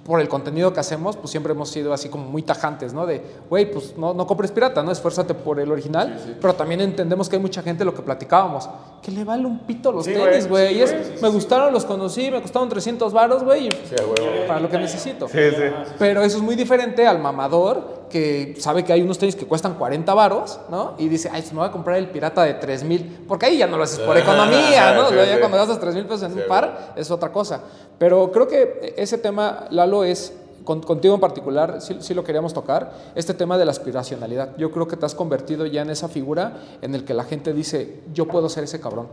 por 0.05 0.21
el 0.21 0.29
contenido 0.29 0.73
que 0.73 0.81
hacemos, 0.81 1.17
pues 1.17 1.31
siempre 1.31 1.53
hemos 1.53 1.71
sido 1.71 1.93
así 1.93 2.09
como 2.09 2.25
muy 2.25 2.43
tajantes, 2.43 2.93
¿no? 2.93 3.07
De, 3.07 3.23
güey, 3.49 3.71
pues 3.71 3.97
no, 3.97 4.13
no 4.13 4.27
compres 4.27 4.51
pirata, 4.51 4.83
¿no? 4.83 4.93
Esfuérzate 4.93 5.33
por 5.35 5.59
el 5.59 5.73
original, 5.73 6.37
pero 6.41 6.55
también 6.55 6.83
entendemos 6.83 7.29
que 7.29 7.37
hay 7.37 7.43
mucha 7.43 7.63
gente, 7.63 7.85
lo 7.85 7.95
que 7.95 8.03
platicábamos, 8.03 8.69
que 9.03 9.11
le 9.11 9.25
vale 9.25 9.47
un 9.47 9.61
pito 9.61 9.91
los 9.93 10.05
Sí, 10.05 10.13
tenis, 10.13 10.47
güey, 10.49 10.85
me 11.23 11.29
gustaron, 11.29 11.73
los 11.73 11.85
conocí, 11.85 12.31
me 12.31 12.43
costaron 12.43 12.69
300 12.69 13.13
varos, 13.13 13.43
güey, 13.45 13.71
para 14.47 14.61
lo 14.61 14.69
que 14.69 14.79
necesito. 14.79 15.27
Sí, 15.29 15.51
sí. 15.51 15.63
Pero 15.99 16.23
eso 16.23 16.37
es 16.37 16.43
muy 16.43 16.55
diferente 16.55 17.07
al 17.07 17.19
mamador 17.19 18.05
que 18.15 18.55
sabe 18.61 18.85
que 18.85 18.93
hay 18.93 19.03
unos 19.03 19.19
tenis 19.19 19.35
que 19.35 19.45
cuestan 19.45 19.75
40 19.75 20.15
varos, 20.15 20.61
¿no? 20.71 20.95
Y 20.99 21.09
dice, 21.09 21.31
ay, 21.33 21.45
me 21.51 21.59
voy 21.59 21.67
a 21.67 21.73
comprar 21.73 21.97
el 21.97 22.09
pirata 22.09 22.45
de 22.45 22.55
3 22.55 22.85
mil. 22.85 23.25
Porque 23.27 23.47
ahí 23.47 23.59
ya 23.59 23.67
no 23.67 23.77
lo 23.77 23.83
haces 23.83 23.99
por 23.99 24.17
economía, 24.25 24.95
¿no? 24.95 25.09
Sí, 25.09 25.17
ya 25.17 25.35
sí. 25.35 25.41
cuando 25.41 25.57
gastas 25.57 25.81
3 25.81 25.95
mil 25.97 26.05
pesos 26.05 26.23
en 26.23 26.39
un 26.39 26.47
par 26.47 26.93
es 26.95 27.11
otra 27.11 27.33
cosa. 27.33 27.63
Pero 27.99 28.31
creo 28.33 28.49
que 28.49 28.95
ese 28.97 29.19
tema, 29.19 29.67
Lalo, 29.71 30.05
es 30.05 30.33
con- 30.65 30.83
contigo 30.83 31.15
en 31.15 31.21
particular, 31.21 31.81
sí, 31.81 31.97
sí 32.01 32.15
lo 32.15 32.25
queríamos 32.25 32.53
tocar, 32.55 32.93
este 33.15 33.35
tema 33.35 33.59
de 33.59 33.65
la 33.65 33.71
aspiracionalidad. 33.71 34.57
Yo 34.57 34.71
creo 34.71 34.89
que 34.89 34.97
te 34.97 35.07
has 35.07 35.15
convertido 35.15 35.67
ya 35.67 35.83
en 35.83 35.91
esa 35.91 36.09
figura 36.09 36.59
en 36.83 36.95
el 36.95 37.05
que 37.05 37.15
la 37.15 37.25
gente 37.25 37.53
dice, 37.53 38.01
yo 38.15 38.27
puedo 38.27 38.49
ser 38.49 38.65
ese 38.65 38.81
cabrón. 38.81 39.07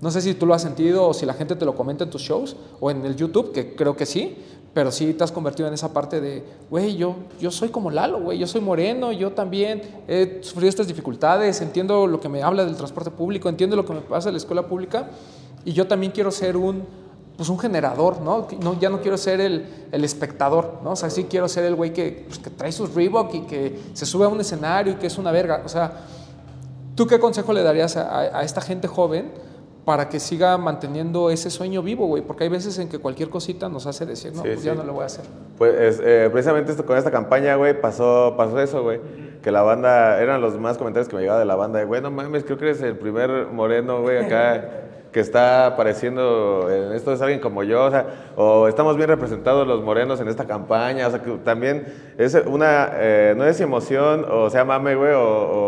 No 0.00 0.10
sé 0.10 0.20
si 0.20 0.34
tú 0.34 0.46
lo 0.46 0.54
has 0.54 0.62
sentido 0.62 1.06
o 1.06 1.14
si 1.14 1.26
la 1.26 1.34
gente 1.34 1.54
te 1.54 1.64
lo 1.64 1.76
comenta 1.76 2.02
en 2.04 2.10
tus 2.10 2.22
shows 2.22 2.56
o 2.80 2.90
en 2.90 3.04
el 3.04 3.14
YouTube, 3.14 3.52
que 3.52 3.76
creo 3.76 3.96
que 3.96 4.04
sí, 4.04 4.36
pero 4.74 4.90
sí 4.90 5.12
te 5.14 5.22
has 5.22 5.30
convertido 5.30 5.68
en 5.68 5.74
esa 5.74 5.92
parte 5.92 6.20
de, 6.20 6.42
güey, 6.70 6.96
yo, 6.96 7.14
yo 7.38 7.50
soy 7.52 7.68
como 7.68 7.90
Lalo, 7.90 8.20
güey, 8.20 8.38
yo 8.38 8.46
soy 8.48 8.62
moreno, 8.62 9.12
yo 9.12 9.30
también 9.32 9.82
he 10.08 10.38
sufrido 10.42 10.70
estas 10.70 10.88
dificultades, 10.88 11.60
entiendo 11.60 12.06
lo 12.08 12.18
que 12.18 12.28
me 12.28 12.42
habla 12.42 12.64
del 12.64 12.74
transporte 12.74 13.10
público, 13.12 13.48
entiendo 13.48 13.76
lo 13.76 13.84
que 13.84 13.92
me 13.92 14.00
pasa 14.00 14.30
en 14.30 14.34
la 14.34 14.38
escuela 14.38 14.66
pública 14.66 15.10
y 15.64 15.72
yo 15.72 15.86
también 15.86 16.10
quiero 16.10 16.32
ser 16.32 16.56
un, 16.56 16.84
pues 17.42 17.50
un 17.50 17.58
generador, 17.58 18.20
¿no? 18.20 18.46
Ya 18.78 18.88
no 18.88 19.00
quiero 19.00 19.18
ser 19.18 19.40
el, 19.40 19.66
el 19.90 20.04
espectador, 20.04 20.78
¿no? 20.84 20.92
O 20.92 20.96
sea, 20.96 21.10
sí 21.10 21.24
quiero 21.28 21.48
ser 21.48 21.64
el 21.64 21.74
güey 21.74 21.92
que, 21.92 22.24
pues, 22.28 22.38
que 22.38 22.50
trae 22.50 22.70
sus 22.70 22.94
Reebok 22.94 23.34
y 23.34 23.40
que 23.40 23.80
se 23.94 24.06
sube 24.06 24.24
a 24.24 24.28
un 24.28 24.40
escenario 24.40 24.92
y 24.92 24.96
que 24.96 25.08
es 25.08 25.18
una 25.18 25.32
verga, 25.32 25.62
o 25.64 25.68
sea, 25.68 25.92
¿Tú 26.94 27.06
qué 27.06 27.18
consejo 27.18 27.52
le 27.52 27.62
darías 27.62 27.96
a, 27.96 28.02
a- 28.02 28.38
a 28.40 28.42
esta 28.42 28.60
gente 28.60 28.86
joven 28.86 29.32
para 29.84 30.08
que 30.08 30.20
siga 30.20 30.56
manteniendo 30.58 31.30
ese 31.30 31.50
sueño 31.50 31.82
vivo, 31.82 32.06
güey? 32.06 32.22
Porque 32.22 32.44
hay 32.44 32.50
veces 32.50 32.78
en 32.78 32.88
que 32.88 32.98
cualquier 32.98 33.30
cosita 33.30 33.68
nos 33.70 33.86
hace 33.86 34.04
decir, 34.06 34.32
no, 34.34 34.42
Sí, 34.42 34.48
pues 34.52 34.62
ya 34.62 34.74
no 34.74 34.84
lo 34.84 34.92
voy 34.92 35.02
a 35.02 35.06
hacer. 35.06 35.24
Pues 35.58 35.74
es, 35.74 36.00
eh, 36.04 36.28
precisamente 36.30 36.70
esto, 36.70 36.84
con 36.86 36.96
esta 36.98 37.10
campaña, 37.10 37.56
güey, 37.56 37.80
pasó, 37.80 38.34
pasó 38.36 38.60
eso, 38.60 38.82
güey. 38.82 39.00
Que 39.42 39.50
la 39.50 39.62
banda, 39.62 40.20
eran 40.20 40.40
los 40.42 40.60
más 40.60 40.76
comentarios 40.78 41.08
que 41.08 41.16
me 41.16 41.22
llegaban 41.22 41.40
de 41.40 41.46
la 41.46 41.56
banda, 41.56 41.78
de, 41.80 41.86
güey, 41.86 42.00
no 42.02 42.10
mames, 42.10 42.44
creo 42.44 42.58
que 42.58 42.66
eres 42.66 42.82
el 42.82 42.96
primer 42.98 43.46
moreno, 43.46 44.02
güey, 44.02 44.18
acá, 44.24 44.62
que 45.12 45.20
está 45.20 45.66
apareciendo 45.66 46.68
en 46.70 46.92
esto, 46.92 47.12
es 47.12 47.20
alguien 47.20 47.38
como 47.40 47.62
yo, 47.62 47.84
o 47.84 47.90
sea, 47.90 48.06
o 48.34 48.66
estamos 48.66 48.96
bien 48.96 49.08
representados 49.08 49.66
los 49.66 49.82
morenos 49.82 50.20
en 50.20 50.28
esta 50.28 50.46
campaña, 50.46 51.06
o 51.06 51.10
sea, 51.10 51.22
que 51.22 51.30
también 51.44 51.84
es 52.18 52.34
una, 52.46 52.88
eh, 52.94 53.34
no 53.36 53.44
es 53.44 53.60
emoción, 53.60 54.24
o 54.30 54.48
sea, 54.48 54.64
mame, 54.64 54.94
güey, 54.94 55.12
o, 55.12 55.20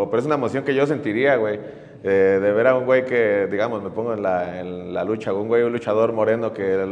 o- 0.02 0.10
pero 0.10 0.20
es 0.20 0.26
una 0.26 0.36
emoción 0.36 0.64
que 0.64 0.74
yo 0.74 0.86
sentiría, 0.86 1.36
güey. 1.36 1.60
Eh, 2.06 2.38
de 2.40 2.52
ver 2.52 2.66
a 2.66 2.74
un 2.76 2.84
güey 2.84 3.06
que, 3.06 3.48
digamos, 3.50 3.82
me 3.82 3.88
pongo 3.88 4.12
en 4.12 4.22
la, 4.22 4.60
en 4.60 4.92
la 4.92 5.04
lucha, 5.04 5.32
un 5.32 5.48
güey, 5.48 5.62
un 5.62 5.72
luchador 5.72 6.12
moreno 6.12 6.52
que, 6.52 6.86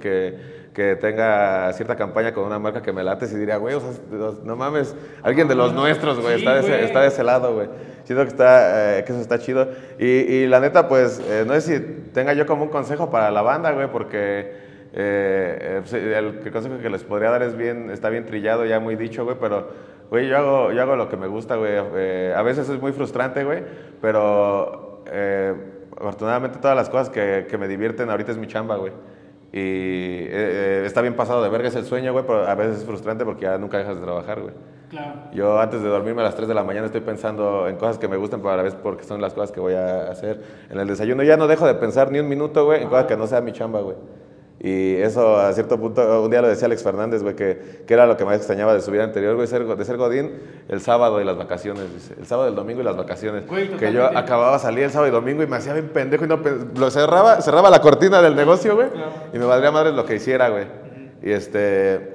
que, 0.00 0.34
que 0.72 0.96
tenga 0.96 1.70
cierta 1.74 1.96
campaña 1.96 2.32
con 2.32 2.44
una 2.44 2.58
marca 2.58 2.80
que 2.80 2.90
me 2.90 3.04
late, 3.04 3.26
y 3.26 3.34
diría, 3.34 3.58
güey, 3.58 3.74
o 3.74 3.80
sea, 3.80 3.90
no 4.42 4.56
mames, 4.56 4.96
alguien 5.22 5.48
de 5.48 5.54
los 5.54 5.74
nuestros, 5.74 6.18
güey, 6.18 6.36
está, 6.36 6.54
de 6.54 6.60
ese, 6.60 6.82
está 6.82 7.02
de 7.02 7.08
ese 7.08 7.22
lado, 7.22 7.54
güey. 7.54 7.68
Siento 8.04 8.24
que, 8.24 8.30
está, 8.30 8.98
eh, 8.98 9.04
que 9.04 9.12
eso 9.12 9.20
está 9.20 9.38
chido. 9.38 9.68
Y, 9.98 10.06
y 10.06 10.46
la 10.46 10.60
neta, 10.60 10.88
pues, 10.88 11.20
eh, 11.28 11.44
no 11.46 11.52
sé 11.54 11.60
si 11.60 11.80
tenga 12.12 12.32
yo 12.32 12.46
como 12.46 12.64
un 12.64 12.70
consejo 12.70 13.10
para 13.10 13.30
la 13.30 13.42
banda, 13.42 13.72
güey, 13.72 13.90
porque 13.92 14.64
eh, 14.96 15.58
eh, 15.60 15.80
pues, 15.80 15.92
el, 15.92 16.40
el 16.44 16.52
consejo 16.52 16.78
que 16.78 16.88
les 16.88 17.04
podría 17.04 17.30
dar 17.30 17.42
es 17.42 17.56
bien, 17.56 17.90
está 17.90 18.08
bien 18.08 18.24
trillado, 18.24 18.64
ya 18.64 18.80
muy 18.80 18.96
dicho, 18.96 19.24
güey, 19.24 19.36
pero, 19.40 19.68
güey, 20.10 20.28
yo 20.28 20.36
hago, 20.38 20.72
yo 20.72 20.82
hago 20.82 20.96
lo 20.96 21.08
que 21.08 21.16
me 21.16 21.26
gusta, 21.26 21.56
güey. 21.56 21.72
Eh, 21.74 22.34
a 22.36 22.42
veces 22.42 22.68
es 22.68 22.80
muy 22.80 22.92
frustrante, 22.92 23.44
güey, 23.44 23.62
pero 24.00 25.02
eh, 25.06 25.54
afortunadamente 25.96 26.58
todas 26.58 26.76
las 26.76 26.88
cosas 26.88 27.10
que, 27.10 27.46
que 27.48 27.58
me 27.58 27.68
divierten 27.68 28.10
ahorita 28.10 28.32
es 28.32 28.38
mi 28.38 28.46
chamba, 28.46 28.76
güey. 28.76 28.92
Y 29.56 29.60
eh, 29.60 30.28
eh, 30.32 30.82
está 30.84 31.00
bien 31.00 31.14
pasado 31.14 31.40
de 31.40 31.48
verga, 31.48 31.68
es 31.68 31.76
el 31.76 31.84
sueño, 31.84 32.12
güey, 32.12 32.26
pero 32.26 32.44
a 32.44 32.56
veces 32.56 32.78
es 32.78 32.84
frustrante 32.84 33.24
porque 33.24 33.42
ya 33.42 33.56
nunca 33.56 33.78
dejas 33.78 33.94
de 33.94 34.02
trabajar, 34.02 34.40
güey. 34.40 34.52
Claro. 34.90 35.12
Yo 35.32 35.60
antes 35.60 35.80
de 35.80 35.88
dormirme 35.88 36.22
a 36.22 36.24
las 36.24 36.34
3 36.34 36.48
de 36.48 36.54
la 36.54 36.64
mañana 36.64 36.86
estoy 36.86 37.02
pensando 37.02 37.68
en 37.68 37.76
cosas 37.76 37.98
que 37.98 38.08
me 38.08 38.16
gustan, 38.16 38.40
pero 38.40 38.54
a 38.54 38.56
la 38.56 38.64
vez 38.64 38.74
porque 38.74 39.04
son 39.04 39.20
las 39.20 39.32
cosas 39.32 39.52
que 39.52 39.60
voy 39.60 39.74
a 39.74 40.10
hacer. 40.10 40.42
En 40.70 40.80
el 40.80 40.88
desayuno 40.88 41.22
ya 41.22 41.36
no 41.36 41.46
dejo 41.46 41.68
de 41.68 41.74
pensar 41.74 42.10
ni 42.10 42.18
un 42.18 42.28
minuto, 42.28 42.64
güey, 42.64 42.82
en 42.82 42.88
cosas 42.88 43.04
que 43.04 43.16
no 43.16 43.28
sea 43.28 43.40
mi 43.42 43.52
chamba, 43.52 43.80
güey. 43.80 43.96
Y 44.64 44.96
eso 44.96 45.36
a 45.36 45.52
cierto 45.52 45.78
punto, 45.78 46.22
un 46.22 46.30
día 46.30 46.40
lo 46.40 46.48
decía 46.48 46.64
Alex 46.64 46.82
Fernández, 46.82 47.22
güey, 47.22 47.36
que, 47.36 47.82
que 47.86 47.92
era 47.92 48.06
lo 48.06 48.16
que 48.16 48.24
más 48.24 48.38
extrañaba 48.38 48.72
de 48.72 48.80
su 48.80 48.90
vida 48.90 49.04
anterior, 49.04 49.36
güey, 49.36 49.46
ser, 49.46 49.66
de 49.66 49.84
ser 49.84 49.98
Godín 49.98 50.32
el 50.70 50.80
sábado 50.80 51.20
y 51.20 51.24
las 51.24 51.36
vacaciones, 51.36 51.92
dice. 51.92 52.14
El 52.18 52.24
sábado, 52.24 52.48
el 52.48 52.54
domingo 52.54 52.80
y 52.80 52.84
las 52.84 52.96
vacaciones. 52.96 53.46
Güey, 53.46 53.76
que 53.76 53.92
yo 53.92 54.06
acababa, 54.06 54.58
salía 54.58 54.86
el 54.86 54.90
sábado 54.90 55.08
y 55.08 55.12
domingo 55.12 55.42
y 55.42 55.46
me 55.46 55.56
hacía 55.56 55.74
bien 55.74 55.90
pendejo 55.90 56.24
y 56.24 56.28
no 56.28 56.40
lo 56.78 56.90
cerraba, 56.90 57.42
cerraba 57.42 57.68
la 57.68 57.82
cortina 57.82 58.22
del 58.22 58.34
negocio, 58.34 58.74
güey, 58.74 58.88
y 59.34 59.38
me 59.38 59.44
valdría 59.44 59.70
madre 59.70 59.92
lo 59.92 60.06
que 60.06 60.14
hiciera, 60.14 60.48
güey. 60.48 60.64
Y 61.22 61.30
este... 61.30 62.13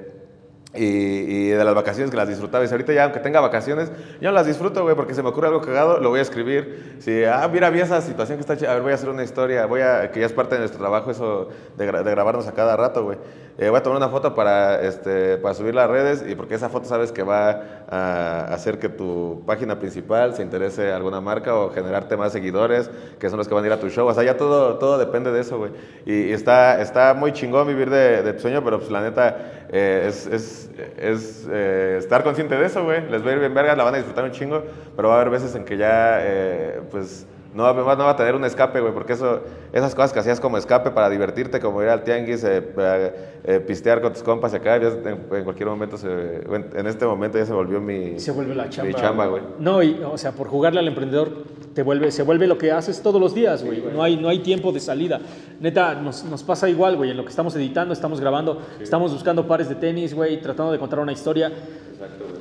Y, 0.75 0.85
y 0.85 1.47
de 1.47 1.63
las 1.63 1.73
vacaciones 1.73 2.11
que 2.11 2.17
las 2.17 2.27
disfrutaba. 2.27 2.63
Y 2.63 2.67
ahorita 2.67 2.93
ya, 2.93 3.05
aunque 3.05 3.19
tenga 3.19 3.39
vacaciones, 3.39 3.91
yo 4.21 4.31
las 4.31 4.45
disfruto, 4.45 4.83
güey, 4.83 4.95
porque 4.95 5.15
se 5.15 5.23
me 5.23 5.29
ocurre 5.29 5.47
algo 5.47 5.61
cagado, 5.61 5.99
lo 5.99 6.09
voy 6.09 6.19
a 6.19 6.21
escribir. 6.21 6.97
Si, 6.99 7.23
ah, 7.23 7.49
mira, 7.51 7.71
vi 7.71 7.79
esa 7.79 8.01
situación 8.01 8.37
que 8.37 8.41
está 8.41 8.53
a 8.69 8.73
ver, 8.75 8.83
voy 8.83 8.91
a 8.91 8.95
hacer 8.95 9.09
una 9.09 9.23
historia, 9.23 9.65
voy 9.65 9.81
a, 9.81 10.11
que 10.11 10.19
ya 10.19 10.27
es 10.27 10.33
parte 10.33 10.55
de 10.55 10.59
nuestro 10.59 10.79
trabajo 10.79 11.09
eso 11.09 11.49
de 11.75 11.85
grabarnos 11.85 12.47
a 12.47 12.53
cada 12.53 12.77
rato, 12.77 13.03
güey. 13.03 13.17
Eh, 13.61 13.67
voy 13.69 13.77
a 13.77 13.83
tomar 13.83 13.97
una 13.97 14.07
foto 14.07 14.33
para, 14.33 14.81
este, 14.83 15.35
para 15.37 15.53
subirla 15.53 15.83
a 15.83 15.87
redes 15.87 16.23
y 16.25 16.33
porque 16.35 16.55
esa 16.55 16.69
foto 16.69 16.87
sabes 16.87 17.11
que 17.11 17.23
va 17.23 17.61
a 17.89 18.45
hacer 18.53 18.79
que 18.79 18.87
tu 18.87 19.43
página 19.45 19.77
principal 19.79 20.33
se 20.33 20.43
interese 20.43 20.93
a 20.93 20.95
alguna 20.95 21.19
marca 21.19 21.53
o 21.53 21.69
generarte 21.69 22.15
más 22.15 22.31
seguidores, 22.31 22.89
que 23.19 23.29
son 23.29 23.37
los 23.37 23.49
que 23.49 23.53
van 23.53 23.65
a 23.65 23.67
ir 23.67 23.73
a 23.73 23.79
tu 23.81 23.89
show. 23.89 24.07
O 24.07 24.13
sea, 24.13 24.23
ya 24.23 24.37
todo, 24.37 24.77
todo 24.77 24.97
depende 24.97 25.33
de 25.33 25.41
eso, 25.41 25.57
güey. 25.57 25.71
Y, 26.05 26.31
está, 26.31 26.79
está 26.79 27.13
muy 27.13 27.33
chingón 27.33 27.67
vivir 27.67 27.89
de, 27.89 28.31
tu 28.31 28.39
sueño, 28.39 28.63
pero 28.63 28.79
pues 28.79 28.91
la 28.91 29.01
neta 29.01 29.65
eh, 29.69 30.05
es, 30.07 30.25
es, 30.27 30.71
es, 30.97 31.47
eh, 31.51 31.97
estar 31.99 32.23
consciente 32.23 32.55
de 32.55 32.65
eso, 32.65 32.85
güey. 32.85 33.09
Les 33.09 33.25
va 33.25 33.31
a 33.31 33.33
ir 33.33 33.39
bien 33.39 33.53
vergas, 33.53 33.75
la 33.75 33.83
van 33.83 33.95
a 33.95 33.97
disfrutar 33.97 34.23
un 34.23 34.31
chingo, 34.31 34.63
pero 34.95 35.09
va 35.09 35.15
a 35.15 35.17
haber 35.17 35.31
veces 35.31 35.53
en 35.55 35.65
que 35.65 35.75
ya, 35.75 36.19
eh, 36.21 36.79
pues, 36.89 37.27
no 37.53 37.63
va, 37.63 37.95
no 37.95 38.03
va 38.05 38.11
a 38.11 38.15
tener 38.15 38.35
un 38.35 38.45
escape, 38.45 38.79
güey, 38.79 38.93
porque 38.93 39.13
eso, 39.13 39.41
esas 39.73 39.95
cosas 39.95 40.13
que 40.13 40.19
hacías 40.19 40.39
como 40.39 40.57
escape 40.57 40.91
para 40.91 41.09
divertirte, 41.09 41.59
como 41.59 41.81
ir 41.81 41.89
al 41.89 42.03
tianguis, 42.03 42.43
eh, 42.43 42.63
eh, 42.77 43.13
eh, 43.43 43.59
pistear 43.59 44.01
con 44.01 44.13
tus 44.13 44.21
compas 44.21 44.53
y 44.53 44.57
acá, 44.57 44.77
ya 44.77 44.89
en, 44.89 45.25
en 45.31 45.43
cualquier 45.43 45.67
momento, 45.67 45.97
se, 45.97 46.07
en, 46.07 46.69
en 46.75 46.87
este 46.87 47.05
momento 47.05 47.37
ya 47.37 47.45
se 47.45 47.53
volvió 47.53 47.81
mi, 47.81 48.19
Se 48.19 48.31
vuelve 48.31 48.53
la 48.53 48.69
chamba. 48.69 48.87
mi 48.87 48.93
chamba, 48.93 49.27
güey. 49.27 49.43
No, 49.59 49.81
y, 49.81 49.99
o 50.03 50.17
sea, 50.17 50.31
por 50.31 50.47
jugarle 50.47 50.79
al 50.79 50.87
emprendedor 50.87 51.29
te 51.73 51.83
vuelve, 51.83 52.11
se 52.11 52.23
vuelve 52.23 52.45
lo 52.45 52.57
que 52.57 52.71
haces 52.71 53.01
todos 53.01 53.19
los 53.21 53.33
días, 53.33 53.63
güey. 53.63 53.83
No 53.93 54.03
hay, 54.03 54.17
no 54.17 54.29
hay 54.29 54.39
tiempo 54.39 54.71
de 54.71 54.79
salida. 54.79 55.19
Neta, 55.59 55.95
nos, 55.95 56.23
nos 56.25 56.43
pasa 56.43 56.69
igual, 56.69 56.97
güey. 56.97 57.11
En 57.11 57.17
lo 57.17 57.23
que 57.23 57.29
estamos 57.29 57.55
editando, 57.55 57.93
estamos 57.93 58.19
grabando, 58.19 58.61
estamos 58.79 59.11
buscando 59.13 59.47
pares 59.47 59.69
de 59.69 59.75
tenis, 59.75 60.13
güey, 60.13 60.41
tratando 60.41 60.71
de 60.71 60.79
contar 60.79 60.99
una 60.99 61.11
historia. 61.11 61.51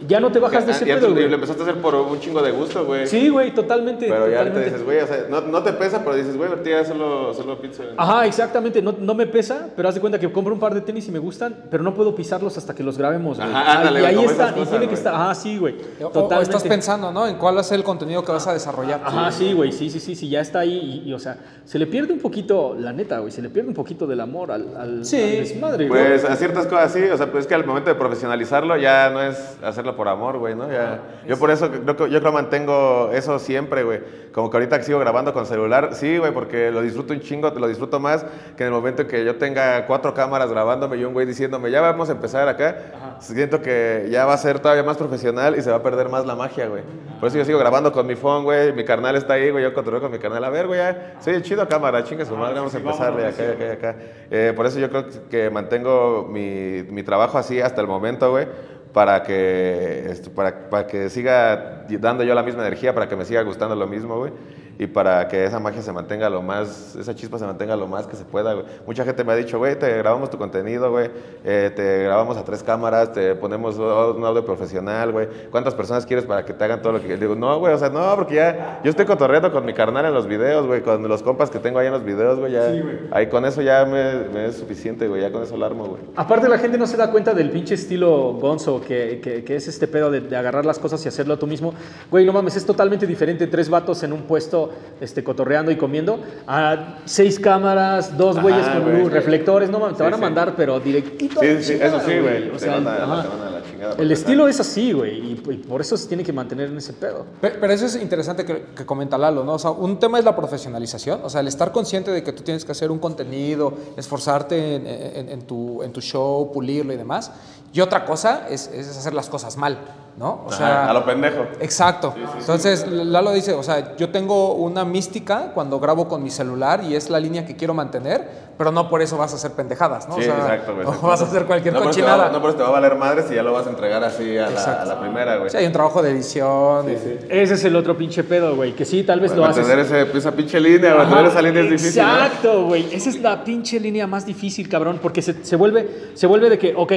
Ya 0.06 0.20
no 0.20 0.30
te 0.32 0.38
bajas 0.38 0.64
de 0.66 0.72
ese 0.72 0.84
y, 0.84 0.94
pedo, 0.94 1.12
güey. 1.12 1.28
lo 1.28 1.34
empezaste 1.34 1.62
a 1.62 1.66
hacer 1.66 1.80
por 1.82 1.94
un 1.94 2.18
chingo 2.20 2.40
de 2.42 2.50
gusto, 2.52 2.84
güey. 2.86 3.06
Sí, 3.06 3.28
güey, 3.28 3.52
totalmente. 3.54 4.06
Pero 4.08 4.28
ya 4.28 4.38
totalmente. 4.38 4.64
dices, 4.70 4.84
güey, 4.84 5.00
o 5.00 5.06
sea, 5.06 5.26
no, 5.28 5.40
no 5.42 5.62
te 5.62 5.72
pesa, 5.72 6.02
pero 6.04 6.16
dices, 6.16 6.36
güey, 6.36 6.48
ahorita 6.50 6.70
ya 6.70 6.84
solo, 6.84 7.34
solo 7.34 7.60
pizza. 7.60 7.82
Ajá, 7.96 8.26
exactamente. 8.26 8.80
No, 8.80 8.94
no 8.98 9.14
me 9.14 9.26
pesa, 9.26 9.68
pero 9.76 9.88
haz 9.88 9.94
de 9.96 10.00
cuenta 10.00 10.18
que 10.18 10.30
compro 10.32 10.54
un 10.54 10.60
par 10.60 10.74
de 10.74 10.80
tenis 10.80 11.08
y 11.08 11.10
me 11.10 11.18
gustan, 11.18 11.54
pero 11.70 11.82
no 11.82 11.94
puedo 11.94 12.14
pisarlos 12.14 12.56
hasta 12.56 12.74
que 12.74 12.82
los 12.82 12.96
grabemos, 12.96 13.38
güey. 13.38 13.48
Ajá, 13.50 13.78
ándale, 13.78 14.02
y 14.02 14.04
ahí 14.04 14.24
está, 14.24 14.54
y 14.56 14.64
tiene 14.64 14.88
que 14.88 14.94
estar. 14.94 15.14
Ajá, 15.14 15.34
sí, 15.34 15.58
güey. 15.58 15.74
O- 16.02 16.06
O, 16.06 16.10
Totalmente. 16.10 16.56
estás 16.56 16.68
pensando, 16.68 17.12
¿no? 17.12 17.26
En 17.26 17.36
cuál 17.36 17.56
va 17.56 17.60
a 17.60 17.64
ser 17.64 17.78
el 17.78 17.84
contenido 17.84 18.24
que 18.24 18.32
vas 18.32 18.46
a 18.46 18.52
desarrollar. 18.52 19.00
Ajá, 19.04 19.30
sí, 19.32 19.52
güey, 19.52 19.72
sí, 19.72 19.90
sí, 19.90 20.00
sí, 20.00 20.14
sí, 20.14 20.28
ya 20.28 20.40
está 20.40 20.60
ahí. 20.60 21.02
Y, 21.04 21.10
y, 21.10 21.14
o 21.14 21.18
sea, 21.18 21.36
se 21.64 21.78
le 21.78 21.86
pierde 21.86 22.12
un 22.12 22.20
poquito, 22.20 22.74
la 22.78 22.92
neta, 22.92 23.18
güey, 23.18 23.30
se 23.32 23.42
le 23.42 23.50
pierde 23.50 23.68
un 23.68 23.74
poquito 23.74 24.06
del 24.06 24.20
amor 24.20 24.52
al, 24.52 24.76
al, 24.76 25.04
Sí. 25.04 25.16
al 25.16 25.30
desmadre, 25.30 25.88
güey. 25.88 26.06
Pues 26.06 26.24
a 26.24 26.36
ciertas 26.36 26.66
cosas 26.66 26.92
sí, 26.92 27.02
o 27.02 27.16
sea, 27.16 27.30
pues 27.30 27.42
es 27.44 27.48
que 27.48 27.54
al 27.54 27.66
momento 27.66 27.90
de 27.90 27.96
profesionalizarlo 27.96 28.76
ya 28.76 29.10
no 29.10 29.22
es 29.22 29.47
hacerlo 29.62 29.96
por 29.96 30.08
amor, 30.08 30.38
güey, 30.38 30.54
¿no? 30.54 30.70
Ya, 30.70 31.00
yo 31.26 31.38
por 31.38 31.50
eso 31.50 31.70
creo 31.70 31.96
que 31.96 32.10
yo 32.10 32.20
creo 32.20 32.32
mantengo 32.32 33.10
eso 33.12 33.38
siempre, 33.38 33.82
güey. 33.82 34.00
Como 34.32 34.50
que 34.50 34.56
ahorita 34.56 34.78
que 34.78 34.84
sigo 34.84 34.98
grabando 34.98 35.32
con 35.32 35.46
celular, 35.46 35.90
sí, 35.94 36.18
güey, 36.18 36.32
porque 36.32 36.70
lo 36.70 36.82
disfruto 36.82 37.12
un 37.12 37.20
chingo, 37.20 37.50
lo 37.50 37.66
disfruto 37.66 37.98
más 37.98 38.24
que 38.56 38.62
en 38.62 38.68
el 38.68 38.72
momento 38.72 39.02
en 39.02 39.08
que 39.08 39.24
yo 39.24 39.36
tenga 39.36 39.86
cuatro 39.86 40.14
cámaras 40.14 40.50
grabándome 40.50 40.96
y 40.96 41.04
un 41.04 41.12
güey 41.12 41.26
diciéndome, 41.26 41.70
ya 41.70 41.80
vamos 41.80 42.08
a 42.08 42.12
empezar 42.12 42.48
acá. 42.48 43.18
Siento 43.20 43.60
que 43.62 44.08
ya 44.10 44.26
va 44.26 44.34
a 44.34 44.38
ser 44.38 44.60
todavía 44.60 44.84
más 44.84 44.96
profesional 44.96 45.56
y 45.56 45.62
se 45.62 45.70
va 45.70 45.78
a 45.78 45.82
perder 45.82 46.08
más 46.08 46.24
la 46.26 46.34
magia, 46.34 46.66
güey. 46.68 46.82
Por 47.18 47.28
eso 47.28 47.38
yo 47.38 47.44
sigo 47.44 47.58
grabando 47.58 47.92
con 47.92 48.06
mi 48.06 48.14
phone, 48.14 48.44
güey. 48.44 48.72
Mi 48.72 48.84
carnal 48.84 49.16
está 49.16 49.34
ahí, 49.34 49.50
güey. 49.50 49.64
Yo 49.64 49.74
controlo 49.74 50.00
con 50.00 50.12
mi 50.12 50.18
carnal. 50.18 50.44
A 50.44 50.50
ver, 50.50 50.66
güey, 50.66 50.78
ya. 50.78 51.16
Sí, 51.20 51.32
chido 51.42 51.66
cámara, 51.68 52.04
chingue 52.04 52.24
su 52.24 52.36
madre, 52.36 52.54
vamos 52.54 52.74
a 52.74 52.78
empezarle 52.78 53.26
acá, 53.26 53.42
acá, 53.52 53.72
acá. 53.72 53.96
Eh, 54.30 54.52
por 54.54 54.66
eso 54.66 54.78
yo 54.78 54.88
creo 54.88 55.06
que 55.28 55.50
mantengo 55.50 56.26
mi, 56.30 56.84
mi 56.90 57.02
trabajo 57.02 57.38
así 57.38 57.60
hasta 57.60 57.80
el 57.80 57.86
momento, 57.86 58.30
güey. 58.30 58.46
Para 58.92 59.22
que, 59.22 60.06
este, 60.10 60.30
para, 60.30 60.70
para 60.70 60.86
que 60.86 61.10
siga 61.10 61.84
dando 61.88 62.24
yo 62.24 62.34
la 62.34 62.42
misma 62.42 62.62
energía, 62.62 62.94
para 62.94 63.08
que 63.08 63.16
me 63.16 63.24
siga 63.24 63.42
gustando 63.42 63.74
lo 63.74 63.86
mismo, 63.86 64.18
güey. 64.18 64.32
Y 64.80 64.86
para 64.86 65.26
que 65.26 65.44
esa 65.44 65.58
magia 65.58 65.82
se 65.82 65.92
mantenga 65.92 66.30
lo 66.30 66.40
más, 66.40 66.94
esa 66.94 67.12
chispa 67.12 67.36
se 67.38 67.44
mantenga 67.44 67.74
lo 67.74 67.88
más 67.88 68.06
que 68.06 68.14
se 68.14 68.24
pueda, 68.24 68.54
güey. 68.54 68.64
Mucha 68.86 69.04
gente 69.04 69.24
me 69.24 69.32
ha 69.32 69.34
dicho, 69.34 69.58
güey, 69.58 69.76
te 69.76 69.96
grabamos 69.98 70.30
tu 70.30 70.38
contenido, 70.38 70.90
güey. 70.92 71.10
eh, 71.44 71.72
te 71.74 72.04
grabamos 72.04 72.36
a 72.36 72.44
tres 72.44 72.62
cámaras, 72.62 73.12
te 73.12 73.34
ponemos 73.34 73.76
un 73.76 74.24
audio 74.24 74.44
profesional, 74.44 75.10
güey. 75.10 75.26
¿Cuántas 75.50 75.74
personas 75.74 76.06
quieres 76.06 76.24
para 76.26 76.44
que 76.44 76.52
te 76.52 76.62
hagan 76.62 76.80
todo 76.80 76.92
lo 76.92 77.00
que 77.02 77.16
digo? 77.16 77.34
No, 77.34 77.58
güey, 77.58 77.74
o 77.74 77.78
sea, 77.78 77.88
no, 77.90 78.14
porque 78.14 78.36
ya 78.36 78.80
yo 78.84 78.90
estoy 78.90 79.04
cotorreando 79.04 79.50
con 79.50 79.64
mi 79.64 79.74
carnal 79.74 80.04
en 80.06 80.14
los 80.14 80.28
videos, 80.28 80.64
güey, 80.66 80.80
con 80.82 81.06
los 81.08 81.24
compas 81.24 81.50
que 81.50 81.58
tengo 81.58 81.80
ahí 81.80 81.88
en 81.88 81.92
los 81.94 82.04
videos, 82.04 82.38
güey. 82.38 82.52
Ya, 82.52 82.72
ahí 83.10 83.26
con 83.26 83.44
eso 83.46 83.60
ya 83.62 83.84
me, 83.84 84.28
me 84.32 84.46
es 84.46 84.56
suficiente, 84.58 85.08
güey. 85.08 85.22
Ya 85.22 85.32
con 85.32 85.42
eso 85.42 85.56
lo 85.56 85.66
armo, 85.66 85.86
güey. 85.86 86.02
Aparte, 86.14 86.48
la 86.48 86.58
gente 86.58 86.78
no 86.78 86.86
se 86.86 86.96
da 86.96 87.10
cuenta 87.10 87.34
del 87.34 87.50
pinche 87.50 87.74
estilo 87.74 88.34
gonzo, 88.34 88.80
que, 88.80 89.20
que- 89.20 89.42
que 89.42 89.56
es 89.56 89.66
este 89.66 89.88
pedo 89.88 90.10
de, 90.10 90.20
de 90.20 90.36
agarrar 90.36 90.64
las 90.64 90.78
cosas 90.78 91.04
y 91.04 91.08
hacerlo 91.08 91.36
tú 91.36 91.48
mismo. 91.48 91.74
Güey, 92.12 92.24
no 92.24 92.32
mames, 92.32 92.54
es 92.54 92.64
totalmente 92.64 93.06
diferente. 93.08 93.46
Tres 93.48 93.68
vatos 93.68 94.02
en 94.04 94.12
un 94.12 94.22
puesto 94.22 94.67
este, 95.00 95.22
cotorreando 95.24 95.70
y 95.70 95.76
comiendo, 95.76 96.20
a 96.46 96.98
seis 97.04 97.38
cámaras, 97.38 98.16
dos 98.18 98.36
Ajá, 98.36 98.42
güeyes 98.42 98.66
con 98.68 98.82
güey. 98.82 99.02
luz, 99.02 99.12
reflectores. 99.12 99.70
No 99.70 99.78
mames, 99.78 99.96
te 99.96 99.98
Sí, 99.98 100.04
van 100.04 100.12
a 100.14 100.16
sí. 100.16 100.22
mandar, 100.22 100.54
pero 100.56 100.80
directito. 100.80 101.40
a 101.40 101.44
la 101.44 101.50
Sí, 101.58 101.62
sí, 101.64 101.72
chingada, 101.74 101.96
eso 101.98 102.06
sí, 102.08 102.18
güey. 102.18 102.50
O 102.50 102.58
sea, 102.58 102.74
van 102.74 102.86
a- 102.88 102.94
ajá. 103.04 103.22
te 103.22 103.28
la 103.50 103.62
chingada 103.70 103.94
el 103.98 104.12
estilo 104.12 104.48
es 104.48 104.58
así, 104.60 104.92
güey, 104.92 105.18
y, 105.18 105.32
y 105.50 105.56
por 105.58 105.80
eso 105.80 105.96
se 105.96 106.08
tiene 106.08 106.22
que 106.24 106.32
mantener 106.32 106.68
en 106.68 106.76
ese 106.78 106.92
pedo. 106.92 107.24
Pe- 107.40 107.50
Pero 107.60 107.72
eso 107.72 107.86
es 107.86 107.96
interesante 107.96 108.44
que, 108.44 108.66
que 108.76 108.84
comenta 108.84 109.16
Lalo, 109.16 109.44
¿no? 109.44 109.54
O 109.54 109.58
sea, 109.58 109.70
un 109.70 109.98
tema 109.98 110.18
es 110.18 110.24
la 110.24 110.34
profesionalización, 110.36 111.20
o 111.22 111.30
sea, 111.30 111.40
el 111.40 111.48
estar 111.48 111.72
consciente 111.72 112.10
de 112.10 112.22
que 112.22 112.32
tú 112.32 112.42
tienes 112.42 112.64
que 112.64 112.72
hacer 112.72 112.90
un 112.90 112.98
contenido, 112.98 113.72
esforzarte 113.96 114.76
en, 114.76 114.86
en- 114.86 115.28
en 115.28 115.42
tu, 115.42 115.82
en 115.82 115.92
tu 115.92 116.00
show, 116.00 116.50
pulirlo 116.52 116.92
y 116.92 116.96
demás. 116.96 117.30
Y 117.72 117.80
otra 117.80 118.04
cosa 118.04 118.46
es, 118.48 118.68
es 118.72 118.88
hacer 118.96 119.12
las 119.12 119.28
cosas 119.28 119.56
mal, 119.58 119.78
¿no? 120.16 120.44
O 120.46 120.52
Ajá, 120.52 120.88
a 120.88 120.92
lo 120.94 121.04
pendejo. 121.04 121.42
Exacto. 121.60 122.14
Entonces, 122.38 122.86
Lalo 122.88 123.32
dice, 123.32 123.52
o 123.52 123.62
sea, 123.62 123.94
yo 123.96 124.08
tengo 124.08 124.54
una 124.54 124.84
mística 124.86 125.52
cuando 125.52 125.78
grabo 125.78 126.08
con 126.08 126.22
mi 126.22 126.30
celular 126.30 126.82
y 126.82 126.96
es 126.96 127.10
la 127.10 127.20
línea 127.20 127.44
que 127.44 127.56
quiero 127.56 127.74
mantener, 127.74 128.48
pero 128.56 128.72
no 128.72 128.88
por 128.88 129.02
eso 129.02 129.18
vas 129.18 129.34
a 129.34 129.36
hacer 129.36 129.52
pendejadas, 129.52 130.08
¿no? 130.08 130.14
Sí, 130.14 130.22
o 130.22 130.24
sea, 130.24 130.34
exacto, 130.36 130.74
güey. 130.74 130.86
o 130.86 130.88
exacto. 130.88 131.06
vas 131.08 131.20
a 131.20 131.24
hacer 131.24 131.44
cualquier 131.44 131.74
no 131.74 131.80
va- 131.80 131.86
cochinada. 131.86 132.30
no 132.30 132.40
por 132.40 132.50
eso 132.50 132.56
te 132.56 132.62
va 132.62 132.70
a 132.70 132.72
valer 132.72 132.96
madre 132.96 133.22
si 133.28 133.34
ya 133.34 133.42
lo 133.42 133.52
vas 133.52 133.66
a 133.66 133.70
entregar 133.70 134.02
así 134.02 134.38
a, 134.38 134.46
la, 134.46 134.50
Exacto. 134.50 134.82
a 134.82 134.86
la 134.86 135.00
primera, 135.00 135.36
güey. 135.36 135.50
Sí, 135.50 135.56
hay 135.58 135.66
un 135.66 135.72
trabajo 135.72 136.02
de 136.02 136.10
edición. 136.10 136.86
Ese 136.88 137.54
es 137.54 137.64
el 137.64 137.76
otro 137.76 137.98
pinche 137.98 138.24
pedo, 138.24 138.56
güey, 138.56 138.74
que 138.74 138.86
sí, 138.86 139.02
tal 139.04 139.20
vez 139.20 139.36
lo 139.36 139.44
haces. 139.44 139.68
Mantener 139.68 140.08
esa 140.16 140.32
pinche 140.32 140.58
línea, 140.58 140.94
mantener 140.94 141.26
esa 141.26 141.42
línea 141.42 141.62
es 141.64 141.70
difícil. 141.70 142.02
¿no? 142.02 142.14
Exacto, 142.16 142.64
güey. 142.64 142.88
Esa 142.94 143.10
es 143.10 143.20
la 143.20 143.44
pinche 143.44 143.78
línea 143.78 144.06
más 144.06 144.24
difícil, 144.24 144.70
cabrón, 144.70 144.98
porque 145.02 145.20
se, 145.20 145.44
se 145.44 145.54
vuelve, 145.54 146.12
se 146.14 146.26
vuelve 146.26 146.48
de 146.48 146.58
que, 146.58 146.74
ok, 146.74 146.92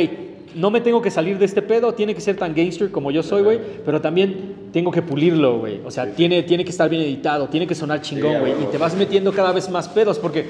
no 0.56 0.72
me 0.72 0.82
tengo 0.82 1.02
que 1.02 1.12
salir 1.12 1.38
de 1.38 1.46
este 1.46 1.62
pedo, 1.62 1.94
tiene 1.94 2.16
que 2.16 2.22
ser 2.22 2.38
tan 2.38 2.54
gangster 2.54 2.92
como 2.92 3.12
yo 3.12 3.24
soy, 3.24 3.44
güey, 3.44 3.60
pero 3.86 4.02
también 4.02 4.70
tengo 4.72 4.92
que 4.92 5.02
pulirlo, 5.02 5.60
güey. 5.60 5.80
O 5.86 5.92
sea, 5.92 6.14
tiene, 6.14 6.44
tiene 6.44 6.64
que 6.64 6.72
estar 6.72 6.90
bien 6.90 7.02
editado, 7.02 7.48
tiene 7.48 7.68
que 7.68 7.76
sonar 7.76 8.02
chingón, 8.02 8.40
güey. 8.40 8.54
y 8.54 8.66
te 8.72 8.78
vas 8.78 8.96
metiendo 8.96 9.32
cada 9.34 9.52
vez 9.52 9.70
más 9.70 9.90
pedos, 9.90 10.20
porque 10.20 10.46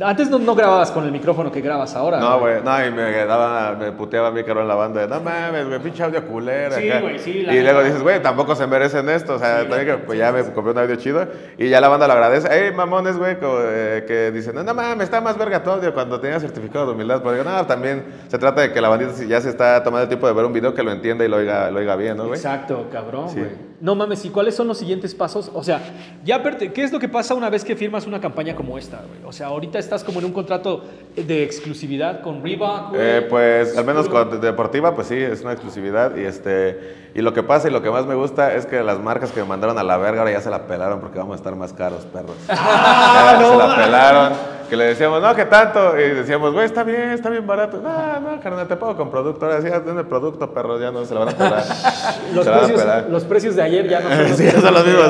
antes 0.00 0.30
no, 0.30 0.38
no 0.38 0.54
grababas 0.54 0.92
con 0.92 1.04
el 1.04 1.10
micrófono 1.10 1.50
que 1.50 1.60
grabas 1.60 1.96
ahora. 1.96 2.20
No, 2.20 2.38
güey, 2.38 2.62
no, 2.62 2.86
y 2.86 2.90
me 2.92 3.24
daba, 3.24 3.74
me 3.74 3.90
puteaba 3.90 4.28
a 4.28 4.30
mí, 4.30 4.44
cabrón, 4.44 4.68
la 4.68 4.76
banda 4.76 5.00
de, 5.00 5.08
no 5.08 5.20
mames, 5.20 5.66
güey, 5.66 5.80
pinche 5.80 6.04
audio 6.04 6.24
culero. 6.26 6.76
Sí, 6.76 6.88
acá". 6.88 7.00
güey, 7.00 7.18
sí, 7.18 7.42
la 7.42 7.54
Y 7.54 7.60
luego 7.60 7.82
dices, 7.82 8.00
güey, 8.02 8.22
tampoco 8.22 8.54
se 8.54 8.68
merecen 8.68 9.08
esto, 9.08 9.34
o 9.34 9.38
sea, 9.40 9.68
también 9.68 9.86
que, 9.86 9.94
pues 10.04 10.16
ya 10.18 10.30
me 10.30 10.44
compré 10.52 10.72
un 10.72 10.78
audio 10.78 10.94
chido, 10.94 11.26
y 11.58 11.68
ya 11.68 11.80
la 11.80 11.88
banda 11.88 12.06
lo 12.06 12.12
agradece. 12.12 12.48
Ey, 12.52 12.72
mamones, 12.72 13.18
güey, 13.18 13.36
eh, 13.42 14.04
que 14.06 14.30
dicen, 14.30 14.54
no, 14.54 14.62
no 14.62 14.74
mames, 14.74 15.04
está 15.04 15.20
más 15.20 15.36
verga 15.36 15.62
tu 15.62 15.70
audio 15.70 15.92
cuando 15.92 16.20
tenía 16.20 16.38
certificado 16.38 16.86
de 16.86 16.92
humildad. 16.92 17.20
Pero 17.22 17.32
digo, 17.32 17.44
no, 17.44 17.66
también 17.66 18.04
se 18.28 18.38
trata 18.38 18.60
de 18.60 18.72
que 18.72 18.80
la 18.80 18.88
bandita 18.88 19.12
ya 19.26 19.40
se 19.40 19.48
está 19.48 19.82
tomando 19.82 20.02
el 20.04 20.08
tiempo 20.08 20.28
de 20.28 20.32
ver 20.32 20.44
un 20.44 20.52
video 20.52 20.72
que 20.72 20.84
lo 20.84 20.92
entienda 20.92 21.24
y 21.24 21.28
lo 21.28 21.38
oiga, 21.38 21.68
lo 21.70 21.80
oiga 21.80 21.96
bien, 21.96 22.16
¿no, 22.16 22.26
güey? 22.26 22.36
Exacto, 22.36 22.86
cabrón, 22.92 23.28
Sí. 23.30 23.40
güey. 23.40 23.70
No 23.80 23.94
mames, 23.94 24.22
¿y 24.26 24.28
cuáles 24.28 24.54
son 24.54 24.68
los 24.68 24.76
siguientes 24.76 25.14
pasos? 25.14 25.50
O 25.54 25.64
sea, 25.64 25.80
ya 26.22 26.42
¿qué 26.42 26.82
es 26.84 26.92
lo 26.92 26.98
que 26.98 27.08
pasa 27.08 27.34
una 27.34 27.48
vez 27.48 27.64
que 27.64 27.74
firmas 27.74 28.06
una 28.06 28.20
campaña 28.20 28.54
como 28.54 28.76
esta, 28.76 28.98
güey? 28.98 29.20
O 29.24 29.32
sea, 29.32 29.46
ahorita 29.46 29.79
estás 29.80 30.04
como 30.04 30.20
en 30.20 30.26
un 30.26 30.32
contrato 30.32 30.84
de 31.16 31.42
exclusividad 31.42 32.22
con 32.22 32.42
Reebok. 32.42 32.94
Eh, 32.94 33.26
pues 33.28 33.76
al 33.76 33.84
menos 33.84 34.08
con 34.08 34.40
deportiva, 34.40 34.94
pues 34.94 35.08
sí, 35.08 35.16
es 35.16 35.42
una 35.42 35.52
exclusividad. 35.52 36.16
Y 36.16 36.24
este 36.24 37.10
y 37.14 37.22
lo 37.22 37.34
que 37.34 37.42
pasa 37.42 37.68
y 37.68 37.72
lo 37.72 37.82
que 37.82 37.90
más 37.90 38.06
me 38.06 38.14
gusta 38.14 38.54
es 38.54 38.66
que 38.66 38.82
las 38.82 39.00
marcas 39.00 39.32
que 39.32 39.40
me 39.40 39.46
mandaron 39.46 39.78
a 39.78 39.82
la 39.82 39.96
verga 39.96 40.20
ahora 40.20 40.32
ya 40.32 40.40
se 40.40 40.50
la 40.50 40.66
pelaron 40.66 41.00
porque 41.00 41.18
vamos 41.18 41.34
a 41.34 41.36
estar 41.36 41.56
más 41.56 41.72
caros, 41.72 42.04
perros. 42.04 42.36
Ah, 42.48 43.38
no 43.40 43.50
se 43.50 43.56
la 43.56 43.76
pelaron. 43.76 44.59
Que 44.70 44.76
le 44.76 44.84
decíamos, 44.84 45.20
no, 45.20 45.34
que 45.34 45.46
tanto. 45.46 45.98
Y 45.98 46.10
decíamos, 46.10 46.52
güey, 46.52 46.64
está 46.64 46.84
bien, 46.84 47.10
está 47.10 47.28
bien 47.28 47.44
barato. 47.44 47.80
No, 47.82 48.20
no, 48.20 48.40
carnal, 48.40 48.68
te 48.68 48.76
pago 48.76 48.96
con 48.96 49.10
producto. 49.10 49.44
Ahora 49.46 49.60
sí, 49.60 49.68
producto, 50.08 50.54
perros, 50.54 50.80
ya 50.80 50.92
no 50.92 51.04
se 51.04 51.12
la 51.12 51.24
van 51.24 51.28
a 51.30 51.36
pelar. 51.36 51.64
los, 52.34 52.44
se 52.44 52.50
la 52.50 52.56
van 52.56 52.64
a 52.64 52.72
precios, 52.72 53.10
los 53.10 53.24
precios 53.24 53.56
de 53.56 53.62
ayer 53.62 53.88
ya 53.88 53.98
no 53.98 54.08
son 54.10 54.28
los 54.28 54.36
Sí, 54.36 54.48
son 54.48 54.74
los 54.74 54.86
mismos, 54.86 55.08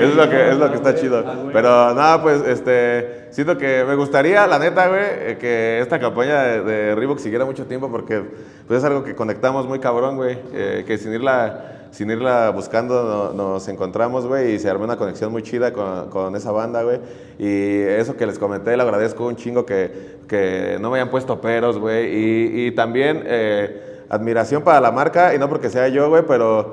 es 0.00 0.14
lo 0.16 0.30
que 0.30 0.48
es 0.48 0.56
lo 0.56 0.70
que 0.70 0.76
está 0.76 0.94
chido. 0.94 1.22
Ah. 1.26 1.34
Pero 1.52 1.92
nada, 1.92 2.22
pues 2.22 2.40
este 2.46 3.28
siento 3.32 3.58
que 3.58 3.84
me 3.86 3.96
gustaría, 3.96 4.46
la 4.46 4.58
neta, 4.58 4.88
güey, 4.88 5.02
eh, 5.02 5.36
que 5.38 5.78
esta 5.80 6.00
campaña 6.00 6.42
de, 6.42 6.62
de 6.62 6.94
Reebok 6.94 7.18
siguiera 7.18 7.44
mucho 7.44 7.66
tiempo 7.66 7.90
porque 7.90 8.22
pues 8.66 8.78
es 8.78 8.84
algo 8.84 9.04
que 9.04 9.14
conectamos 9.14 9.66
muy 9.66 9.78
cabrón, 9.78 10.16
güey, 10.16 10.38
eh, 10.54 10.84
que 10.86 10.96
sin 10.96 11.12
irla 11.12 11.75
sin 11.96 12.10
irla 12.10 12.50
buscando 12.50 13.32
no- 13.32 13.32
nos 13.32 13.68
encontramos, 13.68 14.26
güey, 14.26 14.52
y 14.54 14.58
se 14.58 14.68
armó 14.68 14.84
una 14.84 14.96
conexión 14.98 15.32
muy 15.32 15.42
chida 15.42 15.72
con, 15.72 16.10
con 16.10 16.36
esa 16.36 16.52
banda, 16.52 16.82
güey. 16.82 17.00
Y 17.38 17.80
eso 17.80 18.16
que 18.16 18.26
les 18.26 18.38
comenté, 18.38 18.76
le 18.76 18.82
agradezco 18.82 19.26
un 19.26 19.36
chingo 19.36 19.64
que, 19.64 20.18
que 20.28 20.76
no 20.80 20.90
me 20.90 20.98
hayan 20.98 21.10
puesto 21.10 21.40
peros, 21.40 21.78
güey. 21.78 22.06
Y, 22.14 22.66
y 22.66 22.70
también 22.72 23.22
eh, 23.24 24.04
admiración 24.10 24.62
para 24.62 24.80
la 24.80 24.92
marca 24.92 25.34
y 25.34 25.38
no 25.38 25.48
porque 25.48 25.70
sea 25.70 25.88
yo, 25.88 26.10
güey, 26.10 26.22
pero 26.26 26.70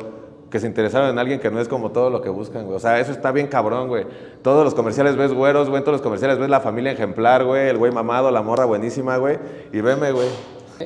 que 0.50 0.60
se 0.60 0.68
interesaron 0.68 1.10
en 1.10 1.18
alguien 1.18 1.40
que 1.40 1.50
no 1.50 1.60
es 1.62 1.68
como 1.70 1.92
todo 1.92 2.10
lo 2.10 2.22
que 2.22 2.30
buscan, 2.30 2.66
güey. 2.66 2.76
O 2.76 2.80
sea, 2.80 3.00
eso 3.00 3.12
está 3.14 3.32
bien 3.32 3.48
cabrón, 3.48 3.88
güey. 3.88 4.06
Todos 4.42 4.64
los 4.66 4.76
comerciales 4.76 5.16
ves 5.16 5.34
güeros, 5.34 5.70
güey. 5.70 5.82
Todos 5.84 5.94
los 5.94 6.02
comerciales 6.02 6.38
ves 6.38 6.50
la 6.50 6.60
familia 6.60 6.92
ejemplar, 6.92 7.44
güey. 7.46 7.70
El 7.70 7.78
güey 7.78 7.92
mamado, 7.92 8.30
la 8.30 8.42
morra 8.42 8.66
buenísima, 8.66 9.18
güey. 9.18 9.40
Y 9.72 9.80
veme, 9.82 10.12
güey. 10.12 10.28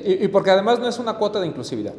Y, 0.06 0.24
y 0.24 0.28
porque 0.28 0.52
además 0.52 0.80
no 0.80 0.88
es 0.88 1.00
una 1.00 1.16
cuota 1.18 1.40
de 1.42 1.48
inclusividad, 1.48 1.94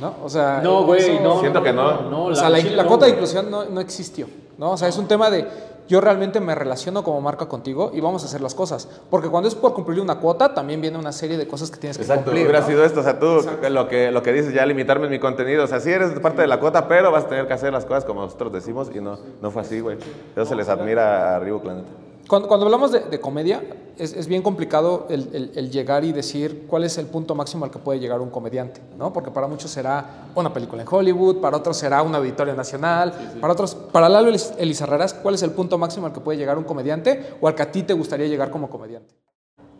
¿no? 0.00 0.14
O 0.24 0.28
sea, 0.28 0.60
No, 0.62 0.84
güey, 0.84 1.00
eso- 1.00 1.22
no. 1.22 1.40
Siento 1.40 1.62
que 1.62 1.72
no. 1.72 2.02
no 2.10 2.24
o 2.26 2.34
sea, 2.34 2.48
la, 2.48 2.58
chile 2.60 2.76
la 2.76 2.82
no, 2.82 2.88
cuota 2.88 3.06
de 3.06 3.12
inclusión 3.12 3.50
no, 3.50 3.64
no 3.64 3.80
existió, 3.80 4.26
¿no? 4.58 4.72
O 4.72 4.76
sea, 4.76 4.88
es 4.88 4.96
un 4.96 5.06
tema 5.08 5.30
de 5.30 5.46
yo 5.88 6.00
realmente 6.00 6.40
me 6.40 6.54
relaciono 6.54 7.02
como 7.02 7.20
marca 7.20 7.46
contigo 7.46 7.90
y 7.92 8.00
vamos 8.00 8.22
a 8.22 8.26
hacer 8.26 8.40
las 8.40 8.54
cosas. 8.54 8.88
Porque 9.10 9.28
cuando 9.28 9.48
es 9.48 9.54
por 9.54 9.74
cumplir 9.74 10.00
una 10.00 10.14
cuota, 10.20 10.54
también 10.54 10.80
viene 10.80 10.96
una 10.96 11.12
serie 11.12 11.36
de 11.36 11.46
cosas 11.46 11.70
que 11.70 11.76
tienes 11.78 11.98
que 11.98 12.04
Exacto, 12.04 12.26
cumplir. 12.26 12.44
hubiera 12.46 12.60
¿no? 12.60 12.66
sido 12.66 12.84
esto, 12.84 13.00
o 13.00 13.02
sea, 13.02 13.18
tú 13.18 13.44
lo 13.68 13.88
que, 13.88 14.10
lo 14.10 14.22
que 14.22 14.32
dices 14.32 14.54
ya 14.54 14.64
limitarme 14.64 15.06
en 15.06 15.10
mi 15.12 15.18
contenido, 15.18 15.64
o 15.64 15.66
sea, 15.66 15.80
sí 15.80 15.90
eres 15.90 16.18
parte 16.20 16.40
de 16.40 16.46
la 16.48 16.60
cuota, 16.60 16.88
pero 16.88 17.10
vas 17.10 17.24
a 17.24 17.28
tener 17.28 17.46
que 17.46 17.52
hacer 17.52 17.72
las 17.72 17.84
cosas 17.84 18.04
como 18.04 18.22
nosotros 18.22 18.52
decimos 18.52 18.90
y 18.94 19.00
no, 19.00 19.18
no 19.42 19.50
fue 19.50 19.62
así, 19.62 19.80
güey. 19.80 19.98
Eso 20.34 20.46
se 20.46 20.54
les 20.54 20.68
admira 20.68 21.36
a 21.36 21.38
Reebok, 21.40 21.64
la 21.66 21.74
neta. 21.74 21.88
Cuando, 22.28 22.48
cuando 22.48 22.66
hablamos 22.66 22.92
de, 22.92 23.00
de 23.00 23.20
comedia, 23.20 23.62
es, 23.98 24.14
es 24.14 24.26
bien 24.26 24.42
complicado 24.42 25.06
el, 25.10 25.28
el- 25.34 25.52
el 25.54 25.70
llegar 25.70 26.04
y 26.04 26.12
decir 26.12 26.66
cuál 26.66 26.84
es 26.84 26.96
el 26.96 27.06
punto 27.06 27.34
máximo 27.34 27.64
al 27.64 27.70
que 27.70 27.78
puede 27.78 27.98
llegar 28.00 28.20
un 28.20 28.30
comediante, 28.30 28.80
¿no? 28.96 29.12
Porque 29.12 29.30
para 29.30 29.46
muchos 29.48 29.70
será 29.70 30.28
una 30.34 30.52
película 30.52 30.82
en 30.82 30.88
Hollywood, 30.90 31.40
para 31.40 31.56
otros 31.58 31.76
será 31.76 32.00
un 32.02 32.14
auditorio 32.14 32.54
nacional, 32.54 33.12
para 33.40 33.52
otros, 33.52 33.74
para 33.74 34.08
Lalo 34.08 34.30
Elizarraras, 34.58 35.12
¿cuál 35.14 35.34
es 35.34 35.42
el 35.42 35.50
punto 35.50 35.76
máximo 35.78 36.06
al 36.06 36.12
que 36.12 36.20
puede 36.20 36.38
llegar 36.38 36.56
un 36.56 36.64
comediante 36.64 37.34
o 37.40 37.48
al 37.48 37.54
que 37.54 37.62
a 37.62 37.70
ti 37.72 37.82
te 37.82 37.92
gustaría 37.92 38.26
llegar 38.28 38.50
como 38.50 38.70
comediante? 38.70 39.14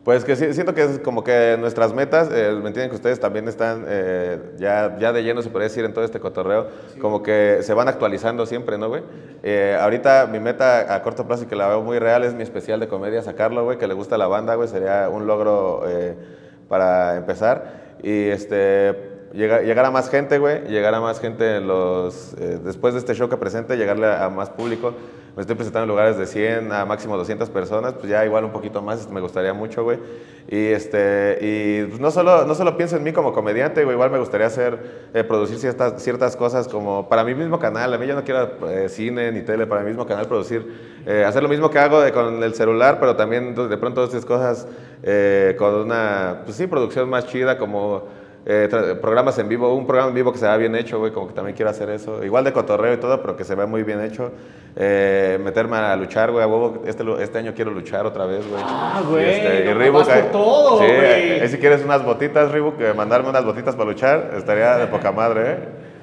Pues 0.05 0.24
que 0.24 0.34
siento 0.34 0.74
que 0.74 0.82
es 0.82 0.98
como 0.98 1.22
que 1.22 1.57
nuestras 1.61 1.94
metas, 1.94 2.28
eh, 2.32 2.50
me 2.50 2.66
entienden 2.68 2.90
que 2.90 2.96
ustedes 2.96 3.20
también 3.20 3.46
están 3.46 3.84
eh, 3.86 4.38
ya, 4.59 4.96
ya 4.98 5.12
de 5.12 5.22
lleno, 5.22 5.42
se 5.42 5.48
podría 5.48 5.68
decir, 5.68 5.84
en 5.84 5.94
todo 5.94 6.05
este 6.05 6.18
cotorreo, 6.18 6.66
como 7.00 7.22
que 7.22 7.59
se 7.62 7.72
van 7.72 7.86
actualizando 7.86 8.44
siempre, 8.44 8.78
¿no, 8.78 8.88
güey? 8.88 9.05
Eh, 9.44 9.78
ahorita 9.80 10.26
mi 10.26 10.40
meta 10.40 10.92
a 10.92 11.03
corto 11.03 11.24
plazo 11.26 11.44
y 11.44 11.46
que 11.46 11.55
la 11.55 11.68
veo 11.68 11.82
muy 11.82 12.00
real 12.00 12.24
es 12.24 12.34
mi 12.34 12.42
especial 12.42 12.80
de 12.80 12.88
comedia, 12.88 13.22
sacarlo, 13.22 13.62
güey, 13.62 13.78
que 13.78 13.86
le 13.86 13.94
gusta 13.94 14.18
la 14.18 14.26
banda, 14.26 14.57
güey, 14.57 14.68
sería 14.68 15.09
un 15.09 15.28
logro 15.28 15.84
para 16.68 17.16
empezar. 17.16 17.82
Y 18.03 18.28
este, 18.28 18.96
llegar, 19.32 19.62
llegar 19.62 19.84
a 19.84 19.90
más 19.90 20.11
gente, 20.11 20.38
güey, 20.38 20.62
llegar 20.68 20.94
a 20.94 21.00
más 21.00 21.20
gente 21.20 21.57
en 21.57 21.66
los, 21.68 22.34
eh, 22.38 22.59
después 22.64 22.94
de 22.94 23.00
este 23.00 23.14
show 23.14 23.28
que 23.28 23.36
presente, 23.36 23.76
llegarle 23.76 24.07
a, 24.07 24.24
a 24.24 24.30
más 24.30 24.50
público. 24.50 24.94
Me 25.34 25.40
estoy 25.40 25.56
presentando 25.56 25.84
en 25.84 25.88
lugares 25.88 26.18
de 26.18 26.26
100 26.26 26.70
a 26.72 26.84
máximo 26.84 27.16
200 27.16 27.48
personas, 27.48 27.94
pues 27.94 28.10
ya 28.10 28.22
igual 28.26 28.44
un 28.44 28.52
poquito 28.52 28.82
más, 28.82 29.08
me 29.08 29.18
gustaría 29.22 29.54
mucho, 29.54 29.82
güey. 29.82 29.98
Y, 30.46 30.66
este, 30.66 31.38
y 31.40 31.84
pues 31.86 32.00
no, 32.00 32.10
solo, 32.10 32.44
no 32.44 32.54
solo 32.54 32.76
pienso 32.76 32.98
en 32.98 33.02
mí 33.02 33.14
como 33.14 33.32
comediante, 33.32 33.82
güey, 33.82 33.94
igual 33.94 34.10
me 34.10 34.18
gustaría 34.18 34.46
hacer, 34.46 35.08
eh, 35.14 35.24
producir 35.24 35.56
ciertas, 35.56 36.02
ciertas 36.02 36.36
cosas 36.36 36.68
como 36.68 37.08
para 37.08 37.24
mi 37.24 37.34
mismo 37.34 37.58
canal. 37.58 37.94
A 37.94 37.96
mí 37.96 38.06
yo 38.06 38.14
no 38.14 38.24
quiero 38.24 38.68
eh, 38.68 38.90
cine 38.90 39.32
ni 39.32 39.40
tele, 39.40 39.66
para 39.66 39.80
mi 39.80 39.88
mismo 39.88 40.06
canal 40.06 40.26
producir, 40.26 40.70
eh, 41.06 41.24
hacer 41.24 41.42
lo 41.42 41.48
mismo 41.48 41.70
que 41.70 41.78
hago 41.78 42.02
con 42.12 42.42
el 42.42 42.54
celular, 42.54 42.98
pero 43.00 43.16
también 43.16 43.54
de 43.54 43.76
pronto 43.78 44.04
estas 44.04 44.26
cosas 44.26 44.66
con 45.58 45.74
una, 45.74 46.42
pues 46.44 46.58
sí, 46.58 46.66
producción 46.66 47.08
más 47.08 47.26
chida, 47.26 47.56
como 47.56 48.04
eh, 48.45 48.68
programas 49.01 49.38
en 49.38 49.49
vivo, 49.49 49.72
un 49.74 49.86
programa 49.86 50.09
en 50.09 50.14
vivo 50.14 50.32
que 50.32 50.38
se 50.38 50.47
vea 50.47 50.57
bien 50.57 50.74
hecho, 50.74 50.99
güey, 50.99 51.12
como 51.12 51.28
que 51.28 51.34
también 51.34 51.55
quiero 51.57 51.70
hacer 51.70 51.88
eso. 51.90 52.24
Igual 52.24 52.43
de 52.45 52.53
cotorreo 52.53 52.95
y 52.95 52.97
todo, 52.97 53.20
pero 53.22 53.36
que 53.36 53.45
se 53.45 53.55
vea 53.55 53.66
muy 53.66 53.82
bien 53.84 54.01
hecho. 54.01 54.32
Eh, 54.74 55.38
meterme 55.43 55.76
a 55.76 55.95
luchar, 55.97 56.30
güey, 56.32 56.43
a 56.43 56.47
huevo. 56.49 56.82
Este, 56.86 57.05
este 57.22 57.38
año 57.38 57.53
quiero 57.55 57.70
luchar 57.70 58.05
otra 58.07 58.26
vez, 58.26 58.49
güey. 58.49 58.62
Ah, 58.66 59.03
güey, 59.09 59.62
Y 59.62 59.64
no, 59.68 59.74
Reebok, 59.78 59.99
vas 60.01 60.09
por 60.09 60.16
ahí- 60.16 60.28
todo, 60.32 60.78
sí, 60.80 60.84
güey. 60.86 61.40
ahí 61.40 61.49
si 61.49 61.59
quieres 61.59 61.84
unas 61.84 62.05
botitas, 62.05 62.51
Reebok, 62.51 62.80
eh, 62.80 62.95
mandarme 62.95 63.28
unas 63.28 63.45
botitas 63.45 63.76
para 63.76 63.88
luchar, 63.90 64.32
estaría 64.36 64.76
de 64.76 64.86
poca 64.88 65.12
madre, 65.12 65.43
¿eh? 65.53 65.59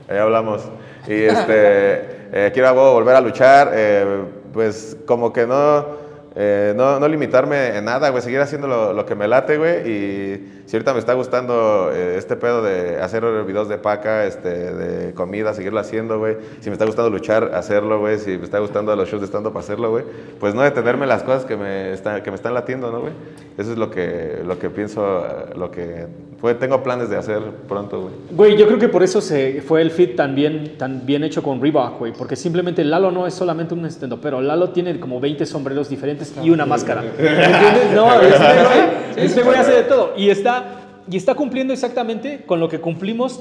Ahí 0.09 0.17
hablamos. 0.17 0.63
Y 1.07 1.13
este, 1.23 1.47
eh, 2.31 2.51
quiero 2.53 2.69
a 2.69 2.73
huevo 2.73 2.93
volver 2.93 3.15
a 3.15 3.21
luchar, 3.21 3.71
eh, 3.73 4.05
pues 4.53 4.95
como 5.05 5.33
que 5.33 5.45
no... 5.45 6.07
Eh, 6.35 6.73
no, 6.75 6.99
no 6.99 7.07
limitarme 7.07 7.75
en 7.75 7.83
nada, 7.85 8.09
güey, 8.09 8.21
seguir 8.21 8.39
haciendo 8.39 8.67
lo, 8.67 8.93
lo 8.93 9.05
que 9.05 9.15
me 9.15 9.27
late, 9.27 9.57
güey. 9.57 9.89
Y 9.91 10.58
si 10.69 10.75
ahorita 10.75 10.93
me 10.93 10.99
está 10.99 11.15
gustando 11.15 11.89
eh, 11.91 12.13
este 12.15 12.35
pedo 12.35 12.61
de 12.61 13.01
hacer 13.01 13.23
videos 13.43 13.67
de 13.69 13.79
paca, 13.79 14.27
este, 14.27 14.49
de 14.49 15.15
comida, 15.15 15.51
seguirlo 15.55 15.79
haciendo, 15.79 16.19
güey. 16.19 16.37
Si 16.59 16.69
me 16.69 16.73
está 16.73 16.85
gustando 16.85 17.09
luchar, 17.09 17.55
hacerlo, 17.55 17.99
güey. 17.99 18.19
Si 18.19 18.37
me 18.37 18.43
está 18.43 18.59
gustando 18.59 18.95
los 18.95 19.09
shows 19.09 19.21
de 19.21 19.25
stand-up, 19.25 19.57
hacerlo, 19.57 19.89
güey. 19.89 20.05
Pues 20.39 20.53
no 20.53 20.61
detenerme 20.61 21.05
en 21.05 21.09
las 21.09 21.23
cosas 21.23 21.45
que 21.45 21.57
me, 21.57 21.91
están, 21.91 22.21
que 22.21 22.29
me 22.29 22.35
están 22.35 22.53
latiendo, 22.53 22.91
¿no, 22.91 23.01
güey? 23.01 23.13
Eso 23.57 23.71
es 23.71 23.79
lo 23.79 23.89
que, 23.89 24.43
lo 24.45 24.59
que 24.59 24.69
pienso, 24.69 25.25
eh, 25.25 25.57
lo 25.57 25.71
que 25.71 26.05
pues, 26.39 26.57
tengo 26.57 26.81
planes 26.81 27.09
de 27.09 27.17
hacer 27.17 27.41
pronto, 27.67 28.01
güey. 28.01 28.13
Güey, 28.31 28.57
yo 28.57 28.67
creo 28.67 28.79
que 28.79 28.87
por 28.87 29.03
eso 29.03 29.19
se 29.19 29.61
fue 29.61 29.81
el 29.81 29.91
fit 29.91 30.15
tan 30.15 30.35
bien, 30.35 30.77
tan 30.77 31.05
bien 31.05 31.23
hecho 31.23 31.43
con 31.43 31.61
Reebok, 31.61 31.99
güey. 31.99 32.13
Porque 32.13 32.35
simplemente 32.35 32.83
Lalo 32.83 33.11
no 33.11 33.27
es 33.27 33.33
solamente 33.33 33.73
un 33.73 33.85
stand 33.85 34.19
pero 34.21 34.39
Lalo 34.39 34.69
tiene 34.69 34.99
como 34.99 35.19
20 35.19 35.45
sombreros 35.45 35.89
diferentes 35.89 36.33
y 36.41 36.49
una 36.49 36.65
máscara. 36.65 37.01
¿Me 37.01 37.45
entiendes? 37.45 37.91
No, 37.93 38.21
este 38.21 38.37
güey, 38.37 39.25
este 39.25 39.43
güey 39.43 39.57
hace 39.57 39.71
de 39.71 39.83
todo. 39.83 40.13
Y 40.15 40.29
está, 40.29 40.58
y 41.09 41.17
está 41.17 41.35
cumpliendo 41.35 41.73
exactamente 41.73 42.43
con 42.45 42.59
lo 42.59 42.69
que 42.69 42.79
cumplimos 42.79 43.39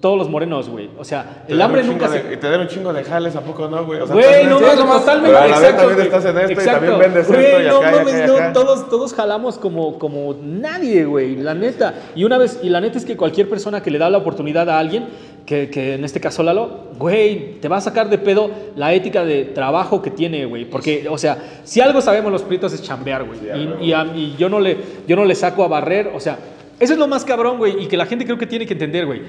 todos 0.00 0.18
los 0.18 0.28
morenos, 0.28 0.68
güey. 0.68 0.90
O 0.98 1.04
sea, 1.04 1.44
el 1.46 1.62
hambre 1.62 1.84
nunca 1.84 2.08
se... 2.08 2.34
Y 2.34 2.36
te 2.36 2.50
dan 2.50 2.62
un 2.62 2.66
chingo 2.66 2.92
de 2.92 3.04
jales, 3.04 3.36
¿a 3.36 3.40
poco 3.42 3.68
no, 3.68 3.84
güey? 3.86 4.00
O 4.00 4.06
sea, 4.08 4.16
Güey, 4.16 4.46
no, 4.46 4.58
mames, 4.58 4.76
nomás- 4.78 4.98
totalmente. 5.00 5.28
Pero 5.30 5.38
a 5.38 5.46
la 5.46 5.46
vez 5.46 5.70
exacto, 5.70 5.76
también 5.76 5.94
güey. 5.94 6.06
estás 6.08 6.24
en 6.24 6.38
esto 6.38 6.50
y 6.50 6.52
Exacto. 6.54 6.72
también 6.80 6.98
vendes 6.98 7.28
Güey, 7.28 7.44
esto 7.44 7.60
y 7.60 7.66
no 7.68 7.76
acá, 7.76 7.90
y 7.92 7.94
mames, 7.98 8.14
y 8.14 8.26
no, 8.26 8.34
acá. 8.34 8.52
todos, 8.52 8.88
todos 8.90 9.14
jalamos 9.14 9.58
como, 9.58 9.98
como 10.00 10.34
nadie, 10.42 11.04
güey, 11.04 11.36
la 11.36 11.54
neta. 11.54 11.94
Y 12.16 12.24
una 12.24 12.36
vez, 12.36 12.58
y 12.64 12.68
la 12.68 12.80
neta 12.80 12.98
es 12.98 13.04
que 13.04 13.16
cualquier 13.16 13.48
persona 13.48 13.80
que 13.80 13.92
le 13.92 13.98
da 13.98 14.10
la 14.10 14.18
oportunidad 14.18 14.68
a 14.70 14.80
alguien, 14.80 15.06
que, 15.46 15.70
que 15.70 15.94
en 15.94 16.04
este 16.04 16.18
caso 16.18 16.42
Lalo, 16.42 16.88
güey, 16.98 17.60
te 17.60 17.68
va 17.68 17.76
a 17.76 17.80
sacar 17.80 18.10
de 18.10 18.18
pedo 18.18 18.50
la 18.74 18.92
ética 18.94 19.24
de 19.24 19.44
trabajo 19.44 20.02
que 20.02 20.10
tiene, 20.10 20.46
güey. 20.46 20.64
Porque, 20.64 21.06
o 21.08 21.16
sea, 21.16 21.38
si 21.62 21.80
algo 21.80 22.00
sabemos 22.00 22.32
los 22.32 22.42
prietos 22.42 22.72
es 22.72 22.82
chambear, 22.82 23.22
güey. 23.22 23.38
y, 23.80 23.86
y 23.90 23.92
a- 23.92 24.04
y 24.16 24.34
yo, 24.36 24.48
no 24.48 24.58
le, 24.58 24.76
yo 25.06 25.14
no 25.14 25.24
le 25.24 25.36
saco 25.36 25.62
a 25.62 25.68
barrer, 25.68 26.10
o 26.12 26.18
sea, 26.18 26.38
eso 26.82 26.94
es 26.94 26.98
lo 26.98 27.06
más 27.06 27.24
cabrón, 27.24 27.58
güey, 27.58 27.84
y 27.84 27.86
que 27.86 27.96
la 27.96 28.06
gente 28.06 28.24
creo 28.24 28.36
que 28.36 28.46
tiene 28.46 28.66
que 28.66 28.72
entender, 28.72 29.06
güey. 29.06 29.22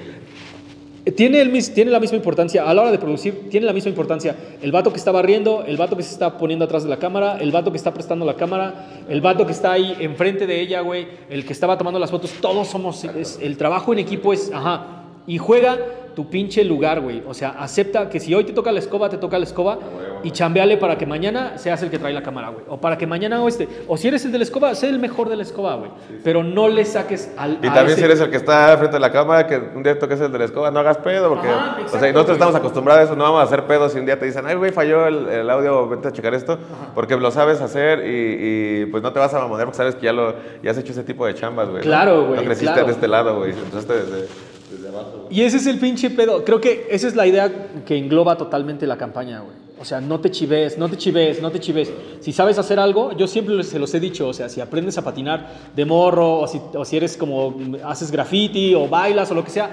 Tiene, 1.16 1.40
el, 1.40 1.72
tiene 1.72 1.90
la 1.92 2.00
misma 2.00 2.16
importancia, 2.16 2.68
a 2.68 2.74
la 2.74 2.82
hora 2.82 2.90
de 2.90 2.98
producir, 2.98 3.48
tiene 3.48 3.64
la 3.64 3.72
misma 3.72 3.90
importancia 3.90 4.34
el 4.60 4.72
vato 4.72 4.90
que 4.90 4.96
está 4.96 5.12
barriendo, 5.12 5.62
el 5.64 5.76
vato 5.76 5.96
que 5.96 6.02
se 6.02 6.12
está 6.12 6.36
poniendo 6.36 6.64
atrás 6.64 6.82
de 6.82 6.88
la 6.88 6.98
cámara, 6.98 7.36
el 7.38 7.52
vato 7.52 7.70
que 7.70 7.76
está 7.76 7.94
prestando 7.94 8.24
la 8.24 8.34
cámara, 8.34 9.04
el 9.08 9.20
vato 9.20 9.46
que 9.46 9.52
está 9.52 9.72
ahí 9.72 9.94
enfrente 10.00 10.48
de 10.48 10.60
ella, 10.60 10.80
güey, 10.80 11.06
el 11.30 11.44
que 11.44 11.52
estaba 11.52 11.78
tomando 11.78 12.00
las 12.00 12.10
fotos, 12.10 12.32
todos 12.40 12.66
somos, 12.66 13.04
el 13.40 13.56
trabajo 13.56 13.92
en 13.92 14.00
equipo 14.00 14.32
es, 14.32 14.50
ajá, 14.52 15.04
y 15.26 15.38
juega 15.38 15.78
tu 16.14 16.28
pinche 16.28 16.64
lugar, 16.64 17.00
güey. 17.00 17.22
O 17.26 17.34
sea, 17.34 17.50
acepta 17.58 18.08
que 18.08 18.20
si 18.20 18.34
hoy 18.34 18.44
te 18.44 18.52
toca 18.52 18.70
la 18.72 18.78
escoba, 18.78 19.08
te 19.08 19.18
toca 19.18 19.38
la 19.38 19.44
escoba 19.44 19.78
y 20.22 20.30
chambeale 20.30 20.76
para 20.78 20.96
que 20.96 21.04
mañana 21.06 21.58
seas 21.58 21.82
el 21.82 21.90
que 21.90 21.98
trae 21.98 22.12
la 22.14 22.22
cámara, 22.22 22.48
güey. 22.50 22.64
O 22.68 22.78
para 22.80 22.96
que 22.96 23.06
mañana 23.06 23.42
o 23.42 23.48
este, 23.48 23.68
o 23.88 23.96
si 23.96 24.08
eres 24.08 24.24
el 24.24 24.32
de 24.32 24.38
la 24.38 24.44
escoba, 24.44 24.74
sé 24.74 24.88
el 24.88 24.98
mejor 24.98 25.28
de 25.28 25.36
la 25.36 25.42
escoba, 25.42 25.74
güey. 25.76 25.90
Pero 26.22 26.42
no 26.42 26.68
le 26.68 26.84
saques 26.84 27.30
al... 27.36 27.58
Y 27.58 27.68
también 27.68 27.86
ese- 27.88 27.96
si 27.96 28.04
eres 28.04 28.20
el 28.20 28.30
que 28.30 28.36
está 28.36 28.76
frente 28.78 28.96
a 28.96 29.00
la 29.00 29.12
cámara, 29.12 29.46
que 29.46 29.56
un 29.56 29.82
día 29.82 29.98
toques 29.98 30.20
el 30.20 30.32
de 30.32 30.38
la 30.38 30.44
escoba, 30.46 30.70
no 30.70 30.78
hagas 30.80 30.98
pedo, 30.98 31.28
porque, 31.28 31.48
Ajá, 31.48 31.76
o 31.84 31.88
sea, 31.98 32.12
nosotros 32.12 32.36
estamos 32.36 32.54
acostumbrados 32.54 33.02
a 33.02 33.04
eso, 33.04 33.16
no 33.16 33.24
vamos 33.24 33.40
a 33.40 33.42
hacer 33.44 33.64
pedo 33.64 33.88
si 33.88 33.98
un 33.98 34.06
día 34.06 34.18
te 34.18 34.24
dicen, 34.26 34.46
ay, 34.46 34.54
güey, 34.54 34.72
falló 34.72 35.06
el, 35.06 35.28
el 35.28 35.50
audio, 35.50 35.88
vente 35.88 36.08
a 36.08 36.12
checar 36.12 36.32
esto, 36.34 36.58
porque 36.94 37.16
lo 37.16 37.30
sabes 37.30 37.60
hacer 37.60 38.00
y, 38.06 38.82
y, 38.82 38.86
pues 38.86 39.02
no 39.02 39.12
te 39.12 39.18
vas 39.18 39.34
a 39.34 39.38
mamonear 39.40 39.66
porque 39.66 39.76
sabes 39.76 39.94
que 39.96 40.06
ya, 40.06 40.12
lo, 40.12 40.34
ya 40.62 40.70
has 40.70 40.78
hecho 40.78 40.92
ese 40.92 41.02
tipo 41.04 41.26
de 41.26 41.34
chambas, 41.34 41.68
güey. 41.68 41.82
Claro, 41.82 42.26
güey, 42.26 42.36
No 42.40 42.44
creciste 42.46 42.72
claro. 42.72 42.86
de 42.86 42.92
este 42.92 43.08
lado, 43.08 43.38
güey, 43.38 43.50
entonces 43.52 44.28
desde 44.74 44.88
abajo. 44.88 45.28
Y 45.30 45.42
ese 45.42 45.56
es 45.58 45.66
el 45.66 45.78
pinche 45.78 46.10
pedo. 46.10 46.44
Creo 46.44 46.60
que 46.60 46.86
esa 46.90 47.08
es 47.08 47.16
la 47.16 47.26
idea 47.26 47.50
que 47.86 47.96
engloba 47.96 48.36
totalmente 48.36 48.86
la 48.86 48.96
campaña, 48.96 49.40
güey. 49.40 49.64
O 49.80 49.84
sea, 49.84 50.00
no 50.00 50.20
te 50.20 50.30
chives, 50.30 50.78
no 50.78 50.88
te 50.88 50.96
chives, 50.96 51.42
no 51.42 51.50
te 51.50 51.58
chives. 51.58 51.92
Si 52.20 52.32
sabes 52.32 52.58
hacer 52.58 52.78
algo, 52.78 53.14
yo 53.16 53.26
siempre 53.26 53.62
se 53.64 53.78
los 53.78 53.92
he 53.92 54.00
dicho, 54.00 54.28
o 54.28 54.32
sea, 54.32 54.48
si 54.48 54.60
aprendes 54.60 54.96
a 54.98 55.02
patinar 55.02 55.48
de 55.74 55.84
morro, 55.84 56.40
o 56.40 56.46
si, 56.46 56.60
o 56.74 56.84
si 56.84 56.96
eres 56.96 57.16
como, 57.16 57.56
haces 57.84 58.10
graffiti, 58.10 58.74
o 58.74 58.88
bailas, 58.88 59.30
o 59.32 59.34
lo 59.34 59.44
que 59.44 59.50
sea, 59.50 59.70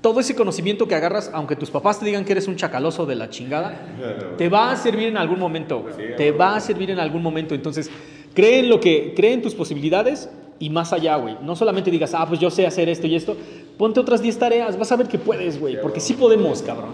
todo 0.00 0.20
ese 0.20 0.34
conocimiento 0.34 0.88
que 0.88 0.94
agarras, 0.94 1.30
aunque 1.34 1.56
tus 1.56 1.70
papás 1.70 1.98
te 1.98 2.06
digan 2.06 2.24
que 2.24 2.32
eres 2.32 2.48
un 2.48 2.56
chacaloso 2.56 3.04
de 3.06 3.16
la 3.16 3.28
chingada, 3.28 3.74
te 4.38 4.48
va 4.48 4.70
a 4.70 4.76
servir 4.76 5.08
en 5.08 5.16
algún 5.16 5.38
momento. 5.38 5.84
Te 6.16 6.30
va 6.30 6.56
a 6.56 6.60
servir 6.60 6.90
en 6.90 7.00
algún 7.00 7.22
momento. 7.22 7.54
Entonces, 7.54 7.90
cree 8.32 8.60
en 8.60 8.70
lo 8.70 8.80
que, 8.80 9.12
cree 9.14 9.32
en 9.32 9.42
tus 9.42 9.54
posibilidades 9.54 10.30
y 10.58 10.70
más 10.70 10.92
allá, 10.92 11.16
güey. 11.16 11.36
No 11.42 11.56
solamente 11.56 11.90
digas, 11.90 12.14
ah, 12.14 12.26
pues 12.26 12.40
yo 12.40 12.50
sé 12.50 12.66
hacer 12.66 12.88
esto 12.88 13.06
y 13.06 13.16
esto. 13.16 13.36
Ponte 13.80 13.98
otras 13.98 14.20
10 14.20 14.38
tareas, 14.38 14.78
vas 14.78 14.92
a 14.92 14.96
ver 14.96 15.08
que 15.08 15.16
puedes, 15.16 15.58
güey. 15.58 15.80
Porque 15.80 16.00
sí 16.00 16.12
podemos, 16.12 16.60
cabrón. 16.60 16.90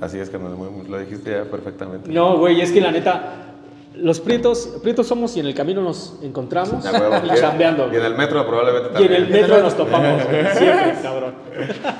Así 0.00 0.18
es 0.18 0.32
muy- 0.32 0.88
lo 0.88 0.98
dijiste 0.98 1.32
ya 1.32 1.44
perfectamente. 1.44 2.10
No, 2.10 2.38
güey, 2.38 2.62
es 2.62 2.72
que 2.72 2.80
la 2.80 2.90
neta, 2.90 3.52
los 3.96 4.20
prietos, 4.20 4.78
prietos 4.82 5.06
somos 5.06 5.36
y 5.36 5.40
en 5.40 5.46
el 5.48 5.54
camino 5.54 5.82
nos 5.82 6.18
encontramos 6.22 6.82
Ya, 6.82 6.92
huevo. 6.92 7.16
y 7.26 7.38
chambeando. 7.38 7.90
Y 7.92 7.96
en 7.96 8.04
el 8.06 8.14
metro 8.16 8.46
probablemente 8.46 8.88
Y 8.88 9.02
en 9.02 9.08
también. 9.08 9.22
el 9.22 9.28
metro 9.28 9.62
nos 9.62 9.76
topamos, 9.76 10.24
güey. 10.24 10.46
Siempre, 10.56 10.94
cabrón. 11.02 11.34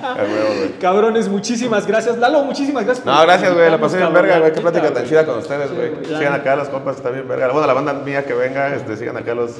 A 0.02 0.14
huevo, 0.22 0.54
güey. 0.56 0.70
Cabrones, 0.80 1.28
muchísimas 1.28 1.86
gracias. 1.86 2.16
Lalo, 2.16 2.42
muchísimas 2.44 2.86
gracias. 2.86 3.04
por 3.04 3.12
No, 3.14 3.20
gracias, 3.20 3.52
güey. 3.52 3.70
La 3.70 3.78
pasé 3.78 3.98
bien 3.98 4.14
verga, 4.14 4.38
güey. 4.38 4.52
Qué 4.54 4.60
plática 4.62 4.90
tan 4.90 5.04
chida 5.04 5.26
con 5.26 5.36
ustedes, 5.38 5.70
güey. 5.74 5.90
Sigan 6.06 6.32
acá 6.32 6.56
los 6.56 6.70
compas, 6.70 6.96
está 6.96 7.10
bien 7.10 7.28
verga. 7.28 7.52
Bueno, 7.52 7.66
la 7.66 7.74
banda 7.74 7.92
mía 7.92 8.24
que 8.24 8.32
venga, 8.32 8.74
este, 8.74 8.96
sigan 8.96 9.18
acá 9.18 9.34
los, 9.34 9.56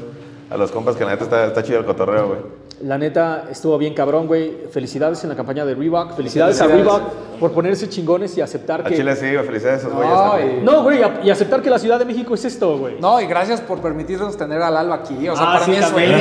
a 0.50 0.56
los 0.56 0.70
compas 0.72 0.96
que 0.96 1.04
la 1.04 1.12
neta 1.12 1.24
está, 1.24 1.46
está 1.46 1.62
chido 1.62 1.78
el 1.78 1.84
cotorreo, 1.86 2.26
güey. 2.28 2.38
La 2.82 2.96
neta 2.96 3.44
estuvo 3.50 3.76
bien 3.76 3.92
cabrón, 3.92 4.26
güey. 4.26 4.56
Felicidades 4.70 5.22
en 5.22 5.28
la 5.30 5.36
campaña 5.36 5.66
de 5.66 5.74
Reebok. 5.74 6.14
Felicidades, 6.16 6.58
a. 6.62 6.66
Reebok 6.66 7.02
por 7.38 7.52
ponerse 7.52 7.88
chingones 7.90 8.36
y 8.38 8.40
aceptar 8.40 8.80
A 8.80 8.84
que. 8.84 8.96
Chile 8.96 9.14
sí, 9.16 9.32
güey, 9.34 9.44
felicidades 9.46 9.84
a 9.84 9.86
esos 9.88 9.92
güeyes 9.94 10.14
No, 10.14 10.30
también. 10.30 10.58
y- 10.60 10.64
No, 10.64 10.82
güey, 10.82 11.00
y 11.22 11.30
aceptar 11.30 11.60
que 11.60 11.68
la 11.70 11.78
Ciudad 11.78 11.98
de 11.98 12.06
México 12.06 12.32
es 12.34 12.44
esto, 12.46 12.78
güey. 12.78 12.98
No, 12.98 13.20
y 13.20 13.26
gracias 13.26 13.60
por 13.60 13.80
permitirnos 13.80 14.34
tener 14.36 14.62
al 14.62 14.76
Alba 14.78 14.94
aquí. 14.96 15.28
O 15.28 15.36
sea, 15.36 15.44
Ah, 15.46 15.52
para 15.54 15.64
sí, 15.66 15.70
mí 15.72 15.76
es 15.76 15.84
sueño. 15.88 16.16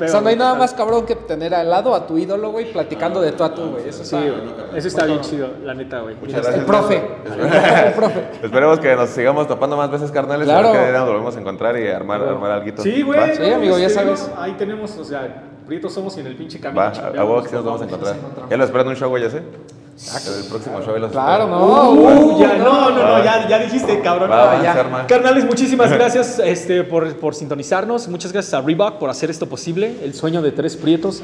O 0.00 0.06
sea, 0.06 0.20
no 0.20 0.28
hay 0.28 0.36
nada 0.36 0.54
más 0.54 0.72
cabrón 0.74 1.06
que 1.06 1.16
tener 1.16 1.54
al 1.54 1.68
lado 1.68 1.94
a 1.94 2.06
tu 2.06 2.16
ídolo, 2.18 2.50
güey, 2.52 2.72
platicando 2.72 3.20
de 3.20 3.32
tú 3.32 3.44
a 3.44 3.54
tú, 3.54 3.70
güey. 3.70 3.88
Eso 3.88 4.04
Sí, 4.04 4.16
está- 4.16 4.28
güey. 4.30 4.78
Eso 4.78 4.88
está 4.88 5.06
bien 5.06 5.20
chido, 5.20 5.48
la 5.64 5.74
neta, 5.74 6.00
güey. 6.00 6.14
Muchas 6.16 6.34
gracias. 6.42 6.56
El 6.58 6.64
profe. 6.64 6.96
El 7.86 7.92
profe. 7.94 8.24
Esperemos 8.42 8.78
que 8.80 8.94
nos 8.94 9.10
sigamos 9.10 9.46
topando 9.48 9.76
más 9.76 9.90
veces, 9.90 10.10
carnales. 10.10 10.46
Claro. 10.46 10.68
A 10.68 10.72
ver 10.72 10.80
qué 10.84 10.90
día 10.90 10.98
nos 11.00 11.08
volvemos 11.08 11.36
a 11.36 11.40
encontrar 11.40 11.78
y 11.78 11.88
armar, 11.88 12.05
armar 12.14 12.50
algo. 12.50 12.82
Sí, 12.82 13.02
güey. 13.02 13.36
Sí, 13.36 13.50
amigo, 13.50 13.78
ya 13.78 13.86
este, 13.86 13.98
sabes. 13.98 14.30
Ahí 14.36 14.52
tenemos, 14.52 14.96
o 14.96 15.04
sea, 15.04 15.44
prietos 15.66 15.92
somos 15.92 16.16
y 16.16 16.20
en 16.20 16.26
el 16.26 16.36
pinche 16.36 16.60
camino. 16.60 16.80
Va, 16.80 16.88
a 16.88 17.24
huevo 17.24 17.42
que 17.42 17.48
sí 17.48 17.54
nos 17.54 17.64
vamos 17.64 17.82
a 17.82 17.84
encontrar. 17.84 18.16
Ya 18.48 18.56
lo 18.56 18.64
esperan 18.64 18.88
un 18.88 18.96
show, 18.96 19.08
güey, 19.08 19.22
ya 19.22 19.30
sé. 19.30 19.38
El 19.38 20.44
próximo 20.50 20.82
show. 20.82 20.96
los 20.98 21.10
Claro, 21.10 21.48
no. 21.48 21.90
Uh, 21.92 22.38
ya, 22.38 22.58
no, 22.58 22.90
no, 22.90 23.02
no, 23.18 23.24
ya, 23.24 23.48
ya 23.48 23.58
dijiste, 23.58 24.00
cabrón. 24.02 24.30
Va, 24.30 24.58
Ah, 24.58 24.62
ya. 24.62 25.06
Carnales, 25.06 25.44
muchísimas 25.46 25.90
gracias 25.98 26.38
este, 26.38 26.84
por, 26.84 27.16
por 27.16 27.34
sintonizarnos. 27.34 28.06
Muchas 28.08 28.30
gracias 28.32 28.52
a 28.52 28.60
Reebok 28.60 28.98
por 28.98 29.08
hacer 29.08 29.30
esto 29.30 29.48
posible. 29.48 29.96
El 30.02 30.12
sueño 30.12 30.42
de 30.42 30.52
tres 30.52 30.76
prietos 30.76 31.22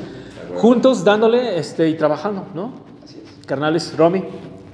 juntos, 0.57 1.05
dándole 1.05 1.59
este, 1.59 1.89
y 1.89 1.95
trabajando, 1.95 2.47
¿no? 2.55 2.72
Carnales, 3.47 3.95
Romy, 3.97 4.24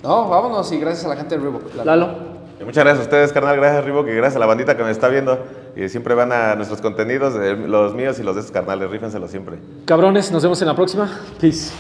No, 0.03 0.29
vámonos 0.29 0.71
y 0.71 0.79
gracias 0.79 1.05
a 1.05 1.09
la 1.09 1.17
gente 1.17 1.37
de 1.37 1.43
Reebok. 1.43 1.73
claro. 1.73 1.85
Lalo. 1.85 2.38
Muchas 2.65 2.85
gracias 2.85 2.99
a 2.99 3.03
ustedes, 3.03 3.33
carnal. 3.33 3.57
Gracias, 3.57 3.85
Ribo, 3.85 4.05
que 4.05 4.15
gracias 4.15 4.37
a 4.37 4.39
la 4.41 4.47
bandita 4.47 4.77
que 4.77 4.83
me 4.83 4.91
está 4.91 5.09
viendo. 5.09 5.39
Y 5.77 5.89
siempre 5.89 6.15
van 6.15 6.33
a 6.33 6.55
nuestros 6.55 6.81
contenidos, 6.81 7.35
los 7.35 7.95
míos 7.95 8.19
y 8.19 8.23
los 8.23 8.35
de 8.35 8.41
estos 8.41 8.53
carnales. 8.53 8.91
Rífenselo 8.91 9.29
siempre. 9.29 9.59
Cabrones, 9.85 10.33
nos 10.33 10.43
vemos 10.43 10.61
en 10.61 10.69
la 10.69 10.75
próxima. 10.75 11.11
Peace. 11.41 11.73